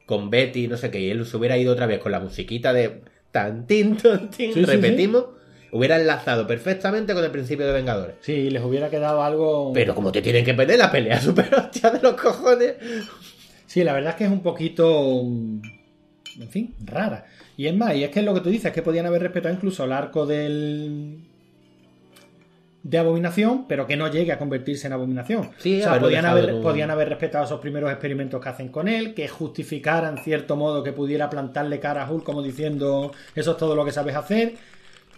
con 0.07 0.31
Betty 0.31 0.67
no 0.67 0.75
sé 0.77 0.89
qué, 0.89 0.99
y 1.01 1.11
él 1.11 1.23
se 1.27 1.37
hubiera 1.37 1.55
ido 1.57 1.73
otra 1.73 1.85
vez 1.85 1.99
con 1.99 2.11
la 2.11 2.19
musiquita 2.19 2.73
de 2.73 3.01
tan 3.31 3.67
tin, 3.67 3.95
tan 3.97 4.31
tin, 4.31 4.53
Sí, 4.53 4.61
sí, 4.61 4.65
repetimos, 4.65 5.25
hubiera 5.71 5.97
enlazado 5.99 6.47
perfectamente 6.47 7.13
con 7.13 7.23
el 7.23 7.29
principio 7.29 7.67
de 7.67 7.73
Vengadores. 7.73 8.15
Sí, 8.21 8.49
les 8.49 8.63
hubiera 8.63 8.89
quedado 8.89 9.21
algo. 9.21 9.71
Pero 9.73 9.93
como 9.93 10.11
te 10.11 10.21
tienen 10.23 10.43
que 10.43 10.55
perder 10.55 10.79
la 10.79 10.89
pelea 10.91 11.21
super 11.21 11.53
hostia 11.53 11.91
de 11.91 12.01
los 12.01 12.13
cojones. 12.15 12.73
Sí, 13.67 13.83
la 13.83 13.93
verdad 13.93 14.11
es 14.11 14.15
que 14.15 14.23
es 14.23 14.31
un 14.31 14.41
poquito. 14.41 15.21
mm, 15.23 15.61
En 16.41 16.49
fin, 16.49 16.73
rara. 16.85 17.25
Y 17.57 17.67
es 17.67 17.75
más, 17.75 17.93
y 17.95 18.03
es 18.03 18.09
que 18.09 18.19
es 18.19 18.25
lo 18.25 18.33
que 18.33 18.39
tú 18.41 18.49
dices, 18.49 18.71
que 18.71 18.81
podían 18.81 19.05
haber 19.07 19.21
respetado 19.23 19.53
incluso 19.53 19.83
el 19.83 19.91
arco 19.91 20.25
del. 20.25 21.17
De 22.89 22.97
abominación, 22.97 23.65
pero 23.67 23.85
que 23.85 23.97
no 23.97 24.07
llegue 24.07 24.31
a 24.31 24.37
convertirse 24.39 24.87
en 24.87 24.93
abominación. 24.93 25.49
Sí, 25.57 25.81
o 25.81 25.83
sea, 25.83 25.99
podían 25.99 26.25
haber, 26.25 26.53
un- 26.53 26.61
podían 26.63 26.89
haber 26.89 27.09
respetado 27.09 27.43
esos 27.43 27.59
primeros 27.59 27.91
experimentos 27.91 28.41
que 28.41 28.47
hacen 28.47 28.69
con 28.69 28.87
él, 28.87 29.13
que 29.13 29.27
justificaran 29.27 30.17
cierto 30.23 30.55
modo 30.55 30.83
que 30.83 30.93
pudiera 30.93 31.29
plantarle 31.29 31.81
cara 31.81 32.03
a 32.05 32.09
Hulk 32.11 32.23
como 32.23 32.41
diciendo 32.41 33.11
eso 33.35 33.51
es 33.51 33.57
todo 33.57 33.75
lo 33.75 33.83
que 33.83 33.91
sabes 33.91 34.15
hacer. 34.15 34.53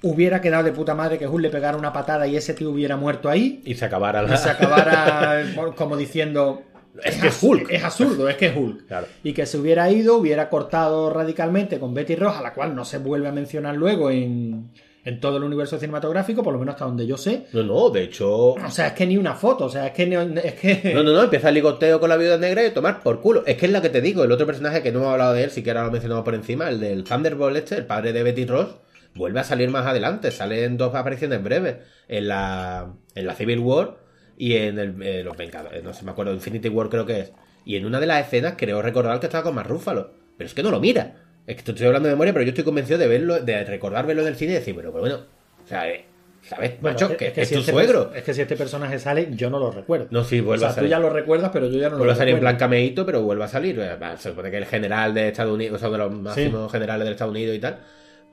Hubiera 0.02 0.42
quedado 0.42 0.64
de 0.64 0.72
puta 0.72 0.96
madre 0.96 1.20
que 1.20 1.28
Hulk 1.28 1.44
le 1.44 1.50
pegara 1.50 1.78
una 1.78 1.94
patada 1.94 2.26
y 2.26 2.36
ese 2.38 2.54
tío 2.56 2.72
hubiera 2.72 2.96
muerto 2.98 3.30
ahí. 3.30 3.62
Y 3.66 3.76
se 3.76 3.86
acabara 3.86 4.22
la... 4.24 4.34
y 4.34 4.38
se 4.38 4.50
acabara 4.50 5.44
como 5.76 5.96
diciendo 5.96 6.64
Es 7.04 7.18
que 7.18 7.28
es 7.28 7.38
Hulk. 7.44 7.70
es 7.70 7.84
absurdo, 7.84 8.30
es 8.30 8.36
que 8.38 8.48
es 8.48 8.56
Hulk. 8.58 8.88
Claro. 8.88 9.06
Y 9.24 9.34
que 9.34 9.46
se 9.46 9.58
hubiera 9.60 9.92
ido, 9.92 10.16
hubiera 10.18 10.50
cortado 10.50 11.10
radicalmente 11.12 11.80
con 11.80 11.94
Betty 11.94 12.16
Ross, 12.16 12.38
a 12.38 12.42
la 12.42 12.54
cual 12.56 12.74
no 12.76 12.84
se 12.86 12.98
vuelve 12.98 13.28
a 13.28 13.32
mencionar 13.32 13.76
luego 13.76 14.10
en, 14.10 14.72
en 15.10 15.20
todo 15.20 15.38
el 15.38 15.44
universo 15.44 15.78
cinematográfico, 15.80 16.44
por 16.44 16.54
lo 16.54 16.60
menos 16.60 16.76
hasta 16.76 16.86
donde 16.86 17.08
yo 17.08 17.18
sé. 17.18 17.48
No, 17.54 17.64
no, 17.64 17.90
de 17.90 18.04
hecho... 18.04 18.30
O 18.54 18.72
sea, 18.72 18.88
es 18.88 18.94
que 18.94 19.06
ni 19.08 19.18
una 19.18 19.34
foto, 19.34 19.66
o 19.66 19.70
sea, 19.70 19.88
es 19.88 19.94
que 19.94 20.06
no- 20.06 20.22
es 20.22 20.54
que 20.54 20.92
No, 20.96 21.04
no, 21.04 21.14
no, 21.14 21.24
empieza 21.24 21.50
el 21.50 21.56
ligoteo 21.56 22.00
con 22.00 22.10
la 22.10 22.18
viuda 22.18 22.38
negra 22.38 22.66
y 22.66 22.72
tomar 22.72 23.02
por 23.02 23.20
culo. 23.22 23.44
Es 23.46 23.58
que 23.58 23.66
es 23.66 23.72
la 23.72 23.82
que 23.82 23.90
te 23.90 24.02
digo, 24.02 24.24
el 24.24 24.32
otro 24.32 24.46
personaje 24.46 24.82
que 24.84 24.92
no 24.92 25.00
hemos 25.00 25.12
hablado 25.14 25.34
de 25.34 25.44
él, 25.46 25.52
siquiera 25.52 25.84
lo 25.84 25.92
mencionamos 25.92 26.24
por 26.24 26.36
encima, 26.36 26.70
el 26.70 26.80
del 26.80 27.04
Thunderbolt 27.04 27.58
este, 27.58 27.76
el 27.76 27.86
padre 27.86 28.14
de 28.14 28.24
Betty 28.24 28.46
Ross, 28.46 28.76
vuelve 29.16 29.40
a 29.40 29.44
salir 29.44 29.70
más 29.70 29.86
adelante, 29.88 30.32
sale 30.32 30.64
en 30.64 30.78
dos 30.78 30.94
apariciones 30.96 31.42
breves, 31.44 31.78
en 32.08 32.28
la, 32.28 32.94
en 33.16 33.26
la 33.26 33.34
Civil 33.36 33.60
War 33.60 33.98
y 34.38 34.56
en 34.56 34.78
el, 34.80 35.02
eh, 35.02 35.24
los 35.24 35.36
Vengadores, 35.36 35.84
no 35.84 35.94
sé, 35.94 36.06
me 36.06 36.12
acuerdo, 36.12 36.34
Infinity 36.34 36.70
War 36.70 36.90
creo 36.90 37.06
que 37.06 37.20
es. 37.20 37.34
Y 37.66 37.76
en 37.76 37.86
una 37.86 38.00
de 38.00 38.06
las 38.06 38.26
escenas 38.26 38.54
creo 38.58 38.82
recordar 38.82 39.20
que 39.20 39.26
estaba 39.26 39.44
con 39.44 39.56
más 39.56 39.66
Rúfalo, 39.68 40.12
pero 40.38 40.48
es 40.48 40.54
que 40.54 40.64
no 40.64 40.72
lo 40.72 40.80
mira. 40.80 41.16
Es 41.50 41.56
que 41.56 41.64
te 41.64 41.72
estoy 41.72 41.88
hablando 41.88 42.08
de 42.10 42.14
memoria, 42.16 42.32
pero 42.34 42.44
yo 42.46 42.50
estoy 42.50 42.64
convencido 42.64 43.00
de 43.00 43.08
verlo, 43.08 43.40
de 43.40 43.64
recordar 43.64 44.06
verlo 44.06 44.24
del 44.24 44.36
cine 44.36 44.52
y 44.52 44.56
decir, 44.56 44.76
pero, 44.76 44.92
pero 44.92 45.02
bueno, 45.02 45.16
o 45.64 45.68
sea, 45.68 45.90
eh, 45.90 46.06
¿sabes, 46.44 46.80
Bueno, 46.80 46.94
macho? 46.94 47.18
Que 47.18 47.34
es, 47.36 47.48
si 47.48 47.56
tu 47.56 47.60
este 47.62 47.72
suegro. 47.72 48.12
es 48.14 48.24
que 48.24 48.34
si 48.36 48.42
este 48.42 48.56
personaje 48.56 49.00
sale, 49.00 49.30
yo 49.32 49.50
no 49.50 49.58
lo 49.60 49.72
recuerdo. 49.72 50.08
No, 50.12 50.24
sí, 50.24 50.42
o 50.42 50.44
vuelve 50.44 50.60
sea, 50.60 50.70
a 50.70 50.74
salir. 50.74 50.90
tú 50.90 50.92
ya 50.92 51.00
lo 51.00 51.10
recuerdas, 51.10 51.50
pero 51.52 51.68
yo 51.68 51.80
ya 51.80 51.90
no 51.90 51.98
Vuelve 51.98 52.06
lo 52.06 52.12
a 52.12 52.16
salir 52.16 52.34
en 52.34 52.38
recuerdo. 52.38 52.58
plan 52.58 52.60
cameíto, 52.70 53.06
pero 53.06 53.24
vuelve 53.24 53.44
a 53.46 53.48
salir. 53.48 53.80
Eh, 53.80 53.98
Se 54.18 54.30
supone 54.30 54.52
que 54.52 54.58
el 54.58 54.66
general 54.68 55.14
de 55.16 55.30
Estados 55.30 55.54
Unidos, 55.54 55.78
o 55.78 55.80
sea, 55.80 55.90
de 55.90 55.98
los 55.98 56.12
máximos 56.14 56.72
generales 56.72 57.06
de 57.06 57.12
Estados 57.14 57.32
Unidos 57.32 57.56
y 57.56 57.60
tal. 57.60 57.80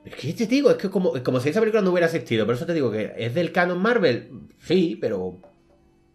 Es 0.05 0.15
que 0.15 0.33
te 0.33 0.45
digo, 0.45 0.69
es 0.69 0.77
que 0.77 0.89
como, 0.89 1.11
como 1.23 1.39
si 1.39 1.49
esa 1.49 1.59
película 1.59 1.81
no 1.81 1.89
hubiera 1.91 2.05
existido. 2.05 2.45
Por 2.45 2.53
eso 2.55 2.65
te 2.67 2.73
digo 2.73 2.91
que 2.91 3.13
es 3.17 3.33
del 3.33 3.51
canon 3.51 3.81
Marvel. 3.81 4.29
Sí, 4.59 4.95
pero. 5.01 5.39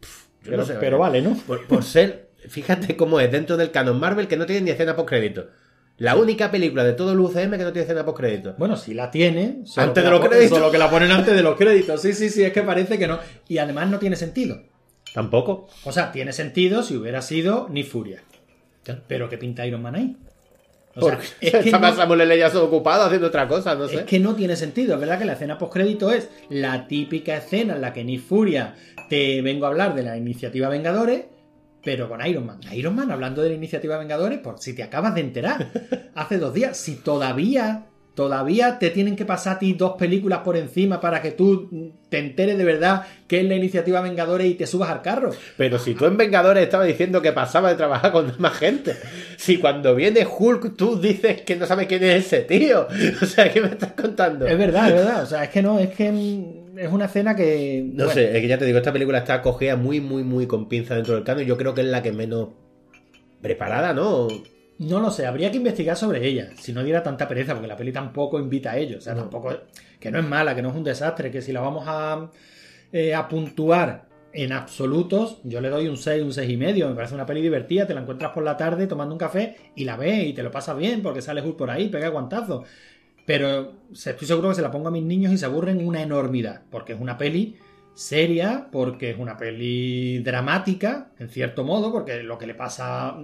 pff, 0.01 0.27
yo 0.45 0.51
Pero, 0.51 0.57
no 0.59 0.65
sé, 0.65 0.75
pero 0.79 0.97
eh, 0.97 1.01
vale, 1.01 1.21
¿no? 1.23 1.37
Por, 1.47 1.67
por 1.67 1.83
ser. 1.83 2.31
Fíjate 2.49 2.97
cómo 2.97 3.19
es 3.21 3.31
dentro 3.31 3.57
del 3.57 3.71
canon 3.73 3.99
Marvel 4.01 4.29
que 4.29 4.37
no 4.37 4.47
tiene 4.47 4.63
ni 4.63 4.71
escena 4.71 4.95
post 4.97 5.09
crédito. 5.09 5.49
La 5.99 6.17
única 6.17 6.51
película 6.51 6.85
de 6.85 6.95
todo 6.95 7.13
el 7.13 7.21
UCM 7.21 7.53
que 7.53 7.65
no 7.65 7.73
tiene 7.73 7.83
escena 7.83 8.05
post 8.05 8.19
crédito. 8.19 8.55
Bueno, 8.59 8.77
si 8.77 8.95
la 8.95 9.11
tiene. 9.11 9.63
Antes 9.77 10.03
de 10.03 10.11
los 10.11 10.27
créditos. 10.27 10.59
Solo 10.59 10.71
que 10.71 10.79
la 10.79 10.91
ponen 10.91 11.13
antes 11.13 11.35
de 11.35 11.43
los 11.43 11.57
créditos. 11.57 12.01
Sí, 12.01 12.13
sí, 12.13 12.29
sí, 12.29 12.43
es 12.43 12.53
que 12.53 12.63
parece 12.63 12.99
que 12.99 13.07
no. 13.07 13.19
Y 13.49 13.59
además 13.59 13.89
no 13.89 13.99
tiene 13.99 14.17
sentido. 14.17 14.63
Tampoco. 15.15 15.69
O 15.85 15.93
sea, 15.93 16.11
tiene 16.11 16.33
sentido 16.33 16.83
si 16.83 16.97
hubiera 16.97 17.23
sido 17.23 17.69
ni 17.71 17.83
Furia. 17.83 18.23
Pero 19.07 19.29
¿qué 19.29 19.39
pinta 19.39 19.67
Iron 19.67 19.83
Man 19.83 19.95
ahí? 19.95 20.17
O 20.95 21.09
sea, 21.09 21.19
es, 21.41 21.53
que 21.53 21.59
estaba 21.59 21.91
no, 21.91 21.97
Samuel 21.97 22.21
L. 22.23 22.39
Jackson 22.39 22.65
ocupado 22.65 23.05
haciendo 23.05 23.29
otra 23.29 23.49
cosa, 23.49 23.75
no 23.75 23.89
sé. 23.89 23.97
es 23.97 24.03
que 24.03 24.21
no 24.21 24.35
tiene 24.35 24.57
sentido. 24.57 24.95
Es 24.95 25.01
verdad 25.01 25.19
que 25.19 25.25
la 25.25 25.35
escena 25.35 25.57
postcrédito 25.57 26.13
es 26.13 26.29
la 26.51 26.87
típica 26.87 27.37
escena 27.37 27.77
en 27.77 27.81
la 27.81 27.93
que 27.93 28.05
ni 28.05 28.19
Furia 28.19 28.75
te 29.09 29.41
vengo 29.41 29.67
a 29.67 29.69
hablar 29.69 29.95
de 29.95 30.03
la 30.03 30.17
iniciativa 30.17 30.69
Vengadores, 30.69 31.25
pero 31.83 32.09
con 32.09 32.25
Iron 32.27 32.47
Man. 32.47 32.61
Iron 32.73 32.95
Man 32.95 33.11
hablando 33.11 33.43
de 33.43 33.51
la 33.51 33.55
iniciativa 33.55 33.99
Vengadores, 33.99 34.39
por 34.39 34.59
si 34.59 34.75
te 34.75 34.83
acabas 34.83 35.15
de 35.15 35.21
enterar 35.23 35.71
hace 36.15 36.39
dos 36.39 36.55
días, 36.55 36.77
si 36.77 36.97
todavía, 36.97 37.87
todavía 38.15 38.79
te 38.79 38.91
tienen 38.91 39.17
que 39.17 39.25
pasar 39.25 39.57
a 39.57 39.59
ti 39.59 39.73
dos 39.73 39.93
películas 39.99 40.41
por 40.41 40.57
encima 40.57 41.01
para 41.01 41.23
que 41.23 41.31
tú 41.31 41.93
te 42.09 42.19
enteres 42.19 42.59
de 42.59 42.65
verdad 42.65 43.07
que 43.27 43.41
es 43.41 43.47
la 43.47 43.55
iniciativa 43.55 44.03
Vengadores 44.03 44.47
y 44.47 44.55
te 44.55 44.67
subas 44.67 44.91
al 44.91 45.01
carro. 45.01 45.31
Pero 45.57 45.79
si 45.79 45.95
tú 45.95 46.05
en 46.05 46.17
Vengadores 46.17 46.65
estabas 46.65 46.87
diciendo 46.87 47.23
que 47.23 47.33
pasaba 47.33 47.71
de 47.71 47.77
trabajar 47.77 48.13
con 48.13 48.35
más 48.39 48.55
gente. 48.55 48.95
Si 49.37 49.59
cuando 49.59 49.95
viene 49.95 50.27
Hulk 50.27 50.77
tú 50.77 51.01
dices 51.01 51.41
que 51.43 51.57
no 51.57 51.67
sabes 51.67 51.87
quién 51.87 52.05
es 52.05 52.27
ese 52.27 52.41
tío. 52.41 52.87
O 53.23 53.27
sea, 53.27 53.51
¿qué 53.53 53.61
me 53.61 53.69
estás 53.69 53.93
contando? 53.93 54.47
Es 54.47 54.59
verdad, 54.59 54.89
es 54.89 54.95
verdad. 54.95 55.23
O 55.23 55.27
sea, 55.27 55.45
es 55.45 55.51
que 55.51 55.63
no, 55.63 55.79
es 55.79 55.91
que 55.91 56.09
es 56.77 56.91
una 56.91 57.07
escena 57.07 57.35
que. 57.35 57.83
No 57.85 58.05
bueno, 58.05 58.13
sé, 58.13 58.37
es 58.37 58.41
que 58.41 58.49
ya 58.49 58.59
te 58.59 58.65
digo, 58.65 58.79
esta 58.79 58.93
película 58.93 59.19
está 59.19 59.41
cogida 59.41 59.77
muy, 59.77 60.01
muy, 60.01 60.23
muy 60.23 60.47
con 60.47 60.69
pinza 60.69 60.95
dentro 60.95 61.15
del 61.15 61.25
canon. 61.25 61.45
Yo 61.45 61.57
creo 61.57 61.75
que 61.75 61.83
es 61.83 61.87
la 61.87 62.03
que 62.03 62.13
menos 62.13 62.49
preparada, 63.41 63.93
¿no? 63.93 64.29
No 64.83 64.99
lo 65.01 65.11
sé, 65.13 65.27
habría 65.27 65.51
que 65.51 65.59
investigar 65.59 65.97
sobre 65.97 66.27
ella. 66.27 66.51
Si 66.57 66.73
no 66.73 66.83
diera 66.83 67.05
tanta 67.05 67.29
pereza, 67.29 67.53
porque 67.53 67.69
la 67.69 67.77
peli 67.77 67.93
tampoco 67.93 68.41
invita 68.41 68.73
a 68.73 68.79
ello. 68.79 68.99
O 68.99 69.01
sea, 69.01 69.15
tampoco. 69.15 69.51
Que 70.01 70.11
no 70.11 70.19
es 70.19 70.27
mala, 70.27 70.57
que 70.57 70.63
no 70.63 70.71
es 70.71 70.75
un 70.75 70.83
desastre, 70.83 71.31
que 71.31 71.41
si 71.41 71.53
la 71.53 71.61
vamos 71.61 71.85
a, 71.87 72.29
eh, 72.93 73.15
a 73.15 73.29
puntuar 73.29 74.09
en 74.33 74.53
absolutos, 74.53 75.39
yo 75.45 75.61
le 75.61 75.69
doy 75.69 75.87
un 75.87 75.97
6, 75.97 76.23
un 76.25 76.33
6 76.33 76.51
y 76.51 76.57
medio. 76.57 76.89
Me 76.89 76.97
parece 76.97 77.15
una 77.15 77.27
peli 77.27 77.41
divertida, 77.41 77.87
te 77.87 77.95
la 77.95 78.01
encuentras 78.01 78.33
por 78.33 78.43
la 78.43 78.57
tarde 78.57 78.89
tomando 78.89 79.15
un 79.15 79.19
café 79.19 79.57
y 79.77 79.85
la 79.85 79.97
ves 79.97 80.27
y 80.27 80.33
te 80.33 80.43
lo 80.43 80.51
pasas 80.51 80.77
bien 80.77 81.01
porque 81.01 81.23
sale 81.23 81.43
Hulk 81.43 81.57
por 81.57 81.71
ahí, 81.71 81.89
pega 81.89 82.09
guantazo. 82.09 82.65
Pero 83.25 83.75
estoy 83.93 84.27
seguro 84.27 84.49
que 84.49 84.57
se 84.57 84.63
la 84.63 84.73
pongo 84.73 84.89
a 84.89 84.91
mis 84.91 85.05
niños 85.05 85.33
y 85.33 85.39
se 85.39 85.47
aburren 85.47 85.87
una 85.87 86.03
enormidad, 86.03 86.63
porque 86.71 86.95
es 86.95 87.01
una 87.01 87.17
peli 87.17 87.57
seria 87.95 88.69
porque 88.73 89.11
es 89.11 89.19
una 89.19 89.37
peli 89.37 90.19
dramática, 90.21 91.09
en 91.19 91.29
cierto 91.29 91.65
modo, 91.65 91.93
porque 91.93 92.23
lo 92.23 92.39
que 92.39 92.47
le 92.47 92.55
pasa 92.55 93.17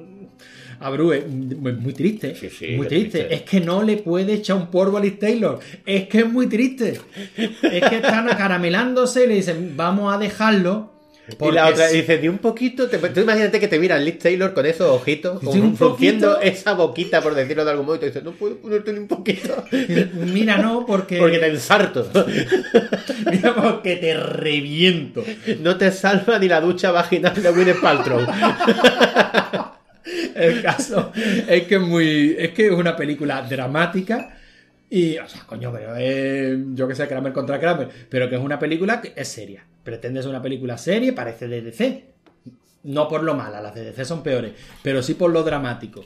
a 0.81 0.91
Bru 0.91 1.13
es 1.13 1.27
muy 1.27 1.93
triste. 1.93 2.35
Sí, 2.35 2.51
sí, 2.51 2.77
muy 2.77 2.87
triste. 2.87 3.33
Es 3.35 3.43
que 3.43 3.61
no 3.61 3.83
le 3.83 3.97
puede 3.97 4.35
echar 4.35 4.57
un 4.57 4.69
polvo 4.69 4.99
a 4.99 5.01
Liz 5.01 5.19
Taylor. 5.19 5.59
Es 5.85 6.09
que 6.09 6.19
es 6.19 6.31
muy 6.31 6.47
triste. 6.47 7.01
Es 7.37 7.89
que 7.89 7.97
están 7.97 8.29
acaramelándose 8.29 9.25
y 9.25 9.29
le 9.29 9.35
dicen, 9.35 9.75
vamos 9.77 10.15
a 10.15 10.19
dejarlo. 10.19 10.98
Y 11.41 11.53
la 11.53 11.69
otra 11.69 11.89
dice, 11.89 12.19
ni 12.21 12.29
un 12.29 12.39
poquito. 12.39 12.89
Te, 12.89 12.99
tú 12.99 13.21
imagínate 13.21 13.61
que 13.61 13.69
te 13.69 13.79
mira 13.79 13.99
Liz 13.99 14.19
Taylor 14.19 14.55
con 14.55 14.65
esos 14.67 14.89
ojitos, 14.91 15.41
Dice, 15.41 15.53
como 15.53 15.63
"Un 15.71 15.77
frunciendo 15.77 16.35
poquito". 16.35 16.51
esa 16.53 16.73
boquita, 16.75 17.21
por 17.21 17.35
decirlo 17.35 17.65
de 17.65 17.71
algún 17.71 17.87
modo, 17.87 17.97
y 17.97 18.01
te 18.01 18.07
dice, 18.07 18.23
no 18.23 18.33
puedo 18.33 18.57
ponerte 18.57 18.93
ni 18.93 18.99
un 19.01 19.09
poquito. 19.09 19.65
Mira, 20.15 20.59
no, 20.59 20.87
porque, 20.87 21.19
Porque 21.19 21.39
te 21.39 21.47
ensarto. 21.49 22.11
mira, 23.31 23.55
porque 23.55 23.97
te 23.97 24.15
reviento. 24.15 25.25
No 25.61 25.77
te 25.77 25.93
salva 25.93 26.39
ni 26.39 26.49
la 26.49 26.61
ducha 26.61 26.91
vaginal 26.93 27.35
de 27.43 27.51
Gwyneth 27.51 27.81
Paltrow. 27.81 28.21
El 30.35 30.63
caso 30.63 31.13
es 31.49 31.65
que 31.65 31.75
es 31.75 31.81
muy. 31.81 32.35
Es 32.39 32.51
que 32.51 32.67
es 32.69 32.73
una 32.73 32.97
película 32.97 33.43
dramática. 33.43 34.38
Y, 34.91 35.19
o 35.19 35.29
sea, 35.29 35.43
coño, 35.47 35.73
pero 35.73 35.97
es. 35.97 36.59
Yo 36.75 36.89
que 36.89 36.95
sé, 36.95 37.07
Kramer 37.07 37.33
contra 37.33 37.61
Kramer. 37.61 37.89
Pero 38.09 38.29
que 38.29 38.37
es 38.37 38.41
una 38.41 38.59
película 38.59 39.01
que 39.01 39.13
es 39.15 39.29
seria. 39.29 39.67
Pretende 39.83 40.23
ser 40.23 40.31
una 40.31 40.43
película 40.43 40.79
seria, 40.79 41.15
parece 41.15 41.49
de 41.49 41.63
DC. 41.63 42.05
No 42.85 43.09
por 43.09 43.23
lo 43.23 43.35
mala, 43.35 43.61
las 43.61 43.75
de 43.75 43.85
DC 43.85 44.05
son 44.05 44.23
peores. 44.23 44.53
Pero 44.83 45.03
sí 45.03 45.15
por 45.15 45.31
lo 45.31 45.43
dramático. 45.43 46.05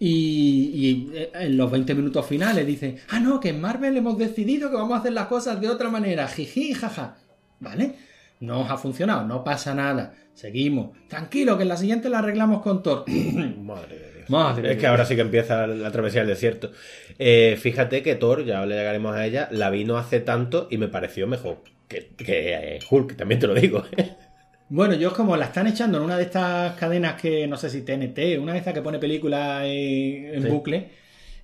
Y, 0.00 0.70
y, 0.74 1.10
eh, 1.16 1.30
en 1.34 1.56
los 1.56 1.70
20 1.70 1.94
minutos 1.94 2.26
finales 2.26 2.66
dicen: 2.66 2.98
Ah, 3.08 3.20
no, 3.20 3.38
que 3.40 3.50
en 3.50 3.60
Marvel 3.60 3.96
hemos 3.96 4.18
decidido 4.18 4.70
que 4.70 4.76
vamos 4.76 4.96
a 4.96 5.00
hacer 5.00 5.12
las 5.12 5.26
cosas 5.26 5.60
de 5.60 5.68
otra 5.68 5.88
manera. 5.88 6.26
Jiji, 6.26 6.74
jaja. 6.74 7.16
¿Vale? 7.60 7.96
No 8.40 8.60
os 8.62 8.70
ha 8.70 8.76
funcionado, 8.76 9.26
no 9.26 9.42
pasa 9.42 9.74
nada. 9.74 10.14
Seguimos. 10.34 10.96
Tranquilo, 11.08 11.56
que 11.56 11.64
en 11.64 11.68
la 11.68 11.76
siguiente 11.76 12.08
la 12.08 12.20
arreglamos 12.20 12.62
con 12.62 12.82
Thor. 12.82 13.04
Madre. 13.58 14.07
Madre 14.32 14.72
Es 14.72 14.78
que 14.78 14.86
ahora 14.86 15.04
sí 15.04 15.14
que 15.14 15.22
empieza 15.22 15.66
la 15.66 15.90
travesía 15.90 16.20
del 16.20 16.28
desierto. 16.30 16.70
Eh, 17.18 17.56
fíjate 17.60 18.02
que 18.02 18.14
Thor, 18.14 18.44
ya 18.44 18.64
le 18.66 18.74
llegaremos 18.76 19.14
a 19.16 19.24
ella, 19.26 19.48
la 19.50 19.70
vi 19.70 19.84
no 19.84 19.96
hace 19.98 20.20
tanto 20.20 20.68
y 20.70 20.78
me 20.78 20.88
pareció 20.88 21.26
mejor 21.26 21.62
que, 21.88 22.08
que, 22.16 22.54
eh, 22.54 22.78
Hulk, 22.90 23.16
también 23.16 23.40
te 23.40 23.46
lo 23.46 23.54
digo. 23.54 23.84
Bueno, 24.70 24.94
yo 24.94 25.08
es 25.08 25.14
como 25.14 25.34
la 25.36 25.46
están 25.46 25.66
echando 25.66 25.96
en 25.98 26.04
una 26.04 26.16
de 26.18 26.24
estas 26.24 26.74
cadenas 26.76 27.20
que 27.20 27.46
no 27.46 27.56
sé 27.56 27.70
si 27.70 27.80
TNT, 27.82 28.38
una 28.38 28.52
de 28.52 28.58
estas 28.58 28.74
que 28.74 28.82
pone 28.82 28.98
películas 28.98 29.62
en, 29.64 30.34
en 30.34 30.42
Sí. 30.42 30.48
bucle. 30.48 30.90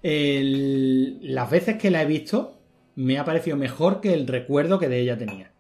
el- 0.03 1.19
las 1.35 1.51
veces 1.51 1.77
que 1.79 1.91
la 1.91 2.03
he 2.03 2.07
visto, 2.07 2.59
me 2.97 3.19
ha 3.19 3.25
parecido 3.25 3.57
mejor 3.57 4.01
que 4.03 4.13
el 4.13 4.27
recuerdo 4.27 4.79
que 4.79 4.89
de 4.89 4.99
ella 5.01 5.17
tenía. 5.17 5.51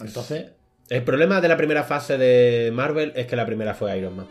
Entonces, 0.00 0.52
El 0.88 1.02
problema 1.02 1.40
de 1.40 1.48
la 1.48 1.56
primera 1.56 1.82
fase 1.82 2.16
de 2.16 2.70
Marvel 2.72 3.12
es 3.16 3.26
que 3.26 3.34
la 3.34 3.44
primera 3.44 3.74
fue 3.74 3.98
Iron 3.98 4.16
Man. 4.16 4.26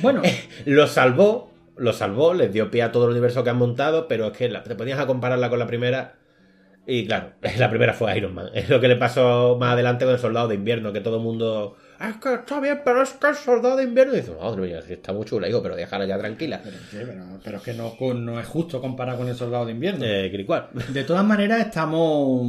Bueno, 0.00 0.22
Lo 0.64 0.86
salvó, 0.86 1.52
lo 1.76 1.92
salvó, 1.92 2.34
les 2.34 2.52
dio 2.52 2.70
pie 2.70 2.82
a 2.82 2.92
todo 2.92 3.04
el 3.06 3.10
universo 3.12 3.44
que 3.44 3.50
han 3.50 3.58
montado, 3.58 4.08
pero 4.08 4.28
es 4.28 4.32
que 4.36 4.48
la- 4.48 4.62
te 4.62 4.74
ponías 4.74 4.98
a 4.98 5.06
compararla 5.06 5.50
con 5.50 5.58
la 5.58 5.66
primera. 5.66 6.14
Y 6.86 7.06
claro, 7.06 7.32
la 7.58 7.70
primera 7.70 7.92
fue 7.92 8.16
Iron 8.16 8.34
Man. 8.34 8.46
Es 8.54 8.68
lo 8.68 8.80
que 8.80 8.88
le 8.88 8.96
pasó 8.96 9.56
más 9.60 9.72
adelante 9.74 10.04
con 10.04 10.14
el 10.14 10.20
Soldado 10.20 10.48
de 10.48 10.56
Invierno, 10.56 10.92
que 10.92 11.00
todo 11.00 11.16
el 11.18 11.22
mundo. 11.22 11.76
"Ah, 12.00 12.10
Es 12.10 12.16
que 12.16 12.34
está 12.34 12.58
bien, 12.58 12.80
pero 12.84 13.02
es 13.02 13.10
que 13.12 13.28
el 13.28 13.36
Soldado 13.36 13.76
de 13.76 13.84
Invierno. 13.84 14.14
Y 14.14 14.16
dice, 14.16 14.32
madre 14.40 14.62
mía, 14.62 14.80
está 14.88 15.12
muy 15.12 15.24
chula, 15.24 15.48
hijo, 15.48 15.62
pero 15.62 15.76
déjala 15.76 16.06
ya 16.06 16.18
tranquila. 16.18 16.60
Sí, 16.90 16.96
pero, 17.06 17.24
pero 17.44 17.56
es 17.58 17.62
que 17.62 17.74
no, 17.74 17.94
no 18.14 18.40
es 18.40 18.46
justo 18.48 18.80
comparar 18.80 19.16
con 19.16 19.28
el 19.28 19.36
soldado 19.36 19.64
de 19.66 19.72
invierno. 19.72 20.04
Eh. 20.04 20.28
De 20.92 21.04
todas 21.04 21.24
maneras, 21.24 21.60
estamos 21.60 22.42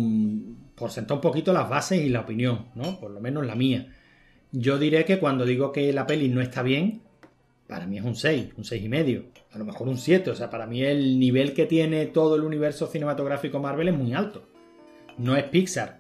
por 0.74 0.90
sentar 0.90 1.16
un 1.16 1.22
poquito 1.22 1.54
las 1.54 1.70
bases 1.70 2.02
y 2.02 2.10
la 2.10 2.22
opinión, 2.22 2.70
¿no? 2.74 3.00
Por 3.00 3.12
lo 3.12 3.20
menos 3.20 3.46
la 3.46 3.54
mía. 3.54 3.86
Yo 4.52 4.80
diré 4.80 5.06
que 5.06 5.20
cuando 5.20 5.46
digo 5.46 5.72
que 5.72 5.94
la 5.94 6.08
peli 6.08 6.30
no 6.30 6.42
está 6.42 6.64
bien, 6.64 7.03
para 7.74 7.88
mí 7.88 7.98
es 7.98 8.04
un 8.04 8.16
6, 8.16 8.50
un 8.56 8.64
6 8.64 8.84
y 8.84 8.88
medio, 8.88 9.24
a 9.52 9.58
lo 9.58 9.66
mejor 9.66 9.88
un 9.88 9.98
7. 9.98 10.30
O 10.30 10.36
sea, 10.36 10.52
para 10.52 10.68
mí 10.68 10.84
el 10.84 11.18
nivel 11.20 11.54
que 11.54 11.66
tiene 11.66 12.06
todo 12.06 12.36
el 12.36 12.44
universo 12.44 12.86
cinematográfico 12.86 13.60
Marvel 13.60 13.88
es 13.88 13.96
muy 13.98 14.14
alto. 14.14 14.44
No 15.18 15.36
es 15.36 15.46
Pixar. 15.46 16.00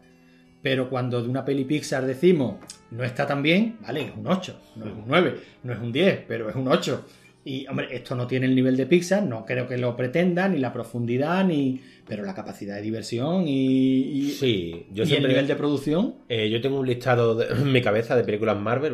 Pero 0.61 0.88
cuando 0.88 1.19
de 1.24 1.28
una 1.30 1.43
peli 1.43 1.65
Pixar 1.65 2.05
decimos 2.05 2.57
no 2.91 3.03
está 3.03 3.26
tan 3.26 3.41
bien, 3.41 3.78
vale, 3.82 4.01
es 4.03 4.11
un 4.15 4.28
8, 4.28 4.59
no 4.76 4.86
es 4.86 4.91
un 4.93 5.03
9, 5.07 5.36
no 5.63 5.74
es 5.74 5.80
un 5.80 5.91
10, 5.91 6.26
pero 6.28 6.47
es 6.47 6.55
un 6.55 6.67
8. 6.67 7.05
Y, 7.43 7.65
hombre, 7.67 7.88
esto 7.89 8.13
no 8.15 8.28
tiene 8.28 8.45
el 8.45 8.53
nivel 8.53 8.78
de 8.78 8.86
Pixar, 8.86 9.24
no 9.24 9.43
creo 9.45 9.67
que 9.67 9.78
lo 9.80 9.95
pretenda, 9.97 10.47
ni 10.47 10.59
la 10.59 10.71
profundidad, 10.71 11.43
ni. 11.43 11.82
Pero 12.07 12.24
la 12.24 12.36
capacidad 12.36 12.76
de 12.76 12.82
diversión 12.84 13.47
y. 13.47 14.01
y- 14.01 14.30
Sí, 14.30 14.86
yo 14.93 15.03
y 15.03 15.07
siempre. 15.07 15.32
el 15.32 15.34
nivel 15.36 15.47
de 15.47 15.55
producción. 15.55 16.15
Eh, 16.30 16.49
yo 16.51 16.61
tengo 16.61 16.80
un 16.80 16.86
listado 16.86 17.34
de- 17.36 17.47
en 17.47 17.71
mi 17.71 17.82
cabeza 17.82 18.15
de 18.15 18.24
películas 18.24 18.57
Marvel, 18.59 18.93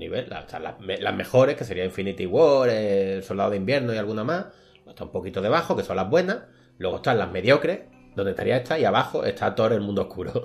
nivel, 0.00 0.28
las, 0.28 0.46
están 0.46 0.64
las, 0.64 0.74
las 0.80 1.14
mejores, 1.14 1.56
que 1.56 1.64
sería 1.64 1.84
Infinity 1.84 2.26
War, 2.26 2.68
El 2.68 3.22
Soldado 3.22 3.50
de 3.50 3.58
Invierno 3.58 3.94
y 3.94 3.98
alguna 3.98 4.24
más. 4.24 4.46
Está 4.88 5.04
un 5.04 5.12
poquito 5.12 5.40
debajo, 5.40 5.76
que 5.76 5.84
son 5.84 5.94
las 5.94 6.10
buenas. 6.10 6.38
Luego 6.78 6.96
están 6.96 7.18
las 7.18 7.30
mediocres, 7.30 7.82
donde 8.14 8.32
estaría 8.32 8.56
esta, 8.56 8.78
y 8.78 8.84
abajo 8.84 9.24
está 9.24 9.54
Thor 9.54 9.72
el 9.72 9.80
mundo 9.80 10.02
oscuro. 10.02 10.44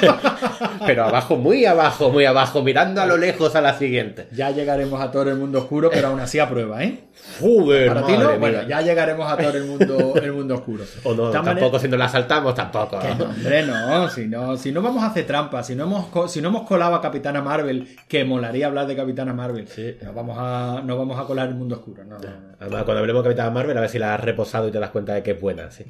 Pero 0.86 1.04
abajo, 1.04 1.36
muy 1.36 1.64
abajo, 1.64 2.10
muy 2.10 2.24
abajo, 2.24 2.62
mirando 2.62 3.00
a 3.02 3.06
lo 3.06 3.16
lejos 3.16 3.54
a 3.54 3.60
la 3.60 3.74
siguiente. 3.78 4.28
Ya 4.32 4.50
llegaremos 4.50 5.00
a 5.00 5.10
todo 5.10 5.30
el 5.30 5.36
mundo 5.36 5.60
oscuro, 5.60 5.90
pero 5.90 6.08
aún 6.08 6.20
así 6.20 6.38
a 6.38 6.48
prueba, 6.48 6.82
¿eh? 6.82 7.04
Joder, 7.40 7.88
Para 7.88 8.06
ti 8.06 8.12
no, 8.16 8.38
bueno, 8.38 8.62
ya 8.66 8.80
llegaremos 8.80 9.30
a 9.30 9.36
todo 9.36 9.56
el 9.56 9.64
mundo, 9.64 10.14
el 10.16 10.32
mundo 10.32 10.54
oscuro. 10.56 10.84
O 11.04 11.14
no, 11.14 11.30
tampoco 11.30 11.78
si 11.78 11.88
no 11.88 11.96
la 11.96 12.08
saltamos, 12.08 12.54
tampoco. 12.54 12.98
No, 13.18 13.24
hombre, 13.26 13.64
no, 13.64 14.08
si 14.08 14.26
no, 14.26 14.56
si 14.56 14.72
no 14.72 14.82
vamos 14.82 15.02
a 15.02 15.06
hacer 15.08 15.26
trampas, 15.26 15.66
si 15.66 15.74
no 15.76 15.84
hemos, 15.84 16.32
si 16.32 16.40
no 16.40 16.48
hemos 16.48 16.62
colado 16.66 16.94
a 16.94 17.00
Capitana 17.00 17.40
Marvel, 17.42 17.96
que 18.08 18.24
molaría 18.24 18.66
hablar 18.66 18.86
de 18.86 18.96
Capitana 18.96 19.32
Marvel, 19.32 19.68
Sí. 19.68 19.96
no 20.02 20.12
vamos 20.12 20.36
a, 20.38 20.80
no 20.84 20.96
vamos 20.96 21.18
a 21.18 21.24
colar 21.24 21.48
el 21.48 21.54
mundo 21.54 21.76
oscuro, 21.76 22.04
no. 22.04 22.16
Además, 22.60 22.84
cuando 22.84 23.00
hablemos 23.00 23.22
de 23.22 23.30
Capitán 23.30 23.52
Marvel, 23.52 23.76
a 23.76 23.80
ver 23.80 23.90
si 23.90 23.98
la 23.98 24.14
has 24.14 24.20
reposado 24.20 24.68
y 24.68 24.72
te 24.72 24.78
das 24.78 24.90
cuenta 24.90 25.14
de 25.14 25.22
que 25.22 25.32
es 25.32 25.40
buena, 25.40 25.70
sí. 25.70 25.84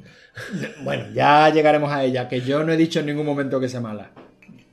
Bueno, 0.83 1.05
ya 1.13 1.49
llegaremos 1.49 1.91
a 1.91 2.03
ella, 2.03 2.27
que 2.27 2.41
yo 2.41 2.63
no 2.63 2.71
he 2.71 2.77
dicho 2.77 2.99
en 2.99 3.07
ningún 3.07 3.25
momento 3.25 3.59
que 3.59 3.69
sea 3.69 3.81
mala. 3.81 4.11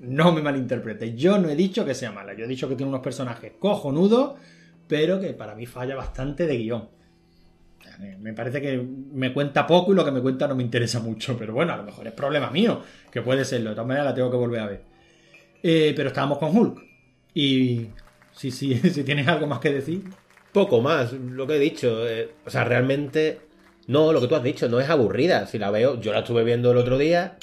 No 0.00 0.32
me 0.32 0.40
malinterprete, 0.40 1.14
yo 1.14 1.38
no 1.38 1.48
he 1.48 1.56
dicho 1.56 1.84
que 1.84 1.94
sea 1.94 2.10
mala, 2.10 2.34
yo 2.34 2.44
he 2.44 2.48
dicho 2.48 2.68
que 2.68 2.74
tiene 2.74 2.88
unos 2.88 3.02
personajes 3.02 3.52
cojonudos, 3.58 4.34
pero 4.88 5.20
que 5.20 5.34
para 5.34 5.54
mí 5.54 5.66
falla 5.66 5.94
bastante 5.94 6.46
de 6.46 6.56
guion. 6.56 6.88
Me 8.18 8.32
parece 8.32 8.62
que 8.62 8.82
me 9.12 9.32
cuenta 9.32 9.66
poco 9.66 9.92
y 9.92 9.94
lo 9.94 10.04
que 10.04 10.10
me 10.10 10.22
cuenta 10.22 10.48
no 10.48 10.54
me 10.54 10.62
interesa 10.62 11.00
mucho, 11.00 11.36
pero 11.36 11.52
bueno, 11.52 11.74
a 11.74 11.76
lo 11.76 11.82
mejor 11.82 12.06
es 12.06 12.14
problema 12.14 12.50
mío, 12.50 12.82
que 13.10 13.20
puede 13.20 13.44
serlo, 13.44 13.70
de 13.70 13.76
todas 13.76 13.88
maneras 13.88 14.06
la 14.06 14.14
tengo 14.14 14.30
que 14.30 14.36
volver 14.38 14.60
a 14.60 14.66
ver. 14.66 14.82
Eh, 15.62 15.92
pero 15.94 16.08
estábamos 16.08 16.38
con 16.38 16.56
Hulk. 16.56 16.82
Y 17.34 17.88
si, 18.32 18.50
si, 18.50 18.74
si 18.90 19.04
tienes 19.04 19.28
algo 19.28 19.46
más 19.46 19.58
que 19.58 19.70
decir, 19.70 20.02
Poco 20.52 20.80
más, 20.80 21.12
lo 21.12 21.46
que 21.46 21.56
he 21.56 21.58
dicho. 21.58 22.06
eh, 22.08 22.30
o 22.44 22.50
sea, 22.50 22.64
realmente. 22.64 23.40
No, 23.86 24.12
lo 24.12 24.20
que 24.20 24.28
tú 24.28 24.34
has 24.34 24.42
dicho, 24.42 24.68
no 24.68 24.80
es 24.80 24.88
aburrida. 24.88 25.46
Si 25.46 25.58
la 25.58 25.70
veo, 25.70 26.00
yo 26.00 26.12
la 26.12 26.20
estuve 26.20 26.44
viendo 26.44 26.70
el 26.70 26.76
otro 26.76 26.98
día 26.98 27.36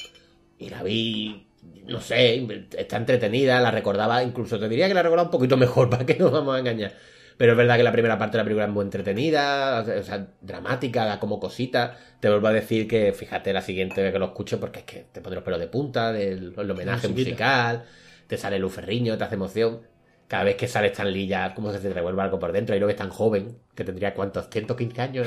y 0.58 0.70
la 0.70 0.82
vi. 0.82 1.46
No 1.86 2.00
sé, 2.00 2.46
está 2.76 2.96
entretenida, 2.96 3.60
la 3.60 3.70
recordaba, 3.70 4.22
incluso 4.22 4.58
te 4.58 4.68
diría 4.68 4.88
que 4.88 4.94
la 4.94 5.02
recordaba 5.02 5.28
un 5.28 5.32
poquito 5.32 5.56
mejor, 5.56 5.88
para 5.90 6.04
que 6.04 6.14
no 6.14 6.26
nos 6.26 6.32
vamos 6.32 6.56
a 6.56 6.58
engañar. 6.58 6.92
Pero 7.38 7.52
es 7.52 7.58
verdad 7.58 7.76
que 7.76 7.84
la 7.84 7.92
primera 7.92 8.18
parte 8.18 8.36
de 8.36 8.38
la 8.38 8.44
película 8.44 8.66
es 8.66 8.70
muy 8.72 8.84
entretenida, 8.84 9.80
o 9.80 10.02
sea, 10.02 10.26
dramática, 10.40 11.04
da 11.04 11.20
como 11.20 11.38
cosita. 11.38 11.96
Te 12.20 12.28
vuelvo 12.28 12.48
a 12.48 12.52
decir 12.52 12.88
que 12.88 13.12
fíjate 13.12 13.52
la 13.52 13.62
siguiente 13.62 14.02
vez 14.02 14.12
que 14.12 14.18
lo 14.18 14.26
escucho, 14.26 14.58
porque 14.58 14.80
es 14.80 14.84
que 14.84 15.06
te 15.12 15.20
pone 15.20 15.36
los 15.36 15.44
pelos 15.44 15.60
de 15.60 15.68
punta, 15.68 16.12
del 16.12 16.52
el 16.56 16.70
homenaje 16.70 17.06
musical, 17.06 17.84
te 18.26 18.36
sale 18.36 18.58
Luz 18.58 18.74
Ferriño, 18.74 19.16
te 19.16 19.24
hace 19.24 19.36
emoción. 19.36 19.80
Cada 20.28 20.44
vez 20.44 20.56
que 20.56 20.68
sale 20.68 20.88
Stan 20.88 21.10
Lee 21.10 21.26
ya 21.26 21.54
como 21.54 21.72
se 21.72 21.78
te 21.78 21.92
revuelve 21.92 22.22
algo 22.22 22.38
por 22.38 22.52
dentro. 22.52 22.76
Y 22.76 22.78
lo 22.80 22.86
que 22.86 22.92
es 22.92 22.98
tan 22.98 23.08
joven, 23.08 23.56
que 23.74 23.82
tendría 23.82 24.14
cuántos, 24.14 24.48
115 24.50 25.00
años. 25.02 25.26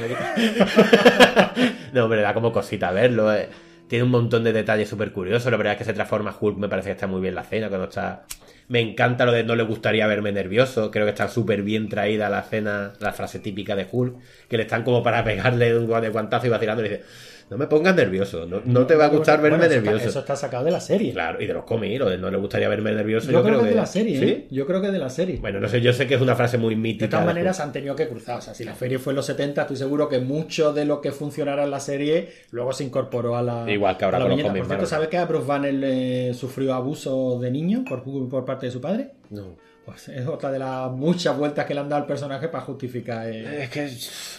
no, 1.91 2.07
pero 2.07 2.21
da 2.21 2.33
como 2.33 2.53
cosita 2.53 2.91
verlo. 2.91 3.33
eh. 3.33 3.49
Tiene 3.87 4.05
un 4.05 4.11
montón 4.11 4.43
de 4.45 4.53
detalles 4.53 4.87
súper 4.87 5.11
curiosos. 5.11 5.51
La 5.51 5.57
verdad 5.57 5.73
es 5.73 5.79
que 5.79 5.83
se 5.85 5.93
transforma 5.93 6.33
Hulk, 6.39 6.57
me 6.57 6.69
parece 6.69 6.89
que 6.89 6.93
está 6.93 7.07
muy 7.07 7.19
bien 7.19 7.35
la 7.35 7.41
escena 7.41 7.67
cuando 7.67 7.87
está... 7.87 8.23
Me 8.69 8.79
encanta 8.79 9.25
lo 9.25 9.33
de 9.33 9.43
no 9.43 9.55
le 9.55 9.63
gustaría 9.63 10.07
verme 10.07 10.31
nervioso. 10.31 10.91
Creo 10.91 11.05
que 11.05 11.09
está 11.09 11.27
súper 11.27 11.61
bien 11.61 11.89
traída 11.89 12.29
la 12.29 12.39
escena, 12.39 12.93
la 12.99 13.11
frase 13.11 13.39
típica 13.39 13.75
de 13.75 13.85
Hulk, 13.91 14.15
que 14.47 14.55
le 14.55 14.63
están 14.63 14.83
como 14.83 15.03
para 15.03 15.25
pegarle 15.25 15.77
un 15.77 15.87
de 16.01 16.07
guantazo 16.09 16.47
y 16.47 16.49
vacilando 16.49 16.85
y 16.85 16.89
dice, 16.89 17.03
no 17.51 17.57
me 17.57 17.67
pongas 17.67 17.93
nervioso, 17.95 18.45
no, 18.47 18.61
no 18.63 18.87
te 18.87 18.95
va 18.95 19.05
a 19.05 19.07
gustar 19.09 19.41
verme 19.41 19.57
Bueno, 19.57 19.65
eso 19.65 19.77
está- 19.79 19.91
nervioso. 19.91 20.09
eso 20.09 20.19
está 20.21 20.35
sacado 20.37 20.63
de 20.63 20.71
la 20.71 20.79
serie. 20.79 21.11
Claro, 21.11 21.41
y 21.41 21.45
de 21.45 21.53
los 21.53 21.65
cómics, 21.65 21.99
no 21.99 22.31
le 22.31 22.37
gustaría 22.37 22.69
verme 22.69 22.93
nervioso. 22.93 23.29
Yo, 23.29 23.43
creo, 23.43 23.59
que 23.61 23.67
de 23.69 23.75
la 23.75 23.85
serie, 23.85 24.17
¿Sí? 24.19 24.25
¿eh? 24.25 24.47
Yo 24.49 24.65
creo 24.65 24.81
que 24.81 24.89
de 24.89 24.97
la 24.99 25.09
serie. 25.09 25.37
Bueno, 25.41 25.59
no 25.59 25.67
sé, 25.67 25.81
yo 25.81 25.91
sé 25.91 26.07
que 26.07 26.15
es 26.15 26.21
una 26.21 26.33
frase 26.35 26.57
muy 26.57 26.77
mítica. 26.77 27.05
De 27.07 27.09
todas 27.11 27.25
maneras 27.25 27.59
han 27.59 27.73
tenido 27.73 27.93
que 27.95 28.07
cruzar. 28.07 28.37
O 28.39 28.41
sea, 28.41 28.53
si 28.53 28.63
la 28.63 28.73
serie 28.73 28.99
fue 28.99 29.11
en 29.11 29.17
los 29.17 29.25
70, 29.25 29.61
estoy 29.63 29.75
seguro 29.77 30.07
que 30.07 30.19
mucho 30.19 30.71
de 30.73 30.85
lo 30.85 31.01
que 31.01 31.11
funcionara 31.11 31.65
en 31.65 31.71
la 31.71 31.81
serie 31.81 32.29
luego 32.51 32.71
se 32.73 32.85
incorporó 32.85 33.35
a 33.35 33.41
la. 33.43 33.69
Igual 33.69 33.97
que 33.97 34.05
ahora 34.05 34.19
con 34.19 34.29
los 34.29 34.41
cómics 34.41 34.59
Por 34.59 34.67
cierto. 34.67 34.85
¿sabes 34.85 35.07
que 35.09 35.17
a 35.17 35.25
Bruce 35.25 35.45
Banner 35.45 36.33
sufrió 36.33 36.73
abuso 36.73 37.37
de 37.41 37.51
niño 37.51 37.83
por, 37.87 38.01
por 38.29 38.45
parte 38.45 38.67
de 38.67 38.71
su 38.71 38.79
padre? 38.79 39.11
No. 39.29 39.57
Pues 39.85 40.07
es 40.09 40.25
otra 40.27 40.51
de 40.51 40.59
las 40.59 40.89
muchas 40.91 41.37
vueltas 41.37 41.65
que 41.65 41.73
le 41.73 41.79
han 41.81 41.89
dado 41.89 42.03
al 42.03 42.07
personaje 42.07 42.47
para 42.47 42.63
justificar. 42.63 43.27
eh, 43.27 43.63
Es 43.63 43.69
que, 43.69 43.89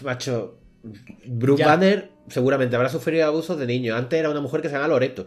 macho, 0.05 0.57
Bruce 1.27 1.61
Ya. 1.63 1.67
Banner 1.69 2.09
seguramente 2.29 2.77
habrá 2.77 2.89
sufrido 2.89 3.27
abusos 3.27 3.59
de 3.59 3.67
niño. 3.67 3.95
Antes 3.95 4.19
era 4.19 4.31
una 4.31 4.41
mujer 4.41 4.61
que 4.63 4.69
se 4.69 4.75
llama 4.75 4.89
Loreto. 4.89 5.27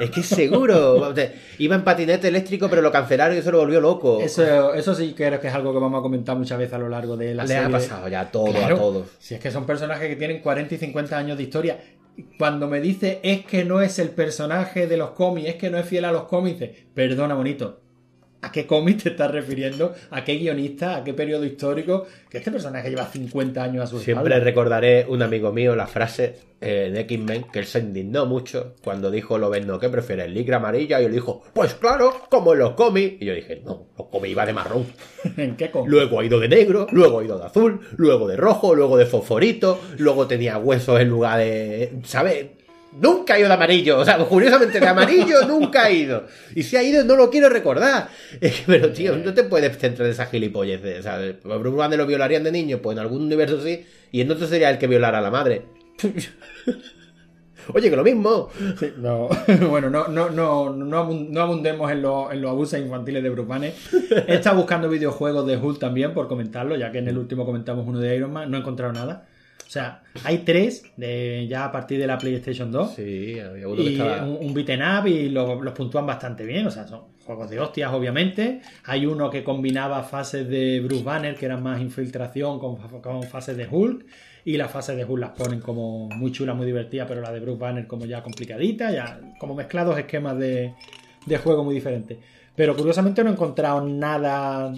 Es 0.00 0.10
que 0.10 0.22
seguro. 0.22 1.12
Iba 1.58 1.76
en 1.76 1.84
patinete 1.84 2.28
eléctrico, 2.28 2.68
pero 2.68 2.82
lo 2.82 2.90
cancelaron 2.90 3.36
y 3.36 3.40
eso 3.40 3.50
lo 3.52 3.58
volvió 3.58 3.80
loco. 3.80 4.20
Eso, 4.20 4.74
eso 4.74 4.94
sí 4.94 5.14
creo 5.16 5.40
que 5.40 5.48
es 5.48 5.54
algo 5.54 5.72
que 5.72 5.78
vamos 5.78 5.98
a 6.00 6.02
comentar 6.02 6.36
muchas 6.36 6.58
veces 6.58 6.74
a 6.74 6.78
lo 6.78 6.88
largo 6.88 7.16
de 7.16 7.34
la 7.34 7.42
Le 7.44 7.48
serie. 7.48 7.64
ha 7.64 7.70
pasado 7.70 8.08
ya 8.08 8.20
a 8.20 8.30
todo, 8.30 8.46
Claro, 8.52 8.76
a 8.76 8.78
todos. 8.78 9.06
Si 9.18 9.34
es 9.34 9.40
que 9.40 9.50
son 9.50 9.66
personajes 9.66 10.08
que 10.08 10.16
tienen 10.16 10.40
40 10.40 10.74
y 10.74 10.78
50 10.78 11.16
años 11.16 11.36
de 11.36 11.42
historia. 11.42 11.78
Cuando 12.38 12.68
me 12.68 12.80
dice 12.80 13.20
es 13.22 13.46
que 13.46 13.64
no 13.64 13.80
es 13.80 13.98
el 13.98 14.10
personaje 14.10 14.86
de 14.86 14.96
los 14.96 15.10
cómics, 15.10 15.48
es 15.48 15.54
que 15.56 15.70
no 15.70 15.78
es 15.78 15.86
fiel 15.86 16.04
a 16.04 16.12
los 16.12 16.24
cómics, 16.24 16.64
perdona, 16.92 17.34
bonito. 17.34 17.80
¿A 18.42 18.50
qué 18.50 18.66
cómic 18.66 19.02
te 19.02 19.10
estás 19.10 19.30
refiriendo? 19.30 19.94
¿A 20.10 20.24
qué 20.24 20.36
guionista? 20.36 20.96
¿A 20.96 21.04
qué 21.04 21.12
periodo 21.12 21.44
histórico? 21.44 22.06
Que 22.30 22.38
este 22.38 22.50
personaje 22.50 22.88
lleva 22.88 23.04
50 23.04 23.62
años 23.62 23.84
a 23.84 23.86
su 23.86 23.98
Siempre 24.00 24.28
espalda. 24.28 24.44
recordaré 24.44 25.06
un 25.08 25.22
amigo 25.22 25.52
mío 25.52 25.76
la 25.76 25.86
frase 25.86 26.36
eh, 26.60 26.90
de 26.92 27.00
X-Men 27.00 27.44
que 27.52 27.58
él 27.58 27.66
se 27.66 27.80
indignó 27.80 28.24
mucho 28.24 28.76
cuando 28.82 29.10
dijo 29.10 29.36
lo 29.36 29.50
no 29.60 29.78
que 29.78 29.88
prefiere 29.90 30.24
el 30.24 30.32
licra 30.32 30.56
amarilla 30.56 31.00
y 31.00 31.04
él 31.04 31.12
dijo, 31.12 31.42
pues 31.52 31.74
claro, 31.74 32.14
como 32.30 32.54
en 32.54 32.60
los 32.60 32.72
cómics. 32.72 33.16
Y 33.20 33.26
yo 33.26 33.34
dije, 33.34 33.60
no, 33.64 33.88
los 33.98 34.06
cómics 34.08 34.32
iba 34.32 34.46
de 34.46 34.52
marrón. 34.54 34.86
¿En 35.36 35.56
qué 35.56 35.70
cómic? 35.70 35.90
Luego 35.90 36.20
ha 36.20 36.24
ido 36.24 36.40
de 36.40 36.48
negro, 36.48 36.86
luego 36.92 37.20
ha 37.20 37.24
ido 37.24 37.38
de 37.38 37.44
azul, 37.44 37.80
luego 37.96 38.26
de 38.26 38.36
rojo, 38.36 38.74
luego 38.74 38.96
de 38.96 39.04
fosforito, 39.04 39.78
luego 39.98 40.26
tenía 40.26 40.56
huesos 40.56 40.98
en 40.98 41.08
lugar 41.08 41.38
de. 41.38 41.92
¿Sabes? 42.04 42.46
Nunca 42.92 43.34
ha 43.34 43.38
ido 43.38 43.46
de 43.48 43.54
amarillo, 43.54 43.98
o 43.98 44.04
sea, 44.04 44.18
curiosamente 44.18 44.80
de 44.80 44.86
amarillo 44.88 45.42
nunca 45.46 45.84
ha 45.84 45.90
ido. 45.92 46.24
Y 46.56 46.62
si 46.64 46.76
ha 46.76 46.82
ido, 46.82 47.04
no 47.04 47.14
lo 47.16 47.30
quiero 47.30 47.48
recordar. 47.48 48.08
Pero 48.66 48.90
tío, 48.92 49.16
no 49.16 49.32
te 49.32 49.44
puedes 49.44 49.78
centrar 49.78 50.06
en 50.06 50.12
esas 50.12 50.28
gilipolleces. 50.30 51.04
¿sabes? 51.04 51.36
A 51.44 51.56
Bruce 51.56 51.76
Banner 51.76 51.98
lo 51.98 52.06
violarían 52.06 52.42
de 52.42 52.50
niño, 52.52 52.78
pues 52.82 52.96
en 52.96 53.02
algún 53.02 53.22
universo 53.22 53.62
sí, 53.62 53.84
y 54.10 54.20
en 54.20 54.30
otro 54.30 54.46
sería 54.46 54.70
el 54.70 54.78
que 54.78 54.86
violara 54.88 55.18
a 55.18 55.20
la 55.22 55.30
madre. 55.30 55.62
Oye, 57.72 57.90
que 57.90 57.94
lo 57.96 58.02
mismo. 58.02 58.48
Sí, 58.80 58.90
no, 58.96 59.28
bueno, 59.68 59.90
no, 59.90 60.08
no, 60.08 60.30
no, 60.30 60.70
no, 60.70 60.96
abun- 61.04 61.28
no 61.28 61.42
abundemos 61.42 61.92
en, 61.92 62.02
los- 62.02 62.32
en 62.32 62.40
los 62.42 62.50
abusos 62.50 62.80
infantiles 62.80 63.22
de 63.22 63.30
Bruce 63.30 63.48
Banner. 63.48 63.72
He 64.26 64.34
estado 64.34 64.56
buscando 64.56 64.88
videojuegos 64.88 65.46
de 65.46 65.56
Hulk 65.56 65.78
también 65.78 66.12
por 66.14 66.26
comentarlo, 66.26 66.74
ya 66.76 66.90
que 66.90 66.98
en 66.98 67.08
el 67.08 67.18
último 67.18 67.44
comentamos 67.44 67.86
uno 67.86 68.00
de 68.00 68.16
Iron 68.16 68.32
Man, 68.32 68.50
no 68.50 68.56
he 68.56 68.60
encontrado 68.60 68.92
nada. 68.92 69.28
O 69.70 69.72
sea, 69.72 70.02
hay 70.24 70.38
tres 70.38 70.82
de, 70.96 71.46
ya 71.48 71.64
a 71.66 71.70
partir 71.70 72.00
de 72.00 72.08
la 72.08 72.18
PlayStation 72.18 72.72
2. 72.72 72.92
Sí, 72.96 73.38
había 73.38 73.68
uno 73.68 73.76
que 73.76 73.82
Y 73.90 73.92
estaba. 73.92 74.24
un, 74.24 74.44
un 74.48 74.52
beaten 74.52 74.80
up 74.82 75.06
y 75.06 75.28
lo- 75.28 75.62
los 75.62 75.72
puntúan 75.74 76.04
bastante 76.06 76.44
bien, 76.44 76.66
o 76.66 76.72
sea, 76.72 76.88
son 76.88 77.02
juegos 77.24 77.48
de 77.50 77.60
hostias, 77.60 77.92
obviamente. 77.92 78.62
Hay 78.86 79.06
uno 79.06 79.30
que 79.30 79.44
combinaba 79.44 80.02
fases 80.02 80.48
de 80.48 80.80
Bruce 80.80 81.04
Banner, 81.04 81.36
que 81.36 81.46
eran 81.46 81.62
más 81.62 81.80
infiltración 81.80 82.58
con, 82.58 82.78
con 83.00 83.22
fases 83.22 83.56
de 83.56 83.68
Hulk. 83.70 84.06
Y 84.44 84.56
las 84.56 84.72
fases 84.72 84.96
de 84.96 85.04
Hulk 85.04 85.20
las 85.20 85.30
ponen 85.38 85.60
como 85.60 86.08
muy 86.08 86.32
chulas, 86.32 86.56
muy 86.56 86.66
divertidas, 86.66 87.06
pero 87.08 87.20
la 87.20 87.30
de 87.30 87.38
Bruce 87.38 87.60
Banner 87.60 87.86
como 87.86 88.06
ya 88.06 88.24
complicadita, 88.24 88.90
ya 88.90 89.20
como 89.38 89.54
mezclados 89.54 89.96
esquemas 89.96 90.36
de, 90.36 90.74
de 91.26 91.38
juego 91.38 91.62
muy 91.62 91.76
diferentes. 91.76 92.18
Pero 92.60 92.76
curiosamente 92.76 93.24
no 93.24 93.30
he 93.30 93.32
encontrado 93.32 93.80
nada 93.80 94.70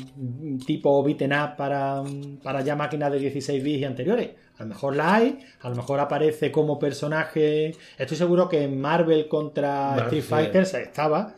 tipo 0.65 1.03
beaten 1.03 1.33
up 1.33 1.57
para, 1.57 2.01
para 2.41 2.61
ya 2.61 2.77
máquinas 2.77 3.11
de 3.11 3.19
16 3.19 3.61
bits 3.61 3.81
y 3.81 3.85
anteriores. 3.85 4.31
A 4.57 4.63
lo 4.63 4.69
mejor 4.69 4.95
la 4.95 5.17
hay, 5.17 5.41
a 5.61 5.69
lo 5.69 5.75
mejor 5.75 5.99
aparece 5.99 6.53
como 6.53 6.79
personaje. 6.79 7.75
Estoy 7.99 8.17
seguro 8.17 8.49
que 8.49 8.63
en 8.63 8.81
Marvel 8.81 9.27
contra 9.27 9.97
Marvel, 9.97 10.05
Street 10.05 10.23
Fighter 10.23 10.65
se 10.65 10.81
estaba. 10.81 11.35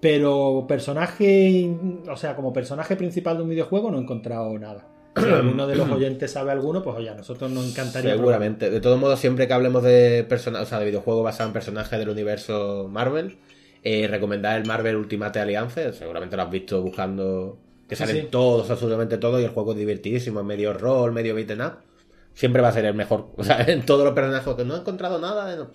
Pero 0.00 0.66
personaje, 0.68 1.68
o 2.08 2.16
sea, 2.16 2.36
como 2.36 2.52
personaje 2.52 2.94
principal 2.94 3.38
de 3.38 3.42
un 3.42 3.48
videojuego 3.48 3.90
no 3.90 3.98
he 3.98 4.02
encontrado 4.02 4.56
nada. 4.60 4.86
Si 5.16 5.24
alguno 5.34 5.66
de 5.66 5.74
los 5.74 5.90
oyentes 5.90 6.30
sabe 6.30 6.52
alguno, 6.52 6.84
pues 6.84 6.94
oye, 6.94 7.10
a 7.10 7.16
nosotros 7.16 7.50
nos 7.50 7.68
encantaría. 7.68 8.12
Seguramente. 8.12 8.70
De 8.70 8.80
todos 8.80 9.00
modos, 9.00 9.18
siempre 9.18 9.48
que 9.48 9.52
hablemos 9.52 9.82
de 9.82 10.24
persona, 10.28 10.60
o 10.60 10.64
sea, 10.64 10.78
de 10.78 10.84
videojuegos 10.84 11.24
basados 11.24 11.48
en 11.48 11.54
personajes 11.54 11.98
del 11.98 12.08
universo 12.08 12.88
Marvel, 12.88 13.36
eh, 13.82 14.06
recomendar 14.08 14.60
el 14.60 14.66
Marvel 14.66 14.96
Ultimate 14.96 15.40
Alliance. 15.40 15.92
Seguramente 15.92 16.36
lo 16.36 16.42
has 16.42 16.50
visto 16.50 16.80
buscando. 16.82 17.58
Que 17.88 17.96
salen 17.96 18.16
sí. 18.22 18.28
todos, 18.30 18.70
absolutamente 18.70 19.18
todos, 19.18 19.40
y 19.40 19.44
el 19.44 19.50
juego 19.50 19.72
es 19.72 19.78
divertidísimo, 19.78 20.40
es 20.40 20.46
medio 20.46 20.72
rol, 20.72 21.12
medio 21.12 21.34
beaten 21.34 21.60
up. 21.60 21.72
Siempre 22.34 22.62
va 22.62 22.68
a 22.68 22.72
ser 22.72 22.84
el 22.86 22.94
mejor. 22.94 23.28
O 23.36 23.44
sea, 23.44 23.62
en 23.62 23.84
todos 23.84 24.04
los 24.04 24.14
personajes 24.14 24.54
que 24.54 24.64
no 24.64 24.76
he 24.76 24.78
encontrado 24.80 25.18
nada, 25.18 25.50
de 25.50 25.56
no- 25.58 25.70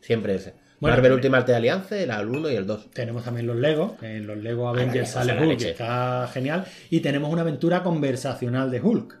siempre 0.00 0.34
ese. 0.34 0.54
Bueno, 0.80 0.96
Marvel 0.96 1.12
eh, 1.12 1.14
Ultimate 1.16 1.54
Alliance, 1.54 2.02
el 2.02 2.10
1 2.10 2.50
y 2.50 2.54
el 2.56 2.66
2. 2.66 2.90
Tenemos 2.92 3.22
también 3.22 3.46
los 3.46 3.56
Lego, 3.56 3.98
en 4.00 4.26
los 4.26 4.38
Lego 4.38 4.66
Avengers 4.68 5.10
Ah, 5.10 5.12
sale 5.20 5.32
son 5.34 5.42
la 5.42 5.48
Hulk, 5.48 5.58
que 5.60 5.70
está 5.70 6.28
genial. 6.32 6.64
Y 6.88 7.00
tenemos 7.00 7.30
una 7.30 7.42
aventura 7.42 7.82
conversacional 7.82 8.70
de 8.70 8.80
Hulk. 8.80 9.18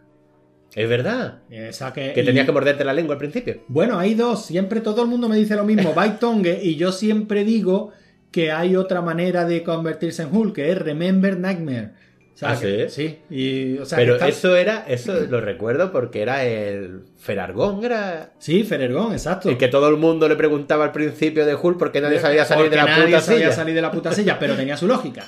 Es 0.74 0.88
verdad. 0.88 1.40
Esa 1.50 1.92
que, 1.92 2.12
Que 2.14 2.22
y- 2.22 2.24
tenías 2.24 2.46
que 2.46 2.52
morderte 2.52 2.82
la 2.84 2.94
lengua 2.94 3.14
al 3.14 3.18
principio. 3.18 3.62
Bueno, 3.68 3.98
hay 3.98 4.14
dos. 4.14 4.46
Siempre 4.46 4.80
todo 4.80 5.02
el 5.02 5.08
mundo 5.08 5.28
me 5.28 5.36
dice 5.36 5.54
lo 5.54 5.64
mismo, 5.64 5.92
Bite 6.00 6.16
Tongue, 6.18 6.58
y 6.62 6.76
yo 6.76 6.92
siempre 6.92 7.44
digo 7.44 7.92
que 8.30 8.52
hay 8.52 8.76
otra 8.76 9.00
manera 9.02 9.44
de 9.44 9.62
convertirse 9.62 10.22
en 10.22 10.34
Hulk, 10.34 10.54
que 10.54 10.70
es 10.70 10.78
Remember 10.78 11.38
Nightmare. 11.38 11.90
O 12.34 12.38
sea, 12.40 12.52
¿Ah, 12.52 12.58
que- 12.58 12.88
sí? 12.88 13.18
Sí. 13.28 13.34
Y, 13.34 13.78
o 13.78 13.84
sea, 13.84 13.98
Pero 13.98 14.14
está- 14.14 14.28
eso 14.28 14.56
era, 14.56 14.84
eso 14.88 15.12
lo 15.28 15.40
recuerdo 15.42 15.92
porque 15.92 16.22
era 16.22 16.44
el 16.44 17.02
Ferargón, 17.18 17.84
era 17.84 18.32
Sí, 18.38 18.62
Ferergón, 18.64 19.12
exacto. 19.12 19.50
el 19.50 19.58
que 19.58 19.68
todo 19.68 19.88
el 19.88 19.96
mundo 19.96 20.26
le 20.26 20.36
preguntaba 20.36 20.84
al 20.84 20.92
principio 20.92 21.44
de 21.44 21.54
Hulk 21.54 21.76
porque 21.78 22.00
nadie 22.00 22.18
sabía 22.18 22.44
salir 22.46 22.64
Porque 22.66 22.76
de 22.76 22.82
la 22.82 22.88
nadie 22.88 23.04
puta 23.06 23.20
sabía 23.20 23.38
silla. 23.46 23.52
salir 23.52 23.74
de 23.74 23.82
la 23.82 23.90
puta 23.90 24.12
silla, 24.12 24.38
pero 24.38 24.54
tenía 24.56 24.76
su 24.78 24.86
lógica. 24.86 25.24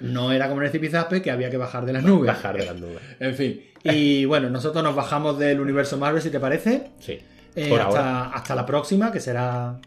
No 0.00 0.30
era 0.32 0.48
como 0.48 0.62
en 0.62 0.70
el 0.72 1.22
que 1.22 1.30
había 1.30 1.50
que 1.50 1.56
bajar 1.58 1.84
de 1.84 1.92
las 1.92 2.02
nubes. 2.04 2.28
Bajar 2.28 2.56
de 2.56 2.64
las 2.66 2.76
nubes. 2.76 3.00
En 3.20 3.34
fin. 3.34 3.60
Y 3.84 4.24
bueno, 4.24 4.48
nosotros 4.48 4.82
nos 4.82 4.94
bajamos 4.94 5.38
del 5.38 5.60
universo 5.60 5.98
Marvel, 5.98 6.22
si 6.22 6.30
te 6.30 6.40
parece. 6.40 6.88
Sí. 7.00 7.18
Eh, 7.54 7.68
Por 7.68 7.80
hasta, 7.80 7.98
ahora. 7.98 8.30
hasta 8.34 8.54
la 8.54 8.64
próxima, 8.66 9.12
que 9.12 9.20
será 9.20 9.78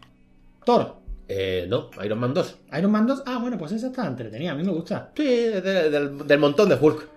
Thor. 0.64 0.99
Eh, 1.32 1.66
no, 1.68 1.90
Iron 2.04 2.18
Man 2.18 2.34
2. 2.34 2.58
Iron 2.76 2.90
Man 2.90 3.06
2. 3.06 3.22
Ah, 3.24 3.38
bueno, 3.40 3.56
pues 3.56 3.70
esa 3.72 3.86
está 3.86 4.04
entretenida. 4.06 4.50
A 4.50 4.54
mí 4.56 4.64
me 4.64 4.72
gusta. 4.72 5.12
Sí, 5.16 5.22
de- 5.24 5.60
de- 5.60 5.90
del, 5.90 6.26
del 6.26 6.38
montón 6.40 6.68
de 6.68 6.74
Hulk. 6.74 7.08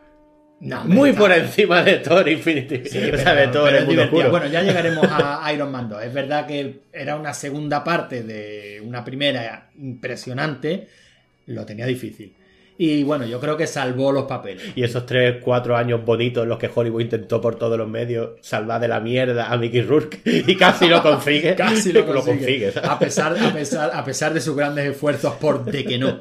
No, 0.59 0.86
Muy 0.86 1.09
está- 1.09 1.22
por 1.22 1.32
encima 1.32 1.82
de 1.84 1.97
Thor 1.97 2.30
Infinity. 2.30 2.86
Sí, 2.86 2.99
o 3.14 3.18
sea, 3.18 3.34
pero- 3.34 3.39
de 3.39 3.47
Thor 3.47 3.64
pero 3.66 3.68
el 3.70 3.76
es 3.76 3.80
mundo 3.82 3.91
divertida. 3.91 4.03
oscuro. 4.05 4.30
Bueno, 4.30 4.45
ya 4.47 4.61
llegaremos 4.64 5.07
a 5.09 5.51
Iron 5.53 5.72
Man 5.72 5.89
2. 5.89 6.03
Es 6.03 6.14
verdad 6.14 6.45
que 6.45 6.82
era 6.93 7.16
una 7.16 7.34
segunda 7.34 7.84
parte 7.84 8.22
de 8.24 8.82
una 8.86 9.03
primera 9.03 9.70
impresionante. 9.78 10.88
Lo 11.47 11.66
tenía 11.66 11.86
difícil. 11.88 12.36
Y 12.78 13.03
bueno, 13.03 13.26
yo 13.26 13.39
creo 13.39 13.55
que 13.55 13.67
salvó 13.67 14.11
los 14.11 14.24
papeles. 14.24 14.71
Y 14.76 14.84
esos 14.84 15.05
3, 15.05 15.38
4 15.43 15.78
años 15.78 16.03
bonitos 16.03 16.43
en 16.43 16.49
los 16.49 16.57
que 16.57 16.69
Hollywood 16.74 17.01
intentó 17.01 17.39
por 17.39 17.55
todos 17.55 17.78
los 17.78 17.88
medios 17.88 18.32
salvar 18.41 18.82
de 18.82 18.88
la 18.88 18.99
mierda 18.99 19.51
a 19.51 19.57
Mickey 19.57 19.82
Rourke 19.82 20.21
y 20.26 20.55
casi 20.55 20.88
lo 20.88 21.01
consigue. 21.01 21.55
Casi 21.63 21.91
lo 21.91 22.05
consigue. 22.26 22.74
a, 22.84 22.97
pesar, 22.97 23.38
a, 23.38 23.53
pesar, 23.53 23.91
a 23.93 24.03
pesar 24.03 24.34
de 24.34 24.41
sus 24.41 24.55
grandes 24.55 24.86
esfuerzos 24.86 25.34
por 25.36 25.63
de 25.63 25.86
que 25.86 25.97
no. 25.97 26.19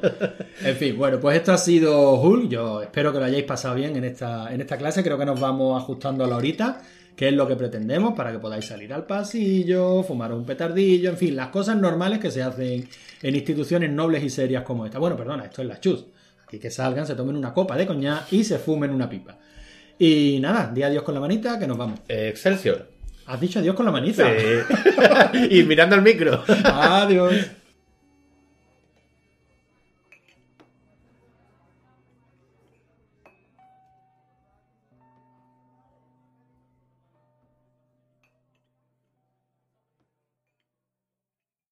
En 0.63 0.75
fin, 0.75 0.97
bueno, 0.97 1.19
pues 1.19 1.37
esto 1.37 1.53
ha 1.53 1.57
sido 1.57 2.13
Hulk. 2.13 2.49
Yo 2.49 2.81
espero 2.81 3.11
que 3.11 3.19
lo 3.19 3.25
hayáis 3.25 3.45
pasado 3.45 3.75
bien 3.75 3.95
en 3.95 4.03
esta, 4.03 4.53
en 4.53 4.61
esta 4.61 4.77
clase. 4.77 5.03
Creo 5.03 5.17
que 5.17 5.25
nos 5.25 5.39
vamos 5.39 5.81
ajustando 5.81 6.23
a 6.23 6.27
la 6.27 6.37
horita, 6.37 6.81
que 7.15 7.29
es 7.29 7.33
lo 7.33 7.47
que 7.47 7.55
pretendemos 7.55 8.13
para 8.13 8.31
que 8.31 8.39
podáis 8.39 8.65
salir 8.65 8.93
al 8.93 9.05
pasillo, 9.05 10.03
fumar 10.03 10.31
un 10.33 10.45
petardillo, 10.45 11.09
en 11.09 11.17
fin, 11.17 11.35
las 11.35 11.47
cosas 11.47 11.77
normales 11.77 12.19
que 12.19 12.31
se 12.31 12.43
hacen 12.43 12.87
en 13.21 13.35
instituciones 13.35 13.91
nobles 13.91 14.23
y 14.23 14.29
serias 14.29 14.63
como 14.63 14.85
esta. 14.85 14.99
Bueno, 14.99 15.17
perdona, 15.17 15.45
esto 15.45 15.61
es 15.61 15.67
la 15.67 15.79
chus. 15.79 16.05
Aquí 16.53 16.59
que 16.59 16.69
salgan, 16.69 17.07
se 17.07 17.15
tomen 17.15 17.35
una 17.35 17.51
copa 17.51 17.75
de 17.75 17.87
coñac 17.87 18.31
y 18.31 18.43
se 18.43 18.59
fumen 18.59 18.91
una 18.91 19.09
pipa. 19.09 19.39
Y 19.97 20.37
nada, 20.39 20.69
di 20.71 20.83
adiós 20.83 21.01
con 21.01 21.15
la 21.15 21.19
manita, 21.19 21.57
que 21.57 21.65
nos 21.65 21.79
vamos. 21.79 22.01
Excelsior. 22.07 22.89
¿Has 23.25 23.41
dicho 23.41 23.57
adiós 23.57 23.75
con 23.75 23.87
la 23.87 23.91
manita? 23.91 24.29
Sí. 24.29 25.47
y 25.49 25.63
mirando 25.63 25.95
el 25.95 26.03
micro. 26.03 26.43
Adiós. 26.63 27.33